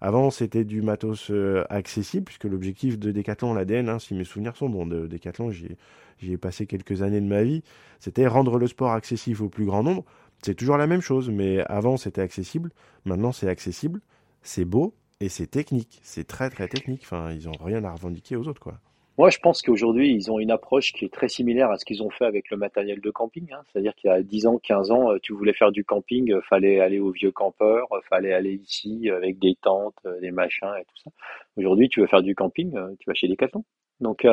Avant, 0.00 0.30
c'était 0.30 0.64
du 0.64 0.80
matos 0.80 1.30
accessible, 1.68 2.24
puisque 2.24 2.44
l'objectif 2.44 2.98
de 2.98 3.12
Decathlon, 3.12 3.52
l'ADN, 3.52 3.90
hein, 3.90 3.98
si 3.98 4.14
mes 4.14 4.24
souvenirs 4.24 4.56
sont 4.56 4.70
bons, 4.70 4.86
de 4.86 5.06
Decathlon, 5.06 5.50
j'y 5.50 5.76
ai 6.22 6.36
passé 6.38 6.64
quelques 6.64 7.02
années 7.02 7.20
de 7.20 7.26
ma 7.26 7.42
vie, 7.42 7.62
c'était 8.00 8.26
rendre 8.26 8.58
le 8.58 8.66
sport 8.66 8.92
accessible 8.92 9.42
au 9.42 9.50
plus 9.50 9.66
grand 9.66 9.82
nombre. 9.82 10.04
C'est 10.44 10.54
toujours 10.54 10.76
la 10.76 10.86
même 10.86 11.00
chose, 11.00 11.30
mais 11.30 11.60
avant, 11.70 11.96
c'était 11.96 12.20
accessible. 12.20 12.70
Maintenant, 13.06 13.32
c'est 13.32 13.48
accessible, 13.48 14.00
c'est 14.42 14.66
beau 14.66 14.92
et 15.20 15.30
c'est 15.30 15.46
technique. 15.46 16.00
C'est 16.02 16.26
très, 16.26 16.50
très 16.50 16.68
technique. 16.68 17.00
Enfin, 17.04 17.32
ils 17.32 17.46
n'ont 17.46 17.64
rien 17.64 17.82
à 17.82 17.90
revendiquer 17.90 18.36
aux 18.36 18.46
autres, 18.46 18.60
quoi. 18.60 18.74
Moi, 19.16 19.30
je 19.30 19.38
pense 19.38 19.62
qu'aujourd'hui, 19.62 20.12
ils 20.12 20.30
ont 20.30 20.38
une 20.38 20.50
approche 20.50 20.92
qui 20.92 21.06
est 21.06 21.12
très 21.12 21.28
similaire 21.28 21.70
à 21.70 21.78
ce 21.78 21.86
qu'ils 21.86 22.02
ont 22.02 22.10
fait 22.10 22.26
avec 22.26 22.50
le 22.50 22.58
matériel 22.58 23.00
de 23.00 23.10
camping. 23.10 23.50
Hein. 23.52 23.62
C'est-à-dire 23.72 23.94
qu'il 23.94 24.10
y 24.10 24.12
a 24.12 24.22
10 24.22 24.46
ans, 24.46 24.58
15 24.58 24.90
ans, 24.90 25.12
euh, 25.12 25.18
tu 25.22 25.32
voulais 25.32 25.54
faire 25.54 25.72
du 25.72 25.82
camping, 25.82 26.30
euh, 26.30 26.42
fallait 26.42 26.80
aller 26.80 26.98
au 26.98 27.10
vieux 27.10 27.32
campeur, 27.32 27.86
euh, 27.92 28.00
fallait 28.10 28.34
aller 28.34 28.52
ici 28.52 29.08
avec 29.08 29.38
des 29.38 29.54
tentes, 29.54 29.96
des 30.20 30.30
machins 30.30 30.74
et 30.78 30.84
tout 30.84 30.96
ça. 31.04 31.10
Aujourd'hui, 31.56 31.88
tu 31.88 32.00
veux 32.00 32.06
faire 32.06 32.22
du 32.22 32.34
camping, 32.34 32.72
tu 32.98 33.06
vas 33.06 33.14
chez 33.14 33.28
Decathlon. 33.28 33.64
Donc, 34.00 34.26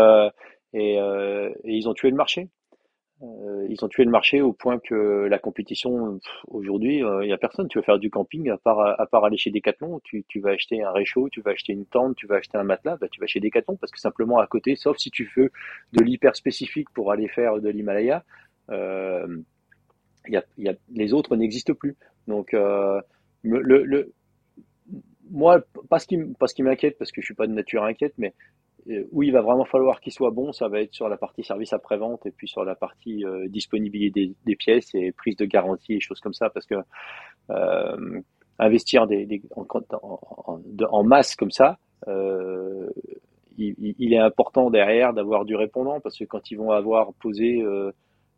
et, 0.74 0.96
et 0.96 1.54
ils 1.64 1.88
ont 1.88 1.94
tué 1.94 2.10
le 2.10 2.18
marché. 2.18 2.50
Euh, 3.24 3.68
ils 3.70 3.84
ont 3.86 3.88
tué 3.88 4.04
le 4.04 4.10
marché 4.10 4.42
au 4.42 4.52
point 4.52 4.80
que 4.80 5.28
la 5.30 5.38
compétition, 5.38 6.20
aujourd'hui, 6.48 6.98
il 6.98 7.04
euh, 7.04 7.26
n'y 7.26 7.34
a 7.34 7.38
personne. 7.38 7.68
Tu 7.68 7.78
veux 7.78 7.84
faire 7.84 8.00
du 8.00 8.10
camping, 8.10 8.50
à 8.50 8.58
part, 8.58 9.24
aller 9.24 9.38
chez 9.38 9.52
Decathlon, 9.52 10.00
tu, 10.04 10.26
vas 10.40 10.52
acheter 10.52 10.82
un 10.82 10.92
réchaud, 10.92 11.30
tu 11.30 11.42
vas 11.42 11.52
acheter 11.52 11.74
une 11.74 11.86
tente, 11.86 12.16
tu 12.16 12.26
vas 12.26 12.38
acheter 12.38 12.58
un 12.58 12.64
matelas, 12.64 12.98
bah, 12.98 13.08
tu 13.10 13.20
vas 13.20 13.28
chez 13.28 13.40
Decathlon 13.40 13.76
parce 13.78 13.92
que 13.92 14.00
simplement 14.00 14.40
à 14.40 14.48
côté, 14.48 14.76
sauf 14.76 14.98
si 14.98 15.12
tu 15.12 15.32
veux 15.36 15.52
de 15.94 16.04
l'hyper 16.04 16.36
spécifique 16.36 16.90
pour 16.92 17.12
aller 17.12 17.28
faire 17.28 17.60
de 17.60 17.70
l'Himalaya, 17.70 18.24
euh, 18.70 19.28
les 20.94 21.14
autres 21.14 21.36
n'existent 21.36 21.74
plus. 21.74 21.96
Donc, 22.28 22.54
euh, 22.54 23.02
moi, 25.30 25.62
pas 25.90 26.00
ce 26.00 26.08
qui, 26.08 26.18
qui 26.56 26.64
m'inquiète, 26.64 26.98
parce 26.98 27.12
que 27.12 27.22
je 27.22 27.26
suis 27.26 27.36
pas 27.36 27.48
de 27.48 27.54
nature 27.54 27.84
inquiète, 27.84 28.14
mais 28.18 28.34
où 29.12 29.24
il 29.24 29.32
va 29.32 29.42
vraiment 29.42 29.66
falloir 29.66 30.00
qu'il 30.00 30.12
soit 30.12 30.32
bon, 30.32 30.52
ça 30.52 30.68
va 30.68 30.82
être 30.82 30.94
sur 30.94 31.08
la 31.08 31.18
partie 31.18 31.44
service 31.44 31.74
après-vente 31.74 32.26
et 32.26 32.32
puis 32.32 32.48
sur 32.48 32.64
la 32.64 32.76
partie 32.76 33.24
euh, 33.26 33.48
disponibilité 33.48 34.34
des, 34.46 34.56
pièces 34.56 34.90
et 34.96 35.12
prise 35.12 35.36
de 35.36 35.46
garantie 35.46 35.94
et 35.94 36.00
choses 36.00 36.20
comme 36.20 36.34
ça, 36.34 36.50
parce 36.50 36.66
que 36.66 36.76
euh, 37.50 38.22
investir 38.60 39.08
en, 40.90 41.04
masse 41.04 41.36
comme 41.36 41.52
ça, 41.52 41.78
euh, 42.08 42.90
il, 43.58 44.14
est 44.14 44.20
important 44.20 44.70
derrière 44.72 45.14
d'avoir 45.14 45.46
du 45.46 45.56
répondant, 45.56 46.00
parce 46.00 46.18
que 46.18 46.26
quand 46.26 46.50
ils 46.50 46.58
vont 46.58 46.72
avoir 46.72 47.14
posé 47.14 47.64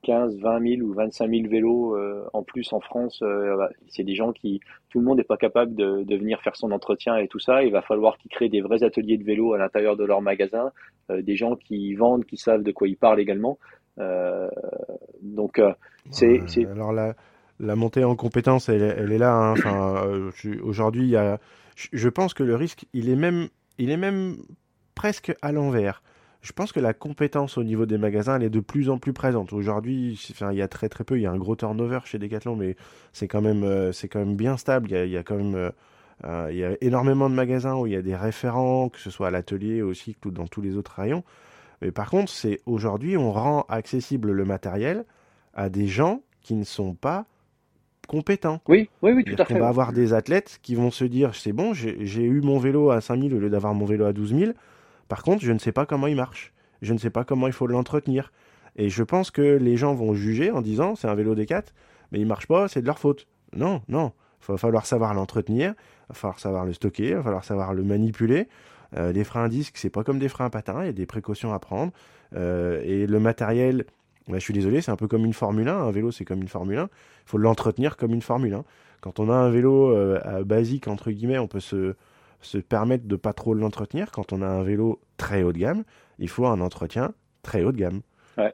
15, 0.04 0.38
20 0.38 0.78
000 0.78 0.82
ou 0.82 0.94
25 0.94 1.30
000 1.30 1.50
vélos 1.50 1.96
euh, 1.96 2.26
en 2.34 2.44
plus 2.44 2.72
en 2.74 2.80
France. 2.80 3.20
Euh, 3.24 3.56
c'est 3.88 4.04
des 4.04 4.16
gens 4.16 4.32
qui, 4.32 4.60
tout 4.90 5.00
le 5.00 5.06
monde 5.06 5.18
n'est 5.18 5.24
pas 5.24 5.38
capable 5.38 5.76
de, 5.76 6.04
de, 6.04 6.16
venir 6.16 6.42
faire 6.42 6.56
son 6.56 6.72
entretien 6.72 7.18
et 7.18 7.28
tout 7.28 7.40
ça. 7.40 7.64
Il 7.64 7.72
va 7.72 7.82
falloir 7.82 8.18
qu'ils 8.18 8.30
créent 8.30 8.50
des 8.50 8.62
vrais 8.62 8.84
ateliers 8.84 9.18
de 9.18 9.24
vélo 9.24 9.54
à 9.54 9.58
l'intérieur 9.58 9.98
de 9.98 10.04
leur 10.04 10.22
magasin, 10.22 10.72
euh, 11.10 11.22
des 11.22 11.36
gens 11.36 11.56
qui 11.56 11.96
vendent, 11.96 12.26
qui 12.26 12.38
savent 12.38 12.64
de 12.64 12.72
quoi 12.72 12.88
ils 12.88 12.98
parlent 12.98 13.20
également. 13.20 13.58
donc, 15.22 15.62
c'est, 16.12 16.42
Alors 16.72 16.94
la, 16.94 17.16
la 17.60 17.76
montée 17.76 18.04
en 18.04 18.16
compétence, 18.16 18.70
elle, 18.70 18.82
elle 18.82 19.12
est 19.12 19.18
là. 19.18 19.34
Hein. 19.34 19.52
Enfin, 19.54 20.30
aujourd'hui, 20.64 21.04
il 21.04 21.10
y 21.10 21.18
a, 21.18 21.40
je 21.76 22.10
pense 22.10 22.34
que 22.34 22.44
le 22.44 22.56
risque, 22.56 22.86
il 22.94 23.10
est 23.10 23.16
même, 23.16 23.48
il 23.78 23.90
est 23.90 23.98
même 23.98 24.38
presque 24.96 25.36
à 25.42 25.52
l'envers 25.52 26.02
je 26.44 26.52
pense 26.52 26.74
que 26.74 26.82
la 26.82 26.94
compétence 26.94 27.58
au 27.58 27.64
niveau 27.64 27.86
des 27.86 27.98
magasins, 27.98 28.36
elle 28.36 28.44
est 28.44 28.50
de 28.50 28.60
plus 28.60 28.90
en 28.90 28.98
plus 28.98 29.14
présente. 29.14 29.54
Aujourd'hui, 29.54 30.20
enfin, 30.32 30.52
il 30.52 30.58
y 30.58 30.62
a 30.62 30.68
très 30.68 30.90
très 30.90 31.06
peu, 31.06 31.18
il 31.18 31.22
y 31.22 31.26
a 31.26 31.32
un 31.32 31.38
gros 31.38 31.56
turnover 31.56 32.00
chez 32.04 32.20
Decathlon, 32.20 32.58
mais 32.58 32.76
c'est 33.14 33.30
quand 33.30 33.42
même, 33.42 33.64
euh, 33.64 33.94
c'est 33.94 34.10
quand 34.10 34.20
même 34.20 34.36
bien 34.36 34.58
stable. 34.58 34.90
Il 34.90 34.94
y 34.94 34.98
a, 34.98 35.06
il 35.06 35.12
y 35.12 35.18
a 35.18 35.24
quand 35.24 35.38
même, 35.38 35.56
euh, 35.56 35.72
euh, 36.26 36.50
il 36.52 36.58
y 36.58 36.66
a 36.66 36.76
énormément 36.82 37.30
de 37.30 37.36
magasins 37.36 37.76
où 37.76 37.88
il 37.88 37.94
y 37.94 37.96
a 37.96 38.02
des 38.02 38.16
référents, 38.16 38.90
que 38.90 39.00
ce 39.00 39.10
soit 39.10 39.28
à 39.28 39.32
l'atelier 39.32 39.82
aussi, 39.82 40.16
que 40.20 40.28
dans 40.28 40.46
tous 40.46 40.62
les 40.62 40.76
autres 40.76 40.92
rayons. 40.98 41.24
Mais 41.82 41.92
par 41.92 42.10
contre, 42.10 42.30
c'est 42.30 42.60
aujourd'hui, 42.66 43.16
on 43.16 43.32
rend 43.32 43.66
accessible 43.70 44.32
le 44.32 44.44
matériel 44.44 45.06
à 45.54 45.70
des 45.70 45.88
gens 45.88 46.24
qui 46.42 46.56
ne 46.56 46.66
sont 46.66 46.94
pas 46.94 47.26
compétents. 48.10 48.60
Oui, 48.68 48.90
oui, 49.02 49.14
oui, 49.14 49.24
tout 49.24 49.42
à 49.42 49.46
fait. 49.46 49.54
On 49.54 49.60
va 49.60 49.70
avoir 49.70 49.94
des 49.94 50.14
athlètes 50.14 50.60
qui 50.62 50.76
vont 50.76 50.92
se 50.92 51.06
dire, 51.06 51.36
c'est 51.36 51.54
bon, 51.54 51.74
j'ai 51.74 52.26
eu 52.26 52.42
mon 52.42 52.60
vélo 52.60 52.92
à 52.92 53.00
5000 53.00 53.34
au 53.34 53.40
lieu 53.40 53.50
d'avoir 53.50 53.74
mon 53.74 53.86
vélo 53.86 54.04
à 54.04 54.12
12 54.12 54.36
000 54.36 54.52
par 55.08 55.24
contre, 55.24 55.44
je 55.44 55.52
ne 55.52 55.60
sais 55.60 55.72
pas 55.72 55.86
comment 55.86 56.08
il 56.08 56.16
marche. 56.16 56.54
Je 56.82 56.94
ne 56.94 56.98
sais 56.98 57.10
pas 57.10 57.24
comment 57.24 57.48
il 57.48 57.54
faut 57.54 57.68
l'entretenir. 57.68 58.32
Et 58.76 58.90
je 58.90 59.04
pense 59.04 59.32
que 59.32 59.42
les 59.42 59.78
gens 59.78 59.94
vont 59.94 60.14
juger 60.14 60.52
en 60.52 60.62
disant 60.62 60.96
c'est 60.96 61.08
un 61.08 61.16
vélo 61.16 61.36
des 61.36 61.46
4 61.46 61.74
mais 62.14 62.20
il 62.20 62.28
marche 62.28 62.48
pas, 62.48 62.68
c'est 62.68 62.82
de 62.82 62.86
leur 62.86 63.00
faute. 63.00 63.28
Non, 63.56 63.82
non. 63.90 64.14
Il 64.48 64.52
va 64.52 64.58
falloir 64.58 64.86
savoir 64.86 65.14
l'entretenir, 65.14 65.74
il 65.74 66.10
va 66.10 66.16
falloir 66.16 66.40
savoir 66.40 66.66
le 66.66 66.74
stocker, 66.74 67.10
il 67.10 67.16
va 67.16 67.24
falloir 67.24 67.44
savoir 67.44 67.74
le 67.74 67.84
manipuler. 67.84 68.48
Euh, 68.96 69.12
les 69.12 69.24
freins 69.24 69.46
à 69.46 69.50
disque, 69.50 69.78
c'est 69.78 69.90
pas 69.90 70.04
comme 70.04 70.20
des 70.20 70.30
freins 70.30 70.46
à 70.46 70.50
patins, 70.50 70.84
il 70.84 70.86
y 70.86 70.90
a 70.90 70.94
des 70.94 71.08
précautions 71.08 71.54
à 71.54 71.60
prendre. 71.60 71.92
Euh, 72.36 72.82
et 72.84 73.08
le 73.08 73.20
matériel, 73.20 73.86
bah, 74.28 74.38
je 74.38 74.44
suis 74.44 74.54
désolé, 74.54 74.82
c'est 74.82 74.92
un 74.92 74.96
peu 74.96 75.08
comme 75.08 75.26
une 75.26 75.34
Formule 75.34 75.68
1. 75.68 75.76
Un 75.76 75.92
vélo, 75.92 76.12
c'est 76.12 76.26
comme 76.26 76.42
une 76.42 76.48
Formule 76.48 76.78
1. 76.78 76.84
Il 76.84 76.90
faut 77.26 77.38
l'entretenir 77.40 77.98
comme 77.98 78.14
une 78.14 78.22
Formule 78.22 78.54
1. 78.54 78.64
Quand 79.02 79.20
on 79.20 79.30
a 79.30 79.36
un 79.36 79.50
vélo 79.50 79.92
euh, 79.92 80.44
basique, 80.44 80.88
entre 80.88 81.10
guillemets, 81.10 81.40
on 81.40 81.48
peut 81.48 81.60
se, 81.60 81.96
se 82.46 82.58
permettre 82.58 83.06
de 83.08 83.16
pas 83.16 83.34
trop 83.34 83.54
l'entretenir. 83.54 84.12
Quand 84.12 84.34
on 84.34 84.42
a 84.42 84.48
un 84.48 84.64
vélo 84.64 85.00
très 85.18 85.44
haut 85.44 85.54
de 85.54 85.60
gamme, 85.60 85.84
il 86.20 86.30
faut 86.30 86.46
un 86.46 86.62
entretien 86.62 87.14
très 87.42 87.64
haut 87.64 87.72
de 87.72 87.78
gamme. 87.78 88.02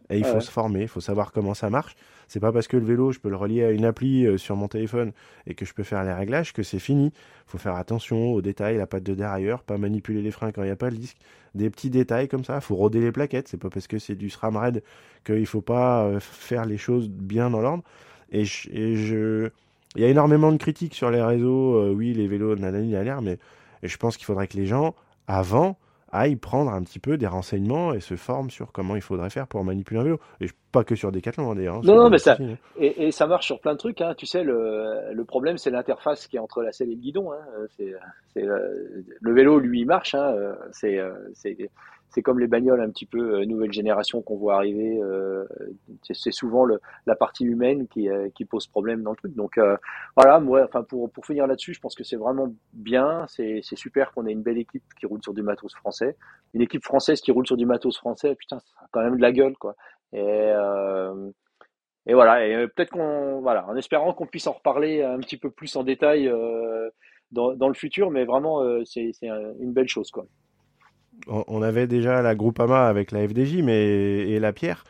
et 0.10 0.18
il 0.18 0.26
faut 0.26 0.42
se 0.42 0.52
former, 0.52 0.82
il 0.82 0.88
faut 0.88 1.00
savoir 1.00 1.32
comment 1.32 1.54
ça 1.54 1.70
marche. 1.70 1.96
C'est 2.28 2.40
pas 2.40 2.52
parce 2.52 2.68
que 2.68 2.78
le 2.78 2.86
vélo, 2.86 3.12
je 3.12 3.20
peux 3.20 3.30
le 3.30 3.36
relier 3.36 3.64
à 3.64 3.72
une 3.72 3.86
appli 3.86 4.26
euh, 4.28 4.38
sur 4.38 4.56
mon 4.56 4.68
téléphone 4.68 5.14
et 5.48 5.56
que 5.56 5.66
je 5.66 5.74
peux 5.74 5.84
faire 5.84 6.04
les 6.04 6.14
réglages 6.14 6.54
que 6.54 6.62
c'est 6.62 6.78
fini. 6.78 7.08
Il 7.08 7.52
faut 7.52 7.58
faire 7.58 7.76
attention 7.76 8.34
aux 8.34 8.42
détails, 8.42 8.78
la 8.78 8.86
patte 8.86 9.04
de 9.04 9.16
derrière, 9.16 9.64
pas 9.64 9.80
manipuler 9.80 10.22
les 10.22 10.30
freins 10.30 10.52
quand 10.52 10.62
il 10.62 10.66
n'y 10.66 10.72
a 10.72 10.76
pas 10.76 10.92
le 10.92 10.98
disque. 10.98 11.18
Des 11.56 11.72
petits 11.72 11.90
détails 11.90 12.28
comme 12.28 12.44
ça, 12.44 12.56
il 12.56 12.62
faut 12.62 12.76
roder 12.76 13.00
les 13.00 13.12
plaquettes. 13.12 13.48
C'est 13.48 13.58
pas 13.58 13.72
parce 13.72 13.88
que 13.88 13.98
c'est 13.98 14.14
du 14.14 14.30
SRAM 14.30 14.58
raid 14.58 14.84
qu'il 15.26 15.46
faut 15.48 15.62
pas 15.62 16.04
euh, 16.04 16.20
faire 16.20 16.66
les 16.66 16.78
choses 16.78 17.10
bien 17.10 17.50
dans 17.50 17.62
l'ordre. 17.62 17.84
Et 18.32 18.46
je, 18.46 19.50
il 19.96 20.02
y 20.02 20.06
a 20.06 20.08
énormément 20.08 20.52
de 20.52 20.58
critiques 20.58 20.94
sur 20.94 21.10
les 21.10 21.22
réseaux. 21.22 21.76
Euh, 21.76 21.94
oui, 21.94 22.14
les 22.14 22.28
vélos, 22.28 22.56
nanani, 22.56 22.92
l'air, 22.92 23.24
mais 23.24 23.40
et 23.84 23.88
je 23.88 23.98
pense 23.98 24.18
qu'il 24.18 24.26
faudrait 24.26 24.48
que 24.48 24.58
les 24.58 24.66
gens, 24.66 24.96
avant, 25.28 25.78
aillent 26.12 26.36
prendre 26.36 26.72
un 26.72 26.82
petit 26.84 27.00
peu 27.00 27.18
des 27.18 27.28
renseignements 27.28 27.94
et 27.94 28.00
se 28.00 28.16
forment 28.16 28.50
sur 28.50 28.72
comment 28.72 28.96
il 28.96 29.02
faudrait 29.02 29.30
faire 29.30 29.48
pour 29.48 29.64
manipuler 29.64 30.00
un 30.00 30.04
vélo. 30.04 30.20
Et 30.42 30.48
pas 30.72 30.84
que 30.84 30.96
sur 30.96 31.12
Decathlon, 31.12 31.52
hein, 31.52 31.56
d'ailleurs. 31.56 31.76
Hein, 31.76 31.82
non, 31.84 31.96
non, 31.96 32.10
mais 32.10 32.18
ça. 32.18 32.38
Hein. 32.40 32.56
Et, 32.78 33.08
et, 33.08 33.12
ça 33.12 33.28
marche 33.28 33.46
sur 33.46 33.60
plein 33.60 33.74
de 33.74 33.78
trucs. 33.78 34.02
Hein. 34.02 34.14
Tu 34.18 34.26
sais, 34.26 34.44
le, 34.44 35.14
le 35.14 35.26
problème, 35.26 35.58
c'est 35.58 35.70
l'interface 35.70 36.28
qui 36.28 36.38
est 36.38 36.40
entre 36.40 36.62
la 36.62 36.72
selle 36.72 36.90
et 36.90 36.96
le 36.96 37.02
guidon. 37.02 37.32
Hein. 37.32 37.40
C'est, 37.78 38.42
le, 38.42 39.06
le 39.20 39.34
vélo, 39.34 39.60
lui, 39.60 39.82
il 39.82 39.86
marche. 39.86 40.16
Hein. 40.16 40.36
C'est, 40.72 41.00
c'est, 42.10 42.22
comme 42.22 42.40
les 42.40 42.48
bagnoles 42.48 42.82
un 42.82 42.90
petit 42.90 43.06
peu 43.06 43.42
euh, 43.42 43.46
nouvelle 43.46 43.72
génération 43.72 44.22
qu'on 44.22 44.38
voit 44.38 44.56
arriver. 44.56 45.00
Euh, 45.02 45.46
c'est 46.02 46.32
souvent 46.32 46.66
la 47.06 47.16
partie 47.16 47.46
humaine 47.46 47.88
qui, 47.88 48.10
euh, 48.10 48.30
qui, 48.34 48.46
pose 48.46 48.68
problème 48.68 49.04
dans 49.04 49.12
le 49.12 49.18
truc. 49.18 49.36
Donc 49.36 49.60
voilà, 50.16 50.40
moi, 50.40 50.64
enfin 50.66 50.84
pour, 50.84 51.12
pour 51.12 51.26
finir 51.26 51.48
là-dessus, 51.48 51.74
je 51.74 51.80
pense 51.80 51.96
que 51.96 52.04
c'est 52.04 52.16
vraiment 52.16 52.54
bien. 52.74 53.26
C'est 53.28 53.62
super 53.76 54.12
qu'on 54.12 54.26
ait 54.26 54.32
une 54.32 54.42
belle 54.42 54.58
équipe 54.58 54.84
qui 55.00 55.06
roule 55.06 55.22
sur 55.24 55.34
du 55.34 55.44
matos 55.44 55.74
français. 55.76 56.18
Une 56.54 56.62
équipe 56.62 56.84
française 56.84 57.22
qui 57.22 57.32
roule 57.32 57.46
sur 57.46 57.58
du 57.58 57.66
matos 57.66 57.98
français, 57.98 58.36
putain, 58.36 58.60
ça 58.60 58.74
a 58.82 58.88
quand 58.92 59.04
même 59.04 59.18
de 59.18 59.22
la 59.22 59.32
gueule, 59.32 59.56
quoi. 59.58 59.76
Et, 60.14 60.52
et 62.08 62.14
voilà, 62.14 62.68
peut-être 62.70 62.90
qu'on, 62.90 63.42
voilà, 63.42 63.68
en 63.68 63.76
espérant 63.76 64.14
qu'on 64.14 64.26
puisse 64.26 64.48
en 64.48 64.54
reparler 64.54 65.04
un 65.04 65.20
petit 65.20 65.38
peu 65.38 65.52
plus 65.52 65.76
en 65.76 65.84
détail 65.84 66.32
dans, 67.32 67.54
dans 67.54 67.68
le 67.68 67.76
futur, 67.76 68.10
mais 68.10 68.26
vraiment, 68.26 68.64
c'est 68.86 69.12
une 69.22 69.74
belle 69.74 69.88
chose, 69.88 70.10
quoi 70.10 70.26
on 71.28 71.62
avait 71.62 71.88
déjà 71.88 72.22
la 72.22 72.36
Groupama 72.36 72.88
avec 72.88 73.12
la 73.12 73.28
FDJ 73.28 73.62
mais, 73.62 73.84
et 74.28 74.40
la 74.40 74.54
Pierre. 74.54 74.84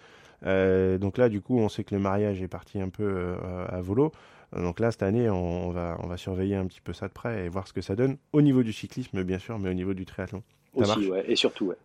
Euh, 0.45 0.97
donc 0.97 1.17
là, 1.17 1.29
du 1.29 1.41
coup, 1.41 1.57
on 1.57 1.69
sait 1.69 1.83
que 1.83 1.93
le 1.93 2.01
mariage 2.01 2.41
est 2.41 2.47
parti 2.47 2.79
un 2.79 2.89
peu 2.89 3.03
euh, 3.03 3.65
à 3.67 3.81
volo. 3.81 4.11
Donc 4.55 4.79
là, 4.79 4.91
cette 4.91 5.03
année, 5.03 5.29
on, 5.29 5.69
va, 5.69 5.97
on 6.03 6.07
va 6.07 6.17
surveiller 6.17 6.55
un 6.55 6.65
petit 6.65 6.81
peu 6.81 6.93
ça 6.93 7.07
de 7.07 7.13
près 7.13 7.45
et 7.45 7.49
voir 7.49 7.67
ce 7.67 7.73
que 7.73 7.81
ça 7.81 7.95
donne 7.95 8.17
au 8.33 8.41
niveau 8.41 8.63
du 8.63 8.73
cyclisme, 8.73 9.23
bien 9.23 9.37
sûr, 9.37 9.59
mais 9.59 9.69
au 9.69 9.73
niveau 9.73 9.93
du 9.93 10.05
triathlon. 10.05 10.41
Aussi, 10.73 11.09
ouais, 11.09 11.25
et 11.27 11.35
surtout, 11.35 11.67
ouais. 11.67 11.75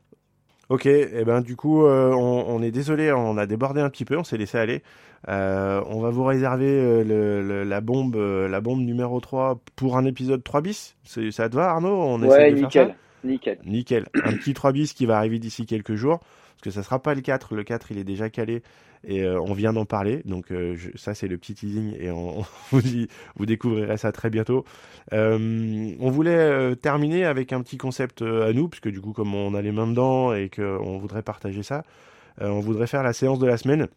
Ok, 0.71 0.87
et 0.87 1.11
eh 1.13 1.25
ben 1.25 1.43
du 1.43 1.57
coup, 1.57 1.85
euh, 1.85 2.11
on, 2.15 2.63
est 2.63 2.71
désolé, 2.71 3.13
on 3.13 3.37
a 3.37 3.45
débordé 3.45 3.83
un 3.83 3.91
petit 3.91 4.07
peu, 4.07 4.17
on 4.17 4.25
s'est 4.25 4.39
laissé 4.39 4.57
aller. 4.57 4.83
on 5.29 6.01
va 6.01 6.09
vous 6.09 6.25
réserver 6.25 7.05
la 7.05 7.81
bombe, 7.83 8.17
la 8.17 8.61
bombe 8.63 8.81
numéro 8.81 9.21
3 9.21 9.61
pour 9.77 9.99
un 9.99 10.07
épisode 10.07 10.43
3 10.43 10.63
bis. 10.63 10.97
Ça 11.05 11.51
te 11.51 11.55
va, 11.55 11.69
Arnaud? 11.69 11.95
On 11.95 12.23
ouais, 12.23 12.29
essaie 12.29 12.53
de 12.53 12.57
nickel. 12.63 12.87
Faire 12.87 12.95
ça? 12.95 13.04
Nickel. 13.25 13.59
Nickel. 13.65 14.07
Un 14.25 14.33
petit 14.33 14.55
3 14.55 14.73
bis 14.73 14.93
qui 14.93 15.07
va 15.07 15.19
arriver 15.19 15.39
d'ici 15.39 15.67
quelques 15.67 15.95
jours. 15.95 16.21
Parce 16.21 16.63
que 16.63 16.71
ça 16.71 16.83
sera 16.83 17.03
pas 17.03 17.15
le 17.15 17.21
4. 17.21 17.55
Le 17.55 17.65
4, 17.65 17.91
il 17.91 17.99
est 17.99 18.05
déjà 18.05 18.31
calé. 18.31 18.63
Et 19.07 19.23
euh, 19.23 19.41
on 19.41 19.53
vient 19.53 19.73
d'en 19.73 19.85
parler. 19.85 20.23
Donc, 20.25 20.51
euh, 20.51 20.77
ça, 20.95 21.15
c'est 21.15 21.29
le 21.29 21.37
petit 21.37 21.55
teasing. 21.55 21.95
Et 21.99 22.11
on, 22.11 22.45
vous 22.71 22.83
dit, 22.83 23.09
vous 23.37 23.47
découvrirez 23.47 23.97
ça 23.97 24.13
très 24.13 24.31
bientôt. 24.31 24.65
Euh, 25.13 25.95
on 25.99 26.11
voulait 26.11 26.77
terminer 26.77 27.25
avec 27.25 27.53
un 27.53 27.63
petit 27.63 27.77
concept 27.77 28.23
à 28.23 28.53
nous. 28.53 28.69
Puisque 28.69 28.89
du 28.89 29.01
coup, 29.01 29.13
comme 29.13 29.35
on 29.35 29.55
a 29.55 29.63
les 29.63 29.73
mains 29.73 29.87
dedans 29.87 30.35
et 30.35 30.49
qu'on 30.49 30.99
voudrait 30.99 31.23
partager 31.23 31.63
ça, 31.63 31.85
on 32.41 32.61
voudrait 32.61 32.87
faire 32.87 33.03
la 33.03 33.13
séance 33.13 33.39
de 33.39 33.47
la 33.47 33.57
semaine. 33.57 33.89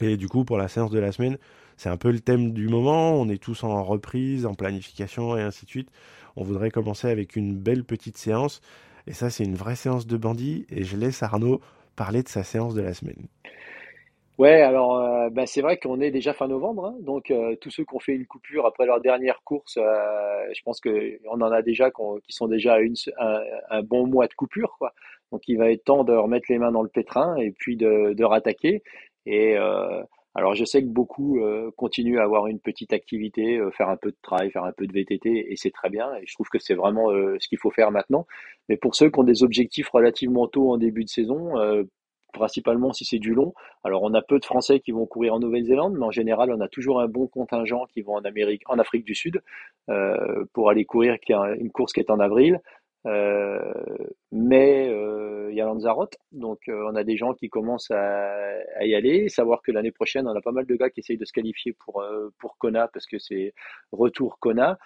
Et 0.00 0.16
du 0.16 0.28
coup, 0.28 0.44
pour 0.44 0.56
la 0.56 0.68
séance 0.68 0.90
de 0.90 0.98
la 0.98 1.12
semaine, 1.12 1.38
c'est 1.76 1.88
un 1.88 1.96
peu 1.96 2.10
le 2.10 2.20
thème 2.20 2.52
du 2.52 2.68
moment. 2.68 3.12
On 3.12 3.28
est 3.28 3.42
tous 3.42 3.64
en 3.64 3.82
reprise, 3.84 4.46
en 4.46 4.54
planification 4.54 5.36
et 5.36 5.42
ainsi 5.42 5.64
de 5.64 5.70
suite 5.70 5.88
on 6.36 6.44
voudrait 6.44 6.70
commencer 6.70 7.08
avec 7.08 7.36
une 7.36 7.56
belle 7.56 7.84
petite 7.84 8.16
séance. 8.16 8.60
Et 9.06 9.12
ça, 9.12 9.30
c'est 9.30 9.44
une 9.44 9.56
vraie 9.56 9.76
séance 9.76 10.06
de 10.06 10.16
bandit. 10.16 10.66
Et 10.70 10.84
je 10.84 10.96
laisse 10.96 11.22
Arnaud 11.22 11.60
parler 11.96 12.22
de 12.22 12.28
sa 12.28 12.42
séance 12.42 12.74
de 12.74 12.82
la 12.82 12.94
semaine. 12.94 13.26
Ouais, 14.38 14.62
alors 14.62 14.98
euh, 14.98 15.28
bah, 15.30 15.46
c'est 15.46 15.60
vrai 15.60 15.76
qu'on 15.76 16.00
est 16.00 16.10
déjà 16.10 16.32
fin 16.32 16.48
novembre, 16.48 16.86
hein. 16.86 16.96
donc 17.00 17.30
euh, 17.30 17.54
tous 17.60 17.70
ceux 17.70 17.84
qui 17.84 17.94
ont 17.94 18.00
fait 18.00 18.14
une 18.14 18.26
coupure 18.26 18.66
après 18.66 18.86
leur 18.86 19.00
dernière 19.00 19.42
course, 19.44 19.76
euh, 19.76 20.46
je 20.54 20.62
pense 20.64 20.80
qu'on 20.80 21.40
en 21.40 21.52
a 21.52 21.60
déjà 21.60 21.90
qui 21.90 22.32
sont 22.32 22.48
déjà 22.48 22.76
à 23.18 23.40
un, 23.70 23.82
bon 23.82 24.06
mois 24.06 24.26
de 24.26 24.34
coupure. 24.34 24.78
Donc 25.32 25.42
il 25.48 25.58
va 25.58 25.70
être 25.70 25.84
temps 25.84 26.04
de 26.04 26.14
remettre 26.14 26.46
les 26.48 26.58
mains 26.58 26.72
dans 26.72 26.82
le 26.82 26.88
pétrin 26.88 27.36
et 27.36 27.52
puis 27.52 27.76
de, 27.76 28.14
de 28.14 28.24
rattaquer. 28.24 28.82
Et 29.26 29.56
alors 30.34 30.54
je 30.54 30.64
sais 30.64 30.82
que 30.82 30.88
beaucoup 30.88 31.40
euh, 31.40 31.70
continuent 31.76 32.18
à 32.18 32.22
avoir 32.22 32.46
une 32.46 32.58
petite 32.58 32.92
activité, 32.92 33.58
euh, 33.58 33.70
faire 33.70 33.88
un 33.88 33.96
peu 33.96 34.10
de 34.10 34.16
travail, 34.22 34.50
faire 34.50 34.64
un 34.64 34.72
peu 34.72 34.86
de 34.86 34.92
VTT, 34.92 35.52
et 35.52 35.56
c'est 35.56 35.70
très 35.70 35.90
bien. 35.90 36.14
Et 36.16 36.26
je 36.26 36.34
trouve 36.34 36.48
que 36.48 36.58
c'est 36.58 36.74
vraiment 36.74 37.10
euh, 37.10 37.36
ce 37.38 37.48
qu'il 37.48 37.58
faut 37.58 37.70
faire 37.70 37.90
maintenant. 37.90 38.26
Mais 38.68 38.76
pour 38.76 38.94
ceux 38.94 39.10
qui 39.10 39.18
ont 39.20 39.24
des 39.24 39.42
objectifs 39.42 39.88
relativement 39.90 40.48
tôt 40.48 40.72
en 40.72 40.78
début 40.78 41.04
de 41.04 41.10
saison, 41.10 41.54
principalement 42.32 42.92
si 42.92 43.04
c'est 43.04 43.18
du 43.18 43.34
long. 43.34 43.54
Alors 43.84 44.02
on 44.02 44.12
a 44.14 44.22
peu 44.22 44.38
de 44.38 44.44
Français 44.44 44.80
qui 44.80 44.90
vont 44.90 45.06
courir 45.06 45.34
en 45.34 45.38
Nouvelle-Zélande, 45.38 45.94
mais 45.98 46.04
en 46.04 46.10
général 46.10 46.50
on 46.50 46.60
a 46.60 46.68
toujours 46.68 47.00
un 47.00 47.08
bon 47.08 47.26
contingent 47.28 47.86
qui 47.92 48.02
vont 48.02 48.14
en 48.14 48.24
Amérique, 48.24 48.62
en 48.66 48.78
Afrique 48.78 49.04
du 49.04 49.14
Sud 49.14 49.42
euh, 49.90 50.44
pour 50.52 50.70
aller 50.70 50.84
courir 50.84 51.16
une 51.28 51.70
course 51.70 51.92
qui 51.92 52.00
est 52.00 52.10
en 52.10 52.18
avril. 52.18 52.60
Euh, 53.06 53.72
mais 54.30 54.88
euh, 54.88 55.48
il 55.50 55.56
y 55.56 55.60
a 55.60 55.64
Lanzarote, 55.64 56.16
donc 56.30 56.60
euh, 56.68 56.88
on 56.88 56.94
a 56.94 57.02
des 57.02 57.16
gens 57.16 57.34
qui 57.34 57.48
commencent 57.48 57.90
à, 57.90 58.84
y 58.84 58.94
aller. 58.94 59.28
Savoir 59.28 59.62
que 59.62 59.72
l'année 59.72 59.90
prochaine, 59.90 60.28
on 60.28 60.36
a 60.36 60.40
pas 60.40 60.52
mal 60.52 60.66
de 60.66 60.74
gars 60.76 60.90
qui 60.90 61.00
essayent 61.00 61.18
de 61.18 61.24
se 61.24 61.32
qualifier 61.32 61.72
pour 61.72 62.04
pour 62.38 62.56
Kona 62.58 62.88
parce 62.88 63.06
que 63.06 63.18
c'est 63.18 63.54
retour 63.92 64.38
Kona. 64.38 64.78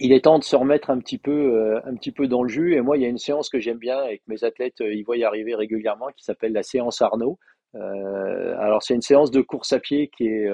Il 0.00 0.12
est 0.12 0.24
temps 0.24 0.38
de 0.38 0.44
se 0.44 0.56
remettre 0.56 0.88
un 0.88 0.98
petit 0.98 1.18
peu, 1.18 1.76
un 1.84 1.94
petit 1.96 2.12
peu 2.12 2.26
dans 2.26 2.42
le 2.42 2.48
jus. 2.48 2.74
Et 2.74 2.80
moi, 2.80 2.96
il 2.96 3.02
y 3.02 3.06
a 3.06 3.08
une 3.08 3.18
séance 3.18 3.50
que 3.50 3.60
j'aime 3.60 3.76
bien 3.76 4.06
et 4.06 4.18
que 4.18 4.24
mes 4.26 4.42
athlètes 4.42 4.80
euh, 4.80 4.94
ils 4.94 5.02
voient 5.02 5.18
y 5.18 5.24
arriver 5.24 5.54
régulièrement, 5.54 6.08
qui 6.16 6.24
s'appelle 6.24 6.52
la 6.52 6.62
séance 6.62 7.02
Arnaud. 7.02 7.38
Alors, 7.74 8.82
c'est 8.82 8.94
une 8.94 9.02
séance 9.02 9.30
de 9.30 9.40
course 9.42 9.72
à 9.72 9.80
pied 9.80 10.08
qui 10.08 10.26
est 10.26 10.50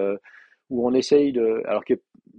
où 0.71 0.87
on 0.87 0.93
essaye 0.93 1.33
de, 1.33 1.63
alors 1.67 1.85
qui, 1.85 1.95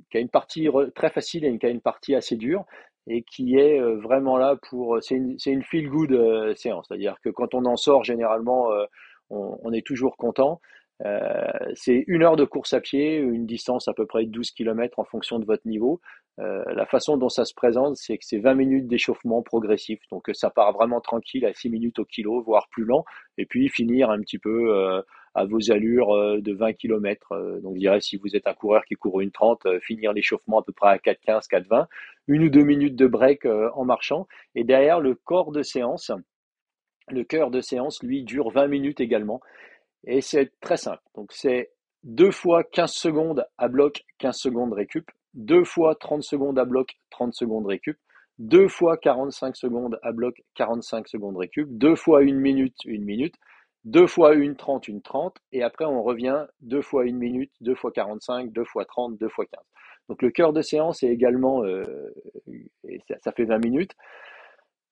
qui 0.09 0.17
a 0.17 0.19
une 0.19 0.29
partie 0.29 0.67
très 0.95 1.09
facile 1.09 1.45
et 1.45 1.57
qui 1.57 1.65
a 1.65 1.69
une 1.69 1.81
partie 1.81 2.15
assez 2.15 2.35
dure 2.35 2.65
et 3.09 3.23
qui 3.23 3.57
est 3.57 3.79
vraiment 3.79 4.37
là 4.37 4.55
pour. 4.69 4.97
C'est 5.01 5.15
une, 5.15 5.35
une 5.45 5.63
feel 5.63 5.89
good 5.89 6.55
séance, 6.55 6.85
c'est-à-dire 6.87 7.15
que 7.23 7.29
quand 7.29 7.53
on 7.53 7.65
en 7.65 7.75
sort, 7.75 8.03
généralement, 8.03 8.69
on, 9.29 9.71
est 9.73 9.85
toujours 9.85 10.17
content. 10.17 10.61
Euh, 11.05 11.47
c'est 11.75 12.03
une 12.07 12.23
heure 12.23 12.35
de 12.35 12.43
course 12.43 12.73
à 12.73 12.81
pied, 12.81 13.17
une 13.17 13.45
distance 13.45 13.87
à 13.87 13.93
peu 13.93 14.05
près 14.05 14.25
12 14.25 14.51
km 14.51 14.99
en 14.99 15.05
fonction 15.05 15.39
de 15.39 15.45
votre 15.45 15.65
niveau. 15.67 16.01
Euh, 16.39 16.63
la 16.73 16.85
façon 16.85 17.17
dont 17.17 17.29
ça 17.29 17.45
se 17.45 17.53
présente, 17.53 17.95
c'est 17.97 18.17
que 18.17 18.25
c'est 18.25 18.39
20 18.39 18.53
minutes 18.55 18.87
d'échauffement 18.87 19.41
progressif. 19.41 19.99
Donc 20.11 20.29
ça 20.33 20.49
part 20.49 20.73
vraiment 20.73 20.99
tranquille 21.01 21.45
à 21.45 21.53
6 21.53 21.69
minutes 21.69 21.99
au 21.99 22.05
kilo, 22.05 22.41
voire 22.41 22.67
plus 22.71 22.83
lent, 22.83 23.05
et 23.37 23.45
puis 23.45 23.69
finir 23.69 24.09
un 24.09 24.19
petit 24.19 24.39
peu 24.39 24.75
euh, 24.75 25.01
à 25.35 25.45
vos 25.45 25.71
allures 25.71 26.11
euh, 26.15 26.41
de 26.41 26.53
20 26.53 26.73
km. 26.73 27.31
Euh, 27.31 27.59
donc 27.61 27.75
je 27.75 27.79
dirais 27.79 28.01
si 28.01 28.17
vous 28.17 28.35
êtes 28.35 28.47
un 28.47 28.53
coureur 28.53 28.83
qui 28.85 28.95
court 28.95 29.21
une 29.21 29.31
30, 29.31 29.65
euh, 29.65 29.79
finir 29.79 30.13
l'échauffement 30.13 30.59
à 30.59 30.63
peu 30.63 30.73
près 30.73 30.89
à 30.89 30.97
4,15, 30.97 31.47
4,20, 31.49 31.87
une 32.27 32.43
ou 32.43 32.49
deux 32.49 32.63
minutes 32.63 32.95
de 32.95 33.07
break 33.07 33.45
en 33.45 33.85
marchant. 33.85 34.27
Et 34.55 34.63
derrière 34.63 34.99
le 34.99 35.15
corps 35.15 35.51
de 35.51 35.63
séance, 35.63 36.11
le 37.09 37.23
cœur 37.23 37.49
de 37.51 37.61
séance, 37.61 38.03
lui, 38.03 38.23
dure 38.23 38.51
20 38.51 38.67
minutes 38.67 39.01
également. 39.01 39.41
Et 40.05 40.21
c'est 40.21 40.51
très 40.61 40.77
simple. 40.77 41.01
Donc 41.15 41.31
c'est 41.33 41.71
deux 42.03 42.31
fois 42.31 42.63
15 42.63 42.91
secondes 42.91 43.45
à 43.57 43.67
bloc, 43.67 44.05
15 44.19 44.37
secondes 44.37 44.73
récup, 44.73 45.09
deux 45.33 45.63
fois 45.63 45.95
30 45.95 46.23
secondes 46.23 46.57
à 46.59 46.65
bloc, 46.65 46.95
30 47.09 47.33
secondes 47.33 47.65
récup, 47.65 47.97
deux 48.37 48.67
fois 48.69 48.97
45 48.97 49.55
secondes 49.55 49.99
à 50.01 50.11
bloc, 50.11 50.41
45 50.55 51.07
secondes 51.07 51.37
récup, 51.37 51.67
deux 51.69 51.95
fois 51.95 52.23
une 52.23 52.39
minute, 52.39 52.77
une 52.85 53.03
minute, 53.03 53.35
deux 53.85 54.07
fois 54.07 54.33
une 54.35 54.55
30, 54.55 54.87
une 54.87 55.01
30, 55.01 55.37
et 55.51 55.63
après 55.63 55.85
on 55.85 56.03
revient 56.03 56.45
deux 56.61 56.81
fois 56.81 57.05
une 57.05 57.17
minute, 57.17 57.51
deux 57.61 57.75
fois 57.75 57.91
45, 57.91 58.51
deux 58.51 58.65
fois 58.65 58.85
30, 58.85 59.17
deux 59.17 59.29
fois 59.29 59.45
15. 59.45 59.61
Donc 60.09 60.21
le 60.23 60.31
cœur 60.31 60.53
de 60.53 60.61
séance 60.61 61.03
est 61.03 61.09
également, 61.09 61.63
euh, 61.63 62.13
ça, 63.23 63.31
fait 63.31 63.45
20 63.45 63.59
minutes. 63.59 63.91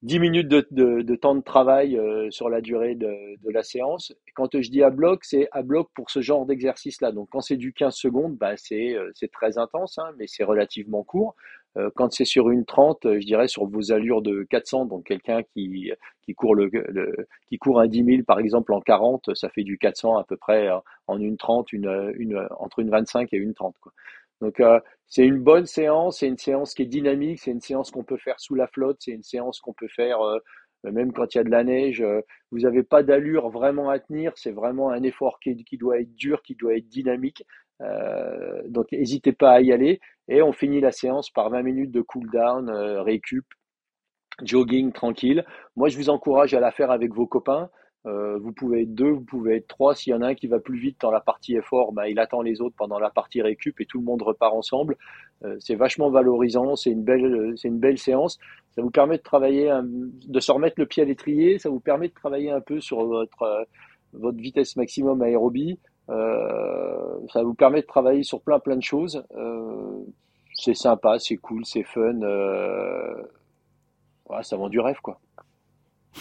10 0.04 0.20
minutes 0.20 0.48
de, 0.48 0.68
de, 0.70 1.02
de, 1.02 1.16
temps 1.16 1.34
de 1.34 1.42
travail 1.42 1.98
euh, 1.98 2.30
sur 2.30 2.50
la 2.50 2.62
durée 2.62 2.94
de, 2.94 3.36
la 3.50 3.64
séance. 3.64 4.14
Quand 4.36 4.50
je 4.54 4.70
dis 4.70 4.84
à 4.84 4.92
bloc, 4.92 5.26
c'est 5.26 5.48
à 5.52 5.64
bloc 5.64 5.90
pour 5.96 6.12
ce 6.12 6.22
genre 6.22 6.46
d'exercice-là. 6.46 7.12
Donc 7.12 7.30
quand 7.32 7.42
c'est 7.42 7.58
du 7.58 7.74
15 7.74 7.96
secondes, 7.96 8.38
bah, 8.38 8.56
c'est 8.58 8.94
euh, 8.94 9.12
très 9.34 9.58
intense, 9.58 9.98
hein, 9.98 10.12
mais 10.20 10.28
c'est 10.28 10.44
relativement 10.44 11.04
court. 11.04 11.36
Euh, 11.78 11.90
quand 11.96 12.12
c'est 12.12 12.26
sur 12.26 12.50
une 12.50 12.66
30, 12.66 13.00
je 13.04 13.26
dirais 13.26 13.48
sur 13.48 13.66
vos 13.66 13.92
allures 13.92 14.22
de 14.22 14.44
400, 14.50 14.86
donc 14.86 15.06
quelqu'un 15.06 15.44
qui, 15.44 15.92
qui, 16.24 16.34
court 16.34 16.56
le, 16.56 16.70
qui 17.48 17.58
court 17.58 17.80
un 17.80 17.88
10 17.88 18.04
000 18.04 18.24
par 18.24 18.40
exemple 18.40 18.74
en 18.74 18.82
40, 18.82 19.36
ça 19.36 19.50
fait 19.50 19.64
du 19.64 19.78
400 19.78 20.18
à 20.18 20.24
peu 20.24 20.38
près 20.38 20.70
en 21.08 21.20
une 21.20 21.38
30, 21.38 21.72
une, 21.74 22.14
une, 22.18 22.48
entre 22.60 22.80
une 22.80 22.90
25 22.90 23.34
et 23.34 23.38
une 23.38 23.54
30. 23.54 23.76
Quoi. 23.80 23.94
Donc 24.42 24.60
euh, 24.60 24.80
c'est 25.08 25.26
une 25.26 25.40
bonne 25.40 25.66
séance, 25.66 26.20
c'est 26.20 26.28
une 26.28 26.38
séance 26.38 26.74
qui 26.74 26.84
est 26.84 26.86
dynamique, 26.86 27.40
c'est 27.40 27.52
une 27.52 27.62
séance 27.62 27.92
qu'on 27.92 28.04
peut 28.04 28.18
faire 28.18 28.40
sous 28.40 28.56
la 28.56 28.68
flotte, 28.68 28.98
c'est 29.00 29.12
une 29.12 29.24
séance 29.24 29.60
qu'on 29.60 29.74
peut 29.74 29.88
faire 29.88 30.22
euh, 30.22 30.40
même 30.84 31.12
quand 31.12 31.34
il 31.34 31.38
y 31.38 31.42
a 31.42 31.44
de 31.44 31.50
la 31.50 31.64
neige. 31.64 32.02
Euh, 32.02 32.22
vous 32.52 32.60
n'avez 32.60 32.84
pas 32.84 33.04
d'allure 33.04 33.50
vraiment 33.50 33.90
à 33.90 34.00
tenir, 34.00 34.34
c'est 34.36 34.52
vraiment 34.52 34.90
un 34.92 35.04
effort 35.04 35.40
qui, 35.40 35.64
qui, 35.64 35.78
doit 35.78 36.00
être 36.00 36.14
dur, 36.16 36.42
qui 36.44 36.56
doit 36.56 36.76
être 36.76 36.88
dynamique. 36.88 37.44
Euh, 37.82 38.62
donc 38.68 38.92
n'hésitez 38.92 39.34
pas 39.34 39.52
à 39.52 39.62
y 39.62 39.72
aller 39.72 40.00
et 40.28 40.42
on 40.42 40.52
finit 40.52 40.82
la 40.82 40.92
séance 40.92 41.30
par 41.30 41.50
20 41.50 41.62
minutes 41.64 41.92
de 41.92 42.02
cool 42.02 42.30
down, 42.32 42.70
récup, 42.70 43.46
jogging 44.44 44.92
tranquille. 44.92 45.46
Moi 45.76 45.90
je 45.90 45.98
vous 45.98 46.10
encourage 46.10 46.54
à 46.54 46.60
la 46.60 46.72
faire 46.72 46.92
avec 46.92 47.14
vos 47.14 47.28
copains. 47.28 47.70
Euh, 48.08 48.38
vous 48.38 48.54
pouvez 48.54 48.84
être 48.84 48.96
deux, 48.96 49.10
vous 49.10 49.26
pouvez 49.26 49.58
être 49.58 49.68
trois. 49.68 49.94
S'il 49.96 50.12
y 50.12 50.14
en 50.16 50.22
a 50.22 50.28
un 50.28 50.36
qui 50.36 50.48
va 50.48 50.60
plus 50.60 50.80
vite 50.80 51.02
dans 51.02 51.12
la 51.12 51.20
partie 51.20 51.56
effort, 51.56 51.92
bah, 51.92 52.08
il 52.08 52.20
attend 52.20 52.42
les 52.42 52.62
autres 52.62 52.76
pendant 52.78 53.00
la 53.00 53.10
partie 53.10 53.42
récup 53.42 53.82
et 53.82 53.86
tout 53.86 54.00
le 54.00 54.06
monde 54.06 54.22
repart 54.22 54.54
ensemble. 54.54 54.96
Euh, 55.44 55.58
c'est 55.60 55.76
vachement 55.76 56.10
valorisant, 56.10 56.76
c'est 56.76 56.92
une 56.92 57.04
belle, 57.04 57.54
c'est 57.58 57.68
une 57.68 57.80
belle 57.80 57.98
séance. 57.98 58.40
Ça 58.72 58.82
vous 58.82 58.92
permet 58.92 59.18
de 59.18 59.24
travailler, 59.24 59.78
de 59.84 60.40
se 60.40 60.52
remettre 60.52 60.80
le 60.80 60.86
pied 60.86 61.04
à 61.04 61.06
l'étrier. 61.06 61.60
Ça 61.60 61.70
vous 61.70 61.80
permet 61.80 62.08
de 62.08 62.14
travailler 62.14 62.52
un 62.52 62.62
peu 62.62 62.80
sur 62.80 63.06
votre 63.06 63.42
euh, 63.42 63.64
votre 64.14 64.38
vitesse 64.38 64.78
maximum 64.78 65.22
aérobie. 65.22 65.80
Euh, 66.10 67.20
ça 67.34 67.44
vous 67.44 67.54
permet 67.54 67.82
de 67.82 67.88
travailler 67.88 68.24
sur 68.24 68.42
plein 68.42 68.60
plein 68.60 68.76
de 68.76 68.84
choses. 68.84 69.24
Euh, 69.36 70.00
c'est 70.54 70.74
sympa, 70.74 71.20
c'est 71.20 71.38
cool, 71.38 71.66
c'est 71.66 71.84
fun. 71.84 72.20
Ouais, 74.30 74.44
ça 74.44 74.58
vend 74.58 74.70
du 74.70 74.80
rêve 74.80 75.00
quoi. 75.02 75.20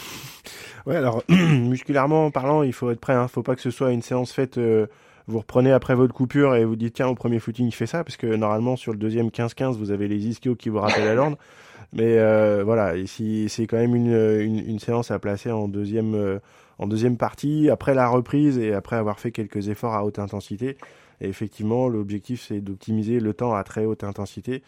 Ouais, 0.87 0.95
alors 0.95 1.25
musculairement 1.29 2.31
parlant, 2.31 2.63
il 2.63 2.73
faut 2.73 2.91
être 2.93 3.01
prêt. 3.01 3.15
Hein. 3.15 3.27
Faut 3.27 3.43
pas 3.43 3.57
que 3.57 3.61
ce 3.61 3.71
soit 3.71 3.91
une 3.91 4.03
séance 4.03 4.33
faite. 4.33 4.57
Euh, 4.57 4.87
vous 5.27 5.41
reprenez 5.41 5.73
après 5.73 5.97
votre 5.97 6.15
coupure 6.15 6.55
et 6.55 6.65
vous 6.65 6.77
dites 6.77 6.95
tiens 6.95 7.09
au 7.09 7.17
premier 7.17 7.41
footing 7.41 7.67
il 7.67 7.73
fait 7.73 7.87
ça 7.87 8.05
parce 8.05 8.17
que 8.17 8.29
normalement 8.29 8.77
sur 8.77 8.93
le 8.93 8.99
deuxième 8.99 9.27
15-15 9.27 9.73
vous 9.73 9.91
avez 9.91 10.07
les 10.07 10.29
ischios 10.29 10.55
qui 10.55 10.69
vous 10.69 10.79
rappellent 10.79 11.09
à 11.09 11.15
l'ordre. 11.15 11.37
Mais 11.93 12.19
euh, 12.19 12.63
voilà, 12.65 12.97
ici 12.97 13.49
c'est 13.49 13.67
quand 13.67 13.77
même 13.77 13.97
une, 13.97 14.15
une, 14.15 14.59
une, 14.59 14.79
séance 14.79 15.11
à 15.11 15.19
placer 15.19 15.51
en 15.51 15.67
deuxième 15.67 16.15
euh, 16.15 16.39
en 16.79 16.87
deuxième 16.87 17.17
partie 17.17 17.71
après 17.71 17.95
la 17.95 18.09
reprise 18.09 18.59
et 18.59 18.73
après 18.73 18.97
avoir 18.97 19.19
fait 19.19 19.33
quelques 19.33 19.69
efforts 19.69 19.95
à 19.95 20.05
haute 20.05 20.19
intensité. 20.19 20.77
Et 21.21 21.29
effectivement, 21.29 21.89
l'objectif 21.89 22.43
c'est 22.43 22.61
d'optimiser 22.61 23.21
le 23.21 23.35
temps 23.35 23.55
à 23.55 23.65
très 23.65 23.85
haute 23.85 24.05
intensité 24.05 24.63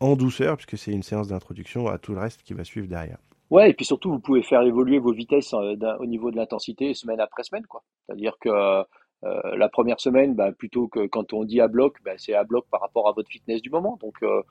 en 0.00 0.16
douceur 0.16 0.56
puisque 0.56 0.78
c'est 0.78 0.92
une 0.92 1.02
séance 1.02 1.28
d'introduction 1.28 1.88
à 1.88 1.98
tout 1.98 2.12
le 2.12 2.20
reste 2.20 2.42
qui 2.42 2.54
va 2.54 2.64
suivre 2.64 2.88
derrière. 2.88 3.18
Ouais, 3.50 3.70
et 3.70 3.74
puis 3.74 3.84
surtout, 3.84 4.10
vous 4.10 4.20
pouvez 4.20 4.42
faire 4.42 4.62
évoluer 4.62 4.98
vos 4.98 5.12
vitesses 5.12 5.52
euh, 5.54 5.74
au 5.98 6.06
niveau 6.06 6.30
de 6.30 6.36
l'intensité 6.36 6.94
semaine 6.94 7.18
après 7.18 7.42
semaine, 7.42 7.66
quoi. 7.66 7.82
C'est-à-dire 8.06 8.36
que 8.40 8.48
euh, 8.48 9.56
la 9.56 9.68
première 9.68 10.00
semaine, 10.00 10.34
bah, 10.34 10.52
plutôt 10.52 10.88
que 10.88 11.06
quand 11.06 11.32
on 11.32 11.44
dit 11.44 11.60
à 11.60 11.68
bloc, 11.68 11.96
bah, 12.04 12.12
c'est 12.16 12.34
à 12.34 12.44
bloc 12.44 12.66
par 12.70 12.80
rapport 12.80 13.08
à 13.08 13.12
votre 13.12 13.28
fitness 13.28 13.60
du 13.60 13.68
moment. 13.68 13.98
Donc, 14.00 14.14
euh, 14.22 14.42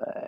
bah, 0.00 0.24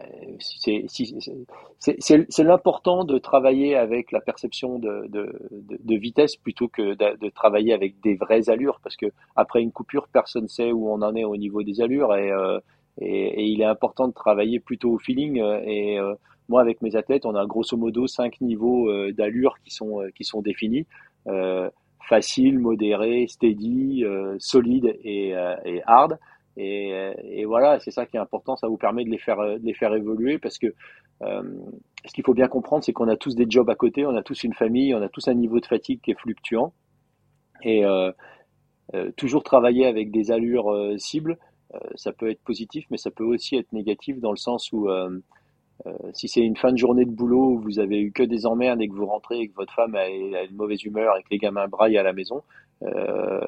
c'est 1.79 2.45
l'important 2.45 3.05
de 3.05 3.19
travailler 3.19 3.75
avec 3.75 4.13
la 4.13 4.21
perception 4.21 4.79
de, 4.79 5.07
de, 5.09 5.33
de, 5.51 5.97
vitesse 5.97 6.37
plutôt 6.37 6.69
que 6.69 6.95
de, 6.95 7.29
travailler 7.31 7.73
avec 7.73 8.01
des 8.01 8.15
vraies 8.15 8.49
allures, 8.51 8.81
parce 8.83 8.97
que 8.97 9.07
après 9.35 9.63
une 9.63 9.73
coupure, 9.73 10.09
personne 10.09 10.49
sait 10.49 10.73
où 10.73 10.91
on 10.91 11.03
en 11.03 11.15
est 11.17 11.25
au 11.25 11.37
niveau 11.37 11.63
des 11.63 11.81
allures 11.81 12.15
et, 12.15 12.31
euh, 12.31 12.61
et, 13.01 13.45
il 13.47 13.63
est 13.63 13.67
important 13.67 14.09
de 14.09 14.13
travailler 14.13 14.61
plutôt 14.61 14.93
au 14.93 14.99
feeling 14.99 15.43
et 15.65 15.99
euh, 15.99 16.15
moi, 16.49 16.61
avec 16.61 16.83
mes 16.83 16.97
athlètes, 16.97 17.25
on 17.25 17.35
a 17.35 17.47
grosso 17.47 17.77
modo 17.77 18.07
cinq 18.07 18.41
niveaux 18.41 18.91
euh, 18.91 19.13
d'allure 19.13 19.55
qui 19.65 19.71
sont, 19.71 20.03
euh, 20.03 20.11
qui 20.15 20.25
sont 20.25 20.43
définis. 20.43 20.87
Euh, 21.27 21.71
facile, 22.09 22.59
modéré, 22.59 23.27
steady, 23.29 24.05
solide 24.39 24.97
et, 25.05 25.31
et 25.65 25.83
hard. 25.87 26.19
Et, 26.57 26.93
et, 27.25 27.45
voilà, 27.47 27.81
c'est 27.81 27.91
ça 27.91 28.05
qui 28.05 28.17
est 28.17 28.21
important, 28.21 28.57
ça 28.57 28.69
vous 28.69 28.77
permet 28.77 29.05
de 29.05 29.11
les 29.11 29.19
faire, 29.19 29.39
de 29.39 29.65
les 29.65 29.73
faire 29.73 29.95
évoluer 29.95 30.39
parce 30.39 30.59
que 30.59 30.75
euh, 31.23 31.43
ce 32.05 32.13
qu'il 32.13 32.25
faut 32.25 32.35
bien 32.35 32.49
comprendre, 32.49 32.85
c'est 32.85 32.93
qu'on 32.93 33.09
a 33.09 33.17
tous 33.17 33.35
des 33.35 33.47
jobs 33.49 33.71
à 33.71 33.75
côté, 33.75 34.05
on 34.05 34.15
a 34.17 34.23
tous 34.23 34.45
une 34.45 34.53
famille, 34.53 34.95
on 34.95 35.01
a 35.01 35.09
tous 35.09 35.29
un 35.29 35.35
niveau 35.35 35.61
de 35.61 35.67
fatigue 35.67 36.01
qui 36.03 36.11
est 36.11 36.19
fluctuant. 36.19 36.75
Et 37.63 37.87
euh, 37.87 38.13
euh, 38.95 39.11
toujours 39.17 39.45
travailler 39.45 39.87
avec 39.87 40.11
des 40.11 40.31
allures 40.31 40.71
cibles, 40.99 41.39
ça 41.95 42.13
peut 42.13 42.29
être 42.29 42.43
positif, 42.43 42.85
mais 42.91 42.99
ça 42.99 43.11
peut 43.11 43.25
aussi 43.25 43.57
être 43.57 43.73
négatif 43.73 44.21
dans 44.21 44.31
le 44.31 44.37
sens 44.37 44.73
où 44.73 44.91
euh, 45.87 45.93
si 46.13 46.29
c'est 46.29 46.43
une 46.43 46.57
fin 46.57 46.71
de 46.73 46.79
journée 46.79 47.05
de 47.05 47.11
boulot 47.11 47.55
où 47.55 47.61
vous 47.61 47.79
avez 47.81 48.01
eu 48.01 48.13
que 48.13 48.23
des 48.23 48.47
emmerdes 48.47 48.81
et 48.81 48.89
que 48.89 48.95
vous 48.95 49.07
rentrez 49.07 49.41
et 49.41 49.49
que 49.49 49.55
votre 49.55 49.75
femme 49.75 49.95
a, 49.97 50.09
une 50.09 50.55
mauvaise 50.55 50.83
humeur 50.85 51.17
et 51.17 51.23
que 51.23 51.29
les 51.31 51.39
gamins 51.39 51.67
braillent 51.67 51.99
à 51.99 52.03
la 52.03 52.13
maison, 52.13 52.43
euh, 52.87 53.41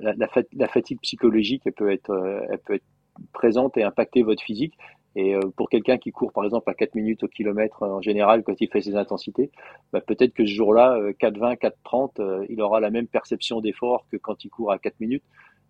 la, 0.00 0.68
fatigue 0.68 1.00
psychologique 1.00 1.62
elle 1.66 1.72
peut 1.72 1.90
être, 1.90 2.10
euh, 2.10 2.40
elle 2.50 2.58
peut 2.58 2.74
être 2.74 2.84
présente 3.32 3.76
et 3.76 3.82
impacter 3.82 4.22
votre 4.22 4.42
physique. 4.42 4.74
Et 5.18 5.34
pour 5.56 5.70
quelqu'un 5.70 5.96
qui 5.96 6.12
court 6.12 6.30
par 6.30 6.44
exemple 6.44 6.68
à 6.68 6.74
4 6.74 6.94
minutes 6.94 7.24
au 7.24 7.28
kilomètre 7.28 7.82
en 7.82 8.02
général 8.02 8.42
quand 8.42 8.60
il 8.60 8.68
fait 8.68 8.82
ses 8.82 8.96
intensités, 8.96 9.50
bah, 9.90 10.02
peut-être 10.02 10.34
que 10.34 10.44
ce 10.44 10.52
jour-là, 10.52 10.98
4,20, 11.18 11.56
4,30, 11.56 12.44
il 12.50 12.60
aura 12.60 12.80
la 12.80 12.90
même 12.90 13.06
perception 13.06 13.62
d'effort 13.62 14.04
que 14.12 14.18
quand 14.18 14.44
il 14.44 14.50
court 14.50 14.72
à 14.72 14.78
4 14.78 15.00
minutes. 15.00 15.24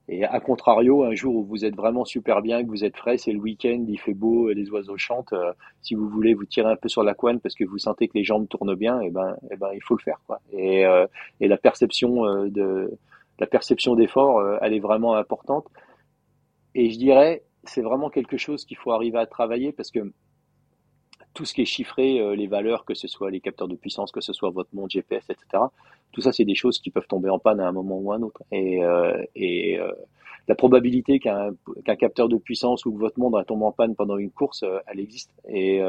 Et 0.09 0.25
à 0.25 0.39
contrario, 0.41 1.03
un 1.03 1.15
jour 1.15 1.35
où 1.35 1.45
vous 1.45 1.65
êtes 1.65 1.75
vraiment 1.75 2.05
super 2.05 2.41
bien, 2.41 2.63
que 2.63 2.69
vous 2.69 2.85
êtes 2.85 2.97
frais, 2.97 3.19
c'est 3.19 3.33
le 3.33 3.41
week-end, 3.41 3.85
il 3.89 3.99
fait 3.99 4.15
beau, 4.15 4.51
les 4.51 4.71
oiseaux 4.71 4.97
chantent. 4.97 5.35
si 5.83 5.95
vous 5.95 6.09
voulez 6.09 6.35
vous 6.35 6.45
tirer 6.45 6.71
un 6.71 6.77
peu 6.77 6.89
sur 6.89 7.03
la 7.03 7.15
couenne 7.15 7.41
parce 7.41 7.57
que 7.57 7.65
vous 7.65 7.79
sentez 7.79 8.07
que 8.07 8.17
les 8.17 8.23
jambes 8.23 8.49
tournent 8.49 8.77
bien, 8.77 9.01
et 9.01 9.07
eh 9.07 9.11
ben, 9.11 9.37
et 9.43 9.55
eh 9.55 9.57
ben, 9.57 9.71
il 9.75 9.83
faut 9.83 9.97
le 9.97 10.03
faire. 10.03 10.21
Quoi. 10.27 10.41
Et, 10.53 10.85
et 11.41 11.49
la 11.49 11.57
perception 11.57 12.47
de 12.47 12.91
la 13.41 13.47
perception 13.47 13.97
d'effort, 13.97 14.43
elle 14.63 14.75
est 14.75 14.81
vraiment 14.81 15.17
importante. 15.17 15.67
Et 16.77 16.91
je 16.91 16.99
dirais, 16.99 17.43
c'est 17.65 17.83
vraiment 17.83 18.11
quelque 18.11 18.37
chose 18.37 18.65
qu'il 18.65 18.77
faut 18.77 18.93
arriver 18.93 19.19
à 19.19 19.27
travailler 19.27 19.73
parce 19.73 19.91
que 19.91 20.13
tout 21.37 21.45
ce 21.45 21.55
qui 21.55 21.63
est 21.63 21.67
chiffré, 21.67 22.19
euh, 22.19 22.35
les 22.35 22.47
valeurs, 22.49 22.85
que 22.85 22.95
ce 22.95 23.09
soit 23.09 23.31
les 23.31 23.41
capteurs 23.41 23.69
de 23.69 23.77
puissance, 23.77 24.11
que 24.11 24.21
ce 24.21 24.33
soit 24.33 24.51
votre 24.51 24.71
montre 24.75 24.91
GPS, 24.91 25.25
etc., 25.31 25.65
tout 26.13 26.23
ça, 26.23 26.33
c'est 26.33 26.45
des 26.45 26.55
choses 26.55 26.79
qui 26.81 26.91
peuvent 26.91 27.07
tomber 27.07 27.29
en 27.29 27.39
panne 27.39 27.61
à 27.61 27.69
un 27.69 27.73
moment 27.73 27.99
ou 27.99 28.11
à 28.13 28.17
un 28.17 28.23
autre. 28.23 28.43
Et, 28.51 28.83
euh, 28.83 29.23
et 29.35 29.79
euh, 29.79 29.93
la 30.49 30.55
probabilité 30.55 31.21
qu'un 31.21 31.53
capteur 31.99 32.29
de 32.29 32.39
puissance 32.39 32.87
ou 32.87 32.93
que 32.93 32.99
votre 32.99 33.19
montre 33.19 33.43
tombe 33.45 33.63
en 33.65 33.73
panne 33.73 33.95
pendant 33.95 34.17
une 34.17 34.31
course, 34.31 34.65
elle 34.87 35.01
existe. 35.01 35.31
Et, 35.49 35.83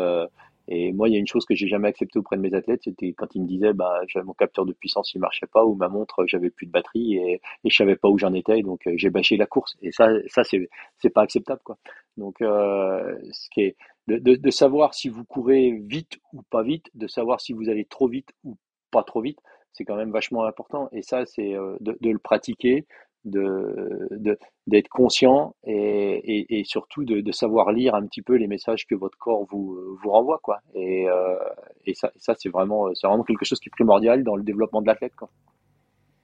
et 0.70 0.92
moi, 0.92 1.08
il 1.08 1.14
y 1.14 1.16
a 1.16 1.20
une 1.20 1.28
chose 1.28 1.46
que 1.46 1.56
j'ai 1.56 1.68
jamais 1.68 1.88
acceptée 1.88 2.20
auprès 2.20 2.36
de 2.36 2.42
mes 2.42 2.54
athlètes, 2.54 2.82
c'était 2.84 3.14
quand 3.14 3.34
ils 3.36 3.42
me 3.42 3.48
disaient, 3.48 3.74
bah, 3.74 4.02
mon 4.26 4.34
capteur 4.34 4.66
de 4.66 4.74
puissance, 4.74 5.14
il 5.14 5.20
marchait 5.20 5.48
pas, 5.48 5.64
ou 5.64 5.76
ma 5.76 5.88
montre, 5.88 6.26
j'avais 6.28 6.50
plus 6.50 6.66
de 6.66 6.72
batterie 6.72 7.16
et, 7.16 7.42
et 7.64 7.70
je 7.70 7.76
savais 7.76 7.96
pas 7.96 8.10
où 8.10 8.18
j'en 8.18 8.34
étais, 8.34 8.62
donc 8.64 8.86
euh, 8.88 8.94
j'ai 8.98 9.10
bâché 9.10 9.38
la 9.38 9.46
course. 9.46 9.78
Et 9.82 9.92
ça, 9.94 10.10
ça 10.28 10.44
c'est 10.44 10.70
c'est 10.98 11.10
pas 11.10 11.22
acceptable, 11.22 11.62
quoi. 11.64 11.78
Donc, 12.18 12.42
euh, 12.42 13.18
ce 13.32 13.50
qui 13.50 13.62
est 13.62 13.78
de, 14.08 14.18
de, 14.18 14.50
savoir 14.52 14.94
si 14.94 15.10
vous 15.10 15.26
courez 15.26 15.80
vite 15.86 16.18
ou 16.34 16.42
pas 16.50 16.64
vite, 16.64 16.90
de 16.94 17.08
savoir 17.08 17.42
si 17.42 17.54
vous 17.54 17.70
allez 17.70 17.86
trop 17.86 18.08
vite 18.08 18.30
ou 18.44 18.58
pas 18.92 19.04
trop 19.04 19.22
vite, 19.22 19.40
c'est 19.74 19.84
quand 19.84 19.96
même 19.96 20.12
vachement 20.12 20.46
important. 20.46 20.90
Et 20.92 21.02
ça, 21.02 21.26
c'est 21.26 21.56
euh, 21.56 21.76
de, 21.82 21.98
le 22.02 22.20
pratiquer, 22.20 22.86
de 23.26 24.38
d'être 24.68 24.90
conscient 24.90 25.56
et, 25.66 26.60
et, 26.60 26.64
surtout 26.66 27.06
de, 27.06 27.32
savoir 27.32 27.72
lire 27.72 27.96
un 27.96 28.06
petit 28.06 28.22
peu 28.22 28.36
les 28.36 28.48
messages 28.48 28.86
que 28.86 28.96
votre 28.96 29.18
corps 29.18 29.46
vous, 29.50 29.98
vous 30.02 30.10
renvoie 30.10 30.40
quoi 30.44 30.60
et, 30.74 31.08
euh, 31.08 31.38
et 31.86 31.94
ça, 31.94 32.12
ça 32.18 32.36
c'est 32.38 32.50
vraiment 32.50 32.90
vraiment 33.04 33.24
quelque 33.24 33.46
chose 33.46 33.60
qui 33.60 33.70
est 33.70 33.72
primordial 33.72 34.24
dans 34.24 34.36
le 34.36 34.44
développement 34.44 34.82
de 34.82 34.88
l'athlète. 34.88 35.14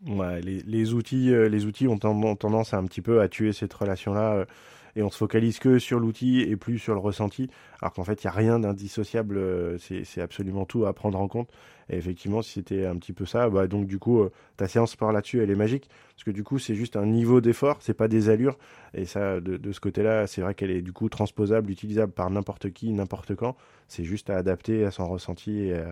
Ouais, 0.06 0.42
les, 0.42 0.60
les 0.60 0.94
outils 0.94 1.34
euh, 1.34 1.48
les 1.48 1.66
outils 1.66 1.88
ont, 1.88 1.98
tendance 1.98 2.74
un 2.74 2.86
petit 2.86 3.02
peu 3.02 3.22
à 3.22 3.30
tuer 3.30 3.54
cette 3.54 3.74
relation 3.74 4.14
là 4.14 4.34
euh, 4.34 4.46
et 4.96 5.04
on 5.04 5.10
se 5.10 5.18
focalise 5.18 5.60
que 5.60 5.80
sur 5.80 6.00
l'outil 6.00 6.42
et 6.42 6.56
plus 6.56 6.80
sur 6.80 6.94
le 6.94 7.00
ressenti, 7.00 7.50
alors 7.82 7.94
qu'en 7.94 8.04
fait, 8.04 8.24
il 8.24 8.28
n'y 8.28 8.30
a 8.30 8.34
rien 8.34 8.60
d'indissociable, 8.60 9.38
euh, 9.38 9.78
c'est 9.78 10.22
absolument 10.22 10.66
tout 10.66 10.86
à 10.86 10.94
prendre 10.94 11.20
en 11.20 11.28
compte. 11.28 11.50
Et 11.90 11.98
effectivement, 11.98 12.42
si 12.42 12.54
c'était 12.54 12.86
un 12.86 12.96
petit 12.96 13.14
peu 13.14 13.26
ça, 13.26 13.50
bah, 13.50 13.68
donc 13.68 13.88
du 13.88 14.00
coup, 14.00 14.22
euh, 14.22 14.32
ta 14.56 14.68
séance 14.68 14.92
sport 14.92 15.12
là-dessus, 15.12 15.42
elle 15.42 15.52
est 15.52 15.56
magique, 15.56 15.90
parce 16.16 16.24
que 16.24 16.32
du 16.32 16.44
coup, 16.44 16.60
c'est 16.60 16.76
juste 16.76 16.96
un 16.96 17.06
niveau 17.06 17.42
d'effort, 17.42 17.78
c'est 17.82 17.94
pas 17.94 18.08
des 18.08 18.30
allures, 18.30 18.58
et 18.94 19.06
ça, 19.06 19.40
de, 19.42 19.72
ce 19.72 19.80
côté-là, 19.80 20.28
c'est 20.28 20.42
vrai 20.42 20.54
qu'elle 20.54 20.72
est 20.72 20.82
du 20.82 20.94
coup 20.94 21.10
transposable, 21.10 21.72
utilisable 21.72 22.14
par 22.14 22.30
n'importe 22.30 22.72
qui, 22.72 22.94
n'importe 22.94 23.36
quand, 23.36 23.56
c'est 23.88 24.04
juste 24.04 24.30
à 24.30 24.38
adapter 24.38 24.86
à 24.86 24.92
son 24.92 25.08
ressenti 25.10 25.60
et 25.60 25.84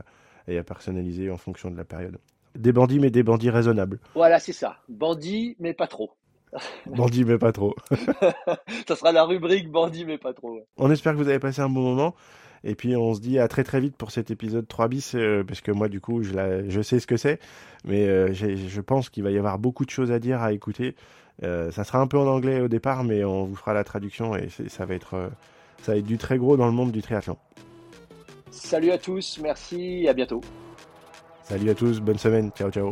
et 0.48 0.58
à 0.58 0.64
personnaliser 0.64 1.30
en 1.30 1.38
fonction 1.38 1.72
de 1.72 1.78
la 1.78 1.84
période. 1.84 2.18
Des 2.56 2.74
bandits, 2.74 3.00
mais 3.00 3.12
des 3.12 3.24
bandits 3.24 3.50
raisonnables. 3.50 4.00
Voilà, 4.14 4.40
c'est 4.40 4.54
ça. 4.54 4.78
Bandits, 4.90 5.56
mais 5.60 5.74
pas 5.74 5.88
trop. 5.88 6.12
bandit 6.86 7.26
mais 7.26 7.38
pas 7.38 7.52
trop. 7.52 7.76
ça 8.88 8.96
sera 8.96 9.12
la 9.12 9.24
rubrique 9.24 9.70
bandit 9.70 10.06
mais 10.06 10.18
pas 10.18 10.34
trop. 10.34 10.66
On 10.78 10.92
espère 10.92 11.14
que 11.14 11.18
vous 11.18 11.30
avez 11.30 11.40
passé 11.40 11.62
un 11.62 11.70
bon 11.70 11.82
moment. 11.82 12.16
Et 12.64 12.76
puis 12.76 12.96
on 12.96 13.14
se 13.14 13.22
dit 13.22 13.40
à 13.40 13.48
très 13.48 13.64
très 13.64 13.80
vite 13.80 13.96
pour 13.96 14.12
cet 14.12 14.30
épisode 14.30 14.68
3 14.68 14.88
bis, 14.88 15.16
euh, 15.16 15.44
parce 15.44 15.62
que 15.62 15.72
moi 15.72 15.88
du 15.88 16.00
coup 16.00 16.22
je, 16.22 16.66
je 16.68 16.82
sais 16.82 17.00
ce 17.00 17.08
que 17.08 17.18
c'est, 17.18 17.40
mais 17.86 18.08
euh, 18.08 18.34
je 18.34 18.82
pense 18.82 19.10
qu'il 19.10 19.24
va 19.24 19.32
y 19.32 19.38
avoir 19.38 19.58
beaucoup 19.58 19.84
de 19.84 19.90
choses 19.90 20.12
à 20.12 20.20
dire, 20.20 20.42
à 20.42 20.54
écouter. 20.54 20.96
Euh, 21.44 21.72
ça 21.72 21.84
sera 21.84 22.00
un 22.00 22.08
peu 22.08 22.20
en 22.20 22.28
anglais 22.28 22.62
au 22.62 22.68
départ, 22.68 23.04
mais 23.04 23.24
on 23.24 23.46
vous 23.46 23.56
fera 23.56 23.74
la 23.74 23.84
traduction 23.84 24.36
et 24.36 24.50
ça 24.68 24.86
va, 24.86 24.94
être, 24.94 25.32
ça 25.82 25.94
va 25.94 25.98
être 25.98 26.06
du 26.06 26.20
très 26.20 26.38
gros 26.38 26.56
dans 26.56 26.68
le 26.68 26.74
monde 26.74 26.92
du 26.92 27.02
triathlon. 27.02 27.38
Salut 28.52 28.92
à 28.92 29.00
tous, 29.00 29.40
merci, 29.42 30.08
à 30.08 30.14
bientôt. 30.14 30.42
Salut 31.44 31.70
à 31.70 31.76
tous, 31.76 32.00
bonne 32.00 32.20
semaine, 32.20 32.52
ciao 32.52 32.70
ciao. 32.70 32.92